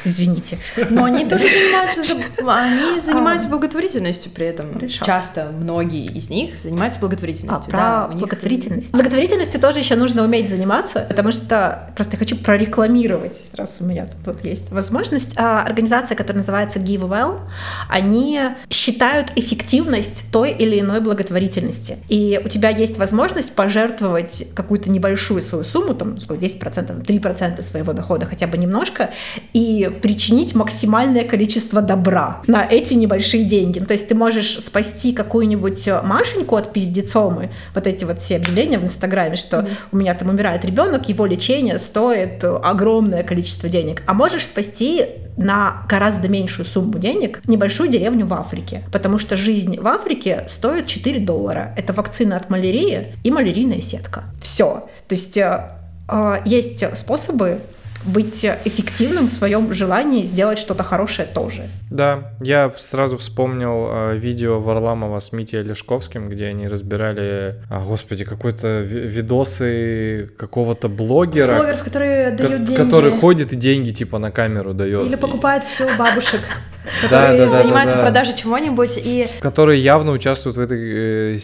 Извините. 0.04 0.58
Но 0.90 1.04
они 1.06 1.26
тоже 1.30 1.44
занимаются, 1.44 2.16
они 2.46 3.00
занимаются 3.00 3.50
благотворительностью 3.62 4.32
при 4.32 4.48
этом. 4.48 4.74
Хорошо. 4.74 5.06
Часто 5.06 5.52
многие 5.52 6.08
из 6.08 6.30
них 6.30 6.58
занимаются 6.60 7.00
благотворительностью. 7.00 7.74
А, 7.78 8.08
про 8.08 8.18
благотворительность. 8.18 8.92
Благотворительностью 8.92 9.62
тоже 9.62 9.80
еще 9.80 9.96
нужно 9.96 10.24
уметь 10.24 10.50
заниматься, 10.50 11.06
потому 11.08 11.32
что 11.32 11.92
просто 11.96 12.18
хочу 12.18 12.36
прорекламировать, 12.36 13.52
раз 13.56 13.78
у 13.80 13.86
меня 13.86 14.08
тут, 14.08 14.36
тут 14.36 14.46
есть 14.46 14.72
возможность. 14.72 15.38
А, 15.38 15.62
организация, 15.62 16.16
которая 16.16 16.38
называется 16.38 16.80
Give 16.80 17.08
Well, 17.08 17.40
они 17.88 18.42
считают 18.72 19.32
эффективность 19.36 20.26
той 20.32 20.52
или 20.52 20.80
иной 20.80 21.00
благотворительности. 21.00 21.98
И 22.10 22.42
у 22.44 22.48
тебя 22.48 22.70
есть 22.70 22.98
возможность 22.98 23.54
пожертвовать 23.54 24.48
какую-то 24.56 24.90
небольшую 24.90 25.42
свою 25.44 25.64
сумму, 25.64 25.94
там, 25.94 26.16
10%, 26.16 27.06
3% 27.06 27.62
своего 27.62 27.94
дохода, 27.94 28.26
хотя 28.26 28.48
бы 28.48 28.58
немножко, 28.58 29.12
и 29.54 29.92
причинить 30.02 30.56
максимальное 30.56 31.26
количество 31.26 31.82
добра 31.82 32.42
на 32.48 32.66
эти 32.66 32.96
небольшие 32.96 33.51
деньги. 33.52 33.80
То 33.80 33.92
есть 33.94 34.08
ты 34.08 34.16
можешь 34.16 34.60
спасти 34.60 35.12
какую-нибудь 35.12 35.90
Машеньку 36.04 36.56
от 36.56 36.72
пиздецомы, 36.72 37.52
вот 37.76 37.86
эти 37.86 38.06
вот 38.06 38.22
все 38.22 38.38
объявления 38.38 38.80
в 38.80 38.84
Инстаграме, 38.86 39.36
что 39.36 39.58
mm-hmm. 39.58 39.70
у 39.92 39.98
меня 39.98 40.14
там 40.16 40.30
умирает 40.30 40.64
ребенок, 40.64 41.10
его 41.10 41.26
лечение 41.26 41.78
стоит 41.78 42.44
огромное 42.44 43.24
количество 43.24 43.68
денег. 43.68 44.04
А 44.08 44.14
можешь 44.14 44.46
спасти 44.46 45.06
на 45.36 45.84
гораздо 45.90 46.30
меньшую 46.30 46.66
сумму 46.66 46.98
денег 46.98 47.42
небольшую 47.46 47.90
деревню 47.90 48.26
в 48.26 48.34
Африке, 48.34 48.84
потому 48.92 49.18
что 49.18 49.36
жизнь 49.36 49.80
в 49.80 49.88
Африке 49.88 50.46
стоит 50.48 50.88
4 50.88 51.20
доллара. 51.20 51.74
Это 51.78 51.92
вакцина 51.94 52.38
от 52.38 52.50
малярии 52.50 53.16
и 53.24 53.32
малярийная 53.32 53.82
сетка. 53.82 54.24
Все. 54.42 54.88
То 55.08 55.16
есть 55.16 55.38
э, 55.38 55.72
э 56.08 56.38
есть 56.46 56.84
способы 56.98 57.60
быть 58.06 58.46
эффективным 58.46 59.28
в 59.28 59.32
своем 59.32 59.74
желании 59.74 60.24
сделать 60.24 60.58
что-то 60.58 60.84
хорошее 60.84 61.28
тоже. 61.28 61.68
Да, 61.90 62.34
я 62.42 62.72
сразу 62.78 63.18
вспомнил 63.18 63.88
э, 63.90 64.18
видео 64.18 64.60
Варламова 64.60 65.20
с 65.20 65.32
Митей 65.32 65.60
Олешковским, 65.60 66.30
где 66.30 66.48
они 66.48 66.68
разбирали, 66.68 67.56
а, 67.70 67.84
господи, 67.84 68.24
какой-то 68.24 68.82
видосы 68.82 70.30
какого-то 70.38 70.90
блогера. 70.90 71.58
Блогеров, 71.58 71.84
которые 71.84 72.32
дают 72.32 72.64
деньги. 72.64 72.82
Который 72.82 73.12
ходит 73.12 73.54
и 73.54 73.56
деньги 73.56 73.92
типа 73.92 74.20
на 74.20 74.32
камеру 74.32 74.74
дает. 74.74 75.06
Или 75.06 75.16
покупает 75.16 75.64
все 75.64 75.86
у 75.86 75.98
бабушек 75.98 76.42
которые 77.02 77.50
занимаются 77.52 77.98
да, 77.98 78.04
да, 78.04 78.10
продажей 78.10 78.36
чего-нибудь 78.36 79.00
и... 79.04 79.30
Которые 79.40 79.82
явно 79.84 80.12
участвуют 80.12 80.58
в 80.58 80.60
этой 80.60 81.36
э, 81.36 81.40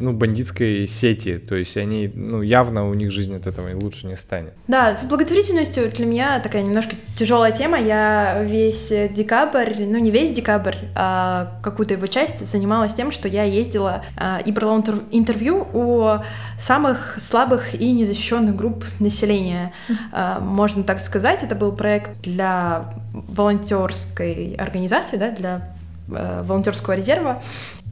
ну, 0.00 0.12
бандитской 0.12 0.86
сети, 0.86 1.38
то 1.38 1.54
есть 1.54 1.76
они, 1.76 2.10
ну, 2.14 2.42
явно 2.42 2.88
у 2.88 2.94
них 2.94 3.10
жизнь 3.10 3.34
от 3.34 3.46
этого 3.46 3.74
лучше 3.74 4.06
не 4.06 4.16
станет. 4.16 4.52
Да, 4.68 4.96
с 4.96 5.04
благотворительностью 5.06 5.90
для 5.94 6.06
меня 6.06 6.40
такая 6.40 6.62
немножко 6.62 6.96
тяжелая 7.16 7.52
тема. 7.52 7.78
Я 7.78 8.42
весь 8.42 8.88
декабрь, 8.88 9.84
ну 9.84 9.98
не 9.98 10.10
весь 10.10 10.32
декабрь, 10.32 10.76
а 10.94 11.58
какую-то 11.62 11.94
его 11.94 12.06
часть 12.06 12.46
занималась 12.46 12.94
тем, 12.94 13.10
что 13.10 13.28
я 13.28 13.44
ездила 13.44 14.04
а, 14.16 14.40
и 14.44 14.52
брала 14.52 14.74
интервью 15.10 15.66
у 15.72 16.18
самых 16.58 17.16
слабых 17.18 17.74
и 17.74 17.92
незащищенных 17.92 18.56
групп 18.56 18.84
населения, 19.00 19.72
а, 20.12 20.40
можно 20.40 20.82
так 20.82 21.00
сказать. 21.00 21.42
Это 21.42 21.54
был 21.54 21.72
проект 21.72 22.20
для 22.22 22.92
волонтерской 23.12 24.56
организации, 24.58 25.16
да, 25.16 25.30
для 25.30 25.73
волонтерского 26.06 26.94
резерва. 26.94 27.42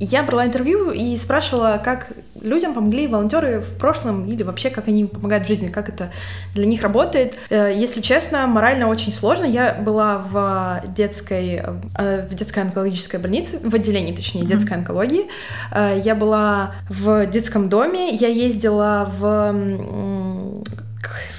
Я 0.00 0.22
брала 0.24 0.46
интервью 0.46 0.90
и 0.90 1.16
спрашивала, 1.16 1.80
как 1.82 2.08
людям 2.40 2.74
помогли 2.74 3.06
волонтеры 3.06 3.60
в 3.60 3.78
прошлом 3.78 4.26
или 4.26 4.42
вообще 4.42 4.70
как 4.70 4.88
они 4.88 5.04
помогают 5.04 5.44
в 5.44 5.46
жизни, 5.46 5.68
как 5.68 5.88
это 5.88 6.10
для 6.54 6.66
них 6.66 6.82
работает. 6.82 7.38
Э, 7.50 7.72
если 7.74 8.00
честно, 8.00 8.46
морально 8.46 8.88
очень 8.88 9.12
сложно. 9.12 9.44
Я 9.44 9.74
была 9.74 10.18
в 10.18 10.82
детской, 10.88 11.62
э, 11.96 12.26
в 12.28 12.34
детской 12.34 12.60
онкологической 12.60 13.20
больнице, 13.20 13.58
в 13.62 13.74
отделении, 13.74 14.12
точнее, 14.12 14.44
детской 14.44 14.74
онкологии. 14.74 15.26
Э, 15.70 16.00
я 16.02 16.14
была 16.14 16.74
в 16.88 17.26
детском 17.26 17.68
доме, 17.68 18.14
я 18.14 18.28
ездила 18.28 19.08
в, 19.18 19.52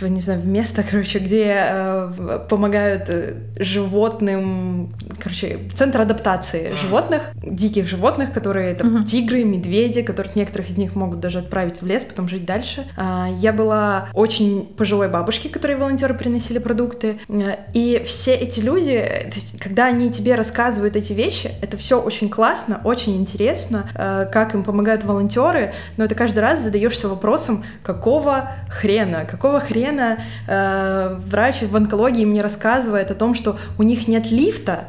не 0.01 0.21
знаю, 0.21 0.39
в 0.39 0.47
место, 0.47 0.83
короче, 0.89 1.19
где 1.19 1.55
э, 1.55 2.39
помогают 2.49 3.03
э, 3.07 3.35
животным, 3.57 4.93
короче, 5.19 5.59
центр 5.73 6.01
адаптации 6.01 6.73
животных, 6.75 7.31
диких 7.35 7.87
животных, 7.87 8.33
которые 8.33 8.71
это 8.71 8.85
uh-huh. 8.85 9.03
тигры, 9.03 9.43
медведи, 9.43 10.01
которых 10.01 10.35
некоторых 10.35 10.69
из 10.69 10.77
них 10.77 10.95
могут 10.95 11.19
даже 11.19 11.39
отправить 11.39 11.81
в 11.81 11.85
лес, 11.85 12.03
потом 12.03 12.27
жить 12.27 12.45
дальше. 12.45 12.85
Э, 12.97 13.27
я 13.37 13.53
была 13.53 14.09
очень 14.13 14.65
пожилой 14.65 15.07
бабушки, 15.09 15.47
которые 15.47 15.77
волонтеры 15.77 16.13
приносили 16.13 16.59
продукты, 16.59 17.19
э, 17.29 17.55
и 17.73 18.03
все 18.05 18.35
эти 18.35 18.59
люди, 18.59 18.99
то 18.99 19.35
есть, 19.35 19.59
когда 19.59 19.85
они 19.85 20.11
тебе 20.11 20.35
рассказывают 20.35 20.95
эти 20.95 21.13
вещи, 21.13 21.51
это 21.61 21.77
все 21.77 22.01
очень 22.01 22.29
классно, 22.29 22.81
очень 22.83 23.15
интересно, 23.15 23.89
э, 23.95 24.27
как 24.31 24.53
им 24.53 24.63
помогают 24.63 25.03
волонтеры, 25.03 25.73
но 25.97 26.05
это 26.05 26.15
каждый 26.15 26.39
раз 26.39 26.61
задаешься 26.61 27.07
вопросом, 27.07 27.63
какого 27.83 28.51
хрена, 28.69 29.25
какого 29.25 29.52
хрена 29.59 30.19
э, 30.47 31.19
врач 31.25 31.61
в 31.61 31.75
онкологии 31.75 32.25
мне 32.25 32.41
рассказывает 32.41 33.11
о 33.11 33.15
том, 33.15 33.35
что 33.35 33.57
у 33.77 33.83
них 33.83 34.07
нет 34.07 34.31
лифта, 34.31 34.85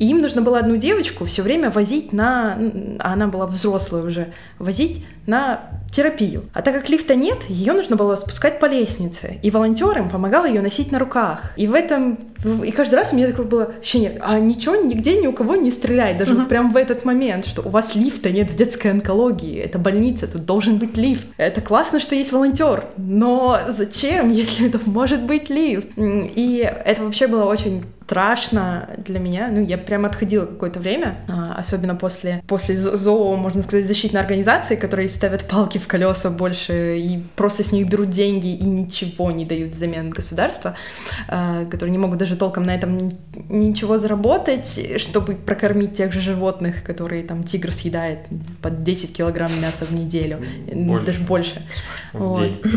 и 0.00 0.06
им 0.06 0.22
нужно 0.22 0.40
было 0.40 0.58
одну 0.58 0.78
девочку 0.78 1.26
все 1.26 1.42
время 1.42 1.68
возить 1.68 2.14
на, 2.14 2.58
а 3.00 3.12
она 3.12 3.26
была 3.26 3.46
взрослая 3.46 4.02
уже, 4.02 4.32
возить 4.58 5.04
на 5.26 5.60
терапию. 5.92 6.44
А 6.54 6.62
так 6.62 6.72
как 6.72 6.88
лифта 6.88 7.14
нет, 7.14 7.38
ее 7.48 7.74
нужно 7.74 7.96
было 7.96 8.16
спускать 8.16 8.60
по 8.60 8.64
лестнице. 8.64 9.38
И 9.42 9.50
волонтер 9.50 9.98
им 9.98 10.08
помогал 10.08 10.46
ее 10.46 10.62
носить 10.62 10.90
на 10.90 10.98
руках. 10.98 11.52
И 11.56 11.66
в 11.66 11.74
этом... 11.74 12.18
И 12.64 12.70
каждый 12.70 12.94
раз 12.94 13.12
у 13.12 13.16
меня 13.16 13.26
такое 13.26 13.44
было 13.44 13.74
ощущение, 13.78 14.18
а 14.22 14.40
ничего 14.40 14.74
нигде 14.76 15.20
ни 15.20 15.26
у 15.26 15.34
кого 15.34 15.54
не 15.56 15.70
стреляет. 15.70 16.16
Даже 16.16 16.32
uh-huh. 16.32 16.38
вот 16.38 16.48
прям 16.48 16.72
в 16.72 16.78
этот 16.78 17.04
момент, 17.04 17.44
что 17.44 17.60
у 17.60 17.68
вас 17.68 17.94
лифта 17.94 18.30
нет 18.30 18.50
в 18.50 18.56
детской 18.56 18.92
онкологии. 18.92 19.58
Это 19.58 19.78
больница, 19.78 20.26
тут 20.26 20.46
должен 20.46 20.78
быть 20.78 20.96
лифт. 20.96 21.28
Это 21.36 21.60
классно, 21.60 22.00
что 22.00 22.14
есть 22.14 22.32
волонтер. 22.32 22.84
Но 22.96 23.58
зачем, 23.68 24.30
если 24.32 24.68
это 24.68 24.80
может 24.86 25.24
быть 25.24 25.50
лифт? 25.50 25.88
И 25.96 26.66
это 26.86 27.02
вообще 27.02 27.26
было 27.26 27.44
очень 27.44 27.84
страшно 28.10 28.88
для 28.98 29.20
меня. 29.20 29.48
Ну, 29.52 29.62
я 29.62 29.78
прям 29.78 30.04
отходила 30.04 30.44
какое-то 30.44 30.80
время, 30.80 31.18
а, 31.28 31.54
особенно 31.56 31.94
после, 31.94 32.42
после 32.48 32.76
ЗОО, 32.76 33.36
можно 33.36 33.62
сказать, 33.62 33.86
защитной 33.86 34.20
организации, 34.20 34.74
которые 34.74 35.08
ставят 35.08 35.44
палки 35.44 35.78
в 35.78 35.86
колеса 35.86 36.28
больше 36.28 36.98
и 36.98 37.22
просто 37.36 37.62
с 37.62 37.70
них 37.70 37.88
берут 37.88 38.10
деньги 38.10 38.48
и 38.48 38.64
ничего 38.64 39.30
не 39.30 39.44
дают 39.44 39.70
взамен 39.70 40.10
государства, 40.10 40.74
а, 41.28 41.66
которые 41.66 41.92
не 41.92 41.98
могут 41.98 42.18
даже 42.18 42.34
толком 42.34 42.64
на 42.64 42.74
этом 42.74 43.12
ничего 43.48 43.96
заработать, 43.96 44.80
чтобы 44.96 45.36
прокормить 45.36 45.94
тех 45.94 46.12
же 46.12 46.20
животных, 46.20 46.82
которые 46.82 47.22
там 47.22 47.44
тигр 47.44 47.70
съедает 47.70 48.18
под 48.60 48.82
10 48.82 49.16
килограмм 49.16 49.52
мяса 49.62 49.84
в 49.84 49.92
неделю, 49.92 50.38
больше. 50.72 51.06
даже 51.06 51.20
больше. 51.20 51.62
Вот. 52.12 52.50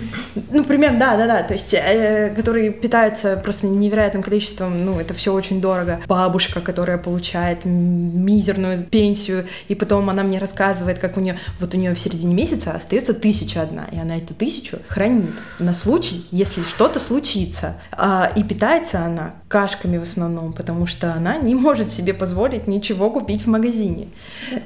Ну, 0.52 0.64
примерно, 0.64 1.00
да, 1.00 1.18
да, 1.18 1.28
да, 1.28 1.44
то 1.44 1.54
есть, 1.54 1.74
э, 1.74 2.32
которые 2.36 2.72
питаются 2.72 3.38
просто 3.38 3.66
невероятным 3.66 4.22
количеством, 4.22 4.78
ну, 4.78 5.00
это 5.00 5.14
все 5.23 5.23
очень 5.32 5.62
дорого. 5.62 6.02
Бабушка, 6.08 6.62
которая 6.62 6.98
получает 6.98 7.66
мизерную 7.66 8.78
пенсию, 8.84 9.46
и 9.68 9.76
потом 9.76 10.10
она 10.10 10.24
мне 10.24 10.40
рассказывает, 10.40 11.00
как 11.00 11.18
у 11.18 11.20
нее, 11.20 11.38
вот 11.60 11.74
у 11.74 11.78
нее 11.78 11.94
в 11.94 12.00
середине 12.00 12.34
месяца 12.34 12.72
остается 12.72 13.14
тысяча 13.14 13.62
одна, 13.62 13.88
и 13.92 13.98
она 13.98 14.18
эту 14.18 14.34
тысячу 14.34 14.80
хранит 14.88 15.30
на 15.60 15.74
случай, 15.74 16.26
если 16.32 16.62
что-то 16.62 17.00
случится. 17.00 17.76
А, 17.92 18.32
и 18.36 18.44
питается 18.44 19.06
она 19.06 19.36
кашками 19.48 19.98
в 19.98 20.04
основном, 20.04 20.54
потому 20.54 20.88
что 20.88 21.14
она 21.14 21.38
не 21.38 21.56
может 21.56 21.92
себе 21.92 22.14
позволить 22.14 22.68
ничего 22.68 23.10
купить 23.10 23.44
в 23.44 23.48
магазине. 23.48 24.08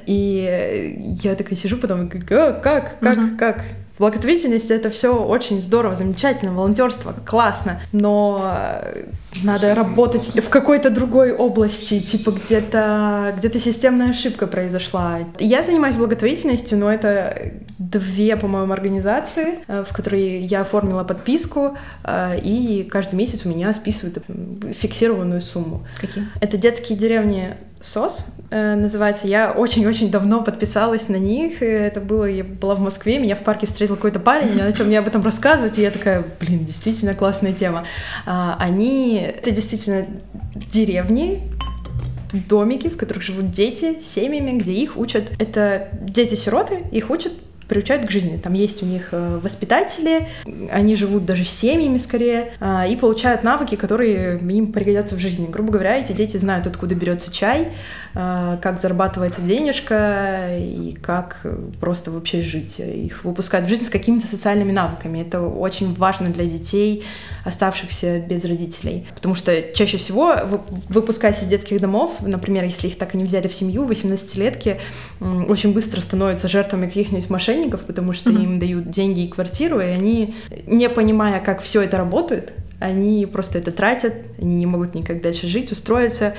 И 0.06 1.18
я 1.22 1.36
такая 1.36 1.56
сижу 1.56 1.78
потом, 1.78 2.10
как, 2.10 2.26
как, 2.26 3.00
как, 3.00 3.18
угу. 3.18 3.38
как, 3.38 3.64
Благотворительность 4.00 4.70
это 4.70 4.90
все 4.92 5.16
очень 5.16 5.60
здорово, 5.60 5.96
замечательно, 5.96 6.54
волонтерство 6.54 7.16
классно, 7.26 7.82
но 7.92 8.82
надо 9.44 9.76
работать 9.76 10.28
в 10.36 10.50
какой-то 10.50 10.90
другой 10.90 11.34
области, 11.34 12.00
типа 12.00 12.32
где-то 12.32 13.34
где-то 13.38 13.60
системная 13.60 14.12
ошибка 14.12 14.48
произошла. 14.48 15.20
Я 15.40 15.64
занимаюсь 15.64 15.96
благотворительностью, 15.96 16.78
но 16.78 16.92
это 16.92 17.52
две, 17.78 18.36
по-моему, 18.36 18.74
организации, 18.74 19.60
э, 19.68 19.84
в 19.88 19.94
которые 19.94 20.40
я 20.40 20.62
оформила 20.62 21.04
подписку, 21.04 21.78
э, 22.04 22.40
и 22.40 22.84
каждый 22.84 23.16
месяц 23.16 23.46
у 23.46 23.50
меня 23.50 23.74
списывают 23.74 24.18
фиксированную 24.76 25.42
сумму. 25.42 25.86
Какие? 26.00 26.26
Это 26.42 26.58
детские 26.58 26.98
деревни 26.98 27.56
СОС 27.80 28.28
э, 28.50 28.76
называется. 28.76 29.28
Я 29.28 29.52
очень-очень 29.52 30.10
давно 30.10 30.42
подписалась 30.42 31.10
на 31.10 31.18
них. 31.18 31.62
Это 31.62 32.02
было, 32.02 32.26
я 32.26 32.44
была 32.44 32.76
в 32.76 32.80
Москве, 32.80 33.20
меня 33.20 33.36
в 33.36 33.44
парке 33.44 33.68
встретил 33.68 33.96
какой-то 33.96 34.20
парень, 34.20 34.58
я 34.58 34.66
начал 34.66 34.86
мне 34.86 35.00
об 35.00 35.08
этом 35.08 35.24
рассказывать, 35.24 35.78
и 35.78 35.82
я 35.82 35.92
такая, 35.92 36.24
блин, 36.40 36.66
действительно 36.66 37.14
классная 37.14 37.54
тема. 37.54 37.84
А, 38.26 38.56
они, 38.60 39.27
это 39.28 39.52
действительно 39.52 40.08
деревни, 40.56 41.44
домики, 42.34 42.90
в 42.90 42.98
которых 42.98 43.24
живут 43.24 43.52
дети 43.52 44.00
семьями, 44.02 44.58
где 44.58 44.74
их 44.74 44.98
учат. 44.98 45.32
Это 45.40 45.90
дети-сироты, 46.02 46.84
их 46.92 47.10
учат 47.10 47.34
приучают 47.68 48.06
к 48.06 48.12
жизни. 48.12 48.38
Там 48.38 48.54
есть 48.54 48.82
у 48.84 48.86
них 48.86 49.10
э, 49.12 49.40
воспитатели, 49.42 50.28
они 50.72 50.96
живут 50.96 51.26
даже 51.26 51.44
семьями 51.44 51.98
скорее, 51.98 52.54
а, 52.60 52.86
и 52.88 52.96
получают 52.96 53.44
навыки, 53.44 53.76
которые 53.76 54.40
им 54.40 54.72
пригодятся 54.72 55.16
в 55.16 55.20
жизни. 55.20 55.48
Грубо 55.48 55.74
говоря, 55.74 55.98
эти 55.98 56.12
дети 56.12 56.38
знают, 56.38 56.68
откуда 56.68 56.96
берется 56.96 57.32
чай, 57.32 57.70
а, 58.14 58.58
как 58.58 58.82
зарабатывается 58.82 59.42
денежка 59.42 60.58
и 60.58 60.96
как 61.02 61.46
просто 61.80 62.12
вообще 62.12 62.42
жить. 62.42 62.80
Их 62.80 63.24
выпускают 63.24 63.68
в 63.68 63.70
жизнь 63.70 63.86
с 63.86 63.90
какими-то 63.90 64.28
социальными 64.28 64.72
навыками. 64.72 65.20
Это 65.20 65.42
очень 65.42 65.94
важно 65.94 66.28
для 66.28 66.46
детей, 66.46 67.04
оставшихся 67.44 68.20
без 68.20 68.44
родителей. 68.46 69.06
Потому 69.16 69.36
что 69.36 69.62
чаще 69.74 69.98
всего, 69.98 70.36
выпускаясь 70.90 71.42
из 71.44 71.48
детских 71.48 71.80
домов, 71.80 72.16
например, 72.22 72.64
если 72.64 72.88
их 72.88 72.98
так 72.98 73.14
и 73.14 73.18
не 73.18 73.24
взяли 73.24 73.48
в 73.48 73.54
семью, 73.54 73.86
18-летки 73.86 74.80
очень 75.20 75.74
быстро 75.74 76.02
становятся 76.02 76.48
жертвами 76.48 76.88
каких-нибудь 76.88 77.30
мошенников, 77.30 77.57
потому 77.86 78.14
что 78.14 78.30
mm-hmm. 78.30 78.44
им 78.44 78.60
дают 78.60 78.90
деньги 78.90 79.22
и 79.22 79.28
квартиру, 79.28 79.80
и 79.80 79.86
они, 79.86 80.36
не 80.66 80.90
понимая, 80.90 81.40
как 81.42 81.62
все 81.62 81.82
это 81.82 81.98
работает, 81.98 82.54
они 82.80 83.26
просто 83.26 83.58
это 83.58 83.72
тратят, 83.72 84.14
они 84.40 84.56
не 84.56 84.66
могут 84.66 84.94
никак 84.94 85.22
дальше 85.22 85.48
жить, 85.48 85.72
устроиться, 85.72 86.36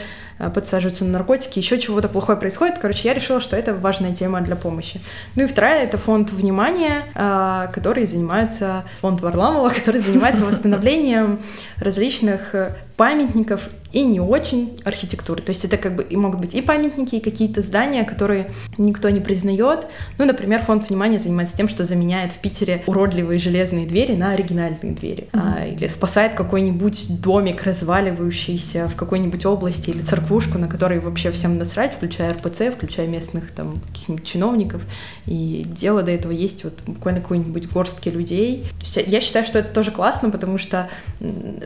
подсаживаются 0.55 1.05
на 1.05 1.13
наркотики, 1.13 1.59
еще 1.59 1.79
чего-то 1.79 2.09
плохое 2.09 2.39
происходит. 2.39 2.79
Короче, 2.79 3.09
я 3.09 3.15
решила, 3.15 3.41
что 3.41 3.57
это 3.57 3.75
важная 3.75 4.15
тема 4.15 4.41
для 4.41 4.57
помощи. 4.57 5.01
Ну 5.35 5.45
и 5.45 5.47
вторая— 5.47 5.83
это 5.85 5.99
фонд 5.99 6.33
внимания, 6.33 7.05
э, 7.15 7.69
который 7.73 8.07
занимается, 8.07 8.85
фонд 9.01 9.21
Варламова, 9.21 9.69
который 9.75 10.01
занимается 10.01 10.45
восстановлением 10.45 11.41
различных 11.79 12.55
памятников 12.99 13.71
и 13.93 14.05
не 14.05 14.21
очень 14.21 14.79
архитектуры. 14.85 15.41
То 15.41 15.51
есть 15.51 15.65
это 15.65 15.77
как 15.77 15.95
бы 15.95 16.03
и 16.03 16.17
могут 16.17 16.41
быть 16.41 16.55
и 16.55 16.61
памятники, 16.61 17.15
и 17.15 17.21
какие-то 17.21 17.63
здания, 17.63 18.05
которые 18.05 18.51
никто 18.77 19.09
не 19.09 19.21
признает. 19.21 19.87
Ну, 20.19 20.25
например, 20.25 20.61
фонд 20.61 20.89
внимания 20.89 21.19
занимается 21.19 21.57
тем, 21.57 21.69
что 21.69 21.85
заменяет 21.85 22.33
в 22.33 22.39
Питере 22.39 22.83
уродливые 22.87 23.39
железные 23.39 23.87
двери 23.87 24.13
на 24.13 24.33
оригинальные 24.33 24.93
двери. 24.93 25.29
Mm-hmm. 25.33 25.55
А, 25.59 25.67
или 25.67 25.87
спасает 25.87 26.35
какой-нибудь 26.35 27.23
домик, 27.23 27.63
разваливающийся 27.63 28.89
в 28.89 28.97
какой-нибудь 28.97 29.47
области, 29.47 29.91
или 29.91 30.03
церквушку, 30.29 30.59
на 30.59 30.69
которой 30.69 31.01
вообще 31.01 31.31
всем 31.31 31.57
насрать, 31.57 31.95
включая 31.95 32.35
РПЦ, 32.35 32.75
включая 32.75 33.07
местных 33.07 33.51
там 33.53 33.81
чиновников. 34.25 34.83
И 35.27 35.65
дело 35.67 36.03
до 36.03 36.11
этого 36.11 36.33
есть 36.33 36.65
вот 36.65 36.75
буквально 36.87 37.21
какой-нибудь 37.21 37.69
горстки 37.69 38.11
людей. 38.11 38.65
Я 39.07 39.21
считаю, 39.21 39.47
что 39.47 39.59
это 39.59 39.73
тоже 39.73 39.91
классно, 39.91 40.31
потому 40.31 40.59
что 40.59 40.89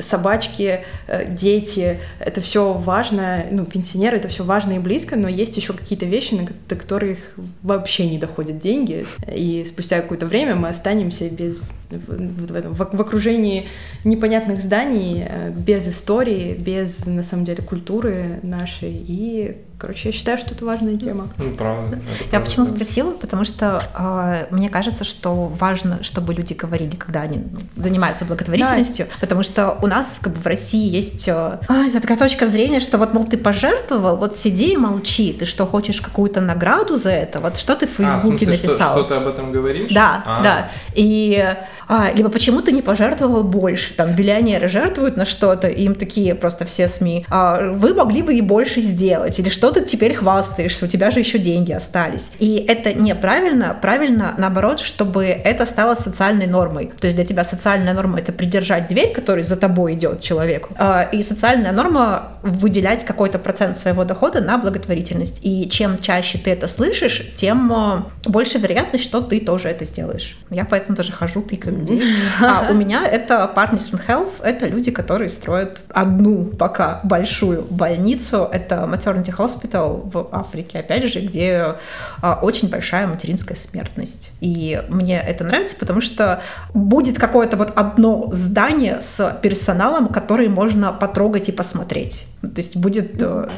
собачки, 0.01 0.81
э, 1.09 1.35
дети, 1.35 1.99
это 2.21 2.41
все 2.41 2.73
важно, 2.73 3.45
ну, 3.51 3.65
пенсионеры, 3.65 4.17
это 4.17 4.29
все 4.29 4.45
важно 4.45 4.75
и 4.75 4.79
близко, 4.79 5.17
но 5.17 5.29
есть 5.29 5.57
еще 5.57 5.73
какие-то 5.73 6.07
вещи, 6.07 6.35
на 6.35 6.47
которых 6.69 7.19
вообще 7.63 8.09
не 8.09 8.19
доходят 8.19 8.61
деньги, 8.61 9.07
и 9.35 9.65
спустя 9.67 10.01
какое-то 10.01 10.27
время 10.27 10.55
мы 10.55 10.69
останемся 10.69 11.29
без, 11.29 11.75
в, 11.91 12.47
в, 12.47 12.55
этом, 12.55 12.75
в 12.75 13.01
окружении 13.01 13.67
непонятных 14.05 14.61
зданий, 14.61 15.25
э, 15.29 15.51
без 15.51 15.89
истории, 15.89 16.57
без, 16.59 17.07
на 17.07 17.23
самом 17.23 17.45
деле, 17.45 17.63
культуры 17.63 18.41
нашей, 18.53 18.93
и 19.09 19.57
Короче, 19.83 20.11
я 20.11 20.13
считаю, 20.13 20.39
что 20.39 20.55
это 20.55 20.65
важная 20.65 20.97
тема. 20.97 21.27
Ну, 21.39 21.51
правда. 21.57 21.97
Я 22.21 22.29
правда. 22.31 22.47
почему 22.49 22.67
спросила? 22.67 23.11
Потому 23.15 23.45
что 23.45 23.83
э, 23.99 24.47
мне 24.55 24.71
кажется, 24.71 25.03
что 25.03 25.47
важно, 25.47 26.05
чтобы 26.05 26.33
люди 26.35 26.53
говорили, 26.53 26.95
когда 26.95 27.23
они 27.23 27.39
ну, 27.39 27.59
занимаются 27.75 28.25
благотворительностью, 28.25 29.07
да. 29.07 29.13
потому 29.19 29.43
что 29.43 29.77
у 29.83 29.89
нас 29.89 30.21
как 30.23 30.35
бы 30.35 30.41
в 30.41 30.47
России 30.47 30.89
есть 30.89 31.27
э, 31.27 31.59
знаю, 31.67 32.01
такая 32.01 32.17
точка 32.17 32.47
зрения, 32.47 32.79
что 32.79 32.97
вот, 32.97 33.13
мол, 33.13 33.25
ты 33.25 33.37
пожертвовал, 33.37 34.19
вот 34.19 34.37
сиди 34.37 34.75
и 34.75 34.77
молчи, 34.77 35.33
ты 35.33 35.47
что, 35.47 35.67
хочешь 35.67 36.01
какую-то 36.01 36.41
награду 36.41 36.95
за 36.95 37.11
это? 37.11 37.41
Вот 37.41 37.57
что 37.57 37.75
ты 37.75 37.89
в 37.89 37.91
Фейсбуке 37.91 38.15
а, 38.15 38.19
в 38.21 38.39
смысле, 38.39 38.69
написал? 38.69 38.93
Что, 38.93 39.01
что 39.01 39.03
ты 39.03 39.15
об 39.17 39.27
этом 39.27 39.51
говоришь? 39.51 39.91
Да, 39.91 40.23
а. 40.25 40.43
да. 40.45 40.71
И 40.95 41.45
а, 41.89 42.13
либо 42.15 42.29
почему 42.29 42.63
ты 42.63 42.71
не 42.71 42.83
пожертвовал 42.83 43.43
больше? 43.43 43.95
Там 43.95 44.15
биллионеры 44.15 44.69
жертвуют 44.69 45.17
на 45.17 45.25
что-то, 45.25 45.67
и 45.67 45.83
им 45.83 45.95
такие 45.97 46.37
просто 46.37 46.65
все 46.65 46.87
СМИ. 46.87 47.27
А, 47.29 47.73
вы 47.73 47.95
могли 47.95 48.23
бы 48.23 48.35
и 48.35 48.41
больше 48.41 48.81
сделать, 48.81 49.39
или 49.41 49.49
что 49.49 49.72
ты 49.73 49.85
теперь 49.85 50.15
хвастаешься, 50.15 50.85
у 50.85 50.89
тебя 50.89 51.11
же 51.11 51.21
еще 51.21 51.39
деньги 51.39 51.73
остались. 51.73 52.31
И 52.39 52.65
это 52.69 52.93
неправильно, 52.95 53.77
правильно 53.81 54.35
наоборот, 54.39 54.81
чтобы 54.81 55.25
это 55.27 55.67
стало 55.67 55.95
социальной 55.95 56.47
нормой. 56.47 56.93
То 57.01 57.07
есть 57.07 57.17
для 57.17 57.25
тебя 57.25 57.45
социальная 57.45 57.95
норма 57.95 58.21
это 58.21 58.33
придержать 58.33 58.89
дверь, 58.89 59.13
которая 59.13 59.45
за 59.45 59.57
тобой 59.57 59.95
идет 59.95 60.21
человеку, 60.21 60.75
а, 60.79 61.03
и 61.03 61.23
социальная 61.23 61.73
норма 61.73 62.33
выделять 62.43 63.05
какой-то 63.05 63.39
процент 63.39 63.79
своего 63.79 64.05
дохода 64.05 64.41
на 64.41 64.59
благотворительность. 64.59 65.41
И 65.43 65.69
чем 65.69 65.99
чаще 65.99 66.39
ты 66.39 66.51
это 66.51 66.69
слышишь, 66.69 67.33
тем 67.37 67.73
а, 67.73 68.07
больше 68.25 68.59
вероятность, 68.59 69.05
что 69.05 69.21
ты 69.21 69.41
тоже 69.41 69.69
это 69.69 69.85
сделаешь. 69.85 70.37
Я 70.51 70.65
поэтому 70.65 70.97
тоже 70.97 71.13
хожу, 71.13 71.43
тыкаю 71.43 71.79
людей. 71.79 72.03
А 72.41 72.69
у 72.71 72.75
меня 72.75 73.07
это 73.07 73.51
Partners 73.55 73.93
in 73.93 74.01
Health, 74.07 74.43
это 74.43 74.67
люди, 74.67 74.91
которые 74.91 75.31
строят 75.31 75.81
одну 75.89 76.45
пока 76.45 77.01
большую 77.05 77.63
больницу. 77.63 78.49
Это 78.53 78.89
Maternity 78.91 79.35
Hospital 79.37 79.62
Hospital 79.63 80.11
в 80.11 80.29
Африке, 80.33 80.79
опять 80.79 81.07
же, 81.09 81.21
где 81.21 81.77
а, 82.21 82.39
очень 82.43 82.69
большая 82.69 83.07
материнская 83.07 83.57
смертность. 83.57 84.31
И 84.41 84.83
мне 84.89 85.21
это 85.21 85.45
нравится, 85.45 85.77
потому 85.79 86.01
что 86.01 86.43
будет 86.75 87.19
какое-то 87.19 87.57
вот 87.57 87.73
одно 87.77 88.29
здание 88.33 89.01
с 89.01 89.39
персоналом, 89.43 90.09
который 90.09 90.49
можно 90.49 90.93
потрогать 90.93 91.49
и 91.49 91.53
посмотреть. 91.53 92.27
То 92.43 92.57
есть 92.57 92.77
будет 92.77 93.21
э, 93.21 93.49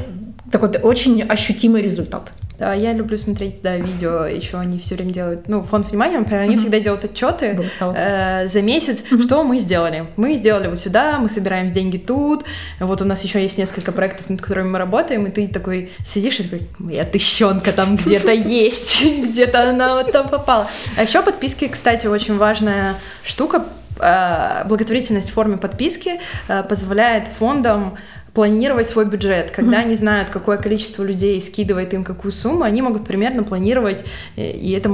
такой 0.51 0.71
очень 0.81 1.23
ощутимый 1.23 1.83
результат. 1.83 2.33
Да, 2.59 2.73
я 2.73 2.93
люблю 2.93 3.19
смотреть, 3.19 3.63
да, 3.63 3.77
видео, 3.77 4.27
еще 4.27 4.59
они 4.59 4.79
все 4.79 4.95
время 4.95 5.13
делают, 5.13 5.49
ну, 5.49 5.63
фонд 5.63 5.89
внимания, 5.91 6.19
например, 6.19 6.43
они 6.43 6.55
mm-hmm. 6.55 6.59
всегда 6.59 6.79
делают 6.79 7.05
отчеты 7.05 7.59
э, 7.81 8.47
за 8.47 8.63
месяц, 8.63 9.03
mm-hmm. 9.03 9.23
что 9.25 9.43
мы 9.43 9.59
сделали. 9.59 10.07
Мы 10.17 10.37
сделали 10.37 10.69
вот 10.69 10.79
сюда, 10.79 11.19
мы 11.19 11.29
собираем 11.29 11.67
деньги 11.67 11.97
тут, 11.97 12.45
вот 12.79 13.03
у 13.03 13.05
нас 13.05 13.25
еще 13.25 13.43
есть 13.43 13.59
несколько 13.59 13.91
проектов, 13.91 14.31
над 14.31 14.41
которыми 14.41 14.69
мы 14.69 14.79
работаем, 14.79 15.27
и 15.27 15.31
ты 15.33 15.49
такой 15.49 15.91
сидишь 16.05 16.39
и 16.39 16.45
такой, 16.45 16.69
моя 16.79 17.05
тыщенка 17.05 17.73
там 17.73 17.97
где-то 18.05 18.31
есть, 18.31 19.05
где-то 19.25 19.71
она 19.71 19.95
вот 19.95 20.13
там 20.13 20.29
попала. 20.29 20.69
А 20.97 21.03
еще 21.03 21.23
подписки, 21.23 21.67
кстати, 21.67 22.07
очень 22.07 22.37
важная 22.37 22.95
штука, 23.25 23.65
э, 23.99 24.65
благотворительность 24.69 25.31
в 25.31 25.33
форме 25.33 25.57
подписки 25.57 26.21
э, 26.47 26.63
позволяет 26.63 27.27
фондам 27.27 27.97
планировать 28.35 28.89
свой 28.89 29.07
бюджет. 29.07 29.53
Когда 29.53 29.79
mm-hmm. 29.79 29.85
они 29.85 29.97
знают, 29.97 30.29
какое 30.29 30.57
количество 30.57 31.05
людей 31.05 31.41
скидывает 31.41 31.95
им 31.95 32.03
какую 32.03 32.33
сумму, 32.33 32.65
они 32.65 32.83
могут 32.83 33.05
примерно 33.05 33.45
планировать, 33.45 34.05
э, 34.37 34.51
и, 34.51 34.73
это, 34.73 34.91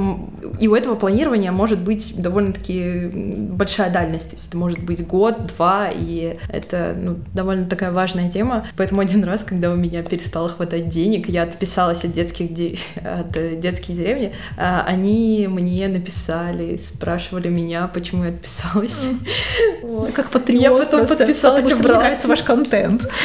и 0.59 0.67
у 0.67 0.75
этого 0.75 0.93
планирования 0.93 1.51
может 1.51 1.79
быть 1.79 2.21
довольно-таки 2.21 3.09
большая 3.11 3.91
дальность. 3.91 4.29
То 4.29 4.35
есть 4.35 4.49
это 4.49 4.57
может 4.57 4.83
быть 4.83 5.05
год, 5.05 5.47
два, 5.47 5.89
и 5.91 6.37
это 6.49 6.95
ну, 6.95 7.17
довольно 7.33 7.65
такая 7.65 7.91
важная 7.91 8.29
тема. 8.29 8.67
Поэтому 8.77 9.01
один 9.01 9.23
раз, 9.23 9.43
когда 9.43 9.71
у 9.71 9.75
меня 9.75 10.03
перестало 10.03 10.47
хватать 10.47 10.89
денег, 10.89 11.27
я 11.27 11.43
отписалась 11.43 12.05
от 12.05 12.13
детских 12.13 12.53
де... 12.53 12.75
от 13.03 13.35
э, 13.35 13.55
детских 13.55 13.95
деревни, 13.95 14.33
а 14.55 14.83
они 14.85 15.47
мне 15.49 15.87
написали, 15.87 16.77
спрашивали 16.77 17.49
меня, 17.49 17.89
почему 17.91 18.23
я 18.25 18.29
отписалась. 18.29 19.07
Как 20.13 20.29
патриот. 20.29 20.61
Я 20.61 20.71
потом 20.71 21.07
подписалась 21.07 21.71
обратно. 21.71 22.09
Мне 22.09 22.27
ваш 22.27 22.43
контент. 22.43 23.07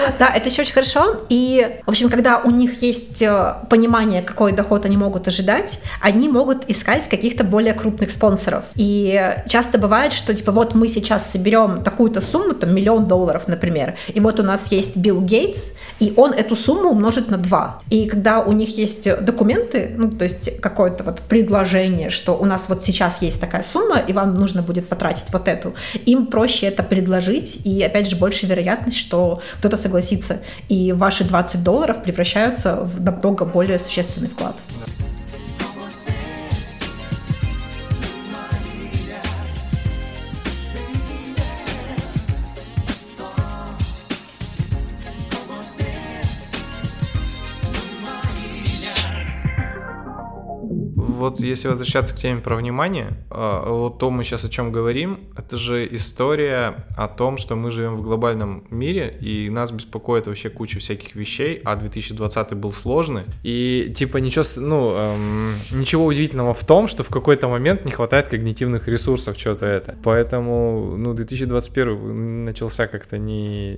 Да, 0.18 0.28
это 0.34 0.48
еще 0.48 0.62
очень 0.62 0.74
хорошо. 0.74 1.22
И, 1.28 1.78
в 1.86 1.90
общем, 1.90 2.08
когда 2.08 2.38
у 2.38 2.50
них 2.50 2.82
есть 2.82 3.22
э, 3.22 3.54
понимание, 3.68 4.22
какой 4.22 4.52
доход 4.52 4.84
они 4.84 4.96
могут 4.96 5.28
ожидать, 5.28 5.80
они 6.00 6.28
могут 6.28 6.68
искать 6.68 7.08
каких-то 7.08 7.44
более 7.44 7.74
крупных 7.74 8.10
спонсоров. 8.10 8.64
И 8.74 9.34
часто 9.48 9.78
бывает, 9.78 10.12
что, 10.12 10.34
типа, 10.34 10.52
вот 10.52 10.74
мы 10.74 10.88
сейчас 10.88 11.30
соберем 11.30 11.82
такую-то 11.82 12.20
сумму, 12.20 12.54
там, 12.54 12.74
миллион 12.74 13.06
долларов, 13.06 13.44
например, 13.46 13.94
и 14.08 14.20
вот 14.20 14.40
у 14.40 14.42
нас 14.42 14.70
есть 14.72 14.96
Билл 14.96 15.20
Гейтс, 15.20 15.70
и 15.98 16.12
он 16.16 16.32
эту 16.32 16.56
сумму 16.56 16.90
умножит 16.90 17.30
на 17.30 17.38
два. 17.38 17.80
И 17.90 18.06
когда 18.06 18.40
у 18.40 18.52
них 18.52 18.76
есть 18.76 19.04
документы, 19.24 19.94
ну, 19.96 20.10
то 20.10 20.24
есть 20.24 20.60
какое-то 20.60 21.04
вот 21.04 21.20
предложение, 21.20 22.10
что 22.10 22.36
у 22.36 22.44
нас 22.44 22.68
вот 22.68 22.84
сейчас 22.84 23.22
есть 23.22 23.40
такая 23.40 23.62
сумма, 23.62 23.98
и 23.98 24.12
вам 24.12 24.34
нужно 24.34 24.62
будет 24.62 24.88
потратить 24.88 25.26
вот 25.32 25.48
эту, 25.48 25.74
им 26.06 26.26
проще 26.26 26.66
это 26.66 26.82
предложить, 26.82 27.60
и, 27.64 27.82
опять 27.82 28.08
же, 28.08 28.16
больше 28.16 28.46
вероятность, 28.46 28.96
что 28.96 29.40
кто-то 29.58 29.76
и 30.68 30.92
ваши 30.92 31.24
20 31.24 31.62
долларов 31.62 32.02
превращаются 32.02 32.76
в 32.76 33.00
намного 33.00 33.44
более 33.44 33.78
существенный 33.78 34.28
вклад. 34.28 34.56
Вот 51.20 51.38
если 51.40 51.68
возвращаться 51.68 52.14
к 52.14 52.16
теме 52.16 52.40
про 52.40 52.56
внимание, 52.56 53.12
а, 53.30 53.70
вот 53.70 53.98
то 53.98 54.10
мы 54.10 54.24
сейчас 54.24 54.44
о 54.44 54.48
чем 54.48 54.72
говорим, 54.72 55.20
это 55.36 55.56
же 55.56 55.86
история 55.94 56.86
о 56.96 57.08
том, 57.08 57.36
что 57.36 57.56
мы 57.56 57.70
живем 57.70 57.96
в 57.96 58.02
глобальном 58.02 58.64
мире, 58.70 59.16
и 59.20 59.50
нас 59.50 59.70
беспокоит 59.70 60.26
вообще 60.26 60.50
куча 60.50 60.78
всяких 60.78 61.14
вещей, 61.14 61.60
а 61.64 61.76
2020 61.76 62.54
был 62.54 62.72
сложный, 62.72 63.24
и 63.42 63.92
типа 63.94 64.16
ничего, 64.16 64.44
ну, 64.56 64.94
эм, 64.96 65.52
ничего 65.72 66.06
удивительного 66.06 66.54
в 66.54 66.64
том, 66.64 66.88
что 66.88 67.04
в 67.04 67.08
какой-то 67.08 67.48
момент 67.48 67.84
не 67.84 67.92
хватает 67.92 68.28
когнитивных 68.28 68.88
ресурсов, 68.88 69.38
что-то 69.38 69.66
это. 69.66 69.96
Поэтому, 70.02 70.96
ну, 70.96 71.14
2021 71.14 72.44
начался 72.44 72.86
как-то 72.86 73.18
не, 73.18 73.76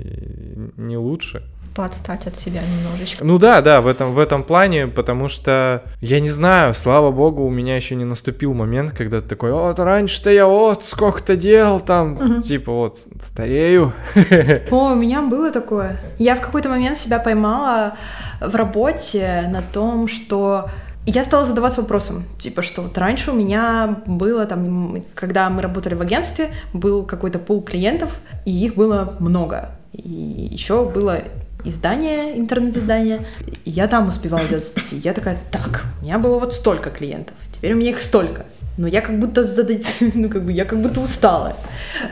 не 0.76 0.96
лучше 0.96 1.42
подстать 1.74 2.26
от 2.26 2.36
себя 2.36 2.60
немножечко. 2.60 3.24
Ну 3.24 3.38
да, 3.38 3.60
да, 3.60 3.80
в 3.80 3.86
этом, 3.86 4.14
в 4.14 4.18
этом 4.18 4.44
плане, 4.44 4.86
потому 4.86 5.28
что, 5.28 5.82
я 6.00 6.20
не 6.20 6.28
знаю, 6.28 6.74
слава 6.74 7.10
богу, 7.10 7.44
у 7.44 7.50
меня 7.50 7.76
еще 7.76 7.94
не 7.94 8.04
наступил 8.04 8.54
момент, 8.54 8.92
когда 8.92 9.20
ты 9.20 9.28
такой, 9.28 9.52
вот 9.52 9.78
раньше-то 9.78 10.30
я 10.30 10.46
вот 10.46 10.84
сколько-то 10.84 11.36
делал 11.36 11.80
там, 11.80 12.16
угу. 12.16 12.42
типа 12.42 12.72
вот 12.72 12.98
старею. 13.20 13.92
О, 14.70 14.92
у 14.92 14.94
меня 14.94 15.22
было 15.22 15.50
такое. 15.50 16.00
Я 16.18 16.34
в 16.34 16.40
какой-то 16.40 16.68
момент 16.68 16.98
себя 16.98 17.18
поймала 17.18 17.94
в 18.40 18.54
работе 18.54 19.48
на 19.50 19.62
том, 19.62 20.08
что 20.08 20.68
я 21.04 21.24
стала 21.24 21.44
задаваться 21.44 21.80
вопросом, 21.80 22.24
типа, 22.38 22.62
что 22.62 22.82
вот 22.82 22.96
раньше 22.96 23.32
у 23.32 23.34
меня 23.34 24.02
было 24.06 24.46
там, 24.46 25.02
когда 25.14 25.50
мы 25.50 25.60
работали 25.60 25.94
в 25.94 26.00
агентстве, 26.00 26.50
был 26.72 27.04
какой-то 27.04 27.40
пул 27.40 27.62
клиентов, 27.62 28.20
и 28.44 28.52
их 28.52 28.76
было 28.76 29.16
много 29.18 29.70
И 29.92 30.48
еще 30.52 30.88
было 30.88 31.18
издание, 31.64 32.38
интернет-издание, 32.38 33.26
и 33.64 33.70
я 33.70 33.88
там 33.88 34.08
успевала 34.08 34.44
делать 34.46 34.64
статьи. 34.64 35.00
Я 35.02 35.12
такая, 35.12 35.38
так, 35.50 35.84
у 36.00 36.04
меня 36.04 36.18
было 36.18 36.38
вот 36.38 36.52
столько 36.52 36.90
клиентов, 36.90 37.36
теперь 37.52 37.74
у 37.74 37.76
меня 37.76 37.90
их 37.90 38.00
столько 38.00 38.46
но 38.78 38.88
я 38.88 39.02
как 39.02 39.18
будто 39.18 39.44
задать, 39.44 39.98
ну 40.14 40.28
как 40.28 40.44
бы 40.44 40.52
я 40.52 40.64
как 40.64 40.80
будто 40.80 41.00
устала. 41.00 41.56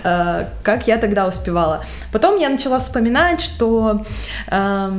Э, 0.04 0.46
как 0.62 0.86
я 0.86 0.98
тогда 0.98 1.26
успевала? 1.26 1.84
Потом 2.12 2.36
я 2.38 2.48
начала 2.48 2.78
вспоминать, 2.78 3.40
что 3.40 4.04
э, 4.46 4.90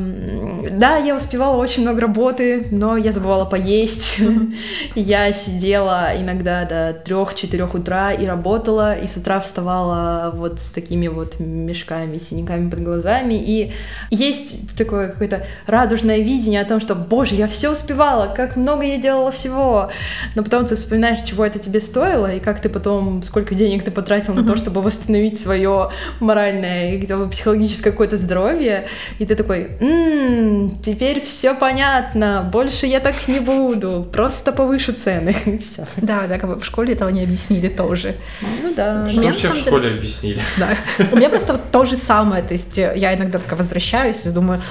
да, 0.72 0.98
я 0.98 1.16
успевала 1.16 1.58
очень 1.58 1.84
много 1.84 2.02
работы, 2.02 2.68
но 2.72 2.98
я 2.98 3.12
забывала 3.12 3.46
поесть. 3.46 4.20
я 4.96 5.32
сидела 5.34 6.12
иногда 6.16 6.66
до 6.66 6.94
трех-четырех 7.06 7.76
утра 7.76 8.12
и 8.12 8.26
работала, 8.26 8.98
и 8.98 9.08
с 9.08 9.18
утра 9.18 9.40
вставала 9.40 10.32
вот 10.34 10.60
с 10.60 10.72
такими 10.72 11.08
вот 11.08 11.40
мешками, 11.40 12.18
синяками 12.18 12.70
под 12.70 12.82
глазами. 12.82 13.36
И 13.36 13.72
есть 14.10 14.76
такое 14.76 15.10
какое-то 15.10 15.46
радужное 15.68 16.20
видение 16.20 16.62
о 16.62 16.66
том, 16.66 16.80
что, 16.80 16.96
боже, 16.96 17.36
я 17.36 17.48
все 17.48 17.72
успевала, 17.72 18.34
как 18.34 18.56
много 18.56 18.84
я 18.84 18.98
делала 18.98 19.32
всего. 19.32 19.92
Но 20.36 20.44
потом 20.44 20.66
ты 20.66 20.76
вспоминаешь, 20.76 21.22
чего 21.22 21.51
это 21.52 21.60
тебе 21.60 21.82
стоило, 21.82 22.34
и 22.34 22.40
как 22.40 22.62
ты 22.62 22.70
потом, 22.70 23.22
сколько 23.24 23.54
денег 23.54 23.84
ты 23.84 23.92
потратил 23.92 24.34
на 24.34 24.44
то, 24.44 24.56
чтобы 24.56 24.82
восстановить 24.82 25.40
свое 25.40 25.90
моральное 26.20 26.94
и 26.94 26.98
где 26.98 27.18
психологическое 27.28 27.92
какое-то 27.92 28.18
здоровье, 28.18 28.88
и 29.20 29.26
ты 29.26 29.36
такой, 29.36 29.72
м-м, 29.80 30.80
теперь 30.82 31.22
все 31.22 31.54
понятно, 31.54 32.50
больше 32.52 32.88
я 32.88 33.00
так 33.00 33.28
не 33.28 33.40
буду, 33.40 34.08
просто 34.12 34.52
повышу 34.52 34.94
цены, 34.94 35.36
и 35.46 35.58
все. 35.58 35.86
Да, 35.98 36.28
да, 36.28 36.38
как 36.40 36.50
бы 36.50 36.60
в 36.60 36.66
школе 36.66 36.94
этого 36.94 37.10
не 37.10 37.24
объяснили 37.24 37.68
тоже. 37.68 38.16
Ну 38.64 38.74
да. 38.74 39.10
Что 39.10 39.22
вообще 39.22 39.50
в 39.50 39.56
школе 39.56 39.90
объяснили? 39.96 40.42
Да. 40.58 40.68
У 41.12 41.16
меня 41.16 41.30
просто 41.30 41.60
то 41.72 41.86
же 41.86 41.96
самое, 41.96 42.44
то 42.44 42.54
есть 42.54 42.78
э, 42.78 42.94
я 42.96 43.16
иногда 43.16 43.40
такая 43.40 43.58
возвращаюсь 43.58 44.26
и 44.26 44.30
думаю, 44.30 44.62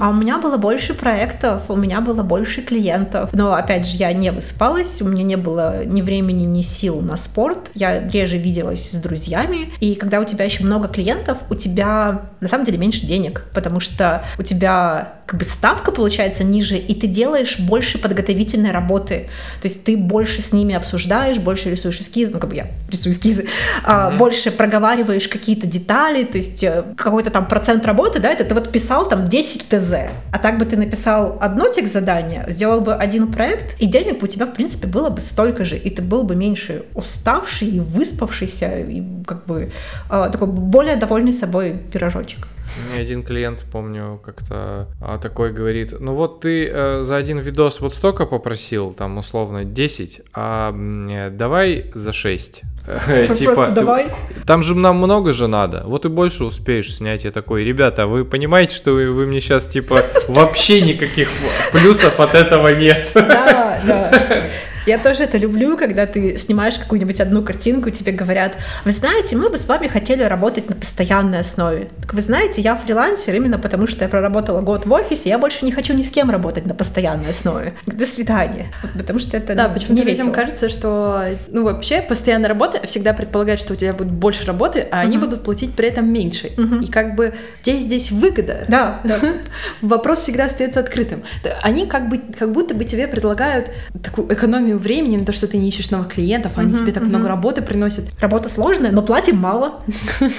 а 0.00 0.10
у 0.10 0.14
меня 0.14 0.38
было 0.38 0.56
больше 0.56 0.94
проектов, 0.94 1.62
у 1.68 1.76
меня 1.76 2.00
было 2.00 2.22
больше 2.22 2.62
клиентов, 2.62 3.30
но 3.32 3.54
опять 3.54 3.86
же 3.86 3.96
я 3.96 4.12
не 4.12 4.30
выспалась, 4.30 5.00
у 5.00 5.08
меня 5.08 5.22
не 5.22 5.36
было 5.36 5.84
ни 5.96 6.02
времени, 6.02 6.44
ни 6.44 6.62
сил 6.62 7.00
на 7.00 7.16
спорт. 7.16 7.70
Я 7.74 8.06
реже 8.06 8.36
виделась 8.36 8.90
с 8.90 8.96
друзьями. 8.96 9.72
И 9.80 9.94
когда 9.94 10.20
у 10.20 10.24
тебя 10.24 10.44
еще 10.44 10.62
много 10.62 10.88
клиентов, 10.88 11.38
у 11.50 11.54
тебя 11.54 12.26
на 12.40 12.48
самом 12.48 12.64
деле 12.64 12.78
меньше 12.78 13.06
денег, 13.06 13.46
потому 13.54 13.80
что 13.80 14.22
у 14.38 14.42
тебя 14.42 15.14
как 15.26 15.40
бы 15.40 15.44
ставка 15.44 15.90
получается 15.90 16.44
ниже, 16.44 16.76
и 16.76 16.94
ты 16.94 17.08
делаешь 17.08 17.58
больше 17.58 17.98
подготовительной 17.98 18.70
работы. 18.70 19.28
То 19.60 19.68
есть 19.68 19.84
ты 19.84 19.96
больше 19.96 20.40
с 20.40 20.52
ними 20.52 20.74
обсуждаешь, 20.74 21.38
больше 21.38 21.70
рисуешь 21.70 22.00
эскизы, 22.00 22.30
ну 22.32 22.38
как 22.38 22.50
бы 22.50 22.56
я 22.56 22.68
рисую 22.88 23.12
эскизы, 23.12 23.46
mm-hmm. 23.84 24.18
больше 24.18 24.52
проговариваешь 24.52 25.26
какие-то 25.26 25.66
детали, 25.66 26.22
то 26.24 26.38
есть 26.38 26.62
э, 26.62 26.84
какой-то 26.96 27.30
там 27.30 27.46
процент 27.46 27.84
работы, 27.84 28.20
да, 28.20 28.30
это 28.30 28.44
ты 28.44 28.54
вот 28.54 28.70
писал 28.70 29.08
там 29.08 29.28
10 29.28 29.68
ТЗ, 29.68 29.94
а 30.32 30.38
так 30.38 30.58
бы 30.58 30.64
ты 30.64 30.76
написал 30.76 31.38
одно 31.40 31.68
текст 31.68 31.92
задание, 31.92 32.44
сделал 32.48 32.80
бы 32.80 32.94
один 32.94 33.32
проект, 33.32 33.74
и 33.80 33.86
денег 33.86 34.20
бы 34.20 34.26
у 34.26 34.28
тебя, 34.28 34.46
в 34.46 34.54
принципе, 34.54 34.86
было 34.86 35.10
бы 35.10 35.20
столько 35.20 35.64
же, 35.64 35.76
и 35.76 35.90
ты 35.90 36.02
был 36.02 36.22
бы 36.22 36.36
меньше 36.36 36.84
уставший 36.94 37.68
и 37.68 37.80
выспавшийся, 37.80 38.78
и 38.78 39.02
как 39.26 39.46
бы 39.46 39.72
э, 40.08 40.28
такой 40.30 40.46
более 40.46 40.94
довольный 40.94 41.32
собой 41.32 41.76
пирожочек. 41.92 42.46
Мне 42.84 43.02
один 43.02 43.22
клиент, 43.22 43.64
помню, 43.70 44.20
как-то 44.24 44.88
а, 45.00 45.18
такой 45.18 45.52
говорит, 45.52 45.98
ну 45.98 46.14
вот 46.14 46.40
ты 46.40 46.68
э, 46.68 47.02
за 47.04 47.16
один 47.16 47.38
видос 47.38 47.80
вот 47.80 47.94
столько 47.94 48.26
попросил, 48.26 48.92
там 48.92 49.18
условно 49.18 49.64
10, 49.64 50.22
а 50.34 50.74
э, 50.74 51.30
давай 51.30 51.90
за 51.94 52.12
6. 52.12 52.62
типа, 53.34 53.68
давай. 53.70 54.06
Там 54.46 54.62
же 54.62 54.74
нам 54.74 54.96
много 54.96 55.32
же 55.32 55.48
надо. 55.48 55.82
Вот 55.86 56.04
и 56.04 56.08
больше 56.08 56.44
успеешь 56.44 56.94
снять. 56.94 57.24
Я 57.24 57.32
такой, 57.32 57.64
ребята, 57.64 58.06
вы 58.06 58.24
понимаете, 58.24 58.76
что 58.76 58.92
вы, 58.92 59.10
вы 59.10 59.26
мне 59.26 59.40
сейчас 59.40 59.66
типа 59.66 60.04
вообще 60.28 60.82
никаких 60.82 61.28
плюсов 61.72 62.20
от 62.20 62.34
этого 62.34 62.68
нет. 62.68 63.08
Да, 63.14 63.80
да. 63.86 64.46
Я 64.86 64.98
тоже 64.98 65.24
это 65.24 65.36
люблю, 65.38 65.76
когда 65.76 66.06
ты 66.06 66.36
снимаешь 66.36 66.78
какую-нибудь 66.78 67.20
одну 67.20 67.42
картинку, 67.42 67.88
и 67.88 67.92
тебе 67.92 68.12
говорят, 68.12 68.56
вы 68.84 68.92
знаете, 68.92 69.36
мы 69.36 69.50
бы 69.50 69.58
с 69.58 69.66
вами 69.66 69.88
хотели 69.88 70.22
работать 70.22 70.68
на 70.68 70.76
постоянной 70.76 71.40
основе. 71.40 71.88
Так 72.02 72.14
вы 72.14 72.20
знаете, 72.20 72.62
я 72.62 72.76
фрилансер 72.76 73.34
именно 73.34 73.58
потому, 73.58 73.86
что 73.86 74.04
я 74.04 74.08
проработала 74.08 74.60
год 74.60 74.86
в 74.86 74.92
офисе, 74.92 75.28
я 75.28 75.38
больше 75.38 75.64
не 75.64 75.72
хочу 75.72 75.92
ни 75.92 76.02
с 76.02 76.10
кем 76.10 76.30
работать 76.30 76.66
на 76.66 76.74
постоянной 76.74 77.30
основе. 77.30 77.74
До 77.86 78.06
свидания. 78.06 78.66
Потому 78.96 79.18
что 79.18 79.36
это 79.36 79.54
Да, 79.54 79.68
почему-то 79.68 80.04
людям 80.04 80.32
кажется, 80.32 80.68
что, 80.68 81.24
ну, 81.48 81.64
вообще, 81.64 82.00
постоянная 82.00 82.48
работа 82.48 82.86
всегда 82.86 83.12
предполагает, 83.12 83.60
что 83.60 83.72
у 83.72 83.76
тебя 83.76 83.92
будет 83.92 84.12
больше 84.12 84.46
работы, 84.46 84.86
а 84.90 84.96
uh-huh. 84.96 85.00
они 85.00 85.18
будут 85.18 85.42
платить 85.42 85.74
при 85.74 85.88
этом 85.88 86.08
меньше. 86.08 86.48
Uh-huh. 86.56 86.84
И 86.84 86.90
как 86.90 87.16
бы 87.16 87.34
здесь 87.62 87.82
здесь 87.82 88.10
выгода. 88.10 88.64
Да, 88.68 89.00
да. 89.04 89.18
Вопрос 89.80 90.20
всегда 90.20 90.44
остается 90.44 90.80
открытым. 90.80 91.24
Они 91.62 91.86
как 91.86 92.08
бы 92.08 92.20
как 92.38 92.52
будто 92.52 92.74
бы 92.74 92.84
тебе 92.84 93.08
предлагают 93.08 93.70
такую 94.02 94.32
экономию 94.32 94.75
экономию 94.76 94.78
времени 94.78 95.16
на 95.18 95.24
то, 95.24 95.32
что 95.32 95.46
ты 95.46 95.58
не 95.58 95.68
ищешь 95.68 95.90
новых 95.90 96.08
клиентов, 96.08 96.52
а 96.56 96.60
они 96.60 96.72
тебе 96.72 96.92
так 96.92 97.02
много 97.04 97.28
работы 97.28 97.62
приносят. 97.62 98.06
Работа 98.20 98.48
сложная, 98.48 98.92
но 98.92 99.02
платим 99.02 99.36
мало. 99.36 99.82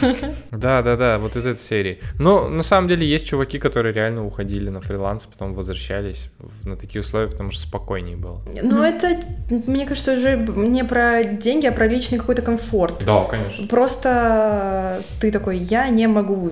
Да, 0.51 0.81
да, 0.81 0.95
да, 0.95 1.19
вот 1.19 1.35
из 1.35 1.45
этой 1.45 1.59
серии. 1.59 1.99
Но 2.19 2.49
на 2.49 2.63
самом 2.63 2.87
деле 2.87 3.07
есть 3.07 3.27
чуваки, 3.27 3.59
которые 3.59 3.93
реально 3.93 4.25
уходили 4.25 4.69
на 4.69 4.81
фриланс, 4.81 5.25
потом 5.25 5.53
возвращались 5.53 6.29
на 6.63 6.75
такие 6.75 7.01
условия, 7.01 7.27
потому 7.27 7.51
что 7.51 7.61
спокойнее 7.63 8.17
было. 8.17 8.41
Ну, 8.63 8.81
это, 8.81 9.19
мне 9.67 9.85
кажется, 9.85 10.13
уже 10.13 10.37
не 10.37 10.83
про 10.83 11.23
деньги, 11.23 11.67
а 11.67 11.71
про 11.71 11.87
личный 11.87 12.17
какой-то 12.17 12.41
комфорт. 12.41 13.03
Да, 13.05 13.23
конечно. 13.23 13.67
Просто 13.67 15.01
ты 15.19 15.31
такой, 15.31 15.57
я 15.57 15.89
не 15.89 16.07
могу 16.07 16.51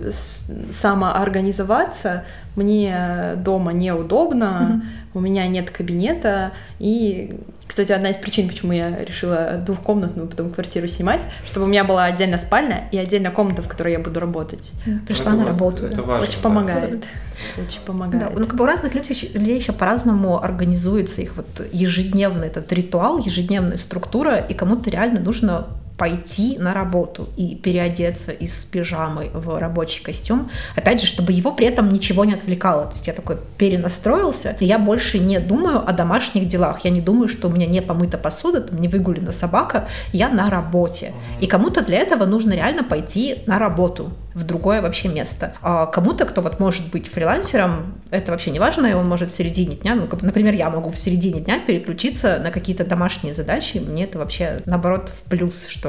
самоорганизоваться, 0.72 2.26
мне 2.56 3.34
дома 3.38 3.74
неудобно, 3.74 4.84
у 5.14 5.20
меня 5.20 5.48
нет 5.48 5.72
кабинета, 5.72 6.52
и 6.80 7.36
кстати, 7.68 7.92
одна 7.92 8.12
из 8.12 8.18
причин, 8.18 8.48
почему 8.48 8.74
я 8.74 8.96
решила 8.98 9.62
двухкомнатную 9.66 10.28
потом 10.28 10.52
квартиру 10.52 10.88
снимать, 10.88 11.22
чтобы 11.46 11.66
у 11.66 11.70
меня 11.70 11.84
была 11.84 12.06
отдельно 12.06 12.38
спальня 12.38 12.88
и 12.92 12.98
отдельная 12.98 13.32
комната, 13.32 13.62
в 13.62 13.68
которой 13.68 13.94
я 13.94 14.00
буду 14.00 14.20
работать. 14.20 14.72
Пришла 15.08 15.32
это, 15.32 15.40
на 15.40 15.46
работу. 15.46 15.86
Это 15.86 16.04
важно, 16.04 16.28
Очень 16.28 16.42
помогает. 16.42 17.00
Да. 17.02 17.64
Очень 17.64 17.82
помогает. 17.82 18.24
Да, 18.24 18.40
ну 18.40 18.46
как 18.46 18.56
бы 18.56 18.64
у 18.64 18.68
разных 18.68 18.94
людей, 18.94 19.32
людей 19.34 19.58
еще 19.58 19.74
по-разному 19.74 20.42
организуется 20.42 21.22
их 21.22 21.36
вот 21.36 21.48
ежедневный 21.72 22.48
этот 22.48 22.72
ритуал, 22.72 23.18
ежедневная 23.18 23.78
структура, 23.78 24.38
и 24.38 24.54
кому-то 24.54 24.90
реально 24.90 25.20
нужно 25.20 25.68
пойти 25.98 26.58
на 26.60 26.74
работу 26.74 27.30
и 27.38 27.56
переодеться 27.56 28.32
из 28.32 28.66
пижамы 28.66 29.30
в 29.34 29.58
рабочий 29.60 30.04
костюм, 30.04 30.50
опять 30.76 31.02
же, 31.02 31.08
чтобы 31.08 31.32
его 31.32 31.52
при 31.52 31.68
этом 31.68 31.90
ничего 31.90 32.26
не 32.26 32.34
отвлекало. 32.34 32.86
То 32.86 32.92
есть 32.92 33.08
я 33.08 33.14
такой 33.14 33.38
перенастроился, 33.58 34.58
и 34.60 34.66
я 34.66 34.78
больше 34.78 35.20
не 35.20 35.40
думаю 35.40 35.88
о 35.88 35.94
домашних 35.94 36.48
делах, 36.48 36.84
я 36.84 36.92
не 36.92 37.02
думаю, 37.02 37.30
что 37.30 37.48
у 37.48 37.52
меня 37.52 37.66
не 37.66 37.82
помыта 37.82 38.18
посуда, 38.18 38.62
там 38.62 38.80
не 38.80 38.88
выгулена 38.88 39.32
собака, 39.32 39.88
я 40.12 40.30
на 40.30 40.50
работе. 40.50 41.14
И 41.40 41.48
кому-то 41.48 41.82
для 41.82 42.00
этого 42.00 42.26
нужно 42.26 42.54
реально 42.54 42.84
пойти 42.84 43.44
на 43.46 43.60
работу 43.60 44.12
в 44.34 44.44
другое 44.44 44.82
вообще 44.82 45.08
место. 45.08 45.54
А 45.62 45.86
кому-то, 45.86 46.26
кто 46.26 46.42
вот 46.42 46.60
может 46.60 46.92
быть 46.92 47.08
фрилансером, 47.08 47.96
это 48.12 48.32
вообще 48.32 48.52
не 48.52 48.60
важно, 48.60 48.88
и 48.88 48.94
он 48.94 49.08
может 49.08 49.32
в 49.32 49.36
середине 49.36 49.78
дня, 49.78 49.96
ну, 49.96 50.10
например, 50.22 50.54
я 50.54 50.70
могу 50.70 50.92
в 50.92 51.00
середине 51.00 51.40
дня 51.40 51.60
переключиться 51.66 52.38
на 52.40 52.52
какие-то 52.52 52.84
домашние 52.84 53.34
задачи, 53.34 53.78
мне 53.78 54.04
это 54.04 54.20
вообще, 54.20 54.62
наоборот, 54.66 55.10
в 55.10 55.30
плюс, 55.30 55.68
что 55.68 55.85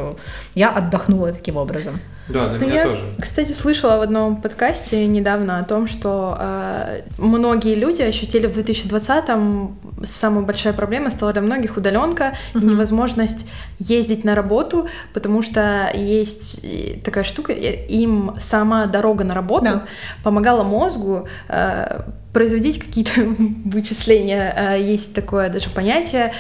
я 0.55 0.71
отдохнула 0.71 1.33
таким 1.33 1.57
образом. 1.57 1.99
Да, 2.29 2.49
для 2.49 2.59
ну, 2.59 2.67
меня 2.67 2.83
я, 2.83 2.85
тоже. 2.85 3.03
Кстати, 3.21 3.53
слышала 3.53 3.99
в 3.99 4.01
одном 4.01 4.43
подкасте 4.43 5.07
недавно 5.07 5.61
о 5.61 5.65
том, 5.65 5.87
что 5.87 6.37
э, 6.41 7.03
многие 7.19 7.77
люди 7.77 8.03
ощутили 8.03 8.47
в 8.47 8.59
2020-м 8.59 9.79
самая 10.03 10.45
большая 10.45 10.73
проблема 10.73 11.11
стала 11.11 11.33
для 11.33 11.43
многих 11.43 11.77
удаленка 11.77 12.35
uh-huh. 12.53 12.61
и 12.61 12.65
невозможность 12.65 13.47
ездить 13.79 14.25
на 14.25 14.35
работу, 14.35 14.89
потому 15.15 15.43
что 15.43 15.91
есть 15.95 16.65
такая 17.05 17.23
штука, 17.23 17.53
им 17.53 18.35
сама 18.39 18.87
дорога 18.87 19.23
на 19.23 19.35
работу 19.35 19.65
да. 19.67 19.85
помогала 20.25 20.65
мозгу 20.65 21.29
э, 21.49 22.03
производить 22.33 22.81
какие-то 22.81 23.13
вычисления. 23.65 24.53
Э, 24.57 24.83
есть 24.83 25.15
такое 25.15 25.49
даже 25.49 25.71
понятие 25.71 26.33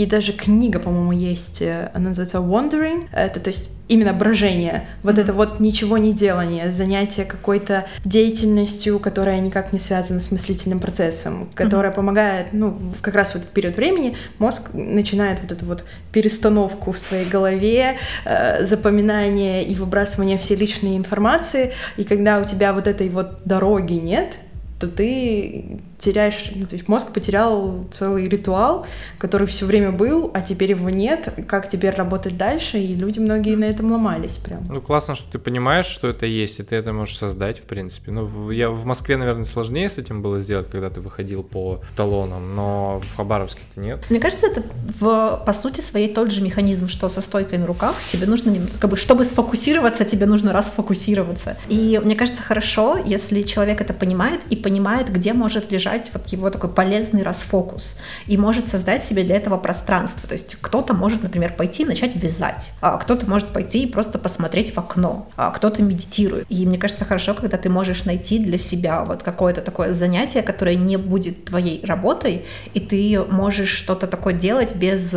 и 0.00 0.06
даже 0.06 0.32
книга, 0.32 0.78
по-моему, 0.78 1.12
есть, 1.12 1.60
э, 1.60 1.90
она 1.92 2.08
называется 2.08 2.38
Wandering. 2.38 3.08
Это, 3.12 3.38
то 3.38 3.48
есть, 3.48 3.70
именно 3.86 4.14
брожение. 4.14 4.88
Вот 5.02 5.16
mm-hmm. 5.16 5.22
это 5.22 5.32
вот 5.34 5.60
ничего 5.60 5.98
не 5.98 6.14
делание, 6.14 6.70
занятие 6.70 7.26
какой-то 7.26 7.84
деятельностью, 8.02 8.98
которая 8.98 9.38
никак 9.40 9.74
не 9.74 9.78
связана 9.78 10.20
с 10.20 10.30
мыслительным 10.30 10.80
процессом, 10.80 11.50
которая 11.54 11.92
mm-hmm. 11.92 11.94
помогает, 11.94 12.46
ну, 12.52 12.78
как 13.02 13.14
раз 13.14 13.32
в 13.32 13.36
этот 13.36 13.50
период 13.50 13.76
времени 13.76 14.16
мозг 14.38 14.70
начинает 14.72 15.42
вот 15.42 15.52
эту 15.52 15.66
вот 15.66 15.84
перестановку 16.12 16.92
в 16.92 16.98
своей 16.98 17.28
голове, 17.28 17.98
э, 18.24 18.64
запоминание 18.64 19.62
и 19.64 19.74
выбрасывание 19.74 20.38
всей 20.38 20.56
личной 20.56 20.96
информации. 20.96 21.74
И 21.98 22.04
когда 22.04 22.38
у 22.38 22.44
тебя 22.44 22.72
вот 22.72 22.86
этой 22.86 23.10
вот 23.10 23.42
дороги 23.44 23.92
нет, 23.92 24.38
то 24.78 24.88
ты 24.88 25.78
теряешь, 26.00 26.50
ну, 26.54 26.66
то 26.66 26.74
есть 26.74 26.88
мозг 26.88 27.12
потерял 27.12 27.84
целый 27.92 28.26
ритуал, 28.28 28.86
который 29.18 29.46
все 29.46 29.66
время 29.66 29.92
был, 29.92 30.30
а 30.34 30.40
теперь 30.40 30.70
его 30.70 30.90
нет. 30.90 31.28
Как 31.46 31.68
теперь 31.68 31.94
работать 31.94 32.36
дальше? 32.36 32.78
И 32.78 32.92
люди 32.92 33.18
многие 33.18 33.54
на 33.54 33.64
этом 33.64 33.92
ломались 33.92 34.36
прям. 34.38 34.62
Ну, 34.68 34.80
классно, 34.80 35.14
что 35.14 35.30
ты 35.32 35.38
понимаешь, 35.38 35.86
что 35.86 36.08
это 36.08 36.26
есть, 36.26 36.58
и 36.60 36.62
ты 36.62 36.76
это 36.76 36.92
можешь 36.92 37.16
создать, 37.18 37.58
в 37.58 37.64
принципе. 37.64 38.10
Ну, 38.10 38.24
в- 38.24 38.50
я 38.50 38.70
в 38.70 38.84
Москве, 38.84 39.16
наверное, 39.16 39.44
сложнее 39.44 39.88
с 39.90 39.98
этим 39.98 40.22
было 40.22 40.40
сделать, 40.40 40.70
когда 40.70 40.88
ты 40.90 41.00
выходил 41.00 41.42
по 41.42 41.80
талонам, 41.96 42.54
но 42.56 43.00
в 43.04 43.16
Хабаровске-то 43.16 43.80
нет. 43.80 44.00
Мне 44.08 44.20
кажется, 44.20 44.46
это 44.46 44.62
в, 44.98 45.42
по 45.44 45.52
сути 45.52 45.80
своей 45.80 46.12
тот 46.12 46.30
же 46.30 46.40
механизм, 46.42 46.88
что 46.88 47.08
со 47.08 47.20
стойкой 47.20 47.58
на 47.58 47.66
руках. 47.66 47.94
Тебе 48.10 48.26
нужно, 48.26 48.54
как 48.80 48.90
бы, 48.90 48.96
чтобы 48.96 49.24
сфокусироваться, 49.24 50.04
тебе 50.04 50.26
нужно 50.26 50.52
расфокусироваться. 50.52 51.56
И 51.68 52.00
мне 52.02 52.14
кажется, 52.16 52.42
хорошо, 52.42 52.98
если 53.04 53.42
человек 53.42 53.80
это 53.80 53.92
понимает 53.92 54.40
и 54.48 54.56
понимает, 54.56 55.10
где 55.12 55.32
может 55.32 55.70
лежать 55.70 55.89
вот 56.12 56.26
его 56.28 56.50
такой 56.50 56.70
полезный 56.70 57.22
расфокус. 57.22 57.98
И 58.26 58.36
может 58.36 58.68
создать 58.68 59.02
себе 59.02 59.22
для 59.22 59.36
этого 59.36 59.56
пространство. 59.56 60.28
То 60.28 60.34
есть 60.34 60.56
кто-то 60.60 60.94
может, 60.94 61.22
например, 61.22 61.54
пойти 61.54 61.82
и 61.82 61.86
начать 61.86 62.14
вязать, 62.16 62.72
а 62.80 62.98
кто-то 62.98 63.28
может 63.28 63.48
пойти 63.48 63.84
и 63.84 63.86
просто 63.86 64.18
посмотреть 64.18 64.74
в 64.74 64.78
окно, 64.78 65.28
а 65.36 65.50
кто-то 65.50 65.82
медитирует. 65.82 66.46
И 66.48 66.66
мне 66.66 66.78
кажется, 66.78 67.04
хорошо, 67.04 67.34
когда 67.34 67.56
ты 67.56 67.68
можешь 67.68 68.04
найти 68.04 68.38
для 68.38 68.58
себя 68.58 69.04
вот 69.04 69.22
какое-то 69.22 69.60
такое 69.60 69.92
занятие, 69.92 70.42
которое 70.42 70.76
не 70.76 70.96
будет 70.96 71.46
твоей 71.46 71.84
работой, 71.84 72.44
и 72.74 72.80
ты 72.80 73.22
можешь 73.28 73.70
что-то 73.70 74.06
такое 74.06 74.34
делать 74.34 74.74
без 74.74 75.14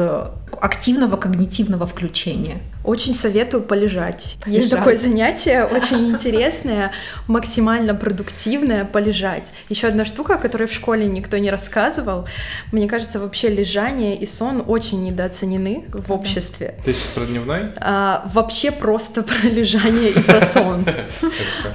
активного 0.61 1.17
когнитивного 1.17 1.85
включения. 1.85 2.61
Очень 2.83 3.15
советую 3.15 3.63
полежать. 3.63 4.35
Есть 4.45 4.69
Полежать. 4.69 4.71
такое 4.71 4.97
занятие, 4.97 5.63
очень 5.63 6.09
интересное, 6.09 6.91
максимально 7.27 7.95
продуктивное 7.95 8.83
полежать. 8.83 9.53
Еще 9.69 9.87
одна 9.87 10.03
штука, 10.03 10.35
о 10.35 10.37
которой 10.37 10.67
в 10.67 10.73
школе 10.73 11.05
никто 11.05 11.37
не 11.37 11.49
рассказывал. 11.49 12.27
Мне 12.71 12.89
кажется, 12.89 13.19
вообще 13.19 13.47
лежание 13.49 14.15
и 14.17 14.25
сон 14.25 14.63
очень 14.67 15.01
недооценены 15.03 15.85
в 15.93 16.11
обществе. 16.11 16.75
Ты 16.83 16.93
сейчас 16.93 17.07
про 17.13 17.25
дневной? 17.25 17.71
А, 17.77 18.27
вообще 18.33 18.71
просто 18.71 19.23
про 19.23 19.47
лежание 19.47 20.09
и 20.09 20.19
про 20.19 20.41
сон. 20.41 20.85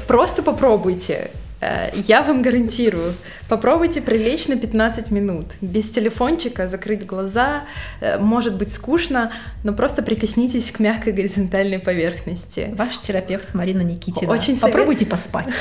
Просто 0.07 0.43
попробуйте. 0.43 1.31
Э, 1.61 1.91
Я 1.95 2.23
вам 2.23 2.43
гарантирую, 2.43 3.15
попробуйте 3.49 4.01
прилечь 4.01 4.47
на 4.49 4.57
15 4.57 5.11
минут, 5.11 5.47
без 5.61 5.91
телефончика, 5.91 6.69
закрыть 6.69 7.05
глаза, 7.07 7.65
Э, 8.01 8.19
может 8.19 8.55
быть 8.57 8.73
скучно, 8.73 9.33
но 9.65 9.73
просто 9.73 10.03
прикоснитесь 10.03 10.71
к 10.71 10.79
мягкой 10.79 11.13
горизонтальной 11.13 11.79
поверхности. 11.81 12.71
Ваш 12.77 12.99
терапевт 13.01 13.55
Марина 13.55 13.83
Никитина. 13.83 14.31
Очень 14.33 14.55
совет- 14.55 14.73
Попробуйте 14.73 15.05
поспать. 15.07 15.59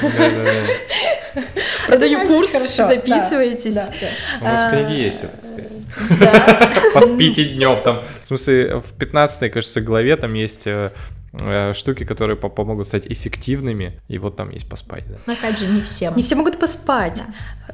Продаю 1.87 2.27
курс, 2.27 2.49
записывайтесь. 2.51 3.75
У 4.41 4.43
нас 4.45 4.61
А, 4.65 4.69
в 4.69 4.71
книге 4.73 5.03
есть 5.03 5.23
это, 5.23 5.37
кстати. 5.41 6.93
Поспите 6.93 7.45
днем 7.45 7.81
там. 7.83 8.03
В 8.23 8.27
смысле, 8.27 8.77
в 8.81 8.93
15 8.93 9.49
кажется, 9.49 9.81
главе 9.81 10.15
там 10.17 10.33
есть 10.33 10.63
э, 10.65 10.91
штуки, 11.73 12.03
которые 12.05 12.35
по- 12.37 12.49
помогут 12.49 12.87
стать 12.87 13.05
эффективными. 13.07 13.99
И 14.07 14.17
вот 14.17 14.35
там 14.35 14.49
есть 14.49 14.67
поспать. 14.69 15.03
да. 15.07 15.15
Но 15.25 15.33
опять 15.33 15.59
же, 15.59 15.67
не 15.67 15.81
всем. 15.81 16.15
Не 16.15 16.23
все 16.23 16.35
могут 16.35 16.59
поспать. 16.59 17.23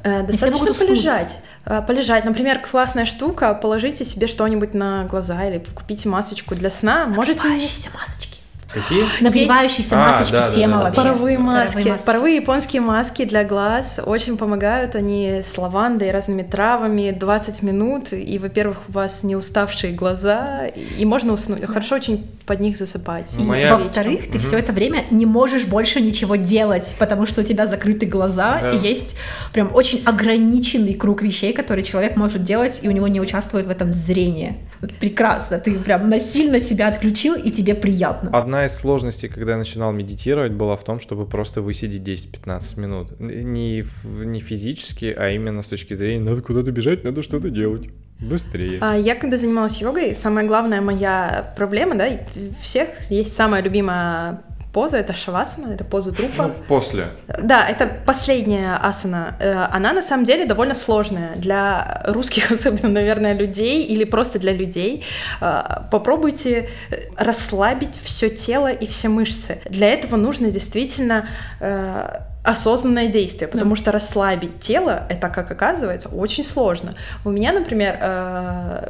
Э, 0.02 0.18
все 0.18 0.26
Достаточно 0.26 0.58
могут 0.58 0.70
уснуть. 0.70 0.88
полежать. 0.88 1.36
Э, 1.64 1.82
Полежать. 1.86 2.24
Например, 2.24 2.58
классная 2.60 3.06
штука, 3.06 3.54
положите 3.54 4.04
себе 4.04 4.26
что-нибудь 4.26 4.74
на 4.74 5.04
глаза 5.04 5.44
или 5.48 5.62
купите 5.74 6.08
масочку 6.08 6.54
для 6.54 6.68
сна. 6.70 7.06
Можете 7.06 7.38
Нагревающиеся 7.48 7.90
масочки. 7.98 8.33
Какие? 8.74 9.04
Нагревающиеся 9.20 9.94
А, 9.96 10.08
масочки 10.08 10.32
да, 10.32 10.40
да, 10.40 10.48
тема 10.48 10.72
да, 10.72 10.78
да. 10.78 10.84
вообще. 10.86 11.02
Паровые 11.02 11.38
маски. 11.38 11.76
масочки. 11.88 12.06
Паровые 12.06 12.36
японские 12.36 12.82
маски 12.82 13.24
для 13.24 13.44
глаз 13.44 14.00
очень 14.04 14.36
помогают. 14.36 14.96
Они 14.96 15.40
с 15.44 15.56
лавандой, 15.56 16.10
разными 16.10 16.42
травами, 16.42 17.10
20 17.12 17.62
минут. 17.62 18.12
И, 18.12 18.38
во-первых, 18.38 18.78
у 18.88 18.92
вас 18.92 19.22
не 19.22 19.36
уставшие 19.36 19.92
глаза, 19.92 20.66
и 20.66 21.04
можно 21.04 21.32
уснуть. 21.32 21.64
Хорошо 21.64 21.94
очень 21.96 22.26
под 22.46 22.60
них 22.60 22.76
засыпать. 22.76 23.32
Ну, 23.38 23.44
И, 23.44 23.46
моя- 23.46 23.76
Во-вторых, 23.76 24.24
ты 24.24 24.38
Мгм. 24.38 24.40
все 24.40 24.58
это 24.58 24.72
время 24.72 25.04
не 25.10 25.24
можешь 25.24 25.64
больше 25.64 26.00
ничего 26.00 26.36
делать, 26.36 26.94
потому 26.98 27.24
что 27.26 27.40
у 27.40 27.44
тебя 27.44 27.66
закрыты 27.66 28.06
глаза, 28.06 28.58
Да. 28.60 28.70
и 28.70 28.78
есть 28.78 29.14
прям 29.52 29.74
очень 29.74 30.02
ограниченный 30.04 30.94
круг 30.94 31.22
вещей, 31.22 31.52
которые 31.52 31.84
человек 31.84 32.16
может 32.16 32.44
делать, 32.44 32.80
и 32.82 32.88
у 32.88 32.90
него 32.90 33.08
не 33.08 33.20
участвует 33.20 33.66
в 33.66 33.70
этом 33.70 33.92
зрение. 33.92 34.56
Вот 34.80 34.92
прекрасно, 34.94 35.58
ты 35.58 35.72
прям 35.78 36.08
насильно 36.08 36.60
себя 36.60 36.88
отключил, 36.88 37.34
и 37.34 37.50
тебе 37.50 37.74
приятно. 37.74 38.30
Одна 38.36 38.63
из 38.66 38.74
сложностей, 38.74 39.28
когда 39.28 39.52
я 39.52 39.58
начинал 39.58 39.92
медитировать, 39.92 40.52
была 40.52 40.76
в 40.76 40.84
том, 40.84 41.00
чтобы 41.00 41.26
просто 41.26 41.62
высидеть 41.62 42.02
10-15 42.02 42.80
минут. 42.80 43.20
Не, 43.20 43.84
не 44.24 44.40
физически, 44.40 45.14
а 45.16 45.30
именно 45.30 45.62
с 45.62 45.68
точки 45.68 45.94
зрения, 45.94 46.22
надо 46.22 46.42
куда-то 46.42 46.70
бежать, 46.72 47.04
надо 47.04 47.22
что-то 47.22 47.50
делать. 47.50 47.88
Быстрее. 48.20 48.78
А 48.80 48.96
Я 48.96 49.16
когда 49.16 49.36
занималась 49.36 49.80
йогой, 49.80 50.14
самая 50.14 50.46
главная 50.46 50.80
моя 50.80 51.52
проблема, 51.56 51.96
да, 51.96 52.08
у 52.08 52.62
всех 52.62 52.88
есть 53.10 53.34
самая 53.34 53.62
любимая 53.62 54.42
поза, 54.74 54.98
это 54.98 55.14
шавасана, 55.14 55.72
это 55.72 55.84
поза 55.84 56.12
трупа. 56.12 56.48
Ну, 56.48 56.54
после. 56.68 57.06
Да, 57.42 57.66
это 57.66 57.86
последняя 58.04 58.76
асана. 58.76 59.36
Э, 59.40 59.68
Она 59.76 59.92
на 59.92 60.02
самом 60.02 60.24
деле 60.24 60.44
довольно 60.44 60.74
сложная 60.74 61.36
для 61.36 62.02
русских, 62.08 62.50
особенно, 62.50 62.88
наверное, 62.88 63.32
людей 63.34 63.84
или 63.84 64.04
просто 64.04 64.38
для 64.38 64.52
людей. 64.52 65.04
Э, 65.40 65.82
Попробуйте 65.90 66.68
расслабить 67.16 67.98
все 68.02 68.28
тело 68.28 68.68
и 68.72 68.86
все 68.86 69.08
мышцы. 69.08 69.60
Для 69.70 69.92
этого 69.92 70.16
нужно 70.16 70.50
действительно 70.50 71.28
э, 71.60 72.18
осознанное 72.44 73.08
действие, 73.08 73.48
потому 73.48 73.74
что 73.74 73.90
расслабить 73.90 74.60
тело, 74.60 75.06
это, 75.08 75.28
как 75.28 75.50
оказывается, 75.50 76.10
очень 76.10 76.44
сложно. 76.44 76.94
У 77.24 77.30
меня, 77.30 77.52
например, 77.52 77.96
э, 77.98 78.88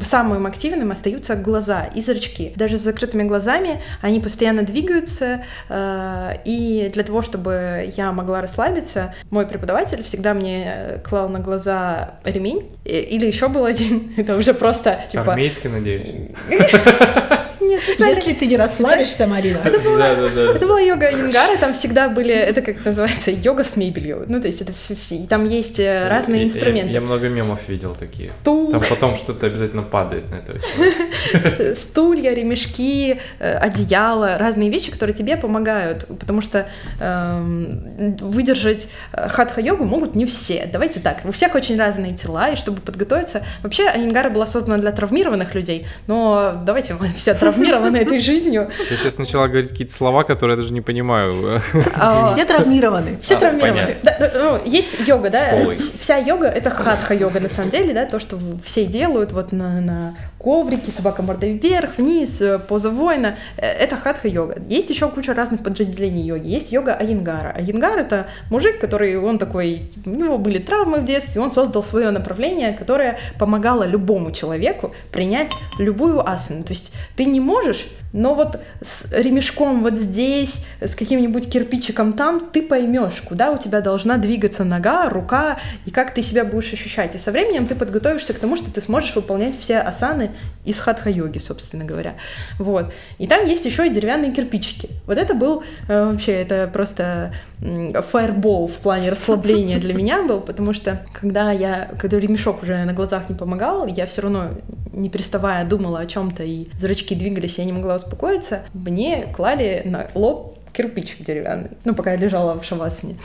самым 0.00 0.46
активным 0.46 0.90
остаются 0.90 1.36
глаза 1.36 1.84
и 1.94 2.00
зрачки. 2.00 2.52
Даже 2.56 2.78
с 2.78 2.82
закрытыми 2.82 3.22
глазами 3.22 3.80
они 4.02 4.18
постоянно 4.18 4.62
двигаются, 4.62 5.44
э, 5.68 6.36
и 6.44 6.90
для 6.92 7.04
того, 7.04 7.22
чтобы 7.22 7.92
я 7.96 8.10
могла 8.10 8.42
расслабиться, 8.42 9.14
мой 9.30 9.46
преподаватель 9.46 10.02
всегда 10.02 10.34
мне 10.34 11.00
клал 11.08 11.28
на 11.28 11.38
глаза 11.38 12.16
ремень, 12.24 12.72
или 12.84 13.24
еще 13.24 13.48
был 13.48 13.66
один, 13.66 14.12
это 14.16 14.36
уже 14.36 14.52
просто 14.52 15.00
типа... 15.08 15.32
Армейский, 15.32 15.68
надеюсь. 15.68 16.10
Нет, 17.60 17.82
специально- 17.82 18.14
Если 18.14 18.32
ты 18.34 18.46
не 18.46 18.56
расслабишься, 18.56 19.26
Марина, 19.26 19.60
Да, 19.64 19.70
да, 19.70 20.28
да. 20.34 20.42
Это 20.56 20.66
была 20.66 20.80
йога 20.80 21.06
Айенгара, 21.06 21.56
там 21.58 21.72
всегда 21.74 22.08
были, 22.08 22.34
это 22.34 22.62
как 22.62 22.84
называется, 22.84 23.30
йога 23.30 23.64
с 23.64 23.76
мебелью. 23.76 24.24
Ну, 24.28 24.40
то 24.40 24.46
есть 24.46 24.60
это 24.62 24.72
все, 24.72 24.94
все- 24.94 25.16
и 25.16 25.26
там 25.26 25.44
есть 25.48 25.78
э, 25.78 26.08
разные 26.08 26.42
Я- 26.42 26.46
инструменты. 26.48 26.88
Я, 26.88 26.94
я 26.94 27.00
много 27.00 27.28
мемов 27.28 27.60
видел 27.68 27.94
такие. 27.94 28.32
Стул, 28.42 28.70
Там 28.70 28.80
потом 28.88 29.16
что-то 29.16 29.46
обязательно 29.46 29.82
падает 29.82 30.24
на 30.30 30.36
это 30.36 31.74
стулья, 31.74 32.32
ремешки, 32.34 33.20
э, 33.38 33.54
одеяло, 33.56 34.38
разные 34.38 34.70
вещи, 34.70 34.90
которые 34.90 35.14
тебе 35.14 35.36
помогают, 35.36 36.06
потому 36.18 36.40
что 36.42 36.68
эм, 37.00 38.16
выдержать 38.20 38.88
э, 39.12 39.28
хатха-йогу 39.28 39.84
могут 39.84 40.14
не 40.14 40.24
все. 40.26 40.68
Давайте 40.72 41.00
так, 41.00 41.18
у 41.24 41.30
всех 41.32 41.54
очень 41.54 41.78
разные 41.78 42.12
тела, 42.12 42.50
и 42.50 42.56
чтобы 42.56 42.80
подготовиться... 42.80 43.42
Вообще, 43.62 43.88
Айенгара 43.88 44.30
была 44.30 44.46
создана 44.46 44.78
для 44.78 44.92
травмированных 44.92 45.54
людей, 45.54 45.86
но 46.06 46.60
давайте 46.64 46.94
мы 46.94 47.08
все 47.16 47.34
травмированы 47.52 47.96
этой 47.96 48.18
жизнью. 48.20 48.70
Я 48.90 48.96
сейчас 48.96 49.18
начала 49.18 49.48
говорить 49.48 49.70
какие-то 49.70 49.94
слова, 49.94 50.24
которые 50.24 50.56
я 50.56 50.62
даже 50.62 50.72
не 50.72 50.80
понимаю. 50.80 51.60
А, 51.94 52.26
все 52.26 52.44
травмированы. 52.44 53.18
Все 53.20 53.36
травмированы. 53.38 53.96
ну, 54.34 54.60
есть 54.64 55.06
йога, 55.06 55.30
да? 55.30 55.58
Вся 56.00 56.16
йога 56.18 56.46
это 56.46 56.70
хатха-йога 56.70 57.40
на 57.40 57.48
самом 57.48 57.70
деле, 57.70 57.94
да, 57.94 58.06
то, 58.06 58.20
что 58.20 58.38
все 58.64 58.86
делают 58.86 59.32
вот 59.32 59.52
на, 59.52 60.14
на 60.40 60.44
коврике, 60.44 60.90
собака 60.90 61.22
мордой 61.22 61.52
вверх, 61.52 61.98
вниз, 61.98 62.40
э, 62.40 62.58
поза 62.58 62.90
воина. 62.90 63.36
Э, 63.56 63.66
Это 63.66 63.96
хатха-йога. 63.96 64.56
Есть 64.68 64.90
еще 64.90 65.08
куча 65.08 65.34
разных 65.34 65.62
подразделений 65.62 66.22
йоги. 66.22 66.48
Есть 66.48 66.72
йога 66.72 66.94
Айенгара. 66.94 67.52
Айенгар 67.56 67.98
это 67.98 68.26
мужик, 68.50 68.80
который, 68.80 69.16
он 69.16 69.38
такой, 69.38 69.82
у 70.06 70.10
него 70.10 70.38
были 70.38 70.58
травмы 70.58 71.00
в 71.00 71.04
детстве, 71.04 71.40
он 71.40 71.50
создал 71.50 71.82
свое 71.82 72.10
направление, 72.10 72.72
которое 72.72 73.18
помогало 73.38 73.84
любому 73.84 74.32
человеку 74.32 74.92
принять 75.12 75.52
любую 75.78 76.26
асану. 76.26 76.64
То 76.64 76.72
есть 76.72 76.92
ты 77.16 77.24
не 77.24 77.40
можешь 77.40 77.86
но 78.12 78.34
вот 78.34 78.60
с 78.82 79.12
ремешком 79.12 79.82
вот 79.82 79.96
здесь, 79.96 80.64
с 80.80 80.94
каким-нибудь 80.94 81.50
кирпичиком 81.50 82.12
там, 82.12 82.48
ты 82.50 82.62
поймешь, 82.62 83.22
куда 83.22 83.50
у 83.52 83.58
тебя 83.58 83.80
должна 83.80 84.16
двигаться 84.18 84.64
нога, 84.64 85.08
рука, 85.08 85.58
и 85.86 85.90
как 85.90 86.14
ты 86.14 86.22
себя 86.22 86.44
будешь 86.44 86.72
ощущать. 86.72 87.14
И 87.14 87.18
со 87.18 87.30
временем 87.30 87.66
ты 87.66 87.74
подготовишься 87.74 88.32
к 88.32 88.38
тому, 88.38 88.56
что 88.56 88.70
ты 88.70 88.80
сможешь 88.80 89.14
выполнять 89.14 89.58
все 89.58 89.78
асаны 89.78 90.30
из 90.64 90.78
хатха-йоги, 90.78 91.38
собственно 91.38 91.84
говоря. 91.84 92.14
Вот. 92.58 92.92
И 93.18 93.26
там 93.26 93.46
есть 93.46 93.64
еще 93.64 93.86
и 93.86 93.90
деревянные 93.90 94.32
кирпичики. 94.32 94.90
Вот 95.06 95.16
это 95.16 95.34
был 95.34 95.62
э, 95.88 96.10
вообще, 96.10 96.32
это 96.32 96.68
просто 96.72 97.32
фаербол 97.60 98.66
в 98.66 98.78
плане 98.78 99.10
расслабления 99.10 99.78
для 99.78 99.94
меня 99.94 100.22
был, 100.22 100.40
потому 100.40 100.72
что 100.72 101.06
когда 101.12 101.52
я, 101.52 101.90
когда 101.98 102.18
ремешок 102.18 102.62
уже 102.62 102.84
на 102.84 102.92
глазах 102.92 103.28
не 103.28 103.36
помогал, 103.36 103.86
я 103.86 104.06
все 104.06 104.22
равно 104.22 104.50
не 104.92 105.08
переставая 105.08 105.64
думала 105.64 106.00
о 106.00 106.06
чем-то, 106.06 106.42
и 106.42 106.68
зрачки 106.76 107.14
двигались, 107.14 107.58
я 107.58 107.64
не 107.64 107.72
могла 107.72 107.99
успокоиться, 108.00 108.62
мне 108.74 109.26
клали 109.34 109.82
на 109.84 110.08
лоб 110.14 110.58
кирпичик 110.72 111.22
деревянный, 111.24 111.70
ну, 111.84 111.94
пока 111.94 112.12
я 112.12 112.16
лежала 112.16 112.58
в 112.58 112.64
шавасане. 112.64 113.16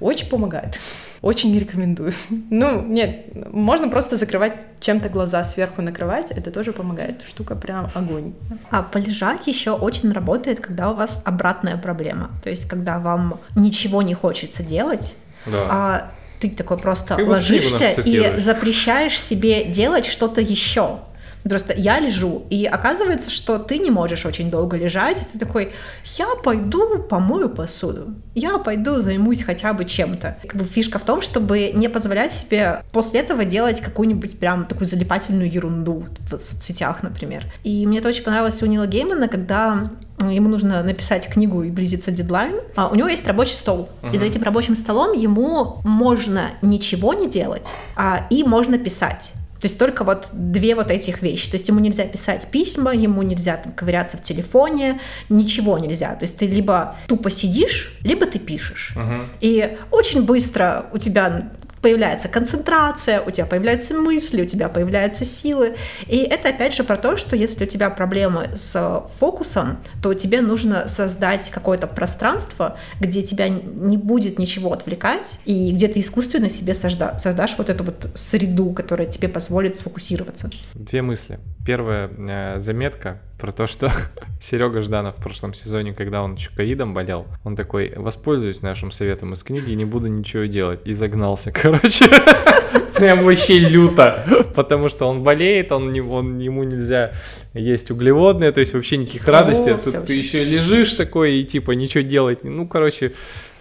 Очень 0.00 0.28
помогает. 0.28 0.78
Очень 1.22 1.58
рекомендую. 1.58 2.12
Ну, 2.50 2.82
нет, 2.82 3.26
можно 3.52 3.88
просто 3.88 4.16
закрывать 4.16 4.66
чем-то 4.80 5.08
глаза, 5.08 5.44
сверху 5.44 5.82
накрывать, 5.82 6.30
это 6.30 6.50
тоже 6.50 6.72
помогает. 6.72 7.22
Штука 7.26 7.54
прям 7.56 7.88
огонь. 7.94 8.32
А 8.70 8.82
полежать 8.82 9.46
еще 9.46 9.72
очень 9.72 10.12
работает, 10.12 10.60
когда 10.60 10.90
у 10.90 10.94
вас 10.94 11.22
обратная 11.24 11.76
проблема. 11.76 12.30
То 12.42 12.50
есть, 12.50 12.68
когда 12.68 12.98
вам 12.98 13.38
ничего 13.54 14.02
не 14.02 14.14
хочется 14.14 14.62
делать, 14.62 15.14
Да. 15.46 15.66
а 15.70 16.10
ты 16.40 16.50
такой 16.50 16.78
просто 16.78 17.16
будто 17.16 17.30
ложишься 17.30 17.92
и 18.04 18.38
запрещаешь 18.38 19.18
себе 19.20 19.64
делать 19.64 20.06
что-то 20.06 20.40
еще. 20.40 21.00
Просто 21.44 21.74
я 21.76 21.98
лежу, 21.98 22.44
и 22.50 22.64
оказывается, 22.64 23.30
что 23.30 23.58
ты 23.58 23.78
не 23.78 23.90
можешь 23.90 24.26
очень 24.26 24.50
долго 24.50 24.76
лежать, 24.76 25.22
и 25.22 25.32
ты 25.32 25.38
такой, 25.38 25.72
я 26.18 26.26
пойду 26.42 26.98
помою 26.98 27.48
посуду, 27.48 28.14
я 28.34 28.58
пойду 28.58 28.98
займусь 28.98 29.42
хотя 29.42 29.72
бы 29.72 29.84
чем-то. 29.84 30.36
Как 30.42 30.56
бы 30.56 30.64
фишка 30.64 30.98
в 30.98 31.04
том, 31.04 31.22
чтобы 31.22 31.70
не 31.72 31.88
позволять 31.88 32.32
себе 32.32 32.82
после 32.92 33.20
этого 33.20 33.44
делать 33.44 33.80
какую-нибудь 33.80 34.38
прям 34.38 34.64
такую 34.64 34.86
залипательную 34.86 35.50
ерунду 35.50 36.06
в 36.30 36.30
соцсетях, 36.30 37.02
например. 37.02 37.46
И 37.64 37.86
мне 37.86 37.98
это 37.98 38.08
очень 38.08 38.24
понравилось 38.24 38.62
у 38.62 38.66
Нила 38.66 38.86
Геймана, 38.86 39.28
когда 39.28 39.90
ему 40.28 40.48
нужно 40.48 40.82
написать 40.82 41.26
книгу 41.28 41.62
и 41.62 41.70
близится 41.70 42.10
дедлайн. 42.10 42.56
А 42.76 42.88
у 42.88 42.94
него 42.94 43.08
есть 43.08 43.26
рабочий 43.26 43.54
стол. 43.54 43.88
И 44.12 44.18
за 44.18 44.26
этим 44.26 44.42
рабочим 44.42 44.74
столом 44.74 45.12
ему 45.12 45.80
можно 45.84 46.50
ничего 46.62 47.14
не 47.14 47.28
делать, 47.28 47.72
а, 47.96 48.26
и 48.30 48.44
можно 48.44 48.78
писать. 48.78 49.32
То 49.60 49.66
есть 49.66 49.78
только 49.78 50.04
вот 50.04 50.30
две 50.32 50.74
вот 50.74 50.90
этих 50.90 51.22
вещи. 51.22 51.50
То 51.50 51.56
есть 51.56 51.68
ему 51.68 51.80
нельзя 51.80 52.04
писать 52.04 52.48
письма, 52.50 52.94
ему 52.94 53.22
нельзя 53.22 53.56
там 53.56 53.72
ковыряться 53.72 54.16
в 54.16 54.22
телефоне, 54.22 55.00
ничего 55.28 55.78
нельзя. 55.78 56.14
То 56.14 56.24
есть 56.24 56.38
ты 56.38 56.46
либо 56.46 56.96
тупо 57.06 57.30
сидишь, 57.30 57.96
либо 58.02 58.26
ты 58.26 58.38
пишешь. 58.38 58.92
Мгм. 58.96 59.28
И 59.40 59.76
очень 59.90 60.22
быстро 60.22 60.86
у 60.92 60.98
тебя 60.98 61.50
появляется 61.82 62.28
концентрация, 62.28 63.20
у 63.20 63.30
тебя 63.30 63.46
появляются 63.46 63.94
мысли, 63.94 64.42
у 64.42 64.46
тебя 64.46 64.68
появляются 64.68 65.24
силы. 65.24 65.76
И 66.06 66.18
это 66.18 66.50
опять 66.50 66.74
же 66.74 66.84
про 66.84 66.96
то, 66.96 67.16
что 67.16 67.36
если 67.36 67.64
у 67.64 67.66
тебя 67.66 67.90
проблемы 67.90 68.50
с 68.54 69.04
фокусом, 69.18 69.78
то 70.02 70.14
тебе 70.14 70.40
нужно 70.40 70.86
создать 70.86 71.50
какое-то 71.50 71.86
пространство, 71.86 72.78
где 73.00 73.22
тебя 73.22 73.48
не 73.48 73.96
будет 73.96 74.38
ничего 74.38 74.72
отвлекать, 74.72 75.38
и 75.44 75.72
где 75.72 75.88
ты 75.88 76.00
искусственно 76.00 76.48
себе 76.48 76.72
созда- 76.72 77.18
создашь 77.18 77.56
вот 77.58 77.70
эту 77.70 77.84
вот 77.84 78.10
среду, 78.14 78.70
которая 78.70 79.08
тебе 79.08 79.28
позволит 79.28 79.76
сфокусироваться. 79.76 80.50
Две 80.74 81.02
мысли. 81.02 81.38
Первая 81.66 82.08
э, 82.08 82.58
заметка 82.58 83.20
про 83.38 83.52
то, 83.52 83.66
что 83.66 83.90
Серега 84.40 84.82
Жданов 84.82 85.16
в 85.16 85.22
прошлом 85.22 85.54
сезоне, 85.54 85.94
когда 85.94 86.22
он 86.22 86.34
еще 86.34 86.50
ковидом 86.54 86.94
болел, 86.94 87.26
он 87.44 87.56
такой, 87.56 87.92
воспользуюсь 87.96 88.62
нашим 88.62 88.90
советом 88.90 89.32
из 89.34 89.42
книги 89.42 89.72
не 89.72 89.84
буду 89.84 90.06
ничего 90.08 90.44
делать. 90.44 90.80
И 90.84 90.94
загнался, 90.94 91.50
короче. 91.52 91.69
Прям 92.96 93.24
вообще 93.24 93.58
люто. 93.58 94.24
Потому 94.54 94.88
что 94.88 95.06
он 95.06 95.22
болеет, 95.22 95.72
он, 95.72 95.98
он, 96.10 96.38
ему 96.38 96.64
нельзя 96.64 97.12
есть 97.54 97.90
углеводные, 97.90 98.52
то 98.52 98.60
есть 98.60 98.74
вообще 98.74 98.96
никаких 98.96 99.26
радостей. 99.26 99.74
О, 99.74 99.78
Тут 99.78 100.04
ты 100.06 100.14
еще 100.14 100.44
лежишь 100.44 100.92
такой 100.94 101.36
и 101.36 101.44
типа 101.44 101.72
ничего 101.72 102.02
делать. 102.02 102.44
Ну, 102.44 102.68
короче, 102.68 103.12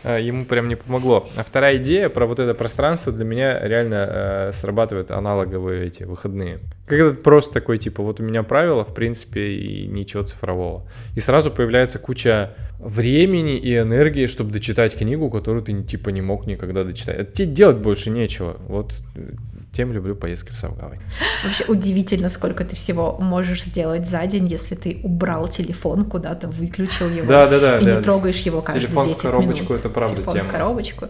ему 0.03 0.45
прям 0.45 0.67
не 0.67 0.75
помогло. 0.75 1.27
А 1.35 1.43
вторая 1.43 1.77
идея 1.77 2.09
про 2.09 2.25
вот 2.25 2.39
это 2.39 2.53
пространство 2.53 3.11
для 3.11 3.25
меня 3.25 3.59
реально 3.59 4.07
э, 4.09 4.51
срабатывают 4.53 5.11
аналоговые 5.11 5.87
эти 5.87 6.03
выходные. 6.03 6.59
Когда 6.87 7.11
ты 7.11 7.17
просто 7.17 7.53
такой, 7.53 7.77
типа, 7.77 8.01
вот 8.01 8.19
у 8.19 8.23
меня 8.23 8.43
правила, 8.43 8.83
в 8.85 8.93
принципе, 8.93 9.51
и 9.51 9.87
ничего 9.87 10.23
цифрового. 10.23 10.87
И 11.15 11.19
сразу 11.19 11.51
появляется 11.51 11.99
куча 11.99 12.55
времени 12.79 13.57
и 13.57 13.77
энергии, 13.77 14.27
чтобы 14.27 14.51
дочитать 14.51 14.97
книгу, 14.97 15.29
которую 15.29 15.63
ты, 15.63 15.83
типа, 15.83 16.09
не 16.09 16.21
мог 16.21 16.47
никогда 16.47 16.83
дочитать. 16.83 17.17
А 17.19 17.25
тебе 17.25 17.47
делать 17.47 17.77
больше 17.77 18.09
нечего. 18.09 18.57
Вот 18.67 18.93
э, 19.15 19.31
тем 19.79 19.93
люблю 19.93 20.13
поездки 20.13 20.51
в 20.51 20.57
Савгавань. 20.57 20.99
Вообще 21.41 21.63
удивительно, 21.69 22.27
сколько 22.27 22.65
ты 22.65 22.75
всего 22.75 23.17
можешь 23.21 23.63
сделать 23.63 24.05
за 24.09 24.25
день, 24.27 24.45
если 24.47 24.75
ты 24.75 24.99
убрал 25.03 25.47
телефон 25.47 26.03
куда-то, 26.03 26.49
выключил 26.49 27.07
его. 27.07 27.25
Да-да-да, 27.25 27.79
И 27.79 27.85
да. 27.85 27.95
не 27.95 28.01
трогаешь 28.01 28.41
его 28.41 28.61
каждые 28.61 28.87
Телефон 28.87 29.05
в 29.05 29.07
10 29.11 29.21
коробочку, 29.21 29.63
минут. 29.63 29.79
это 29.79 29.89
правда 29.89 30.15
Телефон 30.17 30.33
тема. 30.33 30.49
в 30.49 30.51
коробочку. 30.51 31.05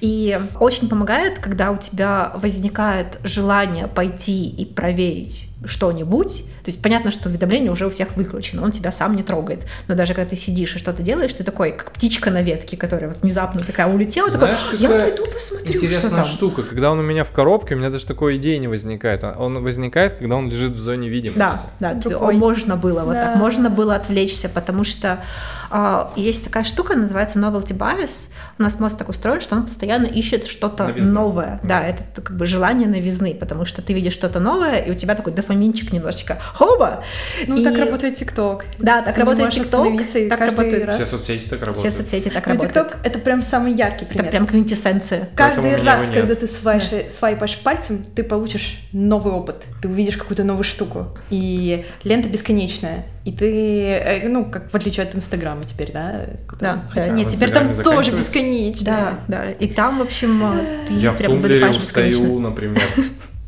И 0.00 0.36
очень 0.58 0.88
помогает, 0.88 1.38
когда 1.38 1.70
у 1.70 1.76
тебя 1.78 2.32
возникает 2.34 3.20
желание 3.22 3.86
пойти 3.86 4.48
и 4.48 4.64
проверить 4.64 5.48
что-нибудь. 5.64 6.44
То 6.64 6.70
есть 6.70 6.82
понятно, 6.82 7.10
что 7.10 7.28
уведомление 7.28 7.70
уже 7.72 7.86
у 7.86 7.90
всех 7.90 8.16
выключено, 8.16 8.62
он 8.62 8.70
тебя 8.72 8.92
сам 8.92 9.16
не 9.16 9.22
трогает. 9.22 9.62
Но 9.88 9.94
даже 9.94 10.14
когда 10.14 10.30
ты 10.30 10.36
сидишь 10.36 10.76
и 10.76 10.78
что-то 10.78 11.02
делаешь, 11.02 11.32
ты 11.34 11.44
такой, 11.44 11.72
как 11.72 11.92
птичка 11.92 12.30
на 12.30 12.42
ветке, 12.42 12.76
которая 12.76 13.10
вот 13.10 13.22
внезапно 13.22 13.62
такая 13.64 13.86
улетела, 13.88 14.30
такой, 14.30 14.48
Знаешь, 14.48 14.60
я 14.80 14.88
какая 14.88 15.08
пойду 15.10 15.24
посмотрю, 15.32 15.66
что 15.68 15.86
Интересная 15.86 16.10
там. 16.22 16.24
штука, 16.24 16.62
когда 16.62 16.90
он 16.92 16.98
у 16.98 17.02
меня 17.02 17.24
в 17.24 17.30
коробке, 17.30 17.74
у 17.74 17.78
меня 17.78 17.90
даже 17.90 18.06
такой 18.06 18.36
идеи 18.36 18.56
не 18.56 18.68
возникает. 18.68 19.24
Он- 19.24 19.62
возникает, 19.62 20.14
когда 20.14 20.36
он 20.36 20.48
лежит 20.48 20.72
в 20.72 20.80
зоне 20.80 21.08
видимости. 21.08 21.38
Да, 21.38 21.62
да, 21.80 21.94
Другой. 21.94 22.34
можно 22.34 22.76
было 22.76 23.00
вот 23.00 23.12
Да. 23.14 23.26
так, 23.26 23.36
можно 23.36 23.68
было 23.70 23.96
отвлечься, 23.96 24.48
потому 24.48 24.84
что 24.84 25.18
есть 26.16 26.44
такая 26.44 26.64
штука, 26.64 26.96
называется 26.96 27.38
novelty 27.38 27.76
bias. 27.76 28.30
У 28.58 28.62
нас 28.62 28.78
мозг 28.80 28.96
так 28.96 29.08
устроен, 29.08 29.40
что 29.40 29.54
он 29.56 29.64
постоянно 29.64 30.06
ищет 30.06 30.46
что-то 30.46 30.88
новое. 30.96 31.60
Да, 31.62 31.82
это 31.86 32.02
т- 32.02 32.22
как 32.22 32.36
бы 32.36 32.46
желание 32.46 32.88
новизны, 32.88 33.34
потому 33.34 33.64
что 33.64 33.82
ты 33.82 33.92
видишь 33.92 34.12
что-то 34.14 34.40
новое, 34.40 34.78
и 34.78 34.90
у 34.90 34.94
тебя 34.94 35.14
такой 35.14 35.32
дофаминчик 35.32 35.92
немножечко 35.92 36.38
хоба. 36.54 37.04
Ну, 37.46 37.56
И- 37.56 37.64
так 37.64 37.76
работает 37.78 38.14
ТикТок. 38.14 38.64
Да, 38.78 39.02
так 39.02 39.14
Ты 39.14 39.20
работает 39.20 39.50
ТикТок, 39.52 39.86
так 40.30 40.40
работает 40.40 40.86
раз- 40.86 40.96
Все 40.96 41.06
соцсети 41.06 41.48
так 41.48 41.58
Все 41.60 41.66
работают. 41.66 41.94
соцсети 41.94 42.28
так 42.30 42.46
Ну, 42.46 42.52
работают. 42.54 42.88
ТикТок— 42.88 42.98
это 43.04 43.18
прям 43.18 43.42
самый 43.42 43.74
яркий 43.74 44.04
Это 44.04 44.14
пример. 44.14 44.30
прям 44.30 44.46
квинтэссенция. 44.46 45.28
Каждый 45.34 45.62
Поэтому 45.62 45.84
раз, 45.86 46.06
когда 46.12 46.34
ты 46.34 46.46
свайши- 46.46 47.10
свайпаешь 47.10 47.58
пальцем, 47.58 48.02
ты 48.14 48.24
получишь 48.24 48.80
новый 48.92 49.32
опыт, 49.32 49.64
ты 49.82 49.88
увидишь 49.88 50.16
какую-то 50.16 50.44
новую 50.44 50.64
штуку. 50.64 51.16
И 51.30 51.84
лента 52.04 52.28
бесконечная. 52.28 53.04
И 53.24 53.32
ты, 53.32 53.84
э, 53.84 54.28
ну, 54.28 54.44
как 54.46 54.70
в 54.70 54.74
отличие 54.74 55.04
от 55.06 55.14
Инстаграма 55.14 55.64
теперь, 55.64 55.92
да? 55.92 56.26
Да, 56.60 56.84
Хотя 56.90 57.08
да. 57.08 57.14
нет, 57.14 57.28
В 57.28 57.34
теперь 57.34 57.50
там 57.50 57.74
тоже 57.74 58.12
бесконечно. 58.12 58.84
Да, 59.28 59.42
да. 59.44 59.50
И 59.50 59.66
там, 59.68 59.98
в 59.98 60.02
общем, 60.02 60.42
э, 60.58 60.86
ты 60.86 60.94
Я 60.94 61.12
в 61.12 61.16
прям 61.18 61.32
тумблере 61.32 61.54
залипаешь 61.60 61.76
бесконечно. 61.82 62.22
устаю, 62.24 62.40
например. 62.40 62.80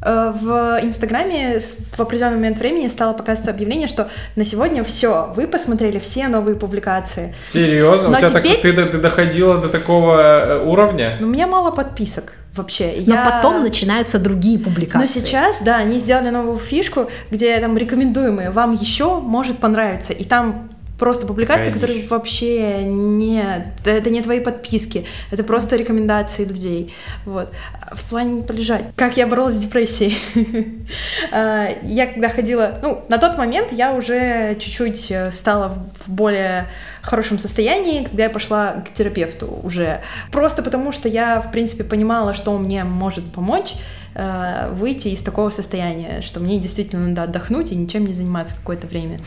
Э, 0.02 0.32
В 0.34 0.80
Инстаграме 0.82 1.60
в 1.60 2.00
определенный 2.00 2.36
момент 2.36 2.56
времени 2.58 2.88
стало 2.88 3.12
показываться 3.12 3.50
объявление, 3.50 3.86
что 3.86 4.08
на 4.34 4.46
сегодня 4.46 4.82
все, 4.82 5.30
вы 5.36 5.46
посмотрели 5.46 5.98
все 5.98 6.28
новые 6.28 6.56
публикации. 6.56 7.34
Серьезно? 7.44 8.08
У 8.08 8.10
Но 8.12 8.16
тебя 8.16 8.28
так- 8.30 8.42
теперь- 8.42 8.60
ты, 8.62 8.72
до- 8.72 8.86
ты 8.86 8.96
доходила 8.98 9.58
до 9.58 9.68
такого 9.68 10.18
э, 10.18 10.64
уровня? 10.64 11.18
Но 11.20 11.26
у 11.26 11.30
меня 11.30 11.46
мало 11.46 11.70
подписок 11.70 12.32
вообще. 12.60 13.02
Но 13.06 13.14
я- 13.14 13.24
потом 13.24 13.62
начинаются 13.62 14.18
другие 14.18 14.58
публикации. 14.58 14.98
Но 14.98 15.06
сейчас, 15.06 15.60
да, 15.60 15.76
они 15.76 15.98
сделали 15.98 16.30
новую 16.30 16.58
фишку, 16.58 17.08
где 17.30 17.58
там 17.60 17.76
рекомендуемые 17.76 18.50
вам 18.50 18.72
еще 18.72 19.20
может 19.20 19.58
понравиться. 19.58 20.12
И 20.12 20.24
там 20.24 20.69
просто 21.00 21.26
публикации, 21.26 21.72
Какая 21.72 21.80
которые 21.80 22.06
вообще 22.06 22.84
не... 22.84 23.42
Это 23.84 24.10
не 24.10 24.22
твои 24.22 24.38
подписки, 24.38 25.06
это 25.30 25.42
просто 25.42 25.76
рекомендации 25.76 26.44
людей. 26.44 26.94
Вот. 27.24 27.50
В 27.90 28.08
плане 28.10 28.42
полежать. 28.42 28.84
Как 28.96 29.16
я 29.16 29.26
боролась 29.26 29.54
с 29.54 29.58
депрессией. 29.58 30.16
А, 31.32 31.68
Я 31.82 32.06
когда 32.06 32.28
ходила... 32.28 32.78
Ну, 32.82 33.02
на 33.08 33.18
тот 33.18 33.38
момент 33.38 33.72
я 33.72 33.94
уже 33.94 34.56
чуть-чуть 34.58 35.10
э, 35.10 35.32
стала 35.32 35.68
в 35.68 36.10
более 36.10 36.66
хорошем 37.02 37.38
состоянии, 37.38 38.04
когда 38.04 38.24
я 38.24 38.30
пошла 38.30 38.84
к 38.86 38.92
терапевту 38.92 39.60
уже. 39.62 40.02
Просто 40.30 40.62
потому, 40.62 40.92
что 40.92 41.08
я, 41.08 41.40
в 41.40 41.50
принципе, 41.50 41.84
понимала, 41.84 42.34
что 42.34 42.56
мне 42.58 42.84
может 42.84 43.32
помочь 43.32 43.74
э, 44.14 44.72
выйти 44.72 45.08
из 45.08 45.20
такого 45.20 45.50
состояния, 45.50 46.20
что 46.22 46.40
мне 46.40 46.58
действительно 46.58 47.08
надо 47.08 47.24
отдохнуть 47.24 47.72
и 47.72 47.76
ничем 47.76 48.04
не 48.04 48.14
заниматься 48.14 48.54
какое-то 48.54 48.86
время. 48.86 49.18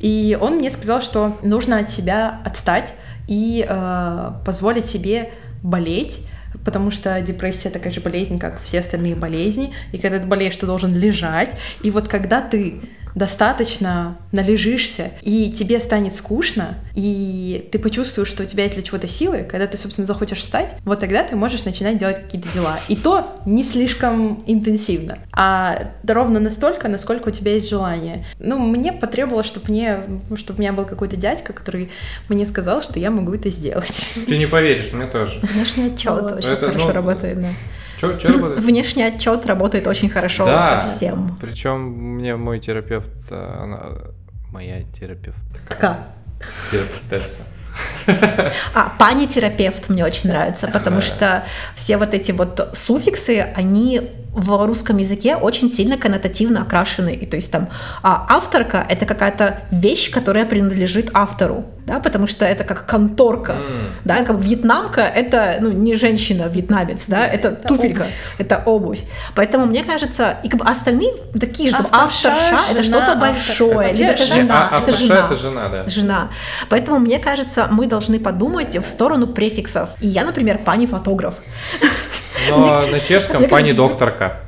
И 0.00 0.36
он 0.40 0.56
мне 0.56 0.70
сказал, 0.70 1.02
что 1.02 1.36
нужно 1.42 1.78
от 1.78 1.90
себя 1.90 2.40
отстать 2.44 2.94
и 3.28 3.66
э, 3.68 4.32
позволить 4.44 4.86
себе 4.86 5.30
болеть, 5.62 6.26
потому 6.64 6.90
что 6.90 7.20
депрессия 7.20 7.70
такая 7.70 7.92
же 7.92 8.00
болезнь, 8.00 8.38
как 8.38 8.60
все 8.60 8.80
остальные 8.80 9.14
болезни, 9.14 9.72
и 9.92 9.98
когда 9.98 10.18
ты 10.18 10.26
болеешь, 10.26 10.56
ты 10.56 10.66
должен 10.66 10.94
лежать, 10.94 11.56
и 11.82 11.90
вот 11.90 12.08
когда 12.08 12.40
ты 12.40 12.80
достаточно 13.16 14.18
належишься, 14.30 15.10
и 15.22 15.50
тебе 15.50 15.80
станет 15.80 16.14
скучно, 16.14 16.74
и 16.94 17.66
ты 17.72 17.78
почувствуешь, 17.78 18.28
что 18.28 18.42
у 18.42 18.46
тебя 18.46 18.64
есть 18.64 18.74
для 18.74 18.84
чего-то 18.84 19.08
силы, 19.08 19.38
когда 19.42 19.66
ты, 19.66 19.78
собственно, 19.78 20.06
захочешь 20.06 20.40
встать, 20.40 20.74
вот 20.84 21.00
тогда 21.00 21.24
ты 21.24 21.34
можешь 21.34 21.64
начинать 21.64 21.96
делать 21.96 22.22
какие-то 22.22 22.52
дела. 22.52 22.78
И 22.88 22.94
то 22.94 23.34
не 23.46 23.64
слишком 23.64 24.44
интенсивно, 24.46 25.18
а 25.32 25.92
ровно 26.06 26.40
настолько, 26.40 26.88
насколько 26.88 27.28
у 27.28 27.30
тебя 27.30 27.54
есть 27.54 27.70
желание. 27.70 28.26
Ну, 28.38 28.58
мне 28.58 28.92
потребовалось, 28.92 29.46
чтобы 29.46 29.70
мне, 29.70 30.00
чтобы 30.36 30.58
у 30.58 30.60
меня 30.60 30.74
был 30.74 30.84
какой-то 30.84 31.16
дядька, 31.16 31.54
который 31.54 31.90
мне 32.28 32.44
сказал, 32.44 32.82
что 32.82 33.00
я 33.00 33.10
могу 33.10 33.32
это 33.32 33.48
сделать. 33.48 34.10
Ты 34.26 34.36
не 34.36 34.46
поверишь, 34.46 34.92
мне 34.92 35.06
тоже. 35.06 35.40
Внешний 35.40 35.86
отчет 35.86 36.30
очень 36.32 36.50
Это, 36.50 36.66
хорошо 36.68 36.88
ну, 36.88 36.92
работает, 36.92 37.40
да. 37.40 37.48
Че, 38.00 38.18
что 38.18 38.32
работает? 38.32 38.62
Внешний 38.64 39.02
отчет 39.02 39.46
работает 39.46 39.86
очень 39.86 40.08
хорошо 40.10 40.44
Да. 40.44 40.60
со 40.60 40.80
всем. 40.88 41.36
Причем 41.40 41.80
мне 41.80 42.36
мой 42.36 42.58
терапевт, 42.60 43.30
она, 43.32 43.80
моя 44.52 44.82
терапевт, 44.98 45.36
Така. 45.68 46.08
терапевтесса, 46.70 47.42
А 48.74 48.92
пани-терапевт 48.98 49.88
мне 49.88 50.04
очень 50.04 50.30
нравится, 50.30 50.68
потому 50.68 51.00
что 51.00 51.44
все 51.74 51.96
вот 51.96 52.14
эти 52.14 52.32
вот 52.32 52.70
суффиксы, 52.72 53.40
они 53.54 54.10
в 54.36 54.66
русском 54.66 54.98
языке 54.98 55.34
очень 55.34 55.70
сильно 55.70 55.96
коннотативно 55.96 56.62
окрашены. 56.62 57.14
И 57.14 57.26
то 57.26 57.36
есть 57.36 57.50
там 57.50 57.68
а, 58.02 58.26
авторка— 58.28 58.86
это 58.88 59.06
какая-то 59.06 59.62
вещь, 59.70 60.10
которая 60.10 60.44
принадлежит 60.44 61.10
автору, 61.14 61.64
да, 61.86 62.00
потому 62.00 62.26
что 62.26 62.44
это 62.44 62.62
как 62.62 62.84
конторка, 62.84 63.52
mm. 63.52 63.86
да, 64.04 64.24
как 64.24 64.38
вьетнамка— 64.38 65.00
это, 65.16 65.56
ну, 65.60 65.70
не 65.72 65.94
женщина, 65.94 66.48
вьетнамец, 66.48 67.06
да, 67.06 67.26
это, 67.26 67.48
это 67.48 67.68
туфелька, 67.68 68.02
обувь. 68.02 68.14
это 68.38 68.62
обувь. 68.66 69.00
Поэтому 69.34 69.64
мне 69.64 69.82
кажется, 69.84 70.36
и 70.44 70.48
как 70.48 70.60
бы 70.60 70.66
остальные 70.66 71.14
такие 71.40 71.70
же, 71.70 71.76
авторша, 71.76 72.32
авторша— 72.32 72.60
это 72.72 72.82
что-то 72.82 73.14
большое, 73.14 73.92
либо 73.94 74.10
это 74.10 74.26
жена, 74.26 74.68
а, 74.70 74.82
это 74.82 74.92
жена. 74.92 75.26
это 75.26 75.36
жена, 75.36 75.68
да. 75.68 75.88
Жена. 75.88 76.28
Поэтому 76.68 76.98
мне 76.98 77.18
кажется, 77.18 77.68
мы 77.70 77.86
должны 77.86 78.20
подумать 78.20 78.76
в 78.76 78.86
сторону 78.86 79.28
префиксов. 79.28 79.90
И 80.02 80.08
я, 80.08 80.24
например, 80.24 80.58
пани-фотограф. 80.58 81.36
Но 82.48 82.86
на 82.86 83.00
чешском 83.00 83.48
пани 83.48 83.72
докторка. 83.72 84.40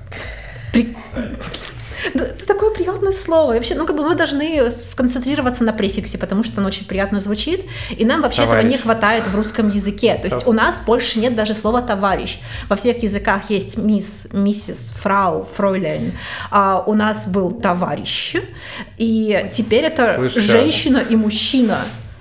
Это 2.14 2.46
такое 2.46 2.70
приятное 2.70 3.12
слово. 3.12 3.54
вообще, 3.54 3.74
ну, 3.74 3.86
как 3.86 3.96
бы 3.96 4.04
мы 4.04 4.14
должны 4.14 4.70
сконцентрироваться 4.70 5.64
на 5.64 5.72
префиксе, 5.72 6.18
потому 6.18 6.42
что 6.42 6.58
оно 6.58 6.68
очень 6.68 6.86
приятно 6.86 7.20
звучит, 7.20 7.66
и 7.90 8.04
нам 8.04 8.22
вообще 8.22 8.42
товарищ. 8.42 8.64
этого 8.64 8.70
не 8.70 8.78
хватает 8.78 9.26
в 9.26 9.34
русском 9.34 9.70
языке. 9.70 10.14
То 10.14 10.26
есть 10.26 10.46
у 10.46 10.52
нас 10.52 10.80
больше 10.80 11.18
нет 11.18 11.34
даже 11.34 11.54
слова 11.54 11.82
товарищ. 11.82 12.38
Во 12.68 12.76
всех 12.76 13.02
языках 13.02 13.50
есть 13.50 13.76
мисс, 13.76 14.28
миссис, 14.32 14.92
фрау, 14.96 15.46
фройлен. 15.56 16.12
А 16.50 16.82
у 16.86 16.94
нас 16.94 17.26
был 17.26 17.50
товарищ, 17.50 18.36
и 18.96 19.48
теперь 19.52 19.84
это 19.84 20.14
Слышь, 20.16 20.34
женщина 20.34 20.98
и 20.98 21.16
мужчина 21.16 21.78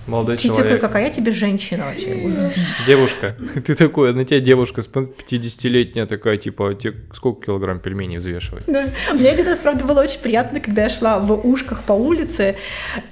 молодой 0.08 0.38
ты 0.38 0.48
человек. 0.48 0.66
такой, 0.66 0.80
какая 0.80 1.10
тебе 1.10 1.32
женщина 1.32 1.86
вообще? 1.86 2.52
Девушка. 2.86 3.36
Ты 3.66 3.76
такой, 3.76 4.14
на 4.14 4.26
тебя 4.26 4.40
девушка 4.40 4.82
50-летняя 4.82 6.06
такая, 6.06 6.38
типа, 6.38 6.74
тебе 6.74 6.96
сколько 7.14 7.46
килограмм 7.46 7.80
пельменей 7.80 8.18
взвешивать? 8.18 8.64
Да. 8.68 8.90
Мне 9.14 9.30
один 9.30 9.48
раз, 9.48 9.60
правда, 9.60 9.84
было 9.84 10.02
очень 10.02 10.20
приятно, 10.20 10.60
когда 10.60 10.84
я 10.84 10.90
шла 10.90 11.20
в 11.20 11.34
ушках 11.48 11.84
по 11.84 11.94
улице, 11.94 12.56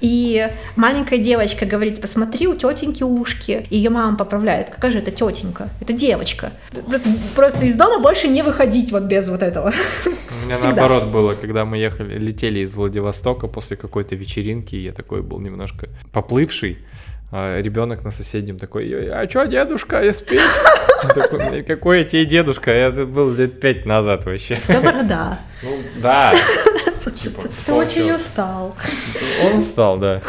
и 0.02 0.50
маленькая 0.76 1.18
девочка 1.18 1.66
говорит, 1.66 2.02
посмотри, 2.02 2.48
у 2.48 2.56
тетеньки 2.56 3.04
ушки. 3.04 3.66
Ее 3.70 3.90
мама 3.90 4.18
поправляет, 4.18 4.70
какая 4.70 4.92
же 4.92 5.00
это 5.00 5.12
тетенька? 5.12 5.70
Это 5.82 5.94
девочка. 5.94 6.52
Просто, 6.88 7.10
просто 7.36 7.66
из 7.66 7.74
дома 7.76 8.00
больше 8.00 8.28
не 8.28 8.42
выходить 8.42 8.92
вот 8.92 9.04
без 9.04 9.30
вот 9.30 9.42
этого. 9.42 9.74
У 10.06 10.46
меня 10.46 10.58
Всегда. 10.58 10.76
наоборот 10.76 11.12
было, 11.12 11.36
когда 11.36 11.66
мы 11.66 11.78
ехали, 11.78 12.18
летели 12.18 12.60
из 12.60 12.74
Владивостока 12.74 13.48
после 13.48 13.78
какой-то 13.78 14.16
вечеринки, 14.16 14.76
я 14.76 14.92
такой 14.92 15.22
был 15.22 15.40
немножко 15.40 15.90
поплывший, 16.12 16.78
а 17.32 17.62
ребенок 17.62 18.04
на 18.04 18.12
соседнем 18.12 18.60
такой, 18.60 19.10
а 19.12 19.26
чё, 19.28 19.46
дедушка, 19.46 20.02
я 20.04 20.14
спеть? 20.14 20.42
Какой 21.68 22.00
я 22.00 22.04
тебе 22.04 22.26
дедушка? 22.26 22.72
Я 22.72 22.92
был 22.92 23.34
лет 23.34 23.60
пять 23.60 23.86
назад 23.86 24.26
вообще. 24.26 24.56
У 24.56 24.62
тебя 24.62 24.82
борода. 24.82 25.40
Ну, 25.62 25.78
да. 25.98 26.34
Типа, 27.12 27.44
Ты 27.66 27.74
очень 27.74 28.12
устал. 28.12 28.76
Он 29.46 29.60
устал, 29.60 29.98
да. 29.98 30.22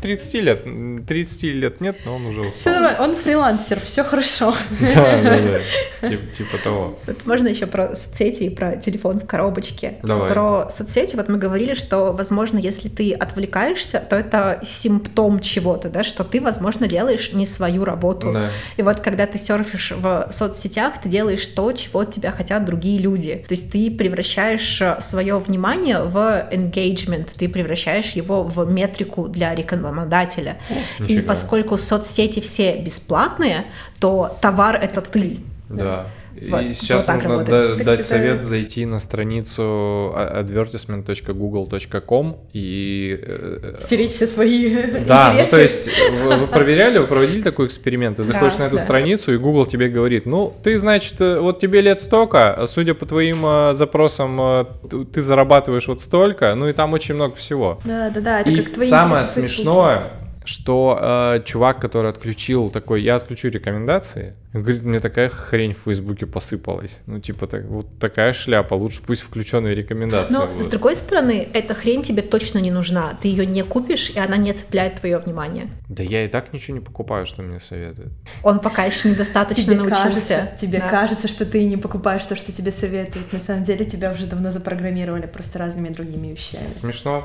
30 0.00 0.34
лет, 0.34 1.06
30 1.06 1.42
лет 1.42 1.80
нет, 1.80 1.98
но 2.04 2.16
он 2.16 2.26
уже 2.26 2.40
устал. 2.40 2.52
Все 2.52 2.70
нормально, 2.70 3.02
он 3.02 3.16
фрилансер, 3.16 3.80
все 3.80 4.04
хорошо. 4.04 4.54
Да, 4.80 5.20
да, 5.22 5.38
да, 5.38 6.08
типа, 6.08 6.36
типа 6.36 6.58
того. 6.62 6.98
Тут 7.06 7.26
можно 7.26 7.48
еще 7.48 7.66
про 7.66 7.94
соцсети 7.94 8.44
и 8.44 8.50
про 8.50 8.76
телефон 8.76 9.20
в 9.20 9.26
коробочке. 9.26 9.98
Давай. 10.02 10.30
Про 10.30 10.70
соцсети, 10.70 11.16
вот 11.16 11.28
мы 11.28 11.38
говорили, 11.38 11.74
что, 11.74 12.12
возможно, 12.12 12.58
если 12.58 12.88
ты 12.88 13.12
отвлекаешься, 13.12 14.00
то 14.00 14.16
это 14.16 14.60
симптом 14.64 15.40
чего-то, 15.40 15.88
да, 15.88 16.04
что 16.04 16.24
ты, 16.24 16.40
возможно, 16.40 16.86
делаешь 16.86 17.32
не 17.32 17.46
свою 17.46 17.84
работу. 17.84 18.32
Да. 18.32 18.50
И 18.76 18.82
вот 18.82 19.00
когда 19.00 19.26
ты 19.26 19.38
серфишь 19.38 19.92
в 19.92 20.28
соцсетях, 20.30 21.00
ты 21.02 21.08
делаешь 21.08 21.46
то, 21.46 21.72
чего 21.72 22.00
от 22.00 22.12
тебя 22.12 22.30
хотят 22.30 22.64
другие 22.64 22.98
люди. 22.98 23.44
То 23.48 23.54
есть 23.54 23.72
ты 23.72 23.90
превращаешь 23.90 24.80
э, 24.80 24.96
свое 25.00 25.38
внимание 25.38 26.01
в 26.08 26.48
engagement, 26.50 27.30
ты 27.36 27.48
превращаешь 27.48 28.10
его 28.12 28.42
в 28.42 28.70
метрику 28.70 29.28
для 29.28 29.54
рекламодателя. 29.54 30.58
О, 31.00 31.04
и 31.04 31.20
поскольку 31.20 31.76
соцсети 31.76 32.40
все 32.40 32.76
бесплатные, 32.76 33.66
то 34.00 34.36
товар 34.40 34.76
это 34.76 35.00
ты. 35.00 35.38
Да. 35.76 36.06
Вот, 36.34 36.62
и 36.62 36.74
сейчас 36.74 37.06
вот 37.06 37.14
нужно 37.14 37.44
да, 37.44 37.76
дать 37.76 38.04
совет 38.04 38.42
зайти 38.42 38.84
на 38.86 38.98
страницу 39.00 40.14
advertisement.google.com 40.16 42.40
и... 42.54 43.20
Э, 43.22 43.74
Стереть 43.80 44.12
все 44.12 44.26
свои 44.26 44.74
Да, 45.06 45.34
ну 45.38 45.44
то 45.48 45.60
есть 45.60 45.90
вы, 46.24 46.36
вы 46.36 46.46
проверяли, 46.46 46.96
вы 46.98 47.06
проводили 47.06 47.42
такой 47.42 47.66
эксперимент, 47.66 48.16
ты 48.16 48.24
заходишь 48.24 48.54
да, 48.54 48.60
на 48.60 48.64
эту 48.68 48.78
да. 48.78 48.82
страницу, 48.82 49.34
и 49.34 49.36
Google 49.36 49.66
тебе 49.66 49.90
говорит, 49.90 50.24
ну, 50.24 50.54
ты, 50.62 50.78
значит, 50.78 51.20
э, 51.20 51.38
вот 51.38 51.60
тебе 51.60 51.82
лет 51.82 52.00
столько, 52.00 52.54
а 52.54 52.66
судя 52.66 52.94
по 52.94 53.04
твоим 53.04 53.44
э, 53.44 53.74
запросам, 53.74 54.66
ты 55.12 55.20
зарабатываешь 55.20 55.88
вот 55.88 56.00
столько, 56.00 56.54
ну 56.54 56.66
и 56.68 56.72
там 56.72 56.94
очень 56.94 57.14
много 57.14 57.36
всего. 57.36 57.78
Да, 57.84 58.08
да, 58.10 58.20
да, 58.20 58.40
это 58.40 58.50
и 58.50 58.56
как 58.56 58.72
твои 58.72 58.88
самое 58.88 59.26
смешное, 59.26 60.12
что 60.44 60.98
э, 61.00 61.42
чувак, 61.44 61.80
который 61.80 62.10
отключил 62.10 62.70
такой, 62.70 63.02
я 63.02 63.16
отключу 63.16 63.48
рекомендации, 63.48 64.34
говорит, 64.52 64.82
мне 64.82 65.00
такая 65.00 65.28
хрень 65.28 65.74
в 65.74 65.78
Фейсбуке 65.78 66.26
посыпалась. 66.26 66.98
Ну, 67.06 67.20
типа, 67.20 67.46
так, 67.46 67.64
вот 67.64 67.98
такая 67.98 68.32
шляпа, 68.32 68.74
лучше 68.74 69.00
пусть 69.06 69.22
включенные 69.22 69.74
рекомендации. 69.74 70.34
Но, 70.34 70.46
будут. 70.46 70.62
с 70.62 70.66
другой 70.66 70.96
стороны, 70.96 71.48
эта 71.52 71.74
хрень 71.74 72.02
тебе 72.02 72.22
точно 72.22 72.58
не 72.58 72.70
нужна. 72.70 73.18
Ты 73.20 73.28
ее 73.28 73.46
не 73.46 73.62
купишь, 73.62 74.10
и 74.10 74.18
она 74.18 74.36
не 74.36 74.52
цепляет 74.52 74.96
твое 74.96 75.18
внимание. 75.18 75.70
Да 75.88 76.02
я 76.02 76.24
и 76.24 76.28
так 76.28 76.52
ничего 76.52 76.76
не 76.76 76.84
покупаю, 76.84 77.26
что 77.26 77.42
мне 77.42 77.60
советуют. 77.60 78.12
Он 78.42 78.60
пока 78.60 78.84
еще 78.84 79.08
недостаточно 79.08 79.64
тебе 79.64 79.76
научился. 79.76 80.02
Кажется, 80.02 80.50
тебе 80.60 80.78
да. 80.78 80.88
кажется, 80.88 81.28
что 81.28 81.46
ты 81.46 81.64
не 81.64 81.76
покупаешь 81.76 82.24
то, 82.24 82.36
что 82.36 82.52
тебе 82.52 82.72
советуют. 82.72 83.32
На 83.32 83.40
самом 83.40 83.64
деле 83.64 83.84
тебя 83.84 84.12
уже 84.12 84.26
давно 84.26 84.50
запрограммировали 84.50 85.26
просто 85.26 85.58
разными 85.58 85.88
другими 85.88 86.28
вещами. 86.28 86.68
Смешно. 86.80 87.24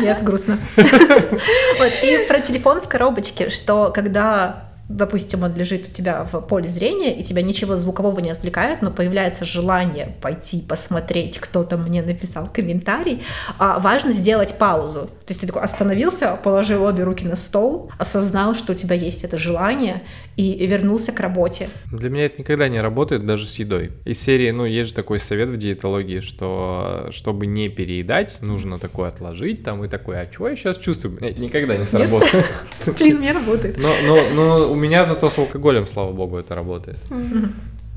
Нет, 0.00 0.22
грустно. 0.22 0.58
Вот, 0.76 1.92
и 2.02 2.26
про 2.28 2.40
телефон 2.40 2.80
в 2.80 2.88
коробочке, 2.88 3.50
что 3.50 3.90
когда 3.94 4.71
допустим, 4.88 5.42
он 5.42 5.54
лежит 5.54 5.88
у 5.88 5.90
тебя 5.90 6.24
в 6.24 6.40
поле 6.40 6.68
зрения, 6.68 7.14
и 7.18 7.22
тебя 7.22 7.42
ничего 7.42 7.76
звукового 7.76 8.20
не 8.20 8.30
отвлекает, 8.30 8.82
но 8.82 8.90
появляется 8.90 9.44
желание 9.44 10.14
пойти 10.20 10.60
посмотреть, 10.60 11.38
кто-то 11.38 11.76
мне 11.76 12.02
написал 12.02 12.48
комментарий, 12.52 13.22
а 13.58 13.78
важно 13.78 14.12
сделать 14.12 14.56
паузу. 14.58 15.02
То 15.02 15.28
есть 15.28 15.40
ты 15.40 15.46
такой 15.46 15.62
остановился, 15.62 16.38
положил 16.42 16.84
обе 16.84 17.04
руки 17.04 17.24
на 17.24 17.36
стол, 17.36 17.90
осознал, 17.98 18.54
что 18.54 18.72
у 18.72 18.74
тебя 18.74 18.94
есть 18.94 19.24
это 19.24 19.38
желание, 19.38 20.02
и 20.36 20.66
вернулся 20.66 21.12
к 21.12 21.20
работе. 21.20 21.68
Для 21.90 22.08
меня 22.08 22.26
это 22.26 22.38
никогда 22.38 22.68
не 22.68 22.80
работает 22.80 23.26
даже 23.26 23.46
с 23.46 23.58
едой. 23.58 23.92
Из 24.04 24.20
серии, 24.20 24.50
ну, 24.50 24.64
есть 24.64 24.90
же 24.90 24.94
такой 24.94 25.18
совет 25.18 25.50
в 25.50 25.56
диетологии, 25.56 26.20
что 26.20 27.08
чтобы 27.10 27.46
не 27.46 27.68
переедать, 27.68 28.38
нужно 28.40 28.78
такое 28.78 29.08
отложить 29.08 29.62
там 29.62 29.84
и 29.84 29.88
такое, 29.88 30.20
а 30.20 30.26
чего 30.26 30.48
я 30.48 30.56
сейчас 30.56 30.78
чувствую? 30.78 31.18
Никогда 31.38 31.76
не 31.76 31.84
сработает. 31.84 32.46
Блин, 32.98 33.18
мне 33.18 33.32
работает. 33.32 33.76
Но, 33.78 33.92
но, 34.06 34.18
но 34.34 34.71
у 34.72 34.74
меня 34.74 35.04
зато 35.04 35.28
с 35.28 35.38
алкоголем, 35.38 35.86
слава 35.86 36.12
богу, 36.12 36.38
это 36.38 36.54
работает. 36.54 36.98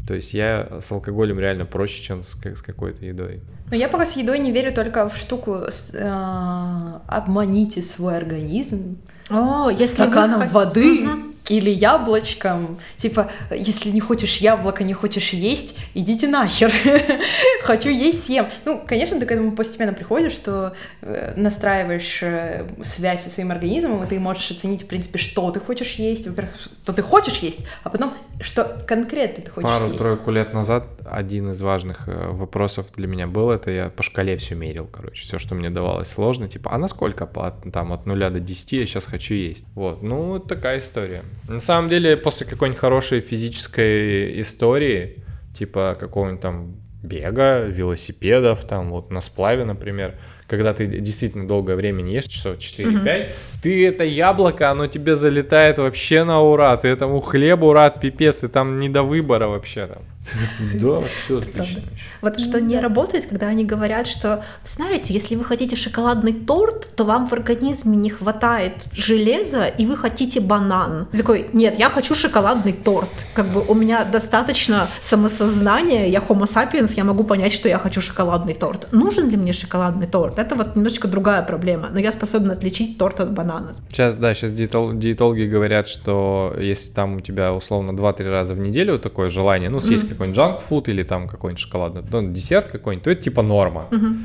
То 0.08 0.14
есть 0.14 0.34
я 0.36 0.68
с 0.82 0.92
алкоголем 0.92 1.40
реально 1.40 1.66
проще, 1.66 2.04
чем 2.04 2.22
с, 2.22 2.36
с 2.36 2.62
какой-то 2.62 3.04
едой. 3.06 3.40
Но 3.72 3.76
я 3.76 3.88
пока 3.88 4.06
с 4.06 4.16
едой 4.16 4.38
не 4.38 4.52
верю 4.52 4.72
только 4.72 5.10
в 5.10 5.18
штуку 5.18 5.64
с, 5.68 5.90
э, 5.94 7.00
обманите 7.08 7.82
свой 7.82 8.18
организм. 8.18 8.98
О, 9.30 9.70
если 9.70 9.94
стаканом 9.94 10.48
воды. 10.50 11.08
Угу 11.08 11.36
или 11.50 11.70
яблочком. 11.70 12.80
Типа, 12.98 13.30
если 13.52 13.92
не 13.92 14.00
хочешь 14.00 14.38
яблоко, 14.38 14.84
не 14.84 14.94
хочешь 14.94 15.30
есть, 15.30 15.78
идите 15.94 16.28
нахер. 16.28 16.72
Хочу 17.64 17.90
есть, 17.90 18.26
съем. 18.26 18.48
Ну, 18.66 18.82
конечно, 18.86 19.20
ты 19.20 19.26
к 19.26 19.32
этому 19.32 19.52
постепенно 19.52 19.94
приходишь, 19.94 20.34
что 20.34 20.74
э, 21.02 21.34
настраиваешь 21.36 22.20
э, 22.24 22.68
связь 22.84 23.24
со 23.24 23.30
своим 23.30 23.52
организмом, 23.52 24.04
и 24.04 24.08
ты 24.08 24.20
можешь 24.20 24.50
оценить, 24.52 24.84
в 24.84 24.88
принципе, 24.88 25.20
что 25.20 25.52
ты 25.52 25.60
хочешь 25.60 25.94
есть. 25.94 26.28
Во-первых, 26.28 26.56
что 26.60 26.94
ты 26.94 27.02
хочешь 27.02 27.38
есть, 27.38 27.66
а 27.84 27.90
потом, 27.90 28.14
что 28.42 28.84
конкретно 28.88 29.44
ты 29.44 29.52
хочешь 29.52 29.70
Пару, 29.70 29.86
есть. 29.86 29.98
Пару-тройку 29.98 30.32
лет 30.32 30.54
назад 30.54 30.86
один 31.06 31.52
из 31.52 31.62
важных 31.62 32.08
э, 32.08 32.32
вопросов 32.32 32.88
для 32.96 33.08
меня 33.08 33.28
был, 33.28 33.52
это 33.52 33.70
я 33.70 33.90
по 33.90 34.04
шкале 34.04 34.38
все 34.38 34.56
мерил, 34.56 34.88
короче, 34.88 35.24
все, 35.24 35.38
что 35.38 35.54
мне 35.56 35.70
давалось 35.70 36.10
сложно, 36.10 36.48
типа, 36.48 36.72
а 36.74 36.78
насколько 36.78 37.28
по, 37.28 37.52
там, 37.72 37.94
от 37.94 38.06
нуля 38.06 38.30
до 38.30 38.40
10 38.40 38.72
я 38.74 38.86
сейчас 38.86 39.06
хочу 39.16 39.34
есть? 39.34 39.66
Вот, 39.76 40.04
ну, 40.04 40.40
такая 40.40 40.80
история. 40.80 41.22
На 41.48 41.60
самом 41.60 41.90
деле, 41.90 42.18
после 42.18 42.46
какой-нибудь 42.46 42.80
хорошей 42.80 43.22
физической 43.22 44.42
истории, 44.42 45.24
типа 45.58 45.96
какого-нибудь 46.00 46.42
там 46.42 46.76
бега, 47.02 47.62
велосипедов, 47.62 48.66
там 48.66 48.90
вот 48.90 49.12
на 49.12 49.22
сплаве, 49.22 49.64
например, 49.64 50.16
когда 50.48 50.74
ты 50.74 50.88
действительно 50.88 51.48
долгое 51.48 51.76
время 51.76 52.02
не 52.02 52.16
ешь, 52.16 52.26
часов 52.26 52.58
4-5, 52.58 53.30
ты 53.64 53.88
это 53.88 54.04
яблоко, 54.04 54.70
оно 54.70 54.88
тебе 54.88 55.16
залетает 55.16 55.78
вообще 55.78 56.24
на 56.24 56.42
ура, 56.42 56.76
ты 56.78 56.88
этому 56.88 57.22
хлебу 57.22 57.74
рад 57.74 58.02
пипец, 58.02 58.44
и 58.44 58.48
там 58.48 58.78
не 58.78 58.90
до 58.90 59.04
выбора 59.04 59.48
вообще 59.48 59.88
там. 59.88 60.04
Да, 60.76 61.02
все 61.02 61.40
отлично. 61.40 61.82
Вот 62.22 62.40
что 62.40 62.60
не 62.60 62.80
работает, 62.80 63.26
когда 63.28 63.48
они 63.48 63.66
говорят, 63.66 64.08
что, 64.08 64.44
знаете, 64.64 65.14
если 65.14 65.36
вы 65.36 65.44
хотите 65.44 65.76
шоколадный 65.76 66.34
торт, 66.34 66.96
то 66.96 67.04
вам 67.04 67.28
в 67.28 67.34
организме 67.34 67.98
не 67.98 68.10
хватает 68.10 68.88
железа, 68.94 69.66
и 69.66 69.86
вы 69.86 69.98
хотите 69.98 70.40
банан. 70.40 71.08
Такой, 71.12 71.50
нет, 71.54 71.80
я 71.80 71.90
хочу 71.90 72.16
шоколадный 72.16 72.74
торт. 72.74 73.10
Как 73.34 73.46
бы 73.48 73.64
у 73.68 73.74
меня 73.74 74.06
достаточно 74.06 74.88
самосознания, 75.00 76.08
я 76.08 76.20
homo 76.20 76.44
sapiens, 76.44 76.94
я 76.96 77.04
могу 77.04 77.24
понять, 77.24 77.54
что 77.54 77.70
я 77.70 77.80
хочу 77.80 78.02
шоколадный 78.02 78.54
торт. 78.54 78.92
Нужен 78.92 79.30
ли 79.30 79.38
мне 79.38 79.54
шоколадный 79.54 80.08
торт? 80.08 80.40
Это 80.40 80.56
вот 80.56 80.76
немножечко 80.76 81.08
другая 81.08 81.42
проблема, 81.44 81.90
но 81.92 82.00
я 82.00 82.12
способна 82.12 82.54
отличить 82.54 82.98
торт 82.98 83.20
от 83.20 83.34
банана. 83.34 83.74
Сейчас, 83.90 84.16
да, 84.16 84.34
сейчас 84.34 84.54
диетологи 84.54 85.44
говорят, 85.44 85.88
что 85.88 86.56
если 86.60 86.92
там 86.92 87.16
у 87.16 87.20
тебя 87.20 87.54
условно 87.54 87.92
2-3 87.92 88.30
раза 88.30 88.54
в 88.54 88.60
неделю 88.60 89.00
такое 89.00 89.30
желание, 89.30 89.70
ну, 89.70 89.80
съесть. 89.80 90.15
Какой-нибудь 90.16 90.40
junk 90.40 90.62
food 90.68 90.90
или 90.90 91.04
там 91.04 91.28
какой-нибудь 91.28 91.62
шоколадный, 91.62 92.04
ну, 92.10 92.32
десерт 92.32 92.68
какой-нибудь, 92.68 93.04
то 93.04 93.12
это 93.12 93.22
типа 93.22 93.42
норма. 93.42 93.88
Mm-hmm. 93.92 94.16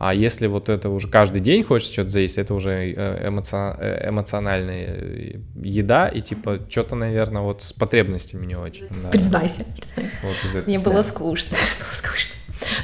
А 0.00 0.14
если 0.14 0.46
вот 0.46 0.68
это 0.68 0.90
уже 0.90 1.08
каждый 1.08 1.40
день 1.40 1.64
хочется 1.64 1.92
что-то 1.92 2.10
заесть, 2.10 2.38
это 2.38 2.54
уже 2.54 2.70
э, 2.70 3.28
эмоци... 3.28 3.56
Э, 3.56 4.08
эмоциональная 4.08 5.40
еда, 5.56 6.06
и 6.06 6.20
типа 6.20 6.60
что-то, 6.68 6.94
наверное, 6.94 7.42
вот 7.42 7.64
с 7.64 7.72
потребностями 7.72 8.46
не 8.46 8.54
очень. 8.54 8.86
Да. 9.02 9.08
Признайся, 9.08 9.64
признайся. 9.64 10.18
Вот 10.22 10.66
Мне 10.66 10.78
было 10.78 11.02
скучно. 11.02 11.56
было 11.80 11.94
скучно. 11.94 12.32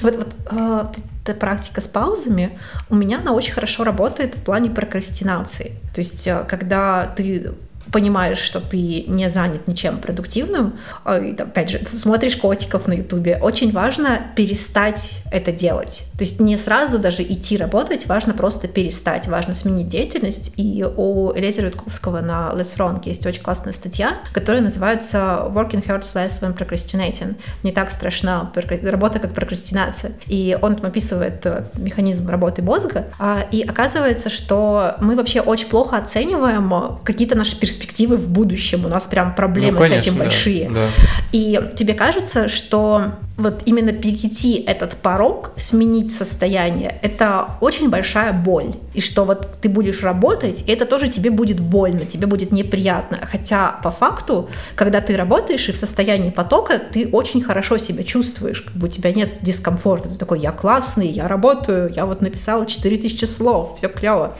Вот, 0.02 0.16
вот 0.16 0.36
э, 0.50 0.86
эта 1.24 1.34
практика 1.34 1.80
с 1.80 1.86
паузами, 1.86 2.58
у 2.90 2.96
меня 2.96 3.18
она 3.18 3.32
очень 3.32 3.52
хорошо 3.52 3.84
работает 3.84 4.34
в 4.34 4.42
плане 4.42 4.70
прокрастинации. 4.70 5.76
То 5.94 6.00
есть, 6.00 6.26
э, 6.26 6.44
когда 6.48 7.06
ты 7.16 7.52
понимаешь, 7.94 8.38
что 8.38 8.60
ты 8.60 9.04
не 9.06 9.30
занят 9.30 9.68
ничем 9.68 10.00
продуктивным, 10.00 10.80
и, 11.06 11.36
опять 11.38 11.70
же, 11.70 11.86
смотришь 11.88 12.34
котиков 12.34 12.88
на 12.88 12.94
ютубе, 12.94 13.38
очень 13.40 13.70
важно 13.70 14.32
перестать 14.34 15.20
это 15.30 15.52
делать. 15.52 16.02
То 16.18 16.24
есть 16.24 16.40
не 16.40 16.58
сразу 16.58 16.98
даже 16.98 17.22
идти 17.22 17.56
работать, 17.56 18.08
важно 18.08 18.34
просто 18.34 18.66
перестать, 18.66 19.28
важно 19.28 19.54
сменить 19.54 19.88
деятельность. 19.88 20.52
И 20.56 20.84
у 20.84 21.32
Элизера 21.36 21.68
Ютковского 21.68 22.20
на 22.20 22.50
Less 22.56 22.76
Wrong 22.76 23.00
есть 23.04 23.24
очень 23.26 23.42
классная 23.42 23.72
статья, 23.72 24.14
которая 24.32 24.60
называется 24.60 25.44
Working 25.54 25.86
Hurts 25.86 26.16
Less 26.16 26.40
When 26.40 26.58
Procrastinating. 26.58 27.36
Не 27.62 27.70
так 27.70 27.92
страшна 27.92 28.52
работа, 28.82 29.20
как 29.20 29.34
прокрастинация. 29.34 30.10
И 30.26 30.58
он 30.60 30.74
там 30.74 30.86
описывает 30.86 31.46
э, 31.46 31.66
механизм 31.76 32.28
работы 32.28 32.60
мозга, 32.60 33.10
а, 33.20 33.46
и 33.52 33.62
оказывается, 33.62 34.30
что 34.30 34.96
мы 35.00 35.14
вообще 35.14 35.40
очень 35.40 35.68
плохо 35.68 35.96
оцениваем 35.96 36.98
какие-то 37.04 37.36
наши 37.36 37.56
перспективы 37.56 37.83
перспективы 37.84 38.16
в 38.16 38.28
будущем. 38.28 38.86
У 38.86 38.88
нас 38.88 39.06
прям 39.06 39.34
проблемы 39.34 39.72
ну, 39.72 39.80
конечно, 39.80 40.02
с 40.02 40.06
этим 40.06 40.18
большие. 40.18 40.68
Да, 40.68 40.74
да. 40.74 40.88
И 41.32 41.60
тебе 41.76 41.94
кажется, 41.94 42.48
что 42.48 43.12
вот 43.36 43.62
именно 43.66 43.92
перейти 43.92 44.62
этот 44.66 44.94
порог, 44.94 45.50
сменить 45.56 46.12
состояние, 46.12 46.98
это 47.02 47.48
очень 47.60 47.90
большая 47.90 48.32
боль. 48.32 48.74
И 48.94 49.00
что 49.00 49.24
вот 49.24 49.58
ты 49.60 49.68
будешь 49.68 50.02
работать, 50.02 50.62
и 50.66 50.72
это 50.72 50.86
тоже 50.86 51.08
тебе 51.08 51.30
будет 51.30 51.58
больно, 51.58 52.04
тебе 52.06 52.26
будет 52.26 52.52
неприятно. 52.52 53.18
Хотя 53.22 53.80
по 53.82 53.90
факту, 53.90 54.48
когда 54.76 55.00
ты 55.00 55.16
работаешь 55.16 55.68
и 55.68 55.72
в 55.72 55.76
состоянии 55.76 56.30
потока, 56.30 56.78
ты 56.78 57.08
очень 57.08 57.42
хорошо 57.42 57.76
себя 57.76 58.04
чувствуешь, 58.04 58.60
как 58.60 58.74
бы 58.74 58.86
у 58.86 58.90
тебя 58.90 59.12
нет 59.12 59.42
дискомфорта. 59.42 60.10
Ты 60.10 60.16
такой, 60.16 60.38
я 60.38 60.52
классный, 60.52 61.08
я 61.08 61.26
работаю, 61.26 61.92
я 61.94 62.06
вот 62.06 62.20
написала 62.20 62.66
4000 62.66 63.24
слов, 63.24 63.74
все 63.76 63.88
клево. 63.88 64.36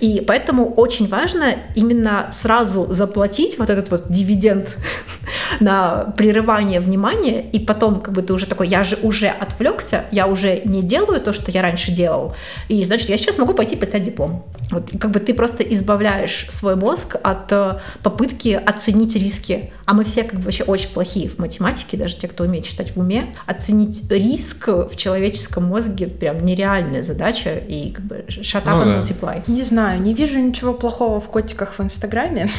И 0.00 0.22
поэтому 0.26 0.70
очень 0.74 1.08
важно 1.08 1.54
именно 1.74 2.28
сразу 2.30 2.57
заплатить 2.64 3.58
вот 3.58 3.70
этот 3.70 3.90
вот 3.90 4.10
дивиденд 4.10 4.76
на 5.60 6.12
прерывание 6.16 6.80
внимания, 6.80 7.42
и 7.42 7.58
потом 7.58 8.00
как 8.00 8.14
бы 8.14 8.22
ты 8.22 8.32
уже 8.32 8.46
такой, 8.46 8.68
я 8.68 8.84
же 8.84 8.98
уже 9.02 9.28
отвлекся, 9.28 10.04
я 10.12 10.26
уже 10.26 10.62
не 10.64 10.82
делаю 10.82 11.20
то, 11.20 11.32
что 11.32 11.50
я 11.50 11.62
раньше 11.62 11.90
делал, 11.90 12.34
и 12.68 12.82
значит, 12.84 13.08
я 13.08 13.18
сейчас 13.18 13.38
могу 13.38 13.54
пойти 13.54 13.76
писать 13.76 14.04
диплом. 14.04 14.44
Вот, 14.70 14.90
как 15.00 15.10
бы 15.10 15.20
ты 15.20 15.32
просто 15.34 15.62
избавляешь 15.62 16.46
свой 16.50 16.76
мозг 16.76 17.16
от 17.22 17.50
э, 17.52 17.78
попытки 18.02 18.48
оценить 18.50 19.14
риски. 19.16 19.72
А 19.86 19.94
мы 19.94 20.04
все 20.04 20.24
как 20.24 20.38
бы 20.38 20.42
вообще 20.42 20.64
очень 20.64 20.90
плохие 20.90 21.28
в 21.28 21.38
математике, 21.38 21.96
даже 21.96 22.16
те, 22.16 22.28
кто 22.28 22.44
умеет 22.44 22.66
читать 22.66 22.94
в 22.94 23.00
уме. 23.00 23.34
Оценить 23.46 24.10
риск 24.10 24.68
в 24.68 24.94
человеческом 24.96 25.64
мозге 25.64 26.06
прям 26.06 26.44
нереальная 26.44 27.02
задача, 27.02 27.56
и 27.56 27.92
как 27.92 28.04
бы 28.04 28.24
shut 28.28 28.64
up 28.66 28.84
ну, 28.84 28.92
and 28.92 29.02
multiply. 29.02 29.42
Не 29.46 29.62
знаю, 29.62 30.00
не 30.00 30.12
вижу 30.12 30.38
ничего 30.38 30.74
плохого 30.74 31.20
в 31.20 31.28
котиках 31.28 31.78
в 31.78 31.82
Инстаграме. 31.82 32.47
yani. 32.48 32.56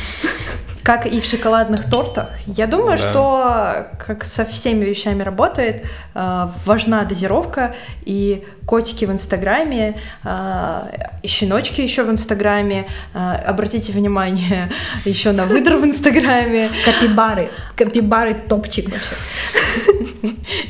Как 0.83 1.05
и 1.05 1.19
в 1.19 1.25
шоколадных 1.25 1.89
тортах. 1.89 2.29
Я 2.47 2.65
думаю, 2.65 2.97
да. 2.97 2.97
что 2.97 3.87
как 4.05 4.25
со 4.25 4.45
всеми 4.45 4.85
вещами 4.85 5.23
работает, 5.23 5.85
э, 6.15 6.47
важна 6.65 7.03
дозировка, 7.03 7.75
и 8.05 8.43
котики 8.65 9.05
в 9.05 9.11
Инстаграме, 9.11 9.99
э, 10.23 10.81
и 11.21 11.27
щеночки 11.27 11.81
еще 11.81 12.03
в 12.03 12.09
Инстаграме. 12.09 12.87
Э, 13.13 13.35
обратите 13.45 13.91
внимание 13.93 14.71
еще 15.05 15.31
на 15.31 15.45
выдр 15.45 15.75
в 15.75 15.85
Инстаграме. 15.85 16.69
Капибары. 16.85 17.49
Капибары 17.75 18.33
топчик 18.33 18.89
вообще. 18.89 19.15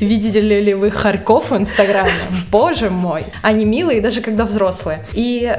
Видели 0.00 0.60
ли 0.60 0.74
вы 0.74 0.90
хорьков 0.90 1.50
в 1.50 1.56
Инстаграме? 1.56 2.10
Боже 2.50 2.90
мой! 2.90 3.24
Они 3.42 3.64
милые, 3.64 4.00
даже 4.00 4.20
когда 4.20 4.44
взрослые. 4.44 5.04
И, 5.12 5.52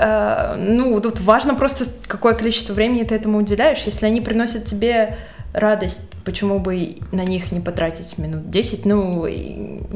ну, 0.58 1.00
тут 1.02 1.20
важно 1.20 1.56
просто, 1.56 1.86
какое 2.08 2.34
количество 2.34 2.74
времени 2.74 3.04
ты 3.04 3.16
этому 3.16 3.40
уделяешь. 3.40 3.84
Если 3.86 4.06
они 4.06 4.22
приносят 4.22 4.41
тебе 4.60 5.16
радость, 5.54 6.02
почему 6.24 6.60
бы 6.60 6.98
на 7.12 7.24
них 7.24 7.52
не 7.52 7.60
потратить 7.60 8.18
минут 8.18 8.50
10, 8.50 8.86
ну, 8.86 9.26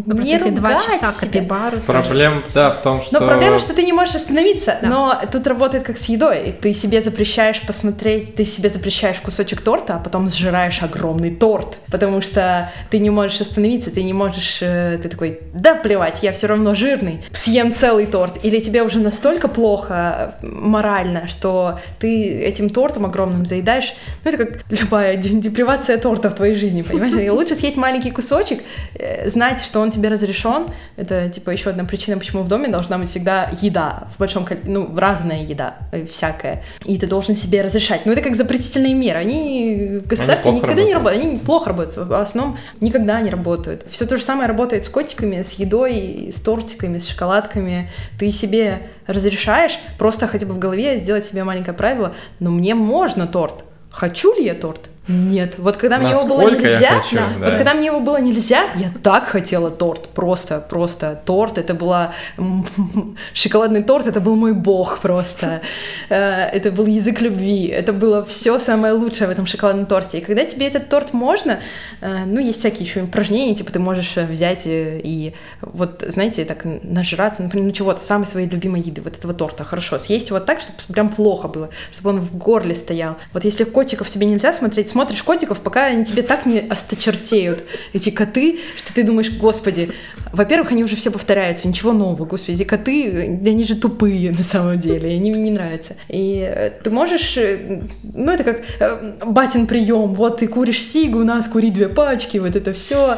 ну 0.05 0.15
не 0.15 0.29
если 0.29 0.49
два 0.49 0.79
часа 0.79 1.13
капибару. 1.19 1.79
Проблема, 1.81 2.43
да, 2.53 2.71
в 2.71 2.81
том, 2.81 3.01
что... 3.01 3.19
Но 3.19 3.25
проблема, 3.25 3.59
что 3.59 3.73
ты 3.73 3.83
не 3.83 3.93
можешь 3.93 4.15
остановиться, 4.15 4.77
да. 4.81 4.89
но 4.89 5.21
тут 5.31 5.47
работает 5.47 5.83
как 5.83 5.97
с 5.97 6.05
едой, 6.05 6.53
ты 6.61 6.73
себе 6.73 7.01
запрещаешь 7.01 7.61
посмотреть, 7.61 8.35
ты 8.35 8.45
себе 8.45 8.69
запрещаешь 8.69 9.19
кусочек 9.19 9.61
торта, 9.61 9.95
а 9.95 9.99
потом 9.99 10.29
сжираешь 10.29 10.81
огромный 10.81 11.33
торт, 11.33 11.77
потому 11.89 12.21
что 12.21 12.71
ты 12.89 12.99
не 12.99 13.09
можешь 13.09 13.39
остановиться, 13.39 13.91
ты 13.91 14.03
не 14.03 14.13
можешь, 14.13 14.59
э, 14.61 14.99
ты 15.01 15.09
такой, 15.09 15.39
да 15.53 15.75
плевать, 15.75 16.23
я 16.23 16.31
все 16.31 16.47
равно 16.47 16.75
жирный, 16.75 17.23
съем 17.31 17.73
целый 17.73 18.07
торт, 18.07 18.43
или 18.43 18.59
тебе 18.59 18.83
уже 18.83 18.99
настолько 18.99 19.47
плохо 19.47 20.35
морально, 20.41 21.27
что 21.27 21.79
ты 21.99 22.41
этим 22.41 22.69
тортом 22.69 23.05
огромным 23.05 23.45
заедаешь, 23.45 23.93
ну 24.23 24.31
это 24.31 24.45
как 24.45 24.65
любая 24.69 25.15
депривация 25.45 25.97
торта 25.97 26.29
в 26.29 26.35
твоей 26.35 26.55
жизни, 26.55 26.81
понимаешь? 26.81 27.13
И 27.13 27.29
лучше 27.29 27.55
съесть 27.55 27.77
маленький 27.77 28.11
кусочек, 28.11 28.63
э, 28.95 29.29
знать, 29.29 29.61
что 29.61 29.79
он 29.79 29.91
тебе 29.91 30.09
разрешен. 30.09 30.67
Это, 30.97 31.29
типа, 31.29 31.51
еще 31.51 31.69
одна 31.69 31.85
причина, 31.85 32.17
почему 32.17 32.41
в 32.41 32.47
доме 32.47 32.67
должна 32.67 32.97
быть 32.97 33.09
всегда 33.09 33.49
еда 33.61 34.07
в 34.13 34.19
большом 34.19 34.45
количестве, 34.45 34.73
ну, 34.73 34.97
разная 34.97 35.43
еда, 35.43 35.75
э, 35.91 36.05
всякая. 36.05 36.63
И 36.83 36.97
ты 36.97 37.07
должен 37.07 37.35
себе 37.35 37.61
разрешать. 37.61 38.05
Ну, 38.05 38.11
это 38.11 38.21
как 38.21 38.35
запретительные 38.35 38.93
меры. 38.93 39.19
Они 39.19 40.01
в 40.03 40.07
государстве 40.07 40.49
они 40.49 40.57
никогда 40.57 40.81
работают. 40.81 40.87
не 40.87 40.93
работают. 40.93 41.25
Они 41.25 41.39
плохо 41.39 41.69
работают. 41.69 42.09
В 42.09 42.13
основном 42.13 42.57
никогда 42.81 43.21
не 43.21 43.29
работают. 43.29 43.85
Все 43.89 44.05
то 44.05 44.17
же 44.17 44.23
самое 44.23 44.47
работает 44.47 44.85
с 44.85 44.89
котиками, 44.89 45.43
с 45.43 45.53
едой, 45.53 46.33
с 46.35 46.41
тортиками, 46.41 46.99
с 46.99 47.07
шоколадками. 47.07 47.91
Ты 48.19 48.31
себе 48.31 48.89
разрешаешь 49.07 49.79
просто 49.97 50.27
хотя 50.27 50.45
бы 50.45 50.53
в 50.53 50.59
голове 50.59 50.97
сделать 50.97 51.23
себе 51.23 51.43
маленькое 51.43 51.75
правило, 51.77 52.15
но 52.39 52.49
мне 52.49 52.73
можно 52.73 53.27
торт. 53.27 53.63
Хочу 53.91 54.35
ли 54.35 54.45
я 54.45 54.55
торт? 54.55 54.89
Нет, 55.07 55.55
вот 55.59 55.77
когда 55.77 55.99
мне 55.99 56.11
его 56.11 56.25
было 56.25 56.49
нельзя, 56.49 56.99
хочу, 56.99 57.17
да. 57.17 57.29
Да. 57.39 57.45
вот 57.45 57.55
когда 57.57 57.73
мне 57.75 57.87
его 57.87 57.99
было 57.99 58.19
нельзя, 58.19 58.63
я 58.75 58.91
так 59.03 59.27
хотела 59.27 59.69
торт, 59.69 60.07
просто, 60.09 60.59
просто 60.59 61.21
торт. 61.25 61.59
Это 61.59 61.75
была 61.75 62.13
шоколадный 63.33 63.83
торт, 63.83 64.07
это 64.07 64.19
был 64.19 64.35
мой 64.35 64.53
бог 64.53 64.99
просто. 64.99 65.61
Э, 66.09 66.47
это 66.47 66.71
был 66.71 66.87
язык 66.87 67.21
любви, 67.21 67.67
это 67.67 67.93
было 67.93 68.25
все 68.25 68.57
самое 68.57 68.93
лучшее 68.93 69.27
в 69.27 69.31
этом 69.31 69.45
шоколадном 69.45 69.85
торте. 69.85 70.17
И 70.17 70.21
когда 70.21 70.43
тебе 70.43 70.67
этот 70.67 70.89
торт 70.89 71.13
можно, 71.13 71.59
э, 72.01 72.25
ну 72.25 72.39
есть 72.39 72.59
всякие 72.59 72.87
еще 72.87 73.03
упражнения, 73.03 73.53
типа 73.53 73.71
ты 73.71 73.79
можешь 73.79 74.15
взять 74.15 74.63
и, 74.65 75.35
вот 75.61 76.03
знаете 76.07 76.45
так 76.45 76.63
нажраться, 76.65 77.43
например, 77.43 77.67
ну 77.67 77.71
чего-то 77.73 78.01
самой 78.01 78.25
своей 78.25 78.47
любимой 78.47 78.81
еды, 78.81 79.01
вот 79.01 79.15
этого 79.15 79.35
торта, 79.35 79.63
хорошо, 79.63 79.99
съесть 79.99 80.29
его 80.29 80.39
так, 80.39 80.59
чтобы 80.61 80.77
прям 80.91 81.09
плохо 81.09 81.47
было, 81.47 81.69
чтобы 81.91 82.09
он 82.09 82.19
в 82.19 82.35
горле 82.37 82.73
стоял. 82.73 83.17
Вот 83.33 83.45
если 83.45 83.65
котиков 83.65 84.09
тебе 84.09 84.25
нельзя 84.25 84.51
смотреть 84.51 84.94
смотришь 84.95 85.23
котиков, 85.23 85.59
пока 85.59 85.87
они 85.87 86.05
тебе 86.05 86.23
так 86.23 86.45
не 86.45 86.59
осточертеют, 86.59 87.65
эти 87.91 88.11
коты, 88.11 88.59
что 88.77 88.93
ты 88.93 89.03
думаешь, 89.03 89.29
господи, 89.29 89.89
во-первых, 90.31 90.71
они 90.71 90.85
уже 90.85 90.95
все 90.95 91.11
повторяются, 91.11 91.67
ничего 91.67 91.91
нового, 91.91 92.23
господи, 92.23 92.55
эти 92.55 92.63
коты, 92.63 93.41
они 93.45 93.65
же 93.65 93.75
тупые 93.75 94.31
на 94.31 94.43
самом 94.43 94.79
деле, 94.79 95.09
они 95.09 95.31
мне 95.31 95.41
не 95.41 95.51
нравятся. 95.51 95.97
И 96.07 96.39
э, 96.49 96.69
ты 96.81 96.91
можешь, 96.91 97.35
э, 97.35 97.81
ну 98.03 98.31
это 98.31 98.45
как 98.45 98.61
э, 98.79 99.15
батин 99.25 99.67
прием, 99.67 100.13
вот 100.13 100.39
ты 100.39 100.47
куришь 100.47 100.81
сигу, 100.81 101.19
у 101.19 101.25
нас 101.25 101.49
кури 101.49 101.71
две 101.71 101.89
пачки, 101.89 102.37
вот 102.37 102.55
это 102.55 102.71
все, 102.71 103.17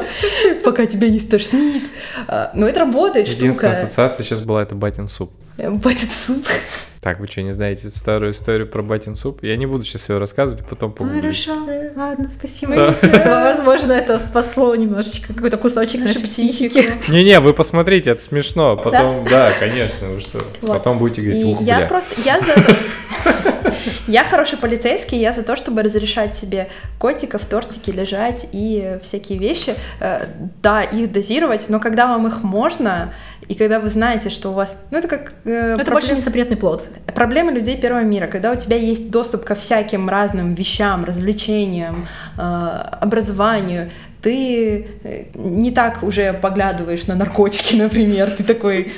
пока 0.64 0.84
тебя 0.86 1.08
не 1.08 1.20
стошнит. 1.20 1.84
А, 2.26 2.50
но 2.54 2.66
это 2.66 2.80
работает 2.80 3.28
Единственная 3.28 3.52
штука. 3.52 3.70
ассоциация 3.70 4.24
сейчас 4.24 4.40
была 4.40 4.64
это 4.64 4.74
батин 4.74 5.06
суп. 5.06 5.30
Батин 5.56 6.08
суп. 6.26 6.44
Так, 7.00 7.20
вы 7.20 7.28
что, 7.28 7.42
не 7.42 7.54
знаете 7.54 7.90
старую 7.90 8.32
историю 8.32 8.66
про 8.66 8.82
батин 8.82 9.14
суп? 9.14 9.42
Я 9.42 9.56
не 9.56 9.66
буду 9.66 9.84
сейчас 9.84 10.08
ее 10.08 10.18
рассказывать, 10.18 10.66
потом 10.68 10.92
погуглите. 10.92 11.20
Хорошо, 11.22 11.52
ладно, 11.96 12.28
спасибо. 12.28 12.94
Возможно, 13.24 13.92
это 13.92 14.18
спасло 14.18 14.74
немножечко 14.74 15.32
какой-то 15.32 15.58
кусочек 15.58 16.00
нашей 16.00 16.24
психики. 16.24 16.90
Не-не, 17.08 17.38
вы 17.38 17.54
посмотрите, 17.54 18.10
это 18.10 18.22
смешно. 18.22 18.76
Потом, 18.76 19.24
да, 19.30 19.52
конечно, 19.60 20.08
вы 20.08 20.20
что. 20.20 20.40
Потом 20.60 20.98
будете 20.98 21.22
говорить, 21.22 21.44
И 21.46 21.54
ух, 21.54 21.60
я 21.62 21.76
бля. 21.78 21.86
просто, 21.86 22.20
я 22.24 22.40
за... 22.40 22.54
Я 24.08 24.24
хороший 24.24 24.58
полицейский, 24.58 25.18
я 25.18 25.32
за 25.32 25.42
то, 25.42 25.54
чтобы 25.54 25.82
разрешать 25.82 26.34
себе 26.34 26.68
котиков, 26.98 27.44
тортики 27.44 27.90
лежать 27.90 28.48
и 28.52 28.98
всякие 29.02 29.38
вещи. 29.38 29.74
Э, 30.00 30.24
Да, 30.62 30.82
их 30.82 31.12
дозировать, 31.12 31.66
но 31.68 31.78
когда 31.78 32.06
вам 32.06 32.26
их 32.26 32.42
можно, 32.42 33.12
и 33.48 33.54
когда 33.54 33.78
вы 33.80 33.88
знаете, 33.90 34.30
что 34.30 34.50
у 34.50 34.54
вас... 34.54 34.76
Ну, 34.90 34.98
это 34.98 35.08
как... 35.08 35.32
э, 35.44 35.74
Это 35.74 35.84
проблем- 35.84 35.92
больше 35.92 36.14
не 36.14 36.20
запретный 36.20 36.56
плод. 36.56 36.88
Проблемы 37.14 37.52
людей 37.52 37.76
первого 37.76 38.02
мира, 38.02 38.26
когда 38.26 38.50
у 38.52 38.54
тебя 38.56 38.76
есть 38.76 39.10
доступ 39.10 39.44
ко 39.44 39.54
всяким 39.54 40.08
разным 40.08 40.54
вещам, 40.54 41.04
развлечениям, 41.04 42.08
э, 42.38 42.40
образованию, 43.02 43.90
ты 44.22 44.86
э, 45.04 45.24
не 45.34 45.70
так 45.70 46.02
уже 46.02 46.32
поглядываешь 46.32 47.06
на 47.06 47.14
наркотики, 47.14 47.76
например, 47.82 48.30
ты 48.30 48.42
такой, 48.44 48.90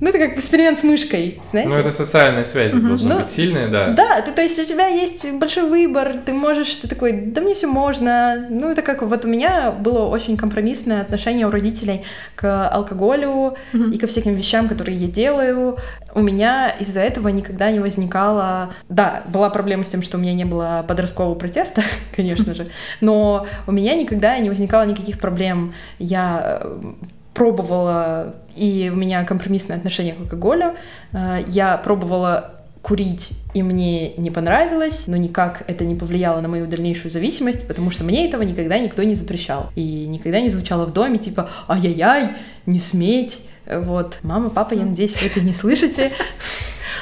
ну 0.00 0.08
это 0.08 0.18
как 0.18 0.36
эксперимент 0.36 0.78
с 0.78 0.82
мышкой, 0.82 1.40
знаете? 1.50 1.70
Ну, 1.70 1.76
это 1.76 1.90
социальные 1.90 2.44
связи 2.44 2.76
должны 2.76 3.14
Ну, 3.14 3.20
быть 3.20 3.30
сильные, 3.30 3.68
да. 3.68 3.90
Да, 3.90 4.20
ты, 4.22 4.32
то 4.32 4.42
есть 4.42 4.58
у 4.58 4.64
тебя 4.64 4.88
есть 4.88 5.30
большой 5.32 5.68
выбор, 5.68 6.16
ты 6.24 6.32
можешь, 6.32 6.74
ты 6.76 6.88
такой, 6.88 7.12
да 7.12 7.40
мне 7.40 7.54
все 7.54 7.66
можно. 7.66 8.46
Ну, 8.50 8.70
это 8.70 8.82
как 8.82 9.02
вот 9.02 9.24
у 9.24 9.28
меня 9.28 9.70
было 9.70 10.06
очень 10.06 10.36
компромиссное 10.36 11.00
отношение 11.00 11.46
у 11.46 11.50
родителей 11.50 12.02
к 12.34 12.68
алкоголю 12.68 13.56
и 13.72 13.96
ко 13.98 14.06
всяким 14.06 14.34
вещам, 14.34 14.68
которые 14.68 14.96
я 14.96 15.08
делаю. 15.08 15.78
У 16.14 16.20
меня 16.20 16.70
из-за 16.70 17.00
этого 17.00 17.28
никогда 17.28 17.70
не 17.70 17.80
возникало... 17.80 18.74
Да, 18.88 19.22
была 19.26 19.50
проблема 19.50 19.84
с 19.84 19.88
тем, 19.88 20.02
что 20.02 20.16
у 20.16 20.20
меня 20.20 20.32
не 20.34 20.44
было 20.44 20.84
подросткового 20.86 21.34
протеста, 21.34 21.82
конечно 22.16 22.54
же, 22.54 22.68
но 23.00 23.46
у 23.66 23.72
меня 23.72 23.94
никогда 23.94 24.38
не 24.38 24.48
возникало 24.48 24.84
никаких 24.84 25.18
проблем. 25.18 25.72
Я 25.98 26.60
э, 26.62 26.92
пробовала, 27.34 28.36
и 28.56 28.90
у 28.92 28.96
меня 28.96 29.24
компромиссное 29.24 29.76
отношение 29.76 30.14
к 30.14 30.20
алкоголю. 30.22 30.74
Э, 31.12 31.44
Я 31.46 31.76
пробовала 31.78 32.52
курить, 32.80 33.30
и 33.54 33.62
мне 33.62 34.14
не 34.16 34.30
понравилось, 34.30 35.04
но 35.06 35.16
никак 35.16 35.64
это 35.66 35.84
не 35.84 35.94
повлияло 35.94 36.40
на 36.42 36.48
мою 36.48 36.66
дальнейшую 36.66 37.10
зависимость, 37.10 37.66
потому 37.66 37.90
что 37.90 38.04
мне 38.04 38.28
этого 38.28 38.42
никогда 38.42 38.78
никто 38.78 39.02
не 39.02 39.14
запрещал. 39.14 39.70
И 39.74 40.06
никогда 40.06 40.40
не 40.40 40.50
звучало 40.50 40.84
в 40.84 40.92
доме, 40.92 41.18
типа 41.18 41.48
«Ай-яй-яй, 41.66 42.32
не 42.66 42.78
сметь». 42.78 43.40
Вот. 43.66 44.18
Мама, 44.22 44.50
папа, 44.50 44.74
я 44.74 44.84
надеюсь, 44.84 45.20
вы 45.20 45.28
это 45.28 45.40
не 45.40 45.54
слышите. 45.54 46.12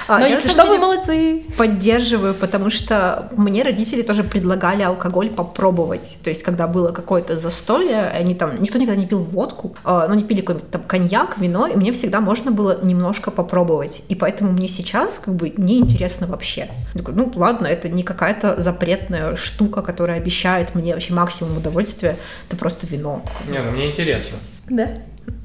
А, 0.08 0.18
Но 0.18 0.26
я, 0.26 0.34
если 0.36 0.50
что, 0.50 0.66
вы 0.66 0.78
молодцы. 0.78 1.44
Поддерживаю, 1.56 2.34
потому 2.34 2.70
что 2.70 3.30
мне 3.36 3.62
родители 3.62 4.02
тоже 4.02 4.24
предлагали 4.24 4.82
алкоголь 4.82 5.30
попробовать. 5.30 6.18
То 6.22 6.30
есть, 6.30 6.42
когда 6.42 6.66
было 6.66 6.88
какое-то 6.88 7.36
застолье, 7.36 8.10
они 8.14 8.34
там, 8.34 8.62
никто 8.62 8.78
никогда 8.78 9.00
не 9.00 9.06
пил 9.06 9.20
водку, 9.20 9.76
а, 9.84 10.08
ну, 10.08 10.14
не 10.14 10.24
пили 10.24 10.40
какой-нибудь 10.40 10.70
там 10.70 10.82
коньяк, 10.82 11.38
вино, 11.38 11.66
и 11.66 11.76
мне 11.76 11.92
всегда 11.92 12.20
можно 12.20 12.50
было 12.50 12.80
немножко 12.82 13.30
попробовать. 13.30 14.02
И 14.08 14.14
поэтому 14.14 14.52
мне 14.52 14.68
сейчас 14.68 15.18
как 15.18 15.34
бы 15.34 15.52
неинтересно 15.56 16.26
вообще. 16.26 16.68
Я 16.94 16.98
такой, 16.98 17.14
ну, 17.14 17.30
ладно, 17.34 17.66
это 17.66 17.88
не 17.88 18.02
какая-то 18.02 18.60
запретная 18.60 19.36
штука, 19.36 19.82
которая 19.82 20.18
обещает 20.18 20.74
мне 20.74 20.94
вообще 20.94 21.14
максимум 21.14 21.56
удовольствия, 21.56 22.16
это 22.48 22.56
просто 22.56 22.86
вино. 22.86 23.22
Не, 23.48 23.58
ну 23.58 23.70
мне 23.70 23.90
интересно. 23.90 24.38
Да. 24.68 24.88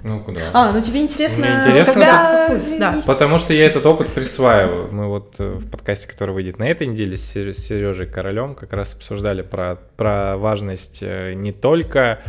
Ну, 0.03 0.21
куда? 0.21 0.39
А, 0.53 0.71
ну 0.71 0.81
тебе 0.81 1.01
интересно, 1.01 1.45
Мне 1.45 1.55
интересно, 1.59 1.93
когда... 1.93 2.05
да, 2.07 2.45
вкус, 2.47 2.75
да. 2.79 3.01
Потому 3.05 3.37
что 3.37 3.53
я 3.53 3.65
этот 3.65 3.85
опыт 3.85 4.07
присваиваю. 4.09 4.89
Мы 4.91 5.07
вот 5.07 5.35
э, 5.39 5.57
в 5.59 5.69
подкасте, 5.69 6.07
который 6.07 6.33
выйдет 6.33 6.59
на 6.59 6.67
этой 6.67 6.87
неделе 6.87 7.17
с 7.17 7.23
Сер- 7.23 7.53
с 7.53 7.57
Сережей 7.57 8.07
Королем, 8.07 8.55
как 8.55 8.73
раз 8.73 8.93
обсуждали 8.93 9.41
про, 9.41 9.77
про 9.97 10.37
важность 10.37 10.99
э, 11.01 11.33
не 11.33 11.51
только 11.51 12.19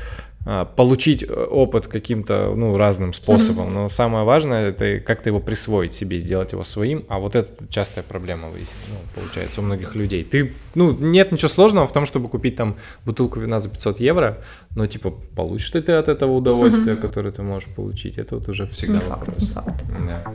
получить 0.77 1.23
э, 1.23 1.27
опыт 1.27 1.89
каким-то, 1.89 2.55
ну, 2.57 2.77
разным 2.79 3.13
способом, 3.13 3.75
но 3.75 3.91
самое 3.91 4.25
важное 4.25 4.71
это 4.71 4.99
как-то 5.01 5.29
его 5.29 5.41
присвоить 5.41 5.93
себе, 5.93 6.19
сделать 6.19 6.53
его 6.53 6.65
своим, 6.65 7.05
а 7.09 7.19
вот 7.19 7.37
это 7.37 7.51
частая 7.69 8.03
проблема, 8.03 8.49
ну, 8.49 8.97
получается, 9.15 9.61
у 9.61 9.65
многих 9.65 9.95
людей. 9.95 10.25
Ты, 10.25 10.55
ну, 10.75 10.93
нет 10.93 11.33
ничего 11.33 11.49
сложного 11.49 11.87
в 11.87 11.93
том, 11.93 12.07
чтобы 12.07 12.31
купить 12.31 12.57
там 12.57 12.77
бутылку 13.05 13.41
вина 13.41 13.61
за 13.61 13.69
500 13.69 14.01
евро, 14.01 14.39
но, 14.75 14.87
типа, 14.87 15.11
получишь 15.11 15.75
ли 15.75 15.83
ты 15.83 15.93
от 15.93 16.09
этого 16.09 16.33
удовольствие, 16.33 16.97
которое 16.97 17.31
ты 17.31 17.43
можешь 17.43 17.69
получить, 17.69 18.17
это 18.17 18.37
вот 18.37 18.49
уже 18.49 18.67
всегда 18.67 18.95
Не 18.95 19.01
факт, 19.01 19.27
вопрос. 19.27 19.39
не 19.39 19.47
факт. 19.49 19.85
Да. 20.07 20.33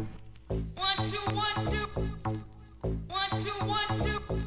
One, 0.50 0.64
two, 1.00 1.34
one, 1.34 1.66
two. 1.66 2.04
One, 2.84 3.40
two, 3.40 3.68
one, 3.68 3.98
two. 3.98 4.44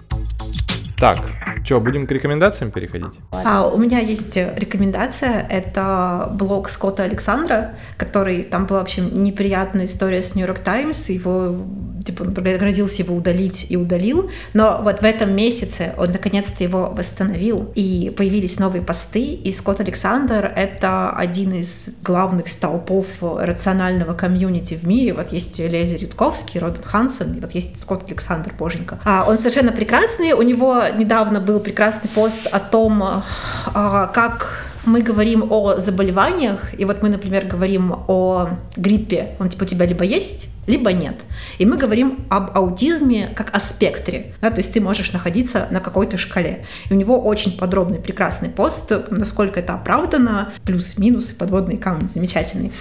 Так, 0.99 1.27
что, 1.67 1.81
будем 1.81 2.07
к 2.07 2.13
рекомендациям 2.13 2.71
переходить? 2.71 3.19
А, 3.33 3.67
у 3.67 3.77
меня 3.77 3.99
есть 3.99 4.37
рекомендация. 4.37 5.45
Это 5.51 6.31
блог 6.33 6.69
Скотта 6.69 7.03
Александра, 7.03 7.75
который 7.97 8.45
там 8.45 8.67
была 8.67 8.79
вообще 8.79 9.01
неприятная 9.01 9.87
история 9.87 10.23
с 10.23 10.37
Нью-Йорк 10.37 10.61
Таймс. 10.61 11.09
Его 11.09 11.67
типа 12.07 12.23
он 12.23 12.33
грозился 12.33 13.03
его 13.03 13.17
удалить 13.17 13.67
и 13.69 13.77
удалил. 13.77 14.31
Но 14.55 14.81
вот 14.83 15.01
в 15.01 15.05
этом 15.05 15.35
месяце 15.35 15.93
он 15.99 16.13
наконец-то 16.13 16.63
его 16.63 16.91
восстановил. 16.91 17.73
И 17.75 18.15
появились 18.17 18.59
новые 18.61 18.83
посты. 18.83 19.25
И 19.25 19.51
Скотт 19.51 19.81
Александр— 19.81 20.53
это 20.57 21.11
один 21.11 21.53
из 21.53 21.95
главных 22.03 22.49
столпов 22.49 23.07
рационального 23.21 24.15
комьюнити 24.15 24.75
в 24.75 24.87
мире. 24.87 25.15
Вот 25.15 25.33
есть 25.33 25.59
Лези 25.59 25.99
Рудковский, 26.05 26.61
Робин 26.61 26.83
Хансен, 26.85 27.35
и 27.35 27.41
вот 27.41 27.51
есть 27.53 27.79
Скотт 27.79 28.05
Александр, 28.07 28.53
боженька. 28.57 29.01
А 29.05 29.25
он 29.29 29.37
совершенно 29.37 29.73
прекрасный. 29.73 30.33
У 30.33 30.43
него 30.43 30.81
недавно 30.97 31.41
был 31.41 31.56
прекрасный 31.61 32.09
пост 32.09 32.47
о 32.47 32.61
том, 32.61 33.03
а, 33.03 34.07
как 34.09 34.67
мы 34.87 35.03
говорим 35.03 35.53
о 35.53 35.79
заболеваниях, 35.79 36.79
и 36.79 36.85
вот 36.85 37.03
мы, 37.03 37.09
например, 37.09 37.47
говорим 37.47 37.95
о 38.09 38.51
гриппе, 38.77 39.35
он 39.39 39.49
типа 39.49 39.65
у 39.65 39.67
тебя 39.67 39.87
либо 39.87 40.05
есть, 40.05 40.49
либо 40.67 40.93
нет. 40.93 41.25
И 41.59 41.67
мы 41.67 41.77
говорим 41.77 42.27
об 42.29 42.57
аутизме 42.57 43.29
как 43.35 43.55
о 43.55 43.61
спектре, 43.61 44.35
да, 44.41 44.51
то 44.51 44.59
есть 44.59 44.73
ты 44.73 44.81
можешь 44.81 45.13
находиться 45.13 45.69
на 45.71 45.81
какой-то 45.81 46.19
шкале. 46.19 46.67
И 46.91 46.93
у 46.93 46.97
него 46.97 47.21
очень 47.21 47.57
подробный, 47.57 47.99
прекрасный 47.99 48.49
пост, 48.49 48.93
насколько 49.11 49.61
это 49.61 49.75
оправдано, 49.75 50.53
плюс-минус 50.65 51.31
и 51.31 51.35
подводные 51.35 51.79
камни, 51.79 52.09
замечательный. 52.09 52.73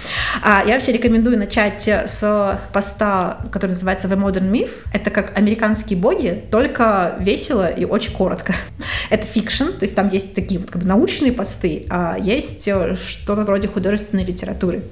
А 0.42 0.64
я 0.66 0.74
вообще 0.74 0.92
рекомендую 0.92 1.38
начать 1.38 1.88
с 1.88 2.60
поста, 2.72 3.38
который 3.52 3.70
называется 3.70 4.08
The 4.08 4.18
Modern 4.18 4.50
Myth. 4.50 4.72
Это 4.92 5.10
как 5.10 5.36
американские 5.36 5.98
боги, 5.98 6.44
только 6.50 7.16
весело 7.20 7.68
и 7.68 7.84
очень 7.84 8.12
коротко. 8.12 8.54
Это 9.10 9.26
fiction, 9.26 9.66
то 9.66 9.82
есть 9.82 9.94
там 9.94 10.08
есть 10.08 10.34
такие 10.34 10.60
вот 10.60 10.70
как 10.70 10.82
бы 10.82 10.88
научные 10.88 11.32
посты, 11.32 11.86
а 11.88 11.95
есть 12.20 12.66
э, 12.68 12.96
что-то 12.96 13.42
вроде 13.42 13.68
художественной 13.68 14.24
литературы. 14.24 14.82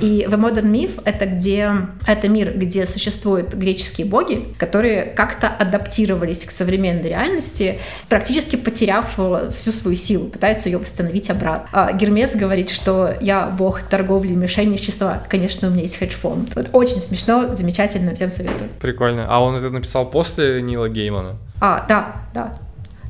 И 0.00 0.26
The 0.28 0.36
Modern 0.38 0.70
Myth— 0.70 1.02
это 1.04 1.26
где 1.26 1.70
это 2.06 2.28
мир, 2.28 2.52
где 2.56 2.86
существуют 2.86 3.54
греческие 3.54 4.06
боги, 4.06 4.46
которые 4.58 5.04
как-то 5.04 5.48
адаптировались 5.48 6.44
к 6.44 6.50
современной 6.50 7.10
реальности, 7.10 7.78
практически 8.08 8.56
потеряв 8.56 9.14
э, 9.18 9.50
всю 9.54 9.72
свою 9.72 9.96
силу, 9.96 10.26
пытаются 10.28 10.68
ее 10.68 10.78
восстановить 10.78 11.30
обратно. 11.30 11.68
А 11.72 11.92
Гермес 11.92 12.34
говорит, 12.34 12.70
что 12.70 13.14
я 13.20 13.46
бог 13.46 13.82
торговли 13.82 14.32
и 14.32 14.36
мошенничества, 14.36 15.22
конечно, 15.28 15.68
у 15.68 15.70
меня 15.70 15.82
есть 15.82 15.96
хедж-фонд. 15.98 16.54
Вот 16.54 16.68
очень 16.72 17.00
смешно, 17.00 17.52
замечательно, 17.52 18.14
всем 18.14 18.30
советую. 18.30 18.70
Прикольно. 18.80 19.26
А 19.28 19.40
он 19.40 19.56
это 19.56 19.70
написал 19.70 20.10
после 20.10 20.62
Нила 20.62 20.88
Геймана? 20.88 21.36
А, 21.60 21.84
да, 21.88 22.16
да. 22.34 22.58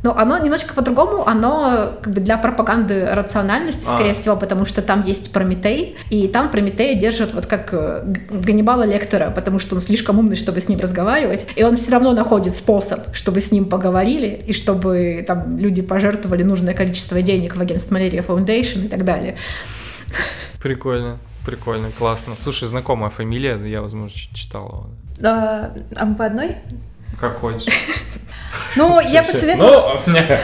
Но 0.07 0.17
оно 0.17 0.39
немножечко 0.39 0.73
по-другому, 0.73 1.27
оно 1.27 1.95
как 2.01 2.15
бы 2.15 2.21
для 2.21 2.39
пропаганды 2.39 3.07
рациональности, 3.07 3.87
скорее 3.87 4.13
А. 4.13 4.15
всего, 4.15 4.37
потому 4.37 4.65
что 4.65 4.81
там 4.81 5.03
есть 5.03 5.33
Прометей, 5.33 5.97
и 6.11 6.29
там 6.29 6.49
Прометея 6.49 6.95
держат 6.95 7.35
вот 7.35 7.47
как 7.47 7.71
э, 7.73 8.05
Ганнибала 8.31 8.85
Лектора, 8.85 9.33
потому 9.33 9.59
что 9.59 9.75
он 9.75 9.81
слишком 9.81 10.21
умный, 10.21 10.37
чтобы 10.37 10.61
с 10.61 10.69
ним 10.69 10.79
разговаривать, 10.79 11.49
и 11.57 11.65
он 11.65 11.75
все 11.75 11.91
равно 11.91 12.13
находит 12.13 12.55
способ, 12.55 13.13
чтобы 13.17 13.41
с 13.41 13.51
ним 13.51 13.65
поговорили, 13.65 14.41
и 14.47 14.53
чтобы 14.53 15.25
там 15.27 15.59
люди 15.59 15.83
пожертвовали 15.83 16.45
нужное 16.45 16.73
количество 16.73 17.21
денег 17.21 17.57
в 17.57 17.61
агентство 17.61 17.97
Malaria 17.97 18.25
Foundation 18.25 18.85
и 18.85 18.89
так 18.89 19.05
далее. 19.05 19.37
Прикольно, 20.63 21.19
прикольно, 21.45 21.91
классно. 21.91 22.35
Слушай, 22.39 22.69
знакомая 22.69 23.11
фамилия, 23.11 23.57
я, 23.67 23.83
возможно, 23.83 24.17
чуть 24.17 24.33
читал 24.37 24.67
его. 24.69 25.29
А, 25.29 25.73
а 25.97 26.05
мы 26.05 26.15
по 26.15 26.27
одной? 26.27 26.59
Как 27.21 27.39
хочешь. 27.39 27.73
Ну, 28.77 29.01
я. 29.01 29.25
Ну, 29.57 30.01
меня... 30.07 30.39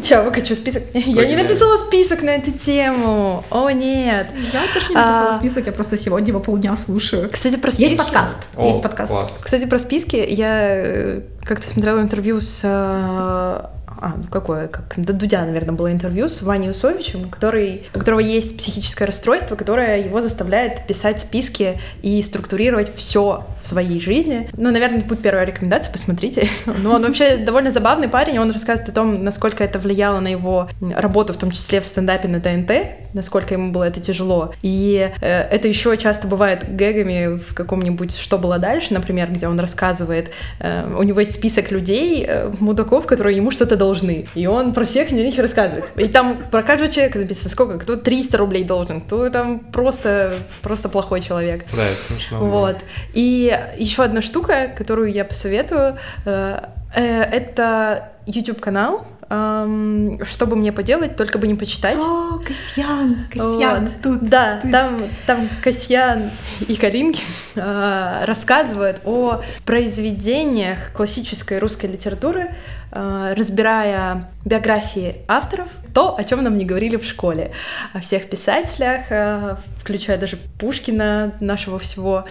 Сейчас, 0.00 0.24
выкачу 0.24 0.54
список. 0.54 0.84
Я 0.94 1.26
не 1.26 1.36
написала 1.36 1.78
список 1.86 2.22
на 2.22 2.30
эту 2.30 2.52
тему. 2.52 3.44
О, 3.50 3.70
нет. 3.70 4.28
Я 4.52 4.60
тоже 4.72 4.88
не 4.90 4.94
написала 4.94 5.30
А. 5.30 5.36
список, 5.36 5.66
я 5.66 5.72
просто 5.72 5.96
сегодня 5.96 6.28
его 6.28 6.40
полдня 6.40 6.76
слушаю. 6.76 7.28
Кстати, 7.30 7.56
про 7.56 7.72
списки. 7.72 7.90
Есть 7.90 8.02
подкаст, 8.02 8.38
есть 8.58 8.82
подкаст. 8.82 9.12
Кстати, 9.42 9.66
про 9.66 9.78
списки. 9.78 10.16
Я 10.16 10.68
э, 10.68 11.20
как-то 11.42 11.66
смотрела 11.66 12.00
интервью 12.00 12.40
с 12.40 12.60
э, 12.62 13.66
а, 14.00 14.14
ну 14.16 14.24
какое, 14.30 14.68
как 14.68 14.94
до 14.96 15.12
Дудя, 15.12 15.44
наверное, 15.44 15.74
было 15.74 15.92
интервью 15.92 16.28
с 16.28 16.42
Ваней 16.42 16.70
Усовичем, 16.70 17.30
который, 17.30 17.84
у 17.94 17.98
которого 17.98 18.20
есть 18.20 18.56
психическое 18.56 19.06
расстройство, 19.06 19.56
которое 19.56 19.98
его 19.98 20.20
заставляет 20.20 20.86
писать 20.86 21.20
списки 21.22 21.80
и 22.02 22.20
структурировать 22.22 22.94
все 22.94 23.46
в 23.62 23.66
своей 23.66 24.00
жизни. 24.00 24.48
Ну, 24.56 24.70
наверное, 24.70 25.00
будет 25.00 25.22
первая 25.22 25.44
рекомендация, 25.44 25.92
посмотрите. 25.92 26.48
Но 26.82 26.92
он 26.94 27.02
вообще 27.02 27.36
довольно 27.36 27.70
забавный 27.70 28.08
парень, 28.08 28.38
он 28.38 28.50
рассказывает 28.50 28.90
о 28.90 28.92
том, 28.92 29.22
насколько 29.22 29.62
это 29.64 29.78
влияло 29.78 30.20
на 30.20 30.28
его 30.28 30.68
работу, 30.80 31.32
в 31.32 31.36
том 31.36 31.50
числе 31.50 31.80
в 31.80 31.86
стендапе 31.86 32.28
на 32.28 32.40
ТНТ, 32.40 33.14
насколько 33.14 33.54
ему 33.54 33.72
было 33.72 33.84
это 33.84 34.00
тяжело. 34.00 34.52
И 34.62 35.10
э, 35.20 35.26
это 35.26 35.68
еще 35.68 35.96
часто 35.96 36.26
бывает 36.26 36.64
гэгами 36.76 37.36
в 37.36 37.54
каком-нибудь 37.54 38.16
«Что 38.16 38.38
было 38.38 38.58
дальше», 38.58 38.92
например, 38.92 39.30
где 39.30 39.48
он 39.48 39.58
рассказывает, 39.58 40.32
э, 40.60 40.94
у 40.98 41.02
него 41.02 41.20
есть 41.20 41.34
список 41.34 41.70
людей, 41.70 42.24
э, 42.26 42.50
мудаков, 42.60 43.06
которые 43.06 43.36
ему 43.36 43.50
что-то 43.50 43.76
должны. 43.84 44.26
И 44.34 44.46
он 44.46 44.72
про 44.72 44.84
всех 44.84 45.10
них 45.10 45.38
рассказывает. 45.38 45.84
И 45.96 46.08
там 46.08 46.38
про 46.50 46.62
каждого 46.62 46.90
человека 46.90 47.18
написано, 47.18 47.50
сколько, 47.50 47.78
кто 47.78 47.96
300 47.96 48.38
рублей 48.38 48.64
должен, 48.64 49.00
кто 49.00 49.28
там 49.30 49.58
просто, 49.58 50.34
просто 50.62 50.88
плохой 50.88 51.20
человек. 51.20 51.64
Да, 51.74 51.84
это 51.84 52.00
смешно. 52.08 52.38
Вот. 52.38 52.76
И 53.12 53.58
еще 53.76 54.04
одна 54.04 54.22
штука, 54.22 54.72
которую 54.76 55.12
я 55.12 55.24
посоветую, 55.24 55.98
э, 56.24 56.60
э, 56.94 57.22
это 57.22 58.12
YouTube-канал, 58.26 59.06
эм, 59.28 60.24
что 60.24 60.46
бы 60.46 60.56
мне 60.56 60.72
поделать, 60.72 61.16
только 61.16 61.38
бы 61.38 61.46
не 61.46 61.54
почитать. 61.54 61.98
О, 61.98 62.38
Касьян, 62.38 63.26
Касьян, 63.30 63.84
Вот. 63.84 64.02
тут. 64.02 64.28
Да, 64.28 64.60
тут. 64.62 64.70
там, 64.70 65.02
там 65.26 65.48
Касьян 65.62 66.30
и 66.66 66.74
Калинкин 66.74 67.24
э, 67.56 68.24
рассказывают 68.24 69.00
о 69.04 69.42
произведениях 69.66 70.92
классической 70.92 71.58
русской 71.58 71.86
литературы, 71.86 72.54
разбирая 72.94 74.28
биографии 74.44 75.16
авторов, 75.26 75.68
то, 75.94 76.16
о 76.16 76.24
чем 76.24 76.42
нам 76.42 76.56
не 76.56 76.64
говорили 76.64 76.96
в 76.96 77.04
школе, 77.04 77.52
о 77.92 78.00
всех 78.00 78.28
писателях, 78.28 79.02
э, 79.10 79.56
включая 79.78 80.18
даже 80.18 80.38
Пушкина, 80.58 81.32
нашего 81.40 81.78
всего. 81.78 82.24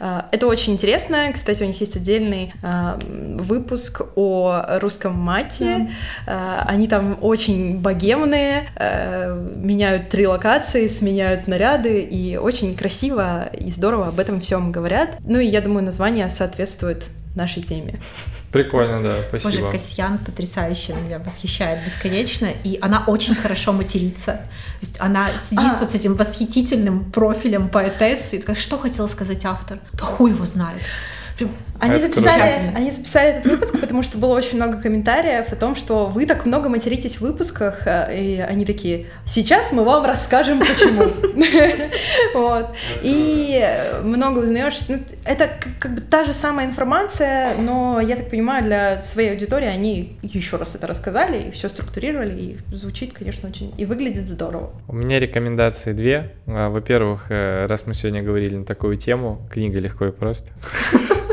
Э, 0.00 0.22
Это 0.32 0.46
очень 0.46 0.72
интересно. 0.72 1.30
Кстати, 1.32 1.62
у 1.62 1.66
них 1.66 1.80
есть 1.80 1.96
отдельный 1.96 2.52
э, 2.62 2.98
выпуск 3.38 4.02
о 4.16 4.78
русском 4.80 5.16
мате. 5.18 5.90
Э, 6.26 6.62
Они 6.66 6.88
там 6.88 7.18
очень 7.20 7.78
богемные, 7.78 8.68
э, 8.76 9.34
меняют 9.56 10.08
три 10.08 10.26
локации, 10.26 10.88
сменяют 10.88 11.46
наряды, 11.46 12.00
и 12.00 12.36
очень 12.36 12.74
красиво 12.76 13.46
и 13.52 13.70
здорово 13.70 14.08
об 14.08 14.18
этом 14.18 14.40
всем 14.40 14.72
говорят. 14.72 15.16
Ну 15.20 15.38
и 15.38 15.46
я 15.46 15.60
думаю, 15.60 15.84
название 15.84 16.28
соответствует 16.28 17.04
нашей 17.36 17.62
теме. 17.62 17.94
Прикольно, 18.52 19.02
да, 19.02 19.16
Боже, 19.30 19.40
спасибо. 19.40 19.70
Касьян 19.70 20.18
потрясающе, 20.18 20.92
меня 20.92 21.18
восхищает 21.18 21.82
бесконечно, 21.84 22.48
и 22.64 22.78
она 22.82 23.02
очень 23.06 23.34
хорошо 23.34 23.72
матерится. 23.72 24.32
То 24.32 24.82
есть 24.82 25.00
она 25.00 25.34
сидит 25.36 25.72
А. 25.74 25.78
вот 25.80 25.92
с 25.92 25.94
этим 25.94 26.14
восхитительным 26.14 27.10
профилем 27.10 27.70
поэтессы 27.70 28.36
и 28.36 28.40
такая, 28.40 28.56
что 28.56 28.76
хотел 28.76 29.08
сказать 29.08 29.46
автор? 29.46 29.78
Да 29.94 30.04
хуй 30.04 30.32
его 30.32 30.44
знает. 30.44 30.82
Прям 31.38 31.50
Они 31.82 31.96
Это 31.96 32.06
записали, 32.06 32.54
они 32.76 32.92
записали 32.92 33.30
этот 33.30 33.50
выпуск, 33.50 33.80
потому 33.80 34.04
что 34.04 34.16
было 34.16 34.36
очень 34.36 34.54
много 34.54 34.80
комментариев 34.80 35.52
о 35.52 35.56
том, 35.56 35.74
что 35.74 36.06
вы 36.06 36.26
так 36.26 36.46
много 36.46 36.68
материтесь 36.68 37.16
в 37.16 37.22
выпусках, 37.22 37.88
э, 37.88 38.16
и 38.16 38.38
они 38.38 38.64
такие, 38.64 39.06
сейчас 39.26 39.72
мы 39.72 39.82
вам 39.82 40.04
расскажем, 40.04 40.60
почему. 40.60 41.10
Вот. 42.34 42.68
И 43.02 43.68
много 44.04 44.38
узнаешь. 44.38 44.78
Ну, 44.86 45.00
Это 45.24 45.50
как 45.80 45.96
бы 45.96 46.00
та 46.02 46.24
же 46.24 46.32
самая 46.32 46.66
информация, 46.66 47.56
но, 47.56 48.00
я 48.00 48.14
так 48.14 48.30
понимаю, 48.30 48.62
для 48.62 49.00
своей 49.00 49.32
аудитории 49.32 49.66
они 49.66 50.16
еще 50.22 50.58
раз 50.58 50.76
это 50.76 50.86
рассказали, 50.86 51.48
и 51.48 51.50
все 51.50 51.68
структурировали, 51.68 52.32
и 52.40 52.58
звучит, 52.72 53.12
конечно, 53.12 53.48
очень... 53.48 53.74
И 53.76 53.86
выглядит 53.86 54.28
здорово. 54.28 54.70
У 54.86 54.94
меня 54.94 55.18
рекомендации 55.18 55.94
две. 55.94 56.30
А, 56.46 56.68
Во-первых, 56.68 57.26
э, 57.30 57.66
раз 57.66 57.86
мы 57.86 57.94
сегодня 57.94 58.22
говорили 58.22 58.54
на 58.54 58.64
такую 58.64 58.96
тему, 58.98 59.40
книга 59.50 59.80
легко 59.80 60.06
и 60.06 60.12
просто. 60.12 60.52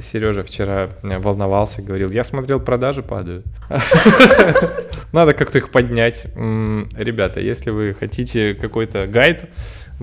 Сережа 0.00 0.42
вчера 0.42 0.90
э, 1.02 1.18
волновался, 1.18 1.82
говорил, 1.82 2.10
я 2.10 2.24
смотрел, 2.24 2.60
продажи 2.60 3.02
падают. 3.02 3.46
Надо 5.12 5.32
как-то 5.32 5.58
их 5.58 5.70
поднять. 5.70 6.26
Ребята, 6.34 7.40
если 7.40 7.70
вы 7.70 7.94
хотите 7.94 8.54
какой-то 8.54 9.06
гайд 9.06 9.48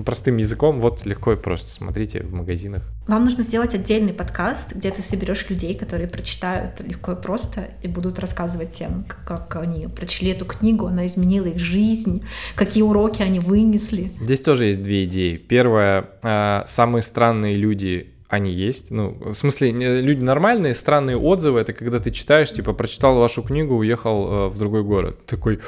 простым 0.02 0.38
языком, 0.38 0.80
вот 0.80 1.06
легко 1.06 1.32
и 1.32 1.36
просто 1.36 1.70
смотрите 1.70 2.20
в 2.22 2.32
магазинах. 2.32 2.82
Вам 3.06 3.24
нужно 3.24 3.42
сделать 3.42 3.74
отдельный 3.74 4.12
подкаст, 4.12 4.74
где 4.74 4.90
ты 4.90 5.02
соберешь 5.02 5.48
людей, 5.48 5.74
которые 5.74 6.08
прочитают 6.08 6.80
легко 6.80 7.12
и 7.12 7.16
просто 7.16 7.68
и 7.82 7.88
будут 7.88 8.18
рассказывать 8.18 8.72
тем, 8.72 9.06
как, 9.24 9.54
они 9.56 9.86
прочли 9.86 10.30
эту 10.30 10.46
книгу, 10.46 10.86
она 10.86 11.06
изменила 11.06 11.46
их 11.46 11.58
жизнь, 11.58 12.24
какие 12.56 12.82
уроки 12.82 13.22
они 13.22 13.38
вынесли. 13.38 14.10
Здесь 14.20 14.40
тоже 14.40 14.66
есть 14.66 14.82
две 14.82 15.04
идеи. 15.04 15.36
Первая, 15.36 16.64
самые 16.66 17.02
странные 17.02 17.56
люди 17.56 18.13
они 18.34 18.52
есть. 18.52 18.90
Ну, 18.90 19.16
в 19.20 19.34
смысле, 19.34 19.70
люди 20.00 20.22
нормальные, 20.22 20.74
странные 20.74 21.16
отзывы 21.16 21.60
это 21.60 21.72
когда 21.72 21.98
ты 21.98 22.10
читаешь, 22.10 22.52
типа, 22.52 22.72
прочитал 22.72 23.18
вашу 23.18 23.42
книгу, 23.42 23.76
уехал 23.76 24.28
э, 24.28 24.48
в 24.48 24.58
другой 24.58 24.82
город. 24.82 25.24
Такой. 25.26 25.60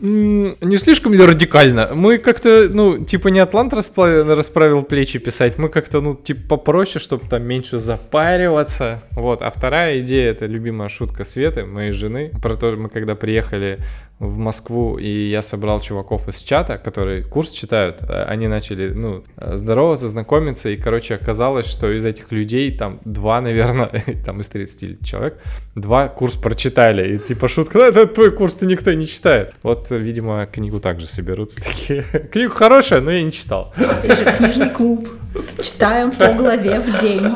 «М, 0.00 0.56
Не 0.60 0.76
слишком 0.78 1.14
ли 1.14 1.24
радикально? 1.24 1.90
Мы 1.94 2.18
как-то, 2.18 2.68
ну, 2.68 3.04
типа, 3.04 3.28
не 3.28 3.38
Атлант 3.38 3.72
расправил 3.72 4.82
плечи 4.82 5.20
писать, 5.20 5.58
мы 5.58 5.68
как-то, 5.68 6.00
ну, 6.00 6.16
типа, 6.16 6.56
попроще, 6.56 7.02
чтобы 7.02 7.28
там 7.28 7.44
меньше 7.44 7.78
запариваться. 7.78 9.02
Вот. 9.12 9.42
А 9.42 9.50
вторая 9.50 10.00
идея 10.00 10.32
это 10.32 10.46
любимая 10.46 10.88
шутка 10.88 11.24
Светы, 11.24 11.64
моей 11.64 11.92
жены, 11.92 12.32
про 12.42 12.56
то, 12.56 12.72
мы 12.72 12.88
когда 12.88 13.14
приехали 13.14 13.78
в 14.22 14.38
Москву, 14.38 14.98
и 14.98 15.28
я 15.30 15.42
собрал 15.42 15.80
чуваков 15.80 16.28
из 16.28 16.42
чата, 16.42 16.78
которые 16.78 17.24
курс 17.24 17.50
читают, 17.50 18.02
э, 18.02 18.22
они 18.22 18.46
начали, 18.46 18.88
ну, 18.90 19.24
э, 19.36 19.56
здороваться, 19.56 20.08
знакомиться, 20.08 20.68
и, 20.68 20.76
короче, 20.76 21.16
оказалось, 21.16 21.66
что 21.66 21.90
из 21.90 22.04
этих 22.04 22.30
людей, 22.30 22.70
там, 22.76 23.00
два, 23.04 23.40
наверное, 23.40 23.90
там, 24.24 24.40
из 24.40 24.46
30 24.46 25.04
человек, 25.04 25.38
два 25.74 26.06
курс 26.06 26.34
прочитали, 26.34 27.16
и, 27.16 27.18
типа, 27.18 27.48
шутка, 27.48 27.78
«Ну, 27.78 27.84
это 27.84 28.06
твой 28.06 28.30
курс-то 28.30 28.64
никто 28.64 28.92
не 28.92 29.08
читает. 29.08 29.54
Вот, 29.64 29.90
видимо, 29.90 30.46
книгу 30.46 30.78
также 30.78 31.08
соберутся 31.08 31.60
такие. 31.60 32.02
Книгу 32.32 32.54
хорошая, 32.54 33.00
но 33.00 33.10
я 33.10 33.22
не 33.22 33.32
читал. 33.32 33.74
Же 33.76 34.36
книжный 34.36 34.70
клуб. 34.70 35.08
Читаем 35.60 36.12
по 36.12 36.32
главе 36.34 36.78
в 36.78 37.00
день. 37.00 37.26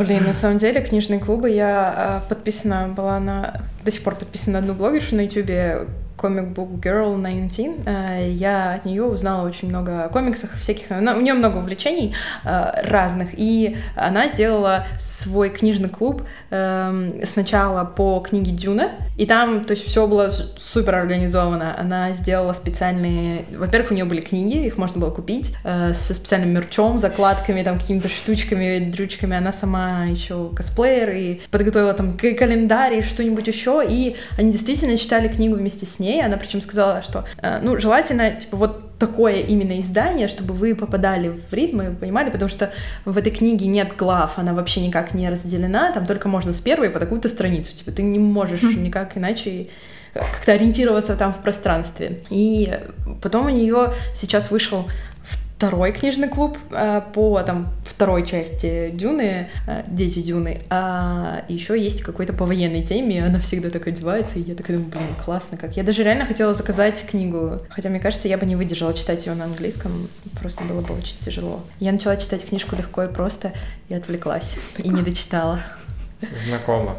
Блин, 0.00 0.24
на 0.24 0.34
самом 0.34 0.58
деле, 0.58 0.80
книжные 0.80 1.20
клубы, 1.20 1.50
я 1.50 2.22
э, 2.24 2.28
подписана 2.28 2.88
была 2.88 3.20
на... 3.20 3.60
До 3.84 3.92
сих 3.92 4.02
пор 4.02 4.14
подписана 4.14 4.54
на 4.54 4.58
одну 4.60 4.74
блогершу 4.74 5.16
на 5.16 5.22
ютубе, 5.22 5.86
Comic 6.16 6.54
Book 6.54 6.80
Girl 6.80 7.16
19. 7.20 7.86
Э, 7.86 8.30
Я 8.30 8.74
от 8.74 8.84
нее 8.84 9.04
узнала 9.04 9.46
очень 9.46 9.68
много 9.68 10.04
о 10.04 10.08
комиксах 10.08 10.54
всяких. 10.56 10.90
У 10.90 11.20
нее 11.20 11.34
много 11.34 11.58
увлечений 11.58 12.14
э, 12.44 12.88
разных. 12.88 13.30
И 13.32 13.76
она 13.96 14.26
сделала 14.26 14.86
свой 14.98 15.50
книжный 15.50 15.88
клуб 15.88 16.22
эм, 16.50 17.24
сначала 17.24 17.84
по 17.84 18.20
книге 18.20 18.52
Дюна. 18.52 18.92
И 19.16 19.26
там, 19.26 19.64
то 19.64 19.72
есть, 19.72 19.84
все 19.86 20.06
было 20.06 20.30
супер 20.56 20.94
организовано. 20.94 21.78
Она 21.78 22.12
сделала 22.12 22.52
специальные... 22.52 23.44
Во-первых, 23.56 23.90
у 23.90 23.94
нее 23.94 24.04
были 24.04 24.20
книги, 24.20 24.66
их 24.66 24.78
можно 24.78 25.00
было 25.00 25.10
купить 25.10 25.54
э, 25.64 25.92
со 25.94 26.14
специальным 26.14 26.50
мерчом, 26.50 26.98
закладками, 26.98 27.62
там, 27.62 27.78
какими-то 27.78 28.08
штучками, 28.08 28.78
дрючками. 28.78 29.36
Она 29.36 29.52
сама 29.52 30.06
еще 30.06 30.50
косплеер 30.54 31.10
и 31.10 31.40
подготовила 31.50 31.92
там 31.94 32.16
календарь 32.16 32.94
и 32.94 33.02
что-нибудь 33.02 33.46
еще. 33.46 33.84
И 33.88 34.16
они 34.38 34.50
действительно 34.52 34.96
читали 34.96 35.28
книгу 35.28 35.56
вместе 35.56 35.86
с 35.86 35.98
ней. 36.02 36.22
Она 36.24 36.36
причем 36.36 36.60
сказала, 36.60 37.02
что, 37.02 37.24
э, 37.38 37.60
ну, 37.62 37.78
желательно, 37.78 38.30
типа, 38.32 38.56
вот 38.56 38.98
такое 38.98 39.40
именно 39.40 39.80
издание, 39.80 40.28
чтобы 40.28 40.54
вы 40.54 40.74
попадали 40.74 41.28
в 41.28 41.52
ритм 41.52 41.80
и 41.80 41.94
понимали, 41.94 42.30
потому 42.30 42.48
что 42.48 42.70
в 43.04 43.16
этой 43.18 43.32
книге 43.32 43.66
нет 43.66 43.96
глав, 43.96 44.38
она 44.38 44.52
вообще 44.54 44.80
никак 44.80 45.14
не 45.14 45.28
разделена, 45.28 45.92
там 45.92 46.06
только 46.06 46.28
можно 46.28 46.52
с 46.52 46.60
первой 46.60 46.90
по 46.90 47.00
такую-то 47.00 47.28
страницу, 47.28 47.74
типа 47.74 47.90
ты 47.90 48.02
не 48.02 48.18
можешь 48.18 48.62
никак 48.62 49.16
иначе 49.16 49.68
э, 50.14 50.20
как-то 50.20 50.52
ориентироваться 50.52 51.16
там 51.16 51.32
в 51.32 51.38
пространстве. 51.38 52.20
И 52.30 52.78
потом 53.22 53.46
у 53.46 53.50
нее 53.50 53.92
сейчас 54.14 54.50
вышел 54.50 54.86
второй 55.62 55.92
книжный 55.92 56.28
клуб 56.28 56.58
э, 56.72 57.02
по 57.14 57.40
там 57.44 57.72
второй 57.86 58.26
части 58.26 58.90
Дюны, 58.92 59.48
э, 59.68 59.84
Дети 59.86 60.20
Дюны, 60.20 60.60
а 60.70 61.44
еще 61.46 61.80
есть 61.80 62.02
какой-то 62.02 62.32
по 62.32 62.46
военной 62.46 62.82
теме, 62.82 63.18
и 63.18 63.20
она 63.20 63.38
всегда 63.38 63.70
так 63.70 63.86
одевается, 63.86 64.40
и 64.40 64.42
я 64.42 64.56
такая 64.56 64.78
думаю, 64.78 64.90
блин, 64.90 65.06
классно 65.24 65.56
как. 65.56 65.76
Я 65.76 65.84
даже 65.84 66.02
реально 66.02 66.26
хотела 66.26 66.52
заказать 66.52 67.06
книгу, 67.08 67.60
хотя 67.70 67.90
мне 67.90 68.00
кажется, 68.00 68.26
я 68.26 68.38
бы 68.38 68.44
не 68.44 68.56
выдержала 68.56 68.92
читать 68.92 69.24
ее 69.24 69.34
на 69.34 69.44
английском, 69.44 70.08
просто 70.40 70.64
было 70.64 70.80
бы 70.80 70.94
очень 70.94 71.16
тяжело. 71.24 71.60
Я 71.78 71.92
начала 71.92 72.16
читать 72.16 72.44
книжку 72.44 72.74
легко 72.74 73.04
и 73.04 73.08
просто, 73.08 73.52
и 73.88 73.94
отвлеклась, 73.94 74.58
и 74.78 74.88
не 74.88 75.02
дочитала. 75.02 75.60
Знакомо. 76.44 76.96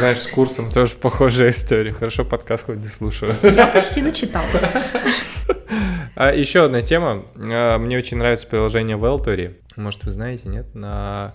Знаешь, 0.00 0.18
с 0.18 0.26
курсом 0.26 0.72
тоже 0.72 0.96
похожая 0.96 1.50
история. 1.50 1.92
Хорошо, 1.92 2.24
подкаст 2.24 2.66
хоть 2.66 2.82
дослушаю. 2.82 3.36
Я 3.44 3.68
почти 3.68 4.02
начитала. 4.02 4.46
А 6.16 6.32
еще 6.32 6.64
одна 6.64 6.82
тема. 6.82 7.24
А, 7.36 7.78
Мне 7.78 7.96
очень 7.98 8.16
нравится 8.18 8.46
приложение 8.46 8.96
Велтори. 8.96 9.60
Может, 9.76 10.04
вы 10.04 10.12
знаете, 10.12 10.48
нет? 10.48 10.74
На 10.74 11.34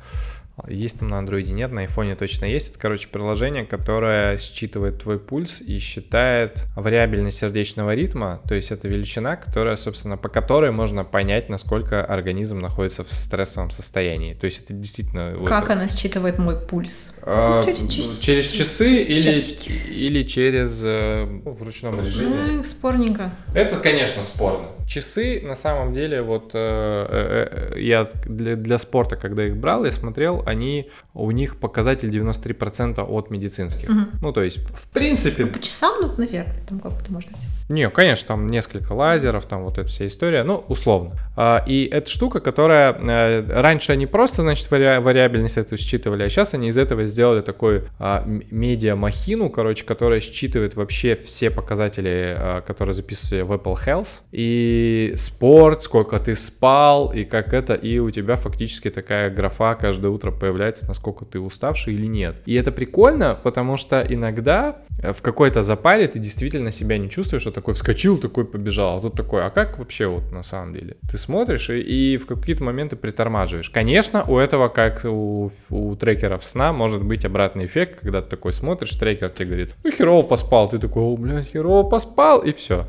есть 0.68 1.00
там 1.00 1.10
на 1.10 1.18
андроиде, 1.20 1.52
нет, 1.54 1.72
на 1.72 1.82
айфоне 1.82 2.16
точно 2.16 2.46
есть. 2.46 2.72
Это, 2.72 2.80
короче, 2.80 3.08
приложение, 3.10 3.66
которое 3.66 4.38
считывает 4.38 5.02
твой 5.02 5.20
пульс 5.20 5.62
и 5.62 5.80
считает 5.80 6.66
вариабельность 6.76 7.40
сердечного 7.40 7.94
ритма, 7.94 8.42
то 8.48 8.56
есть 8.56 8.72
это 8.72 8.88
величина, 8.88 9.36
которая, 9.36 9.76
собственно, 9.76 10.18
по 10.18 10.30
которой 10.30 10.72
можно 10.72 11.04
понять, 11.04 11.50
насколько 11.50 12.04
организм 12.04 12.60
находится 12.60 13.04
в 13.04 13.12
стрессовом 13.14 13.70
состоянии. 13.70 14.34
То 14.34 14.46
есть 14.46 14.64
это 14.64 14.74
действительно... 14.74 15.36
вот- 15.38 15.50
Как 15.50 15.70
она 15.70 15.88
считывает 15.88 16.38
мой 16.40 16.56
пульс? 16.58 17.14
А, 17.22 17.64
через 17.64 17.80
часы. 17.92 18.22
через 18.24 18.48
часы 18.48 18.96
или, 19.04 19.20
Часики. 19.20 19.72
или 19.72 20.24
через 20.24 20.80
э, 20.84 21.26
ну, 21.44 21.52
в 21.52 21.64
ручном 21.64 22.00
режиме. 22.06 22.36
Ну, 22.54 22.64
спорненько. 22.64 23.32
Это, 23.54 23.78
конечно, 23.78 24.24
спорно. 24.24 24.70
Часы, 24.88 25.42
на 25.42 25.56
самом 25.56 25.94
деле, 25.94 26.22
вот 26.22 26.52
э, 26.54 27.72
э, 27.74 27.80
я 27.80 28.08
для, 28.26 28.56
для 28.56 28.78
спорта, 28.78 29.16
когда 29.16 29.44
их 29.46 29.58
брал, 29.58 29.84
я 29.86 29.92
смотрел, 29.92 30.45
они, 30.46 30.90
у 31.14 31.32
них 31.32 31.58
показатель 31.60 32.10
93% 32.10 33.02
от 33.04 33.30
медицинских. 33.32 33.90
Ну, 34.22 34.32
то 34.34 34.42
есть, 34.44 34.58
в 34.58 34.88
принципе, 34.90 35.46
По 35.46 35.60
часам, 35.60 35.94
ну, 36.02 36.12
наверное, 36.18 36.56
там 36.68 36.80
как-то 36.80 37.12
можно 37.12 37.32
сделать. 37.36 37.54
не, 37.70 37.90
конечно, 37.90 38.28
там 38.28 38.48
несколько 38.48 38.94
лазеров, 38.94 39.46
там 39.46 39.64
вот 39.64 39.78
эта 39.78 39.88
вся 39.88 40.06
история, 40.08 40.44
ну, 40.44 40.64
условно. 40.68 41.12
А, 41.36 41.64
И 41.68 41.86
эта 41.86 42.10
штука, 42.10 42.40
которая... 42.40 42.94
э, 42.94 43.62
Раньше 43.62 43.92
они 43.92 44.06
просто, 44.06 44.42
значит, 44.42 44.70
вари- 44.72 45.00
вариабельность 45.00 45.58
эту 45.58 45.78
считывали, 45.78 46.24
а 46.24 46.30
сейчас 46.30 46.54
они 46.54 46.68
из 46.70 46.78
этого 46.78 47.06
сделали 47.06 47.42
такой 47.42 47.84
а, 48.00 48.24
медиа-махину, 48.26 49.50
короче, 49.50 49.84
которая 49.86 50.20
считывает 50.22 50.76
вообще 50.76 51.16
все 51.16 51.50
показатели, 51.50 52.36
а, 52.38 52.62
которые 52.62 52.94
записывали 52.94 53.42
в 53.42 53.52
Apple 53.52 53.78
Health. 53.86 54.08
И 54.32 55.14
спорт, 55.18 55.82
сколько 55.84 56.20
ты 56.20 56.36
спал, 56.36 57.12
и 57.14 57.24
как 57.24 57.54
это, 57.54 57.74
и 57.74 58.00
у 58.00 58.12
тебя 58.12 58.36
фактически 58.36 58.90
такая 58.90 59.30
графа 59.30 59.76
каждое 59.76 60.10
утро 60.10 60.32
появляется, 60.36 60.88
насколько 60.88 61.26
ты 61.26 61.40
уставший 61.40 61.94
или 61.94 62.06
нет. 62.06 62.36
И 62.46 62.54
это 62.54 62.72
прикольно, 62.72 63.38
потому 63.42 63.78
что 63.78 64.06
иногда 64.08 64.78
э, 65.00 65.14
в 65.14 65.22
какой-то 65.22 65.64
запаре 65.64 66.08
ты 66.08 66.20
действительно 66.20 66.72
себя 66.72 66.98
не 66.98 67.10
чувствуешь, 67.10 67.48
а 67.48 67.52
такой 67.52 67.74
вскочил, 67.74 68.18
такой 68.18 68.46
побежал, 68.46 68.98
а 68.98 69.02
тут 69.02 69.16
такой, 69.16 69.46
а 69.46 69.50
как 69.50 69.78
вообще 69.80 70.08
вот 70.08 70.32
на 70.32 70.44
самом 70.44 70.74
деле? 70.74 70.98
Ты 71.12 71.18
смотришь 71.18 71.70
и, 71.70 71.80
и 72.14 72.18
в 72.18 72.26
какие-то 72.26 72.64
моменты 72.64 72.96
притормаживаешь. 72.96 73.70
Конечно, 73.70 74.24
у 74.28 74.38
этого, 74.38 74.68
как 74.70 75.02
у, 75.06 75.52
у 75.70 75.96
трекеров 75.96 76.44
сна, 76.44 76.74
может 76.74 77.04
быть 77.04 77.26
обратный 77.26 77.66
эффект, 77.66 78.00
когда 78.02 78.22
ты 78.22 78.30
такой 78.30 78.54
смотришь, 78.54 78.92
трекер 78.92 79.30
тебе 79.30 79.46
говорит, 79.48 79.76
ну 79.84 79.92
херово 79.92 80.22
поспал, 80.26 80.70
ты 80.70 80.80
такой, 80.80 81.04
о, 81.04 81.16
бля, 81.18 81.44
херово 81.44 81.84
поспал, 81.90 82.40
и 82.40 82.52
все. 82.54 82.86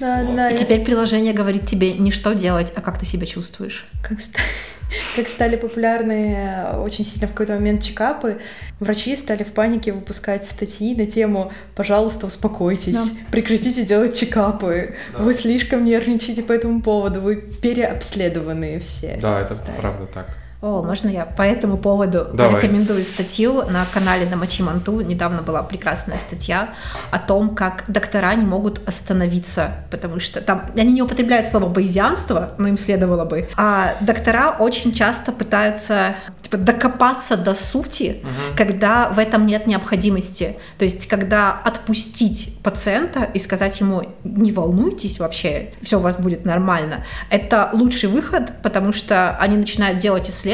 Да, 0.00 0.24
да, 0.24 0.48
И 0.48 0.52
я 0.52 0.56
теперь 0.58 0.84
приложение 0.84 1.32
говорит 1.32 1.66
тебе 1.66 1.92
не 1.92 2.10
что 2.10 2.34
делать, 2.34 2.72
а 2.74 2.80
как 2.80 2.98
ты 2.98 3.06
себя 3.06 3.24
чувствуешь. 3.24 3.86
как, 4.02 4.20
ста- 4.20 4.40
как 5.16 5.28
стали 5.28 5.56
популярны 5.56 6.36
э, 6.36 6.78
очень 6.80 7.04
сильно 7.04 7.26
в 7.26 7.30
какой-то 7.32 7.54
момент 7.54 7.82
чекапы, 7.82 8.40
врачи 8.80 9.16
стали 9.16 9.42
в 9.42 9.52
панике 9.52 9.92
выпускать 9.92 10.44
статьи 10.44 10.94
на 10.94 11.06
тему 11.06 11.52
«Пожалуйста, 11.74 12.26
успокойтесь, 12.26 12.94
Да. 12.94 13.04
прекратите 13.30 13.84
делать 13.84 14.18
чекапы, 14.18 14.94
вы 15.16 15.34
слишком 15.34 15.84
нервничаете 15.84 16.42
по 16.42 16.52
этому 16.52 16.82
поводу, 16.82 17.20
вы 17.20 17.36
переобследованные 17.36 18.80
все». 18.80 19.18
Да, 19.20 19.40
это 19.40 19.54
стали». 19.54 19.76
правда 19.78 20.06
так. 20.06 20.41
О, 20.62 20.80
можно 20.80 21.08
я 21.08 21.26
по 21.26 21.42
этому 21.42 21.76
поводу 21.76 22.28
Давай. 22.32 22.52
порекомендую 22.52 23.02
статью 23.02 23.64
на 23.68 23.84
канале 23.92 24.26
Намочи 24.30 24.62
Манту. 24.62 25.00
Недавно 25.00 25.42
была 25.42 25.64
прекрасная 25.64 26.18
статья 26.18 26.68
о 27.10 27.18
том, 27.18 27.56
как 27.56 27.82
доктора 27.88 28.32
не 28.34 28.46
могут 28.46 28.80
остановиться, 28.86 29.72
потому 29.90 30.20
что 30.20 30.40
там 30.40 30.70
они 30.76 30.92
не 30.92 31.02
употребляют 31.02 31.48
слово 31.48 31.68
боязянство, 31.68 32.52
но 32.58 32.68
им 32.68 32.78
следовало 32.78 33.24
бы. 33.24 33.48
А 33.56 33.96
доктора 34.00 34.54
очень 34.56 34.92
часто 34.92 35.32
пытаются 35.32 36.14
типа, 36.42 36.58
докопаться 36.58 37.36
до 37.36 37.54
сути, 37.54 38.22
когда 38.56 39.08
в 39.08 39.18
этом 39.18 39.46
нет 39.46 39.66
необходимости. 39.66 40.58
То 40.78 40.84
есть, 40.84 41.08
когда 41.08 41.50
отпустить 41.64 42.56
пациента 42.62 43.24
и 43.34 43.40
сказать 43.40 43.80
ему, 43.80 44.14
не 44.22 44.52
волнуйтесь 44.52 45.18
вообще, 45.18 45.72
все 45.82 45.98
у 45.98 46.02
вас 46.02 46.20
будет 46.20 46.44
нормально, 46.44 47.04
это 47.30 47.68
лучший 47.72 48.08
выход, 48.08 48.52
потому 48.62 48.92
что 48.92 49.36
они 49.40 49.56
начинают 49.56 49.98
делать 49.98 50.30
исследования, 50.30 50.51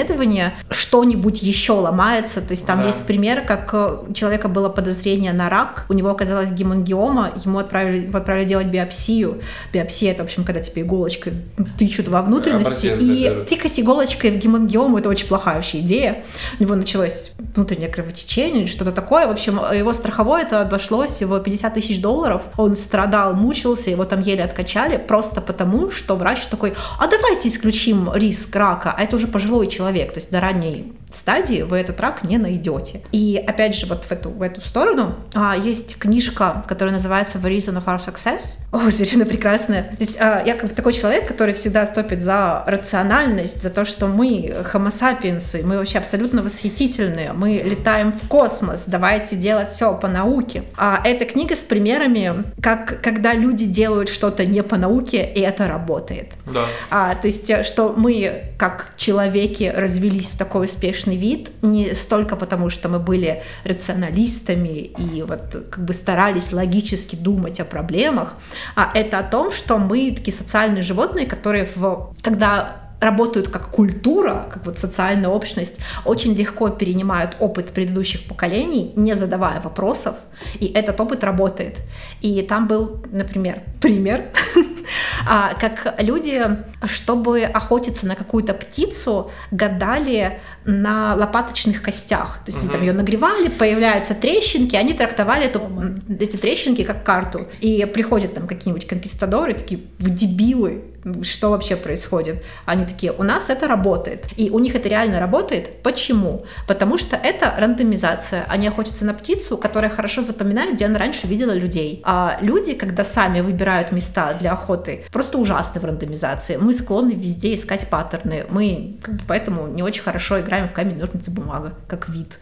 что-нибудь 0.70 1.42
еще 1.42 1.72
ломается. 1.72 2.40
То 2.40 2.52
есть 2.52 2.66
там 2.66 2.80
Да. 2.80 2.86
есть 2.86 3.04
пример, 3.06 3.42
как 3.44 3.72
э, 3.74 3.98
у 4.08 4.12
человека 4.12 4.48
было 4.48 4.68
подозрение 4.68 5.32
на 5.32 5.48
рак, 5.48 5.86
у 5.88 5.92
него 5.92 6.10
оказалась 6.10 6.50
гемангиома, 6.52 7.32
ему 7.44 7.58
отправили, 7.58 8.08
отправили 8.14 8.46
делать 8.46 8.66
биопсию. 8.68 9.40
Биопсия 9.72 10.12
это, 10.12 10.22
в 10.22 10.26
общем, 10.26 10.44
когда 10.44 10.60
тебе 10.60 10.82
иголочкой 10.82 11.34
тычут 11.78 12.08
во 12.08 12.22
внутренности, 12.22 12.88
Обратец 12.88 13.00
и 13.02 13.24
заберут. 13.24 13.48
тыкать 13.48 13.80
иголочкой 13.80 14.30
в 14.30 14.36
гемангиому 14.38 14.98
это 14.98 15.08
очень 15.08 15.26
плохая 15.28 15.56
вообще 15.56 15.80
идея. 15.80 16.24
У 16.58 16.62
него 16.62 16.74
началось 16.74 17.32
внутреннее 17.54 17.88
кровотечение 17.88 18.62
или 18.62 18.68
что-то 18.68 18.92
такое. 18.92 19.26
В 19.26 19.30
общем, 19.30 19.60
его 19.72 19.92
страховое 19.92 20.42
это 20.42 20.60
обошлось 20.62 21.20
его 21.20 21.38
50 21.38 21.74
тысяч 21.74 22.00
долларов. 22.00 22.42
Он 22.56 22.74
страдал, 22.76 23.34
мучился, 23.34 23.90
его 23.90 24.04
там 24.04 24.20
еле 24.20 24.42
откачали, 24.44 24.96
просто 24.96 25.40
потому, 25.40 25.90
что 25.90 26.16
врач 26.16 26.46
такой, 26.46 26.74
а 26.98 27.06
давайте 27.08 27.48
исключим 27.48 28.10
риск 28.14 28.54
рака, 28.54 28.94
а 28.96 29.02
это 29.02 29.16
уже 29.16 29.26
пожилой 29.26 29.66
человек, 29.66 29.87
то 30.12 30.16
есть 30.18 30.32
на 30.32 30.40
ранней 30.40 30.92
стадии 31.10 31.62
вы 31.62 31.78
этот 31.78 32.00
рак 32.00 32.24
не 32.24 32.38
найдете. 32.38 33.02
И 33.12 33.42
опять 33.46 33.74
же, 33.74 33.86
вот 33.86 34.04
в 34.04 34.12
эту, 34.12 34.30
в 34.30 34.42
эту 34.42 34.60
сторону 34.60 35.16
а, 35.34 35.56
есть 35.56 35.98
книжка, 35.98 36.62
которая 36.66 36.92
называется 36.92 37.38
The 37.38 37.50
Reason 37.50 37.82
of 37.82 37.84
Our 37.86 37.98
Success. 37.98 38.66
О, 38.72 38.90
совершенно 38.90 39.24
прекрасная. 39.24 39.84
То 39.84 40.00
есть, 40.04 40.16
а, 40.18 40.42
я 40.44 40.54
как 40.54 40.70
бы 40.70 40.74
такой 40.74 40.92
человек, 40.92 41.26
который 41.26 41.54
всегда 41.54 41.86
стопит 41.86 42.22
за 42.22 42.64
рациональность, 42.66 43.62
за 43.62 43.70
то, 43.70 43.84
что 43.84 44.06
мы 44.06 44.54
homo 44.72 44.88
sapiens, 44.88 45.64
мы 45.64 45.78
вообще 45.78 45.98
абсолютно 45.98 46.42
восхитительные, 46.42 47.32
мы 47.32 47.62
летаем 47.64 48.12
в 48.12 48.28
космос, 48.28 48.84
давайте 48.86 49.36
делать 49.36 49.70
все 49.70 49.94
по 49.94 50.08
науке. 50.08 50.64
А 50.76 51.00
эта 51.04 51.24
книга 51.24 51.56
с 51.56 51.62
примерами, 51.64 52.44
как 52.60 53.00
когда 53.02 53.34
люди 53.34 53.64
делают 53.64 54.08
что-то 54.08 54.44
не 54.46 54.62
по 54.62 54.76
науке, 54.76 55.30
и 55.34 55.40
это 55.40 55.66
работает. 55.66 56.32
Да. 56.46 56.66
А, 56.90 57.14
то 57.14 57.26
есть, 57.26 57.48
э, 57.50 57.62
что 57.62 57.94
мы, 57.96 58.52
как 58.58 58.92
человеки, 58.96 59.72
развелись 59.74 60.30
в 60.30 60.38
такой 60.38 60.68
успешный 60.98 61.16
вид, 61.16 61.50
не 61.62 61.94
столько 61.94 62.36
потому, 62.36 62.70
что 62.70 62.88
мы 62.88 62.98
были 62.98 63.42
рационалистами 63.64 64.90
и 64.98 65.22
вот 65.22 65.40
как 65.70 65.84
бы 65.84 65.92
старались 65.92 66.52
логически 66.52 67.16
думать 67.16 67.60
о 67.60 67.64
проблемах, 67.64 68.34
а 68.76 68.90
это 68.94 69.18
о 69.18 69.22
том, 69.22 69.52
что 69.52 69.78
мы 69.78 70.12
такие 70.16 70.36
социальные 70.36 70.82
животные, 70.82 71.26
которые, 71.26 71.68
в, 71.76 72.14
когда 72.22 72.87
работают 73.00 73.48
как 73.48 73.70
культура, 73.70 74.48
как 74.50 74.66
вот 74.66 74.78
социальная 74.78 75.28
общность, 75.28 75.78
очень 76.04 76.34
легко 76.34 76.68
перенимают 76.68 77.36
опыт 77.38 77.70
предыдущих 77.72 78.24
поколений, 78.24 78.92
не 78.96 79.14
задавая 79.14 79.60
вопросов, 79.60 80.16
и 80.58 80.66
этот 80.66 81.00
опыт 81.00 81.22
работает. 81.24 81.78
И 82.20 82.42
там 82.42 82.66
был, 82.66 83.02
например, 83.10 83.62
пример, 83.80 84.26
а, 85.28 85.54
как 85.54 85.94
люди, 86.00 86.42
чтобы 86.86 87.42
охотиться 87.42 88.06
на 88.06 88.16
какую-то 88.16 88.54
птицу, 88.54 89.30
гадали 89.50 90.40
на 90.64 91.14
лопаточных 91.14 91.82
костях. 91.82 92.38
То 92.44 92.50
есть 92.50 92.62
они 92.62 92.70
там 92.70 92.80
ее 92.80 92.92
нагревали, 92.92 93.48
появляются 93.48 94.14
трещинки, 94.14 94.74
они 94.74 94.92
трактовали 94.92 95.46
эту, 95.46 95.62
эти 96.08 96.36
трещинки 96.36 96.82
как 96.82 97.04
карту. 97.04 97.46
И 97.60 97.84
приходят 97.84 98.34
там 98.34 98.48
какие-нибудь 98.48 98.86
конкистадоры, 98.86 99.54
такие, 99.54 99.80
вы 99.98 100.10
дебилы, 100.10 100.82
что 101.22 101.50
вообще 101.50 101.76
происходит? 101.76 102.44
Они 102.66 102.84
такие, 102.84 103.12
у 103.12 103.22
нас 103.22 103.50
это 103.50 103.68
работает. 103.68 104.26
И 104.36 104.50
у 104.50 104.58
них 104.58 104.74
это 104.74 104.88
реально 104.88 105.20
работает. 105.20 105.82
Почему? 105.82 106.44
Потому 106.66 106.98
что 106.98 107.16
это 107.16 107.54
рандомизация. 107.56 108.44
Они 108.48 108.68
охотятся 108.68 109.04
на 109.04 109.14
птицу, 109.14 109.56
которая 109.56 109.90
хорошо 109.90 110.20
запоминает, 110.20 110.74
где 110.74 110.86
она 110.86 110.98
раньше 110.98 111.26
видела 111.26 111.52
людей. 111.52 112.02
А 112.04 112.38
люди, 112.40 112.74
когда 112.74 113.04
сами 113.04 113.40
выбирают 113.40 113.92
места 113.92 114.34
для 114.34 114.52
охоты, 114.52 115.04
просто 115.12 115.38
ужасны 115.38 115.80
в 115.80 115.84
рандомизации. 115.84 116.56
Мы 116.56 116.74
склонны 116.74 117.12
везде 117.12 117.54
искать 117.54 117.88
паттерны. 117.88 118.46
Мы 118.50 118.98
как 119.02 119.14
бы, 119.14 119.22
поэтому 119.26 119.66
не 119.68 119.82
очень 119.82 120.02
хорошо 120.02 120.40
играем 120.40 120.68
в 120.68 120.72
камень, 120.72 120.98
ножницы, 120.98 121.30
бумага, 121.30 121.74
как 121.86 122.08
вид. 122.08 122.38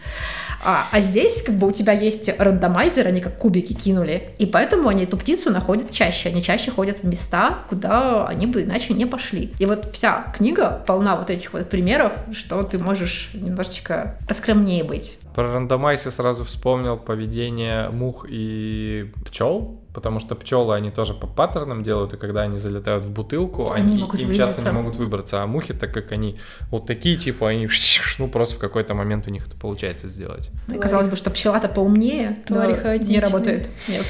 А, 0.64 0.86
а 0.90 1.00
здесь 1.00 1.42
как 1.42 1.54
бы 1.56 1.68
у 1.68 1.70
тебя 1.70 1.92
есть 1.92 2.30
рандомайзер, 2.38 3.06
они 3.06 3.20
как 3.20 3.38
кубики 3.38 3.72
кинули, 3.72 4.30
и 4.38 4.46
поэтому 4.46 4.88
они 4.88 5.04
эту 5.04 5.16
птицу 5.16 5.50
находят 5.50 5.90
чаще. 5.90 6.30
Они 6.30 6.42
чаще 6.42 6.70
ходят 6.70 7.00
в 7.00 7.04
места, 7.04 7.58
куда 7.68 8.26
они 8.26 8.45
бы 8.46 8.62
иначе 8.62 8.94
не 8.94 9.06
пошли. 9.06 9.52
И 9.58 9.66
вот 9.66 9.90
вся 9.92 10.32
книга 10.36 10.82
полна 10.86 11.16
вот 11.16 11.30
этих 11.30 11.52
вот 11.52 11.68
примеров, 11.68 12.12
что 12.32 12.62
ты 12.62 12.78
можешь 12.78 13.30
немножечко 13.34 14.18
поскромнее 14.28 14.84
быть. 14.84 15.18
Про 15.34 15.52
рандомайз 15.52 16.06
я 16.06 16.10
сразу 16.10 16.44
вспомнил 16.44 16.96
поведение 16.96 17.90
мух 17.90 18.24
и 18.28 19.12
пчел, 19.26 19.78
потому 19.92 20.18
что 20.18 20.34
пчелы 20.34 20.74
они 20.74 20.90
тоже 20.90 21.12
по 21.12 21.26
паттернам 21.26 21.82
делают, 21.82 22.14
и 22.14 22.16
когда 22.16 22.42
они 22.42 22.56
залетают 22.56 23.04
в 23.04 23.10
бутылку, 23.10 23.70
Они 23.70 23.92
они, 23.92 24.02
могут 24.02 24.18
им 24.20 24.28
часто 24.28 24.46
выбраться. 24.46 24.66
не 24.66 24.72
могут 24.72 24.96
выбраться, 24.96 25.42
а 25.42 25.46
мухи, 25.46 25.74
так 25.74 25.92
как 25.92 26.12
они 26.12 26.38
вот 26.70 26.86
такие, 26.86 27.16
типа, 27.18 27.50
они 27.50 27.68
ну 28.18 28.28
просто 28.28 28.56
в 28.56 28.58
какой-то 28.58 28.94
момент 28.94 29.26
у 29.26 29.30
них 29.30 29.46
это 29.46 29.56
получается 29.56 30.08
сделать. 30.08 30.50
И 30.72 30.78
казалось 30.78 31.08
бы, 31.08 31.16
что 31.16 31.30
пчела-то 31.30 31.68
поумнее, 31.68 32.38
но 32.48 32.56
Твари 32.56 32.72
не 32.72 32.78
хаотичные. 32.78 33.20
работает. 33.20 33.70
Нет. 33.88 34.06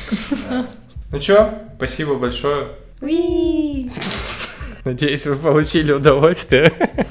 Ну 1.12 1.20
чё, 1.20 1.50
спасибо 1.76 2.16
большое. 2.16 2.70
Уи! 3.00 3.90
Надеюсь, 4.84 5.26
вы 5.26 5.36
получили 5.36 5.92
удовольствие 5.92 6.72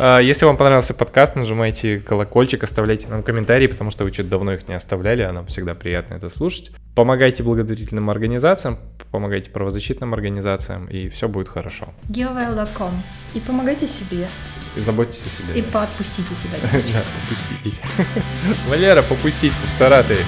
А, 0.00 0.20
Если 0.20 0.44
вам 0.44 0.56
понравился 0.56 0.94
подкаст, 0.94 1.34
нажимайте 1.34 1.98
колокольчик, 1.98 2.62
оставляйте 2.62 3.08
нам 3.08 3.24
комментарии, 3.24 3.66
потому 3.66 3.90
что 3.90 4.04
вы 4.04 4.12
что-то 4.12 4.28
давно 4.28 4.54
их 4.54 4.68
не 4.68 4.74
оставляли, 4.74 5.22
а 5.22 5.32
нам 5.32 5.46
всегда 5.46 5.74
приятно 5.74 6.14
это 6.14 6.30
слушать. 6.30 6.70
Помогайте 6.94 7.42
благотворительным 7.42 8.08
организациям, 8.08 8.78
помогайте 9.10 9.50
правозащитным 9.50 10.14
организациям, 10.14 10.86
и 10.86 11.08
все 11.08 11.28
будет 11.28 11.48
хорошо. 11.48 11.88
Geovel.com. 12.08 13.02
И 13.34 13.40
помогайте 13.40 13.88
себе. 13.88 14.28
И 14.76 14.80
заботьтесь 14.80 15.26
о 15.26 15.30
себе. 15.30 15.58
И 15.58 15.62
поотпустите 15.62 16.34
себя. 16.34 16.58
Да, 16.72 17.02
попуститесь. 17.20 17.80
Валера, 18.68 19.02
попустись, 19.02 19.54
в 19.68 19.72
Саратове. 19.72 20.24